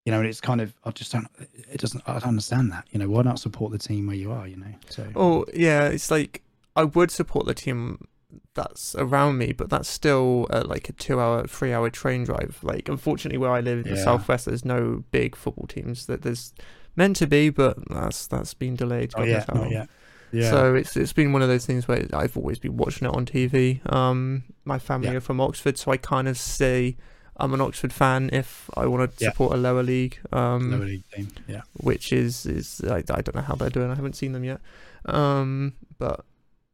You 0.04 0.12
know, 0.12 0.18
and 0.20 0.28
it's 0.28 0.40
kind 0.40 0.60
of 0.60 0.72
I 0.84 0.92
just 0.92 1.10
don't. 1.12 1.26
It 1.72 1.80
doesn't. 1.80 2.02
I 2.06 2.12
don't 2.14 2.24
understand 2.24 2.70
that. 2.70 2.86
You 2.92 3.00
know, 3.00 3.08
why 3.08 3.22
not 3.22 3.40
support 3.40 3.72
the 3.72 3.78
team 3.78 4.06
where 4.06 4.16
you 4.16 4.30
are? 4.30 4.46
You 4.46 4.56
know, 4.58 4.74
so 4.88 5.06
Oh, 5.16 5.44
yeah. 5.52 5.86
It's 5.88 6.08
like 6.10 6.42
I 6.76 6.84
would 6.84 7.10
support 7.10 7.46
the 7.46 7.54
team 7.54 8.06
that's 8.54 8.94
around 8.96 9.38
me, 9.38 9.52
but 9.52 9.70
that's 9.70 9.88
still 9.88 10.46
uh, 10.50 10.62
like 10.66 10.88
a 10.88 10.92
two-hour, 10.92 11.46
three-hour 11.46 11.90
train 11.90 12.24
drive. 12.24 12.58
Like, 12.62 12.88
unfortunately, 12.88 13.38
where 13.38 13.50
I 13.52 13.60
live 13.60 13.80
in 13.86 13.90
the 13.90 13.96
Yeah. 13.96 14.04
southwest, 14.04 14.46
there's 14.46 14.64
no 14.64 15.04
big 15.10 15.36
football 15.36 15.66
teams. 15.66 16.06
That 16.06 16.22
there's 16.22 16.52
meant 16.96 17.16
to 17.16 17.26
be, 17.26 17.50
but 17.50 17.76
that's 17.88 18.26
that's 18.26 18.54
been 18.54 18.76
delayed. 18.76 19.12
oh 19.16 19.22
yeah, 19.24 19.34
knows 19.34 19.44
how 19.44 19.54
not 19.60 19.70
yet. 19.70 19.88
Yeah, 20.32 20.50
So 20.50 20.74
it's 20.74 20.96
it's 20.96 21.12
been 21.12 21.32
one 21.32 21.42
of 21.42 21.48
those 21.48 21.66
things 21.66 21.88
where 21.88 22.06
I've 22.12 22.36
always 22.36 22.58
been 22.58 22.76
watching 22.76 23.08
it 23.08 23.14
on 23.14 23.26
TV. 23.26 23.80
Um, 23.92 24.44
my 24.64 24.78
family 24.78 25.08
Yeah. 25.10 25.16
are 25.16 25.20
from 25.20 25.40
Oxford, 25.40 25.76
so 25.78 25.90
I 25.92 25.96
kind 25.96 26.28
of 26.28 26.36
say 26.38 26.96
I'm 27.36 27.52
an 27.54 27.60
Oxford 27.60 27.92
fan 27.92 28.30
if 28.32 28.68
I 28.76 28.86
want 28.86 29.16
to 29.16 29.24
Yeah. 29.24 29.30
support 29.30 29.54
a 29.54 29.56
lower 29.56 29.82
league. 29.82 30.18
Um, 30.32 30.70
lower 30.70 30.84
league 30.84 31.04
team. 31.14 31.28
Yeah, 31.48 31.62
which 31.72 32.12
is 32.12 32.46
is 32.46 32.80
I, 32.86 32.98
I 32.98 33.22
don't 33.22 33.34
know 33.34 33.42
how 33.42 33.54
they're 33.54 33.70
doing. 33.70 33.90
I 33.90 33.94
haven't 33.94 34.14
seen 34.16 34.32
them 34.32 34.44
yet. 34.44 34.60
Um, 35.06 35.74
but 35.98 36.24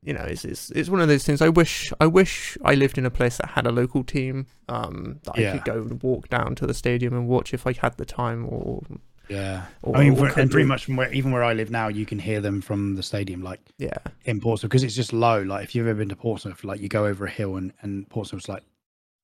you 0.07 0.14
know, 0.14 0.22
it's 0.22 0.44
it's 0.44 0.70
it's 0.70 0.88
one 0.88 1.00
of 1.00 1.09
those 1.09 1.24
things. 1.24 1.42
I 1.42 1.48
wish 1.50 1.92
I 2.00 2.07
wish 2.07 2.57
I 2.64 2.74
lived 2.74 2.96
in 2.96 3.04
a 3.04 3.11
place 3.11 3.36
that 3.38 3.50
had 3.50 3.66
a 3.66 3.72
local 3.72 4.04
team. 4.04 4.46
Um, 4.68 5.20
that 5.24 5.36
I 5.38 5.52
could 5.52 5.64
go 5.64 5.74
and 5.82 6.02
walk 6.02 6.28
down 6.28 6.54
to 6.57 6.66
the 6.66 6.74
stadium 6.74 7.12
and 7.12 7.28
watch 7.28 7.52
if 7.52 7.66
I 7.66 7.72
had 7.74 7.96
the 7.98 8.04
time 8.04 8.46
or. 8.46 8.82
yeah. 9.28 9.66
or 9.82 9.96
I 9.96 10.04
mean, 10.09 10.18
or 10.18 10.28
and 10.38 10.50
pretty 10.50 10.66
much 10.66 10.84
from 10.86 10.96
where 10.96 11.12
even 11.12 11.32
where 11.32 11.42
I 11.44 11.52
live 11.52 11.70
now, 11.70 11.88
you 11.88 12.07
can 12.07 12.18
hear 12.18 12.40
them 12.40 12.61
from 12.61 12.94
the 12.94 13.02
stadium, 13.02 13.42
like 13.42 13.61
yeah, 13.78 13.98
in 14.24 14.40
Portsmouth, 14.40 14.70
because 14.70 14.84
it's 14.84 14.94
just 14.96 15.12
low. 15.12 15.42
Like 15.42 15.64
if 15.64 15.74
you've 15.74 15.88
ever 15.88 15.98
been 15.98 16.09
to 16.11 16.16
Portsmouth, 16.16 16.62
like 16.64 16.80
you 16.80 16.88
go 16.88 17.04
over 17.07 17.26
a 17.26 17.30
hill 17.30 17.57
and 17.57 17.72
and 17.82 18.09
Portsmouth's 18.09 18.48
like 18.48 18.62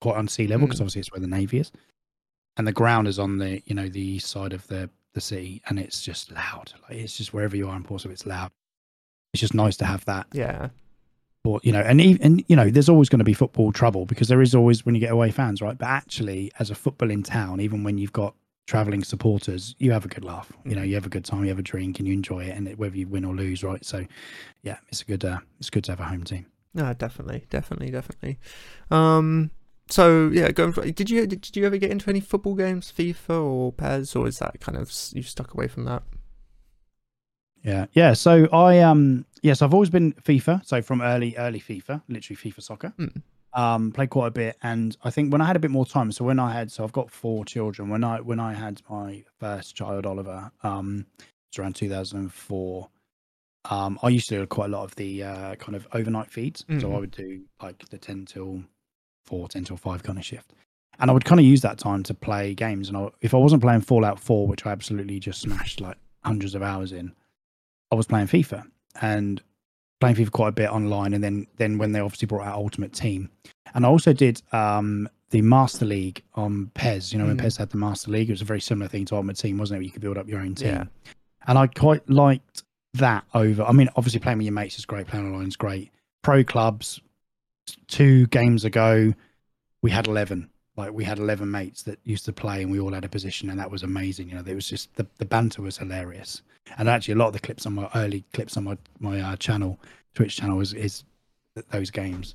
quite 0.01 0.17
on 0.17 0.27
sea 0.29 0.47
level 0.49 0.67
because 0.67 0.81
Mm. 0.81 0.83
obviously 0.83 1.01
it's 1.01 1.13
where 1.13 1.21
the 1.21 1.27
navy 1.29 1.59
is, 1.61 1.71
and 2.57 2.67
the 2.67 2.73
ground 2.73 3.07
is 3.07 3.19
on 3.21 3.39
the 3.39 3.63
you 3.67 3.75
know 3.75 3.89
the 3.89 4.01
east 4.01 4.29
side 4.29 4.53
of 4.53 4.67
the 4.67 4.91
the 5.15 5.21
city, 5.21 5.63
and 5.69 5.79
it's 5.79 6.03
just 6.03 6.33
loud. 6.33 6.73
Like 6.89 6.99
it's 6.99 7.17
just 7.17 7.33
wherever 7.33 7.57
you 7.57 7.69
are 7.69 7.77
in 7.77 7.85
Portsmouth, 7.85 8.13
it's 8.15 8.27
loud. 8.27 8.51
It's 9.33 9.41
just 9.41 9.55
nice 9.55 9.77
to 9.79 9.85
have 9.87 10.05
that 10.05 10.27
yeah, 10.33 10.69
But 11.43 11.65
you 11.65 11.73
know, 11.73 11.81
and 11.81 12.01
even 12.01 12.23
and, 12.23 12.45
you 12.49 12.57
know, 12.57 12.71
there's 12.71 12.89
always 12.89 13.09
going 13.09 13.19
to 13.19 13.25
be 13.25 13.35
football 13.35 13.73
trouble 13.73 14.07
because 14.07 14.29
there 14.29 14.43
is 14.43 14.55
always 14.55 14.85
when 14.85 14.95
you 14.95 15.01
get 15.01 15.11
away 15.11 15.31
fans, 15.31 15.61
right? 15.63 15.77
But 15.77 15.89
actually, 15.89 16.53
as 16.59 16.71
a 16.71 16.75
football 16.75 17.11
in 17.11 17.23
town, 17.23 17.61
even 17.61 17.83
when 17.83 17.99
you've 17.99 18.13
got 18.13 18.35
traveling 18.67 19.03
supporters, 19.03 19.75
you 19.79 19.91
have 19.93 20.05
a 20.05 20.09
good 20.09 20.25
laugh. 20.25 20.53
You 20.65 20.77
know, 20.77 20.83
you 20.83 20.95
have 20.95 21.07
a 21.07 21.09
good 21.09 21.25
time, 21.25 21.43
you 21.43 21.49
have 21.49 21.59
a 21.59 21.63
drink, 21.63 21.99
and 21.99 22.07
you 22.07 22.15
enjoy 22.15 22.45
it, 22.45 22.57
and 22.57 22.69
it, 22.69 22.79
whether 22.79 22.97
you 22.97 23.09
win 23.09 23.25
or 23.25 23.35
lose, 23.35 23.65
right? 23.65 23.85
So, 23.85 24.07
yeah, 24.63 24.77
it's 24.89 25.03
a 25.03 25.05
good, 25.05 25.25
uh, 25.25 25.39
it's 25.59 25.69
good 25.71 25.85
to 25.85 25.93
have 25.93 26.01
a 26.01 26.05
home 26.05 26.25
team. 26.25 26.47
no, 26.75 26.93
definitely, 26.95 27.45
definitely, 27.51 27.91
definitely. 27.91 28.39
Um, 28.91 29.51
so 29.89 30.31
yeah, 30.33 30.53
going 30.53 30.73
for, 30.73 30.89
did 30.91 31.11
you 31.11 31.27
did 31.27 31.57
you 31.57 31.67
ever 31.67 31.77
get 31.77 31.91
into 31.91 32.09
any 32.09 32.21
football 32.21 32.55
games, 32.55 32.93
FIFA 32.97 33.43
or 33.45 33.73
PES, 33.73 34.15
or 34.15 34.29
is 34.29 34.39
that 34.39 34.61
kind 34.61 34.79
of 34.79 34.93
you 35.13 35.23
stuck 35.23 35.53
away 35.55 35.69
from 35.69 35.85
that? 35.87 36.03
Yeah, 37.65 37.87
yeah. 37.93 38.13
So 38.15 38.49
I 38.53 38.81
um 38.81 39.25
yes, 39.43 39.63
I've 39.63 39.75
always 39.75 39.91
been 39.91 40.13
FIFA. 40.15 40.65
So 40.67 40.83
from 40.83 41.01
early 41.03 41.37
early 41.37 41.61
FIFA, 41.61 42.03
literally 42.09 42.37
FIFA 42.37 42.63
soccer. 42.63 42.93
Mm. 42.99 43.23
Um, 43.55 43.93
played 43.93 44.09
quite 44.09 44.29
a 44.29 44.31
bit, 44.31 44.57
and 44.63 44.97
I 45.05 45.11
think 45.11 45.31
when 45.31 45.43
I 45.43 45.47
had 45.47 45.57
a 45.57 45.59
bit 45.59 45.71
more 45.71 45.85
time. 45.85 46.11
So 46.11 46.25
when 46.25 46.39
I 46.39 46.53
had, 46.53 46.73
so 46.73 46.85
I've 46.85 46.93
got 46.93 47.11
four 47.11 47.45
children. 47.45 47.91
When 47.91 48.03
I 48.03 48.19
when 48.21 48.41
I 48.41 48.55
had 48.55 48.81
my 48.89 49.25
first 49.41 49.77
child, 49.77 50.07
Oliver, 50.07 50.51
um, 50.63 51.05
it's 51.51 51.59
around 51.59 51.75
2004. 51.77 52.89
Um, 53.71 53.99
I 54.03 54.09
used 54.09 54.29
to 54.31 54.39
do 54.41 54.47
quite 54.47 54.67
a 54.71 54.73
lot 54.73 54.85
of 54.85 54.95
the 54.97 55.23
uh, 55.23 55.55
kind 55.57 55.77
of 55.77 55.87
overnight 55.93 56.31
feeds. 56.31 56.65
So 56.81 56.91
I 56.93 56.95
Mhm. 56.97 57.01
would 57.01 57.11
do 57.13 57.43
like 57.63 57.79
the 57.91 57.99
10 57.99 58.25
till 58.25 58.65
4, 59.27 59.49
10 59.49 59.65
till 59.65 59.77
5 59.77 60.03
kind 60.03 60.19
of 60.19 60.25
shift. 60.25 60.53
And 60.99 61.11
I 61.11 61.15
would 61.15 61.25
kind 61.25 61.39
of 61.39 61.45
use 61.47 61.61
that 61.61 61.79
time 61.79 62.03
to 62.05 62.15
play 62.15 62.55
games. 62.55 62.89
And 62.89 62.97
I, 62.97 63.11
if 63.21 63.35
I 63.35 63.37
wasn't 63.37 63.63
playing 63.63 63.83
Fallout 63.83 64.19
4, 64.19 64.49
which 64.49 64.67
I 64.67 64.73
absolutely 64.73 65.21
just 65.21 65.41
smashed 65.43 65.81
like 65.81 65.97
hundreds 66.25 66.55
of 66.57 66.63
hours 66.63 66.91
in, 66.91 67.13
I 67.93 67.95
was 67.95 68.07
playing 68.07 68.27
FIFA 68.27 68.65
and 69.01 69.41
playing 70.01 70.17
FIFA 70.17 70.33
quite 70.33 70.49
a 70.49 70.53
bit 70.53 70.71
online. 70.71 71.13
And 71.15 71.23
then, 71.23 71.47
then 71.59 71.79
when 71.79 71.93
they 71.93 72.01
obviously 72.01 72.27
brought 72.27 72.47
out 72.47 72.57
Ultimate 72.57 72.93
Team, 72.93 73.31
and 73.75 73.87
I 73.87 73.89
also 73.89 74.13
did 74.13 74.43
um, 74.53 75.09
the 75.31 75.43
Master 75.43 75.85
League 75.85 76.23
on 76.35 76.71
PES. 76.75 77.13
You 77.13 77.19
know, 77.19 77.27
when 77.27 77.37
Mm. 77.37 77.43
PES 77.43 77.57
had 77.59 77.71
the 77.71 77.77
Master 77.77 78.11
League, 78.11 78.29
it 78.29 78.33
was 78.33 78.43
a 78.43 78.47
very 78.47 78.61
similar 78.61 78.89
thing 78.89 79.05
to 79.07 79.15
Ultimate 79.15 79.37
Team, 79.37 79.59
wasn't 79.59 79.77
it? 79.77 79.79
Where 79.81 79.85
you 79.85 79.91
could 79.93 80.03
build 80.03 80.19
up 80.19 80.29
your 80.29 80.41
own 80.41 80.55
team. 80.55 80.69
Yeah. 80.69 80.85
And 81.47 81.59
I 81.59 81.67
quite 81.69 82.09
liked 82.11 82.65
that 82.95 83.25
over. 83.35 83.63
I 83.63 83.73
mean, 83.73 83.89
obviously 83.97 84.21
playing 84.21 84.39
with 84.39 84.47
your 84.47 84.53
mates 84.55 84.79
is 84.79 84.85
great. 84.87 85.07
Playing 85.07 85.27
online 85.27 85.49
is 85.49 85.57
great. 85.57 85.91
Pro 86.23 86.43
clubs. 86.45 87.01
Two 87.87 88.27
games 88.29 88.65
ago, 88.65 89.15
we 89.83 89.91
had 89.91 90.07
eleven. 90.07 90.51
Like 90.77 90.93
we 90.93 91.05
had 91.05 91.19
eleven 91.19 91.51
mates 91.51 91.83
that 91.85 91.99
used 92.05 92.25
to 92.25 92.33
play, 92.33 92.63
and 92.63 92.71
we 92.73 92.81
all 92.81 92.93
had 92.93 93.05
a 93.05 93.09
position, 93.09 93.51
and 93.51 93.59
that 93.59 93.71
was 93.71 93.83
amazing. 93.83 94.29
You 94.29 94.35
know, 94.37 94.45
it 94.47 94.55
was 94.55 94.69
just 94.69 94.95
the, 94.97 95.07
the 95.19 95.25
banter 95.25 95.63
was 95.63 95.79
hilarious. 95.79 96.43
And 96.79 96.89
actually, 96.89 97.15
a 97.15 97.17
lot 97.17 97.29
of 97.29 97.33
the 97.35 97.41
clips 97.41 97.67
on 97.67 97.75
my 97.75 97.89
early 97.95 98.25
clips 98.33 98.57
on 98.57 98.65
my 98.65 98.79
my 98.99 99.21
uh, 99.21 99.37
channel, 99.37 99.79
Twitch 100.15 100.37
channel, 100.37 100.61
is 100.61 100.73
is 100.73 101.05
those 101.71 101.91
games. 101.91 102.35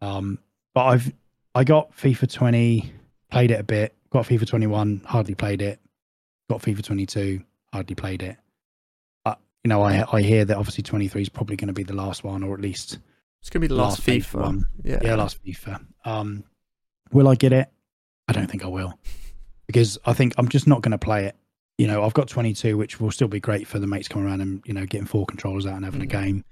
Um, 0.00 0.38
but 0.74 0.84
I've 0.84 1.12
I 1.54 1.64
got 1.64 1.96
FIFA 1.96 2.30
20, 2.32 2.92
played 3.30 3.50
it 3.50 3.58
a 3.60 3.64
bit. 3.64 3.94
Got 4.10 4.26
FIFA 4.26 4.46
21, 4.46 5.02
hardly 5.06 5.34
played 5.34 5.62
it. 5.62 5.80
Got 6.50 6.60
FIFA 6.62 6.82
22, 6.82 7.42
hardly 7.72 7.94
played 7.94 8.22
it. 8.22 8.36
But 9.24 9.40
you 9.64 9.68
know, 9.68 9.82
I 9.82 10.04
I 10.12 10.20
hear 10.22 10.44
that 10.44 10.56
obviously 10.56 10.82
23 10.82 11.22
is 11.22 11.28
probably 11.28 11.56
going 11.56 11.68
to 11.68 11.72
be 11.74 11.82
the 11.82 11.94
last 11.94 12.22
one, 12.24 12.42
or 12.42 12.54
at 12.54 12.60
least 12.60 12.98
It's 13.40 13.50
gonna 13.50 13.62
be 13.62 13.68
the 13.68 13.74
last, 13.74 13.98
Last 13.98 14.06
FIFA. 14.06 14.20
FIFA 14.22 14.40
one. 14.42 14.66
Yeah. 14.84 14.98
yeah, 15.02 15.14
last 15.16 15.42
FIFA. 15.44 15.84
Um, 16.04 16.44
will 17.10 17.26
I 17.26 17.34
get 17.34 17.52
it? 17.52 17.68
I 18.28 18.32
don't 18.32 18.50
think 18.50 18.64
I 18.64 18.68
will, 18.68 18.98
because 19.66 19.98
I 20.04 20.12
think 20.12 20.34
I'm 20.36 20.48
just 20.48 20.66
not 20.66 20.82
going 20.82 20.92
to 20.92 20.98
play 20.98 21.26
it. 21.26 21.36
You 21.78 21.86
know, 21.86 22.04
I've 22.04 22.14
got 22.14 22.28
22, 22.28 22.76
which 22.78 23.00
will 23.00 23.10
still 23.10 23.28
be 23.28 23.40
great 23.40 23.66
for 23.66 23.78
the 23.78 23.86
mates 23.86 24.08
coming 24.08 24.26
around 24.26 24.40
and 24.40 24.62
you 24.66 24.72
know 24.74 24.86
getting 24.86 25.06
four 25.06 25.26
controllers 25.26 25.66
out 25.66 25.74
and 25.76 25.84
having 25.84 26.00
Mm. 26.00 26.04
a 26.04 26.06
game. 26.06 26.44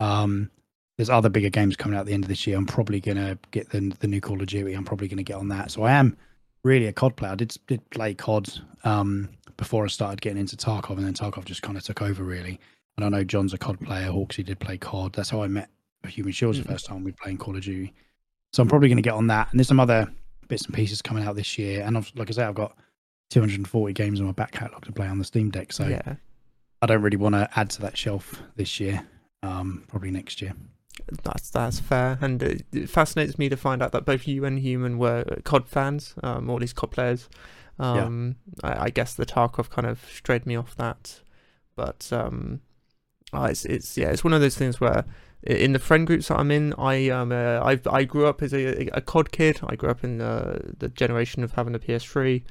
Um, 0.00 0.50
there's 0.96 1.10
other 1.10 1.28
bigger 1.30 1.48
games 1.48 1.76
coming 1.76 1.96
out 1.96 2.00
at 2.00 2.06
the 2.06 2.12
end 2.12 2.24
of 2.24 2.28
this 2.28 2.46
year. 2.46 2.58
I'm 2.58 2.66
probably 2.66 3.00
going 3.00 3.16
to 3.16 3.38
get 3.52 3.70
the 3.70 3.92
the 4.00 4.06
new 4.06 4.20
Call 4.20 4.40
of 4.40 4.46
Duty. 4.48 4.74
I'm 4.74 4.84
probably 4.84 5.08
going 5.08 5.16
to 5.18 5.22
get 5.22 5.36
on 5.36 5.48
that. 5.48 5.70
So 5.70 5.82
I 5.84 5.92
am 5.92 6.16
really 6.62 6.86
a 6.86 6.92
COD 6.92 7.16
player. 7.16 7.32
I 7.32 7.36
did 7.36 7.56
did 7.66 7.88
play 7.90 8.14
COD 8.14 8.60
um, 8.84 9.30
before 9.56 9.84
I 9.84 9.88
started 9.88 10.20
getting 10.20 10.38
into 10.38 10.56
Tarkov, 10.56 10.96
and 10.98 11.06
then 11.06 11.14
Tarkov 11.14 11.44
just 11.46 11.62
kind 11.62 11.76
of 11.78 11.84
took 11.84 12.02
over 12.02 12.22
really. 12.22 12.60
And 12.96 13.04
I 13.06 13.08
know 13.08 13.24
John's 13.24 13.54
a 13.54 13.58
COD 13.58 13.80
player. 13.80 14.08
Hawksy 14.10 14.44
did 14.44 14.58
play 14.58 14.76
COD. 14.76 15.14
That's 15.14 15.30
how 15.30 15.42
I 15.42 15.48
met 15.48 15.70
Human 16.06 16.32
Shields 16.32 16.58
Mm. 16.58 16.62
the 16.64 16.68
first 16.68 16.84
time 16.86 17.02
we 17.04 17.12
playing 17.12 17.38
Call 17.38 17.56
of 17.56 17.62
Duty. 17.62 17.94
So 18.52 18.62
I'm 18.62 18.68
probably 18.68 18.88
going 18.88 18.96
to 18.96 19.02
get 19.02 19.14
on 19.14 19.28
that. 19.28 19.48
And 19.50 19.58
there's 19.58 19.68
some 19.68 19.80
other 19.80 20.10
bits 20.48 20.66
and 20.66 20.74
pieces 20.74 21.00
coming 21.00 21.24
out 21.24 21.36
this 21.36 21.56
year. 21.56 21.82
And 21.82 21.96
I've, 21.96 22.10
like 22.16 22.28
I 22.28 22.32
say, 22.32 22.42
I've 22.44 22.54
got 22.54 22.76
240 23.30 23.92
games 23.94 24.20
on 24.20 24.26
my 24.26 24.32
back 24.32 24.52
catalogue 24.52 24.84
to 24.84 24.92
play 24.92 25.06
on 25.06 25.18
the 25.18 25.24
Steam 25.24 25.50
Deck. 25.50 25.72
So 25.72 25.86
yeah. 25.86 26.16
I 26.82 26.86
don't 26.86 27.02
really 27.02 27.16
want 27.16 27.34
to 27.34 27.48
add 27.56 27.70
to 27.70 27.82
that 27.82 27.96
shelf 27.96 28.42
this 28.56 28.80
year. 28.80 29.06
Um, 29.42 29.84
probably 29.88 30.10
next 30.10 30.42
year. 30.42 30.54
That's 31.24 31.50
that's 31.50 31.80
fair, 31.80 32.18
and 32.20 32.42
it, 32.42 32.90
fascinates 32.90 33.38
me 33.38 33.48
to 33.48 33.56
find 33.56 33.82
out 33.82 33.92
that 33.92 34.04
both 34.04 34.28
you 34.28 34.44
and 34.44 34.58
Human 34.58 34.98
were 34.98 35.24
COD 35.44 35.66
fans, 35.66 36.14
um, 36.22 36.50
or 36.50 36.56
at 36.56 36.60
least 36.60 36.76
COD 36.76 36.90
players. 36.90 37.28
Um, 37.78 38.36
I, 38.62 38.84
I 38.84 38.90
guess 38.90 39.14
the 39.14 39.24
Tarkov 39.24 39.70
kind 39.70 39.86
of 39.86 40.04
strayed 40.12 40.44
me 40.44 40.56
off 40.56 40.76
that, 40.76 41.22
but 41.74 42.06
um, 42.12 42.60
uh, 43.32 43.48
it's 43.50 43.64
it's 43.64 43.96
yeah, 43.96 44.08
it's 44.08 44.22
one 44.22 44.34
of 44.34 44.42
those 44.42 44.56
things 44.56 44.78
where 44.78 45.04
in 45.42 45.72
the 45.72 45.78
friend 45.78 46.06
groups 46.06 46.28
that 46.28 46.38
I'm 46.38 46.50
in, 46.50 46.74
I 46.76 47.08
um 47.08 47.32
uh, 47.32 47.60
I 47.60 47.80
I 47.90 48.04
grew 48.04 48.26
up 48.26 48.42
as 48.42 48.52
a, 48.52 48.88
a 48.88 49.00
COD 49.00 49.32
kid. 49.32 49.60
I 49.66 49.76
grew 49.76 49.88
up 49.88 50.04
in 50.04 50.18
the 50.18 50.74
the 50.78 50.88
generation 50.88 51.42
of 51.42 51.52
having 51.52 51.74
a 51.74 51.78
PS3, 51.78 52.42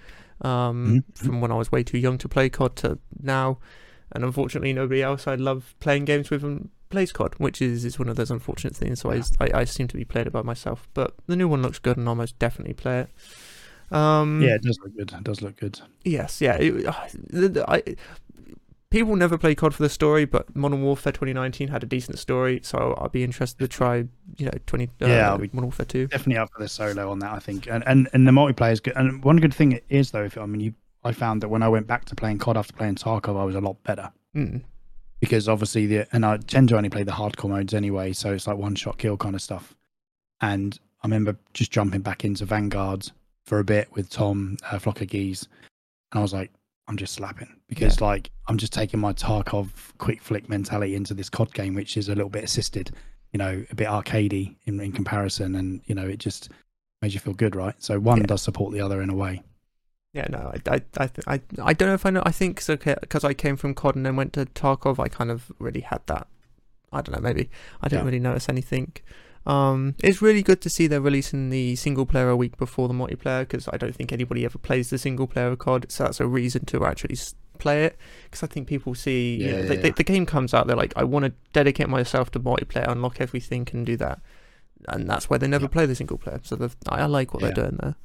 um, 0.41 1.03
Mhm. 1.13 1.17
from 1.17 1.41
when 1.41 1.51
I 1.51 1.55
was 1.55 1.71
way 1.71 1.83
too 1.83 1.97
young 1.97 2.17
to 2.19 2.29
play 2.29 2.49
COD 2.49 2.75
to 2.77 2.99
now, 3.21 3.59
and 4.11 4.23
unfortunately 4.23 4.73
nobody 4.73 5.01
else 5.03 5.27
I 5.27 5.35
love 5.35 5.75
playing 5.79 6.05
games 6.05 6.29
with 6.29 6.43
and 6.43 6.69
plays 6.89 7.11
COD, 7.11 7.35
which 7.37 7.61
is 7.61 7.85
is 7.85 7.99
one 7.99 8.09
of 8.09 8.15
those 8.15 8.31
unfortunate 8.31 8.75
things. 8.75 9.01
So 9.01 9.11
I, 9.11 9.21
I 9.39 9.59
I 9.61 9.63
seem 9.65 9.87
to 9.89 9.97
be 9.97 10.05
playing 10.05 10.27
it 10.27 10.33
by 10.33 10.41
myself, 10.41 10.87
but 10.93 11.13
the 11.27 11.35
new 11.35 11.47
one 11.47 11.61
looks 11.61 11.79
good, 11.79 11.97
and 11.97 12.07
I'll 12.07 12.15
most 12.15 12.39
definitely 12.39 12.73
play 12.73 13.01
it. 13.01 13.09
Um, 13.95 14.41
Yeah, 14.41 14.55
it 14.55 14.61
does 14.63 14.79
look 14.83 14.95
good. 14.95 15.11
It 15.11 15.23
does 15.23 15.41
look 15.41 15.57
good. 15.57 15.79
Yes, 16.03 16.41
yeah. 16.41 16.55
It, 16.57 16.85
I, 16.87 17.09
I, 17.67 17.83
people 18.89 19.15
never 19.15 19.37
play 19.37 19.55
COD 19.55 19.73
for 19.73 19.83
the 19.83 19.89
story, 19.89 20.25
but 20.25 20.55
Modern 20.55 20.81
Warfare 20.81 21.13
2019 21.13 21.67
had 21.67 21.83
a 21.83 21.85
decent 21.85 22.17
story, 22.19 22.59
so 22.63 22.95
I'll 22.97 23.09
be 23.09 23.23
interested 23.23 23.59
to 23.59 23.67
try, 23.67 24.05
you 24.37 24.45
know, 24.45 24.51
20 24.65 24.85
uh, 25.01 25.07
Yeah, 25.07 25.31
Modern 25.31 25.61
Warfare 25.61 25.85
2. 25.85 26.07
Definitely 26.07 26.37
up 26.37 26.49
for 26.55 26.61
the 26.61 26.69
solo 26.69 27.11
on 27.11 27.19
that, 27.19 27.31
I 27.33 27.39
think. 27.39 27.67
And 27.67 27.83
and, 27.87 28.09
and 28.13 28.27
the 28.27 28.31
multiplayer 28.31 28.71
is 28.71 28.79
good. 28.79 28.95
And 28.95 29.23
one 29.23 29.37
good 29.37 29.53
thing 29.53 29.79
is 29.89 30.11
though, 30.11 30.23
if 30.23 30.37
I 30.37 30.45
mean, 30.45 30.61
you, 30.61 30.73
I 31.03 31.11
found 31.11 31.41
that 31.41 31.49
when 31.49 31.63
I 31.63 31.69
went 31.69 31.87
back 31.87 32.05
to 32.05 32.15
playing 32.15 32.39
COD 32.39 32.57
after 32.57 32.73
playing 32.73 32.95
Tarkov, 32.95 33.39
I 33.39 33.43
was 33.43 33.55
a 33.55 33.61
lot 33.61 33.81
better. 33.83 34.11
Mm. 34.35 34.61
because 35.19 35.49
obviously 35.49 35.87
the 35.87 36.07
and 36.13 36.23
I 36.23 36.37
tend 36.37 36.69
to 36.69 36.77
only 36.77 36.89
play 36.89 37.01
the 37.01 37.11
hardcore 37.13 37.49
modes 37.49 37.73
anyway, 37.73 38.13
so 38.13 38.31
it's 38.31 38.45
like 38.45 38.57
one 38.57 38.75
shot 38.75 38.97
kill 38.99 39.17
kind 39.17 39.33
of 39.35 39.41
stuff. 39.41 39.75
And 40.41 40.79
I 41.03 41.07
remember 41.07 41.35
just 41.53 41.71
jumping 41.71 42.01
back 42.01 42.23
into 42.23 42.45
Vanguard 42.45 43.09
for 43.45 43.57
a 43.59 43.63
bit 43.63 43.91
with 43.93 44.09
Tom 44.09 44.57
uh, 44.71 44.77
Flock 44.77 45.01
of 45.01 45.07
Geese, 45.07 45.47
and 46.11 46.19
I 46.19 46.21
was 46.21 46.33
like, 46.33 46.51
I'm 46.89 46.97
just 46.97 47.13
slapping 47.13 47.55
because 47.67 48.01
like 48.01 48.31
I'm 48.47 48.57
just 48.57 48.73
taking 48.73 48.99
my 48.99 49.13
Tarkov 49.13 49.69
quick 49.99 50.21
flick 50.21 50.49
mentality 50.49 50.95
into 50.95 51.13
this 51.13 51.29
COD 51.29 51.53
game, 51.53 51.75
which 51.75 51.95
is 51.95 52.09
a 52.09 52.15
little 52.15 52.29
bit 52.31 52.43
assisted, 52.43 52.91
you 53.31 53.37
know, 53.37 53.63
a 53.69 53.75
bit 53.75 53.87
arcadey 53.87 54.55
in, 54.65 54.79
in 54.79 54.91
comparison, 54.91 55.53
and 55.55 55.81
you 55.85 55.93
know 55.95 56.05
it 56.07 56.17
just 56.17 56.49
makes 57.01 57.13
you 57.13 57.19
feel 57.19 57.33
good, 57.35 57.55
right? 57.55 57.75
So 57.77 57.99
one 57.99 58.17
Yeah. 58.21 58.25
does 58.25 58.41
support 58.41 58.73
the 58.73 58.81
other 58.81 59.01
in 59.03 59.09
a 59.09 59.15
way. 59.15 59.43
Yeah, 60.13 60.25
no, 60.31 60.51
I, 60.67 60.71
I, 60.75 60.81
I, 60.97 61.09
I, 61.27 61.41
I 61.61 61.73
don't 61.73 61.89
know 61.89 61.93
if 61.93 62.05
I 62.07 62.09
know. 62.09 62.23
I 62.25 62.31
think 62.31 62.59
so 62.59 62.75
because 62.75 63.23
I 63.23 63.35
came 63.35 63.55
from 63.55 63.75
COD 63.75 63.95
and 63.95 64.05
then 64.07 64.15
went 64.15 64.33
to 64.33 64.45
Tarkov. 64.47 64.97
I 64.97 65.07
kind 65.07 65.29
of 65.29 65.51
really 65.59 65.81
had 65.81 66.01
that. 66.07 66.27
I 66.91 67.01
don't 67.01 67.13
know. 67.15 67.21
Maybe 67.21 67.51
I 67.83 67.87
didn't 67.87 68.01
Yeah. 68.01 68.05
really 68.05 68.19
notice 68.19 68.49
anything. 68.49 68.93
Um, 69.45 69.95
it's 70.03 70.21
really 70.21 70.43
good 70.43 70.61
to 70.61 70.69
see 70.69 70.85
they're 70.87 71.01
releasing 71.01 71.49
the 71.49 71.75
single 71.75 72.05
player 72.05 72.29
a 72.29 72.35
week 72.35 72.57
before 72.57 72.87
the 72.87 72.93
multiplayer 72.93 73.41
because 73.41 73.67
I 73.71 73.77
don't 73.77 73.95
think 73.95 74.11
anybody 74.11 74.45
ever 74.45 74.57
plays 74.57 74.89
the 74.89 74.97
single 74.97 75.27
player 75.27 75.47
of 75.47 75.59
COD, 75.59 75.91
so 75.91 76.03
that's 76.03 76.19
a 76.19 76.27
reason 76.27 76.65
to 76.65 76.85
actually 76.85 77.17
play 77.57 77.85
it. 77.85 77.97
Because 78.25 78.43
I 78.43 78.47
think 78.47 78.67
people 78.67 78.93
see 78.95 79.35
you 79.37 79.49
know, 79.51 79.57
Yeah, 79.59 79.63
the, 79.63 79.75
yeah, 79.75 79.81
the, 79.81 79.89
the 79.91 80.03
game 80.03 80.25
comes 80.25 80.53
out, 80.53 80.67
they're 80.67 80.75
like, 80.75 80.93
I 80.95 81.03
want 81.03 81.25
to 81.25 81.33
dedicate 81.53 81.89
myself 81.89 82.31
to 82.31 82.39
multiplayer, 82.39 82.87
unlock 82.91 83.19
everything, 83.21 83.67
and 83.73 83.85
do 83.85 83.97
that, 83.97 84.19
and 84.87 85.09
that's 85.09 85.29
why 85.29 85.37
they 85.37 85.47
never 85.47 85.63
Yeah. 85.65 85.69
play 85.69 85.85
the 85.85 85.95
single 85.95 86.17
player. 86.17 86.39
So 86.43 86.69
I, 86.87 87.01
I 87.01 87.05
like 87.05 87.33
what 87.33 87.41
Yeah. 87.41 87.49
they're 87.51 87.63
doing 87.65 87.79
there. 87.81 87.95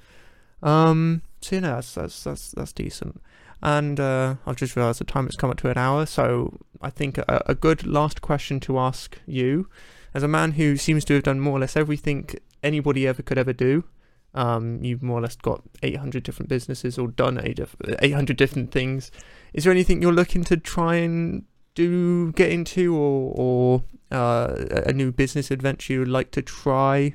Um, 0.62 1.22
so 1.41 1.57
you 1.57 1.61
know, 1.62 1.74
that's 1.74 1.95
that's 1.95 2.24
that's, 2.24 2.51
that's 2.53 2.72
decent. 2.72 3.20
And 3.62 3.99
uh, 3.99 4.37
I've 4.47 4.57
just 4.57 4.76
realised 4.76 5.01
the 5.01 5.05
time 5.05 5.24
has 5.26 5.37
come 5.37 5.51
up 5.51 5.57
to 5.59 5.70
an 5.70 5.78
hour, 5.78 6.07
so 6.07 6.59
I 6.82 6.91
think 6.91 7.18
a, 7.18 7.43
a 7.47 7.55
good 7.55 7.87
last 7.87 8.20
question 8.22 8.61
to 8.61 8.78
ask 8.78 9.18
you, 9.26 9.68
as 10.14 10.22
a 10.22 10.28
man 10.28 10.52
who 10.52 10.76
seems 10.76 11.04
to 11.06 11.14
have 11.14 11.24
done 11.24 11.40
more 11.40 11.56
or 11.56 11.60
less 11.60 11.76
everything 11.76 12.30
anybody 12.62 13.06
ever 13.06 13.22
could 13.22 13.38
ever 13.38 13.52
do. 13.52 13.84
Um, 14.32 14.82
you've 14.82 15.02
more 15.02 15.18
or 15.18 15.22
less 15.22 15.36
got 15.36 15.62
800 15.82 16.22
different 16.22 16.48
businesses 16.48 16.98
or 16.98 17.08
done 17.08 17.40
800 17.40 18.36
different 18.36 18.72
things. 18.72 19.10
Is 19.52 19.64
there 19.64 19.72
anything 19.72 20.02
you're 20.02 20.12
looking 20.12 20.42
to 20.44 20.56
try 20.56 20.96
and 20.96 21.44
do, 21.74 22.32
get 22.32 22.50
into, 22.50 22.96
or, 22.96 23.32
or 23.36 23.84
uh, 24.10 24.54
a 24.86 24.92
new 24.92 25.12
business 25.12 25.50
adventure 25.50 25.92
you'd 25.92 26.08
like 26.08 26.30
to 26.32 26.42
try? 26.42 27.14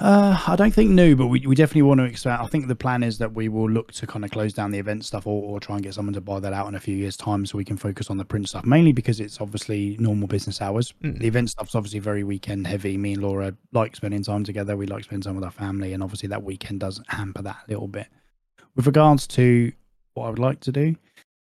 Uh, 0.00 0.40
I 0.46 0.54
don't 0.54 0.72
think 0.72 0.90
new, 0.90 1.16
but 1.16 1.26
we, 1.26 1.40
we 1.40 1.56
definitely 1.56 1.82
want 1.82 1.98
to 1.98 2.04
expand. 2.04 2.40
I 2.40 2.46
think 2.46 2.68
the 2.68 2.76
plan 2.76 3.02
is 3.02 3.18
that 3.18 3.34
we 3.34 3.48
will 3.48 3.68
look 3.68 3.90
to 3.92 4.06
kind 4.06 4.24
of 4.24 4.30
close 4.30 4.52
down 4.52 4.70
the 4.70 4.78
event 4.78 5.04
stuff 5.04 5.26
or, 5.26 5.42
or 5.42 5.58
try 5.58 5.74
and 5.74 5.82
get 5.82 5.94
someone 5.94 6.12
to 6.14 6.20
buy 6.20 6.38
that 6.38 6.52
out 6.52 6.68
in 6.68 6.76
a 6.76 6.80
few 6.80 6.94
years' 6.94 7.16
time 7.16 7.44
so 7.44 7.58
we 7.58 7.64
can 7.64 7.76
focus 7.76 8.08
on 8.08 8.16
the 8.16 8.24
print 8.24 8.48
stuff, 8.48 8.64
mainly 8.64 8.92
because 8.92 9.18
it's 9.18 9.40
obviously 9.40 9.96
normal 9.98 10.28
business 10.28 10.62
hours. 10.62 10.94
Mm. 11.02 11.18
The 11.18 11.26
event 11.26 11.50
stuff's 11.50 11.74
obviously 11.74 11.98
very 11.98 12.22
weekend 12.22 12.68
heavy. 12.68 12.96
Me 12.96 13.14
and 13.14 13.22
Laura 13.22 13.54
like 13.72 13.96
spending 13.96 14.22
time 14.22 14.44
together. 14.44 14.76
We 14.76 14.86
like 14.86 15.04
spending 15.04 15.24
time 15.24 15.34
with 15.34 15.44
our 15.44 15.50
family, 15.50 15.92
and 15.92 16.02
obviously 16.02 16.28
that 16.28 16.44
weekend 16.44 16.80
does 16.80 17.00
hamper 17.08 17.42
that 17.42 17.56
a 17.66 17.70
little 17.70 17.88
bit. 17.88 18.06
With 18.76 18.86
regards 18.86 19.26
to 19.28 19.72
what 20.14 20.26
I 20.26 20.30
would 20.30 20.38
like 20.38 20.60
to 20.60 20.72
do, 20.72 20.94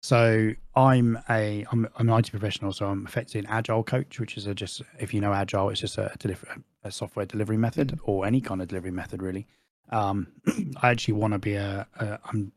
so 0.03 0.53
I'm 0.77 1.19
a 1.29 1.67
I'm, 1.73 1.89
I'm 1.97 2.09
an 2.09 2.19
IT 2.19 2.31
professional, 2.31 2.73
so 2.73 2.87
I'm 2.87 3.07
effectively 3.07 3.41
an 3.41 3.47
agile 3.49 3.83
coach, 3.83 4.21
which 4.21 4.37
is 4.37 4.47
a 4.47 4.55
just 4.55 4.83
if 5.01 5.13
you 5.13 5.21
know 5.21 5.33
agile, 5.33 5.69
it's 5.71 5.81
just 5.81 5.99
a, 5.99 6.13
deliver, 6.21 6.47
a 6.87 6.91
software 6.93 7.27
delivery 7.27 7.57
method 7.57 7.99
or 8.05 8.25
any 8.27 8.41
kind 8.41 8.63
of 8.63 8.69
delivery 8.69 8.91
method 8.91 9.23
really. 9.23 9.47
Um, 9.91 10.29
I 10.83 10.91
actually 10.91 11.15
want 11.15 11.33
to 11.35 11.39
be 11.39 11.55
a, 11.55 11.87
a 11.99 12.19
I'm 12.27 12.53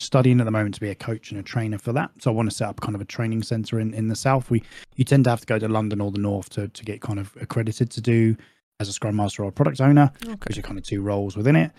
studying 0.00 0.40
at 0.40 0.44
the 0.44 0.50
moment 0.50 0.74
to 0.74 0.80
be 0.80 0.90
a 0.90 0.94
coach 0.94 1.30
and 1.30 1.38
a 1.40 1.42
trainer 1.42 1.78
for 1.78 1.92
that. 1.92 2.10
So 2.18 2.30
I 2.30 2.34
want 2.34 2.50
to 2.50 2.54
set 2.56 2.68
up 2.68 2.80
kind 2.80 2.94
of 2.94 3.00
a 3.00 3.04
training 3.04 3.42
center 3.42 3.78
in, 3.78 3.94
in 3.94 4.08
the 4.08 4.16
south. 4.16 4.50
We 4.50 4.62
you 4.96 5.04
tend 5.04 5.24
to 5.24 5.30
have 5.30 5.40
to 5.40 5.46
go 5.46 5.58
to 5.58 5.68
London 5.68 6.00
or 6.00 6.10
the 6.10 6.18
north 6.18 6.50
to, 6.50 6.68
to 6.68 6.84
get 6.84 7.00
kind 7.00 7.18
of 7.18 7.32
accredited 7.40 7.90
to 7.92 8.00
do 8.00 8.36
as 8.80 8.88
a 8.88 8.92
Scrum 8.92 9.14
Master 9.16 9.44
or 9.44 9.48
a 9.48 9.52
product 9.52 9.80
owner, 9.80 10.10
Okay. 10.24 10.34
which 10.48 10.58
are 10.58 10.62
kind 10.62 10.78
of 10.78 10.84
two 10.84 11.00
roles 11.00 11.36
within 11.36 11.54
it. 11.54 11.70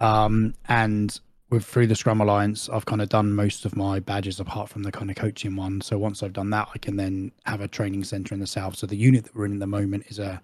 Um, 0.00 0.54
and 0.68 1.18
with 1.50 1.64
through 1.64 1.88
the 1.88 1.96
Scrum 1.96 2.20
Alliance, 2.20 2.68
I've 2.68 2.86
kind 2.86 3.02
of 3.02 3.08
done 3.08 3.32
most 3.34 3.64
of 3.64 3.76
my 3.76 3.98
badges 3.98 4.38
apart 4.40 4.68
from 4.68 4.84
the 4.84 4.92
kind 4.92 5.10
of 5.10 5.16
coaching 5.16 5.56
one. 5.56 5.80
So 5.80 5.98
once 5.98 6.22
I've 6.22 6.32
done 6.32 6.50
that, 6.50 6.68
I 6.74 6.78
can 6.78 6.96
then 6.96 7.32
have 7.44 7.60
a 7.60 7.68
training 7.68 8.04
center 8.04 8.34
in 8.34 8.40
the 8.40 8.46
south. 8.46 8.76
So 8.76 8.86
the 8.86 8.96
unit 8.96 9.24
that 9.24 9.34
we're 9.34 9.46
in 9.46 9.54
at 9.54 9.58
the 9.60 9.66
moment 9.66 10.04
is 10.08 10.18
a 10.20 10.40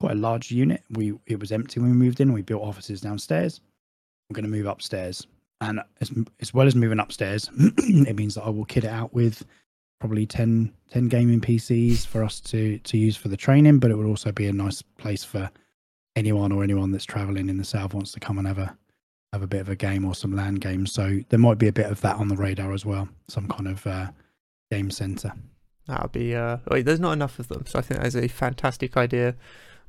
quite 0.00 0.12
a 0.12 0.16
large 0.20 0.50
unit. 0.50 0.82
We 0.90 1.14
it 1.26 1.40
was 1.40 1.52
empty 1.52 1.80
when 1.80 1.90
we 1.90 1.96
moved 1.96 2.20
in. 2.20 2.32
We 2.32 2.42
built 2.42 2.62
offices 2.62 3.00
downstairs. 3.00 3.60
I'm 4.28 4.34
going 4.34 4.44
to 4.44 4.50
move 4.50 4.66
upstairs, 4.66 5.26
and 5.60 5.80
as 6.00 6.12
as 6.40 6.52
well 6.52 6.66
as 6.66 6.74
moving 6.74 7.00
upstairs, 7.00 7.50
it 7.58 8.16
means 8.16 8.34
that 8.34 8.44
I 8.44 8.50
will 8.50 8.64
kit 8.64 8.84
it 8.84 8.90
out 8.90 9.14
with 9.14 9.44
probably 10.00 10.26
10, 10.26 10.72
10 10.90 11.08
gaming 11.08 11.40
PCs 11.40 12.06
for 12.06 12.22
us 12.22 12.40
to 12.40 12.78
to 12.78 12.98
use 12.98 13.16
for 13.16 13.28
the 13.28 13.36
training. 13.36 13.78
But 13.78 13.90
it 13.90 13.96
would 13.96 14.06
also 14.06 14.32
be 14.32 14.46
a 14.46 14.52
nice 14.52 14.82
place 14.82 15.24
for 15.24 15.50
anyone 16.16 16.52
or 16.52 16.62
anyone 16.62 16.90
that's 16.90 17.04
traveling 17.04 17.48
in 17.48 17.56
the 17.56 17.64
south 17.64 17.94
wants 17.94 18.12
to 18.12 18.20
come 18.20 18.38
and 18.38 18.46
have 18.46 18.58
a 18.58 18.76
have 19.32 19.42
a 19.42 19.46
bit 19.46 19.60
of 19.60 19.68
a 19.68 19.76
game 19.76 20.04
or 20.04 20.14
some 20.14 20.34
LAN 20.34 20.56
games. 20.56 20.92
So 20.92 21.20
there 21.28 21.38
might 21.38 21.58
be 21.58 21.68
a 21.68 21.72
bit 21.72 21.86
of 21.86 22.00
that 22.00 22.16
on 22.16 22.28
the 22.28 22.36
radar 22.36 22.72
as 22.72 22.84
well. 22.84 23.08
Some 23.28 23.46
kind 23.46 23.68
of 23.68 23.86
uh, 23.86 24.08
game 24.70 24.90
center. 24.90 25.32
That 25.86 26.02
would 26.02 26.12
be. 26.12 26.34
Uh, 26.34 26.58
wait, 26.70 26.84
there's 26.84 27.00
not 27.00 27.12
enough 27.12 27.38
of 27.38 27.48
them, 27.48 27.64
so 27.66 27.78
I 27.78 27.82
think 27.82 28.00
that's 28.00 28.14
a 28.14 28.28
fantastic 28.28 28.96
idea. 28.96 29.34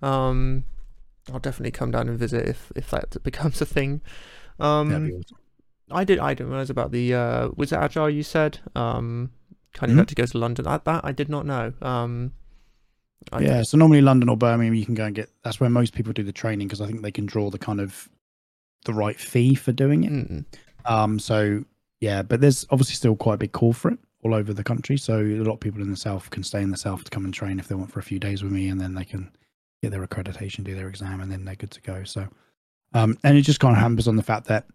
Um, 0.01 0.63
I'll 1.31 1.39
definitely 1.39 1.71
come 1.71 1.91
down 1.91 2.09
and 2.09 2.17
visit 2.17 2.47
if 2.47 2.71
if 2.75 2.89
that 2.91 3.21
becomes 3.23 3.61
a 3.61 3.65
thing. 3.65 4.01
Um, 4.59 4.91
awesome. 4.93 5.37
I 5.91 6.03
did. 6.03 6.19
I 6.19 6.33
didn't 6.33 6.49
realize 6.49 6.69
about 6.69 6.91
the. 6.91 7.13
Uh, 7.13 7.49
was 7.55 7.71
it 7.71 7.77
agile? 7.77 8.09
You 8.09 8.23
said. 8.23 8.59
Um, 8.75 9.31
kind 9.73 9.91
of 9.91 9.95
Mhm. 9.95 9.99
had 9.99 10.07
to 10.09 10.15
go 10.15 10.25
to 10.25 10.37
London. 10.37 10.65
That, 10.65 10.85
that 10.85 11.05
I 11.05 11.11
did 11.11 11.29
not 11.29 11.45
know. 11.45 11.73
Um, 11.81 12.33
I, 13.31 13.41
yeah, 13.41 13.61
so 13.63 13.77
normally 13.77 14.01
London 14.01 14.29
or 14.29 14.37
Birmingham, 14.37 14.73
you 14.73 14.85
can 14.85 14.95
go 14.95 15.05
and 15.05 15.15
get. 15.15 15.29
That's 15.43 15.59
where 15.59 15.69
most 15.69 15.93
people 15.93 16.13
do 16.13 16.23
the 16.23 16.31
training 16.31 16.67
because 16.67 16.81
I 16.81 16.87
think 16.87 17.01
they 17.01 17.11
can 17.11 17.25
draw 17.25 17.49
the 17.49 17.59
kind 17.59 17.79
of 17.79 18.09
the 18.85 18.93
right 18.93 19.19
fee 19.19 19.55
for 19.55 19.71
doing 19.71 20.03
it. 20.05 20.11
Mm, 20.11 20.45
Um, 20.85 21.19
so 21.19 21.63
yeah, 21.99 22.21
but 22.23 22.39
there's 22.41 22.65
obviously 22.69 22.95
still 22.95 23.15
quite 23.15 23.35
a 23.35 23.37
big 23.37 23.51
call 23.51 23.73
for 23.73 23.91
it 23.91 23.99
all 24.23 24.33
over 24.33 24.53
the 24.53 24.63
country. 24.63 24.97
So 24.97 25.19
a 25.19 25.43
lot 25.43 25.55
of 25.55 25.59
people 25.59 25.81
in 25.81 25.91
the 25.91 25.97
south 25.97 26.29
can 26.29 26.43
stay 26.43 26.61
in 26.61 26.71
the 26.71 26.77
south 26.77 27.03
to 27.03 27.11
come 27.11 27.25
and 27.25 27.33
train 27.33 27.59
if 27.59 27.67
they 27.67 27.75
want 27.75 27.91
for 27.91 27.99
a 27.99 28.03
few 28.03 28.19
days 28.19 28.41
with 28.41 28.51
me, 28.51 28.69
and 28.69 28.79
then 28.79 28.93
they 28.95 29.05
can 29.05 29.31
get 29.81 29.91
their 29.91 30.05
accreditation, 30.05 30.63
do 30.63 30.75
their 30.75 30.89
exam, 30.89 31.21
and 31.21 31.31
then 31.31 31.45
they're 31.45 31.55
good 31.55 31.71
to 31.71 31.81
go. 31.81 32.03
So, 32.03 32.27
um, 32.93 33.17
and 33.23 33.37
it 33.37 33.41
just 33.41 33.59
kind 33.59 33.75
of 33.75 33.81
hampers 33.81 34.07
on 34.07 34.15
the 34.15 34.23
fact 34.23 34.47
that 34.47 34.65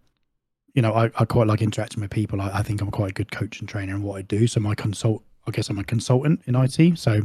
you 0.74 0.82
know 0.82 0.92
I, 0.92 1.10
I 1.16 1.24
quite 1.24 1.46
like 1.46 1.62
interacting 1.62 2.00
with 2.00 2.10
people. 2.10 2.40
I, 2.40 2.50
I 2.58 2.62
think 2.62 2.80
I'm 2.80 2.90
quite 2.90 3.10
a 3.10 3.14
good 3.14 3.30
coach 3.30 3.60
and 3.60 3.68
trainer 3.68 3.94
in 3.94 4.02
what 4.02 4.18
I 4.18 4.22
do. 4.22 4.46
So 4.46 4.60
my 4.60 4.74
consult, 4.74 5.22
I 5.46 5.50
guess 5.50 5.68
I'm 5.70 5.78
a 5.78 5.84
consultant 5.84 6.42
in 6.46 6.54
IT. 6.54 6.98
So 6.98 7.22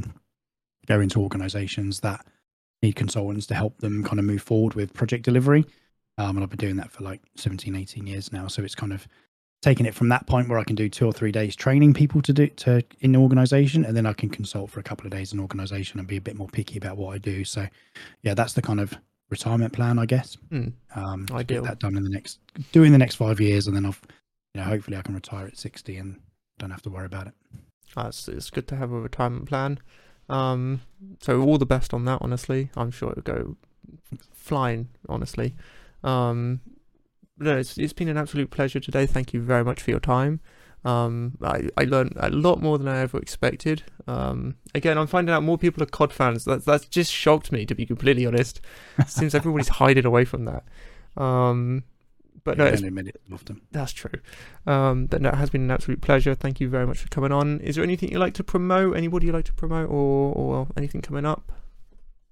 go 0.88 1.00
into 1.00 1.22
organisations 1.22 2.00
that 2.02 2.26
need 2.82 2.96
consultants 2.96 3.46
to 3.48 3.56
help 3.56 3.78
them 3.80 4.04
kind 4.04 4.20
of 4.20 4.26
move 4.26 4.42
forward 4.42 4.74
with 4.74 4.94
project 4.94 5.24
delivery. 5.24 5.66
Um, 6.18 6.36
and 6.36 6.44
I've 6.44 6.50
been 6.50 6.58
doing 6.58 6.76
that 6.78 6.92
for 6.92 7.04
like 7.04 7.22
17, 7.36 7.76
18 7.76 8.08
years 8.08 8.34
now. 8.34 8.48
So 8.48 8.62
it's 8.64 8.76
kind 8.76 8.92
of 8.92 9.08
taking 9.62 9.86
it 9.86 9.94
from 9.94 10.10
that 10.10 10.26
point 10.26 10.48
where 10.48 10.58
I 10.58 10.64
can 10.64 10.76
do 10.76 10.88
two 10.90 11.06
or 11.06 11.12
three 11.12 11.32
days 11.32 11.56
training 11.56 11.94
people 11.94 12.22
to 12.22 12.34
do 12.34 12.48
to 12.48 12.84
in 13.02 13.12
the 13.12 13.20
organization, 13.20 13.86
and 13.86 13.96
then 13.96 14.06
I 14.06 14.14
can 14.14 14.30
consult 14.30 14.70
for 14.70 14.80
a 14.80 14.84
couple 14.84 15.06
of 15.06 15.12
days 15.12 15.34
in 15.34 15.40
organization 15.40 16.00
and 16.00 16.08
be 16.08 16.18
a 16.18 16.22
bit 16.22 16.36
more 16.36 16.48
picky 16.48 16.78
about 16.78 16.98
what 16.98 17.14
I 17.14 17.18
do. 17.18 17.44
So 17.44 17.68
yeah, 18.24 18.34
that's 18.34 18.54
the 18.54 18.62
kind 18.62 18.80
of 18.80 18.94
retirement 19.30 19.74
plan, 19.74 20.00
I 20.00 20.06
guess. 20.06 20.38
mm. 20.52 20.74
Um, 20.96 21.28
Ideal. 21.32 21.64
Get 21.64 21.70
that 21.70 21.80
done 21.80 21.98
in 21.98 22.04
the 22.04 22.10
next 22.10 22.40
doing 22.72 22.92
the 22.92 22.98
next 22.98 23.16
five 23.16 23.40
years, 23.40 23.68
and 23.68 23.76
then 23.76 23.86
I've 23.86 24.02
you 24.54 24.62
know 24.62 24.68
hopefully 24.68 24.98
I 24.98 25.02
can 25.02 25.16
retire 25.16 25.48
at 25.48 25.58
60 25.58 25.98
and 25.98 26.20
don't 26.58 26.72
have 26.72 26.82
to 26.84 26.90
worry 26.90 27.06
about 27.06 27.28
it. 27.28 27.34
That's 27.96 28.28
it's 28.28 28.50
good 28.50 28.68
to 28.70 28.76
have 28.76 28.92
a 28.92 29.00
retirement 29.00 29.48
plan. 29.48 29.80
Um, 30.30 30.82
so 31.22 31.42
all 31.42 31.58
the 31.58 31.66
best 31.66 31.94
on 31.94 32.06
that. 32.06 32.20
Honestly, 32.22 32.70
I'm 32.78 32.92
sure 32.92 33.12
it'll 33.12 33.24
go 33.24 33.58
flying. 34.34 34.90
Honestly, 35.08 35.56
um, 36.04 36.62
no, 37.40 37.58
it's 37.58 37.78
it's 37.78 37.94
been 37.94 38.10
an 38.10 38.18
absolute 38.18 38.52
pleasure 38.52 38.80
today. 38.80 39.06
Thank 39.06 39.34
you 39.34 39.42
very 39.42 39.64
much 39.64 39.82
for 39.82 39.92
your 39.92 40.00
time. 40.00 40.40
Um, 40.86 41.38
I, 41.42 41.70
I 41.78 41.84
learned 41.84 42.14
a 42.16 42.30
lot 42.30 42.62
more 42.62 42.78
than 42.78 42.88
I 42.88 43.00
ever 43.00 43.18
expected. 43.18 43.84
Um, 44.08 44.56
again, 44.74 44.98
I'm 44.98 45.08
finding 45.08 45.36
out 45.36 45.44
more 45.44 45.58
people 45.58 45.84
are 45.84 45.88
COD 45.88 46.14
fans. 46.14 46.46
That's 46.46 46.66
that's 46.66 46.86
just 46.86 47.12
shocked 47.12 47.52
me 47.52 47.66
to 47.66 47.76
be 47.76 47.86
completely 47.86 48.26
honest. 48.26 48.62
Seems 49.08 49.36
everybody's 49.36 49.68
hiding 49.70 50.06
away 50.06 50.26
from 50.26 50.46
that. 50.46 50.64
Um, 51.22 51.84
but 52.44 52.58
no, 52.58 52.66
it's 52.66 52.82
it 52.82 53.22
often. 53.32 53.62
that's 53.72 53.92
true. 53.92 54.20
Um, 54.66 55.08
but 55.08 55.22
no, 55.22 55.30
it 55.30 55.36
has 55.36 55.50
been 55.50 55.64
an 55.64 55.72
absolute 55.72 56.02
pleasure. 56.02 56.34
Thank 56.34 56.60
you 56.60 56.70
very 56.70 56.88
much 56.88 57.00
for 57.00 57.10
coming 57.10 57.32
on. 57.32 57.60
Is 57.60 57.76
there 57.76 57.84
anything 57.84 58.12
you'd 58.12 58.20
like 58.20 58.34
to 58.36 58.44
promote? 58.44 58.96
Anybody 58.96 59.28
you'd 59.28 59.36
like 59.36 59.46
to 59.46 59.54
promote, 59.54 59.90
or 59.90 60.34
or 60.34 60.68
anything 60.78 61.02
coming 61.02 61.26
up? 61.26 61.52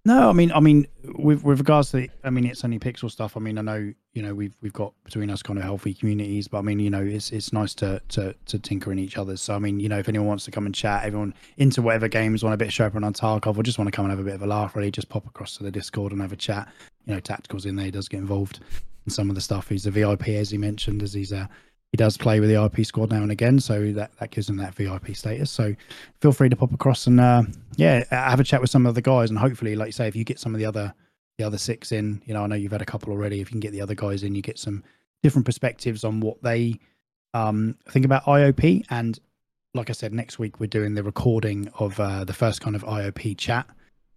No, 0.08 0.30
I 0.30 0.32
mean, 0.32 0.54
I 0.54 0.62
mean, 0.62 0.88
with 1.04 1.44
with 1.44 1.60
regards 1.60 1.92
to, 1.92 1.98
the, 1.98 2.10
I 2.24 2.30
mean, 2.30 2.46
it's 2.46 2.64
only 2.64 2.80
pixel 2.80 3.12
stuff. 3.12 3.36
I 3.36 3.42
mean, 3.42 3.58
I 3.58 3.62
know, 3.62 3.94
you 4.14 4.22
know, 4.22 4.34
we've 4.34 4.56
we've 4.62 4.72
got 4.72 4.94
between 5.04 5.30
us 5.30 5.44
kind 5.44 5.60
of 5.60 5.66
healthy 5.66 5.94
communities, 5.94 6.48
but 6.48 6.60
I 6.60 6.62
mean, 6.62 6.80
you 6.80 6.90
know, 6.90 7.04
it's 7.04 7.30
it's 7.34 7.52
nice 7.52 7.74
to 7.76 8.02
to 8.08 8.34
to 8.46 8.58
tinker 8.58 8.90
in 8.94 9.00
each 9.00 9.18
other's. 9.18 9.42
So 9.42 9.54
I 9.54 9.60
mean, 9.60 9.82
you 9.82 9.90
know, 9.90 10.00
if 10.00 10.08
anyone 10.08 10.30
wants 10.30 10.46
to 10.46 10.52
come 10.52 10.66
and 10.66 10.74
chat, 10.74 11.04
everyone 11.04 11.34
into 11.58 11.82
whatever 11.82 12.08
games 12.08 12.42
want 12.42 12.54
a 12.54 12.58
bit 12.58 12.70
of 12.70 12.74
Sherpa 12.74 13.04
on 13.04 13.14
Tarkov, 13.14 13.58
or 13.58 13.64
just 13.64 13.78
want 13.78 13.90
to 13.90 13.92
come 13.92 14.06
and 14.06 14.12
have 14.14 14.20
a 14.22 14.24
bit 14.24 14.36
of 14.36 14.42
a 14.42 14.48
laugh, 14.48 14.78
really, 14.78 14.92
just 14.92 15.10
pop 15.10 15.28
across 15.28 15.58
to 15.58 15.64
the 15.64 15.72
Discord 15.72 16.14
and 16.14 16.22
have 16.22 16.32
a 16.32 16.38
chat. 16.38 16.72
You 17.04 17.14
know, 17.14 17.20
tacticals 17.20 17.66
in 17.66 17.76
there 17.76 17.88
he 17.88 17.92
does 17.92 18.08
get 18.08 18.20
involved 18.20 18.62
in 19.06 19.12
some 19.12 19.28
of 19.28 19.36
the 19.36 19.42
stuff. 19.42 19.68
He's 19.68 19.86
a 19.88 19.92
VIP, 19.92 20.30
as 20.30 20.50
he 20.50 20.58
mentioned, 20.58 21.04
as 21.04 21.12
he's 21.12 21.34
a 21.34 21.50
he 21.92 21.98
does 21.98 22.18
play 22.18 22.40
with 22.40 22.50
the 22.50 22.62
IP 22.62 22.86
squad 22.86 23.12
now 23.12 23.22
and 23.22 23.32
again, 23.32 23.60
so 23.60 23.92
that 23.94 24.12
that 24.20 24.32
gives 24.32 24.50
him 24.50 24.58
that 24.58 24.76
VIP 24.76 25.16
status. 25.16 25.50
So 25.50 25.76
feel 26.22 26.32
free 26.32 26.50
to 26.50 26.56
pop 26.56 26.74
across 26.74 27.08
and 27.08 27.20
uh, 27.20 27.44
yeah, 27.78 28.04
have 28.12 28.40
a 28.40 28.44
chat 28.44 28.62
with 28.62 28.70
some 28.70 28.86
of 28.86 28.96
the 28.96 29.02
guys, 29.02 29.30
and 29.30 29.40
hopefully, 29.40 29.76
like 29.76 29.88
you 29.88 29.94
say, 29.94 30.08
if 30.08 30.16
you 30.16 30.24
get 30.24 30.40
some 30.40 30.54
of 30.54 30.60
the 30.60 30.66
other 30.66 30.94
the 31.38 31.46
other 31.46 31.58
six 31.58 31.92
in, 31.92 32.22
you 32.26 32.34
know, 32.34 32.44
I 32.44 32.48
know 32.48 32.56
you've 32.56 32.72
had 32.72 32.82
a 32.82 32.86
couple 32.86 33.14
already. 33.14 33.40
If 33.40 33.50
you 33.50 33.54
can 33.54 33.60
get 33.60 33.72
the 33.72 33.82
other 33.82 33.96
guys 33.96 34.24
in, 34.24 34.36
you 34.36 34.42
get 34.42 34.58
some 34.58 34.84
different 35.24 35.46
perspectives 35.46 36.04
on 36.04 36.20
what 36.20 36.42
they 36.42 36.80
um, 37.34 37.78
think 37.90 38.06
about 38.06 38.24
IOP. 38.26 38.86
And 38.90 39.20
like 39.74 39.90
I 39.90 39.94
said, 39.94 40.14
next 40.14 40.40
week 40.40 40.60
we're 40.60 40.68
doing 40.68 40.96
the 40.96 41.04
recording 41.04 41.70
of 41.80 42.00
uh, 42.00 42.24
the 42.24 42.34
first 42.34 42.62
kind 42.62 42.76
of 42.76 42.84
IOP 42.84 43.38
chat, 43.38 43.68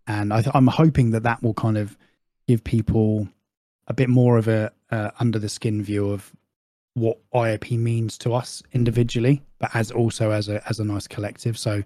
and 0.06 0.32
I 0.32 0.42
th- 0.42 0.54
I'm 0.54 0.66
hoping 0.66 1.10
that 1.10 1.22
that 1.22 1.42
will 1.42 1.54
kind 1.54 1.78
of 1.78 1.96
give 2.48 2.64
people 2.64 3.28
a 3.86 3.92
bit 3.92 4.08
more 4.08 4.38
of 4.38 4.48
a 4.48 4.72
uh, 4.90 5.10
under 5.20 5.38
the 5.38 5.48
skin 5.48 5.82
view 5.82 6.10
of 6.10 6.32
what 6.94 7.18
IOP 7.32 7.78
means 7.78 8.18
to 8.18 8.34
us 8.34 8.62
individually, 8.72 9.42
but 9.58 9.70
as 9.74 9.90
also 9.90 10.30
as 10.30 10.48
a 10.48 10.66
as 10.68 10.80
a 10.80 10.84
nice 10.84 11.06
collective. 11.06 11.58
So 11.58 11.82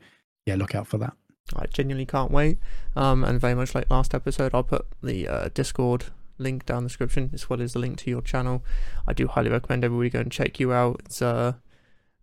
yeah, 0.47 0.57
look 0.57 0.75
out 0.75 0.87
for 0.87 0.99
that. 0.99 1.15
I 1.55 1.67
genuinely 1.67 2.07
can't 2.07 2.31
wait. 2.31 2.59
Um, 2.97 3.23
and 3.25 3.41
very 3.41 3.55
much 3.55 3.75
like 3.75 3.91
last 3.91 4.15
episode, 4.15 4.55
I'll 4.55 4.63
put 4.63 4.87
the 5.03 5.29
uh, 5.29 5.49
Discord 5.53 6.07
link 6.39 6.67
down 6.67 6.83
the 6.83 6.89
description 6.89 7.31
as 7.33 7.49
well 7.49 7.61
as 7.61 7.75
the 7.75 7.79
link 7.79 7.99
to 7.99 8.11
your 8.11 8.23
channel. 8.23 8.65
I 9.07 9.13
do 9.13 9.29
highly 9.29 9.51
recommend 9.51 9.85
everybody 9.85 10.11
go 10.11 10.21
and 10.21 10.33
check 10.33 10.59
you 10.59 10.73
out. 10.73 11.03
It's 11.05 11.21
uh, 11.21 11.55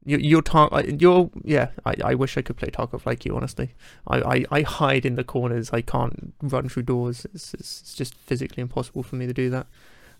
you, 0.04 0.18
you're 0.18 0.42
tar- 0.42 0.74
uh, 0.74 0.84
you're 0.84 1.30
yeah. 1.44 1.70
I, 1.86 1.96
I 2.04 2.16
wish 2.16 2.38
I 2.38 2.42
could 2.42 2.58
play 2.58 2.70
Tarkov 2.70 3.06
like 3.06 3.26
you. 3.26 3.36
Honestly, 3.36 3.76
I, 4.08 4.22
I, 4.22 4.45
I 4.52 4.62
hide 4.62 5.06
in 5.06 5.16
the 5.16 5.24
corners. 5.24 5.70
I 5.72 5.82
can't 5.82 6.34
run 6.41 6.70
through 6.70 6.84
doors. 6.84 7.26
It's, 7.34 7.53
it's 7.53 7.82
it's 7.82 7.94
just 7.94 8.16
physically 8.16 8.62
impossible 8.62 9.03
for 9.03 9.16
me 9.16 9.28
to 9.28 9.34
do 9.34 9.49
that. 9.52 9.68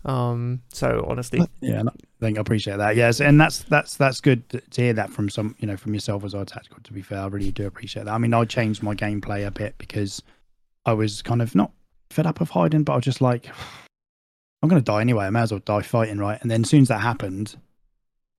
Um, 0.04 0.62
so 0.72 1.04
honestly, 1.08 1.40
Yeah, 1.60 1.80
and 1.80 1.88
I 1.88 1.92
think 2.20 2.38
I 2.38 2.40
appreciate 2.40 2.78
that. 2.78 2.96
Yes, 2.96 3.20
and 3.20 3.40
that's 3.40 3.62
that's 3.64 3.96
that's 3.96 4.20
good 4.20 4.48
to 4.50 4.60
to 4.60 4.82
hear 4.82 4.92
that 4.94 5.10
from 5.10 5.28
some, 5.30 5.54
you 5.58 5.66
know, 5.66 5.76
from 5.76 5.94
yourself 5.94 6.24
as 6.24 6.34
our 6.34 6.44
tactical. 6.44 6.78
To 6.82 6.92
be 6.92 7.02
fair, 7.02 7.20
I 7.20 7.26
really 7.26 7.52
do 7.52 7.66
appreciate 7.66 8.06
that. 8.06 8.14
I 8.14 8.18
mean, 8.18 8.34
I 8.34 8.44
changed 8.44 8.82
my 8.82 8.94
gameplay 8.94 9.46
a 9.46 9.50
bit 9.50 9.76
because 9.78 10.22
I 10.84 10.92
was 10.92 11.22
kind 11.22 11.40
of 11.40 11.54
not 11.54 11.70
fed 12.10 12.26
up 12.26 12.40
of 12.40 12.50
hiding, 12.50 12.84
but 12.84 12.94
I 12.94 12.96
was 12.96 13.04
just 13.04 13.20
like, 13.20 13.48
I'm 14.62 14.68
going 14.68 14.80
to 14.80 14.84
die 14.84 15.00
anyway. 15.00 15.26
I 15.26 15.30
may 15.30 15.40
as 15.40 15.52
well 15.52 15.62
die 15.64 15.82
fighting, 15.82 16.18
right? 16.18 16.40
And 16.42 16.50
then 16.50 16.62
as 16.62 16.70
soon 16.70 16.82
as 16.82 16.88
that 16.88 17.00
happened, 17.00 17.56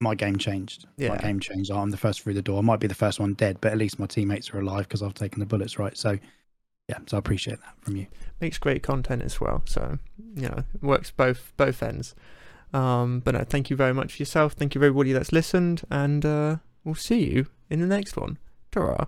my 0.00 0.14
game 0.14 0.36
changed. 0.36 0.86
Yeah. 0.96 1.10
My 1.10 1.16
game 1.18 1.40
changed. 1.40 1.70
I'm 1.70 1.90
the 1.90 1.96
first 1.96 2.20
through 2.20 2.34
the 2.34 2.42
door. 2.42 2.58
I 2.58 2.62
might 2.62 2.80
be 2.80 2.86
the 2.86 2.94
first 2.94 3.20
one 3.20 3.34
dead, 3.34 3.58
but 3.60 3.72
at 3.72 3.78
least 3.78 3.98
my 3.98 4.06
teammates 4.06 4.52
are 4.52 4.60
alive 4.60 4.88
because 4.88 5.02
I've 5.02 5.14
taken 5.14 5.40
the 5.40 5.46
bullets, 5.46 5.78
right? 5.78 5.96
So, 5.96 6.18
yeah, 6.88 6.98
so 7.06 7.16
I 7.16 7.18
appreciate 7.18 7.60
that 7.60 7.74
from 7.80 7.96
you. 7.96 8.06
makes 8.40 8.58
great 8.58 8.82
content 8.82 9.22
as 9.22 9.40
well. 9.40 9.62
So 9.66 9.98
you 10.34 10.48
know, 10.48 10.64
works 10.82 11.10
both 11.10 11.52
both 11.56 11.82
ends. 11.82 12.14
Um, 12.72 13.20
but 13.20 13.34
no, 13.34 13.44
thank 13.44 13.70
you 13.70 13.76
very 13.76 13.94
much 13.94 14.14
for 14.14 14.22
yourself. 14.22 14.54
Thank 14.54 14.74
you 14.74 14.80
everybody 14.80 15.12
that's 15.12 15.32
listened, 15.32 15.82
and 15.90 16.24
uh, 16.26 16.56
we'll 16.84 16.94
see 16.96 17.24
you 17.24 17.46
in 17.70 17.80
the 17.80 17.86
next 17.86 18.16
one. 18.16 18.38
ta 18.70 19.06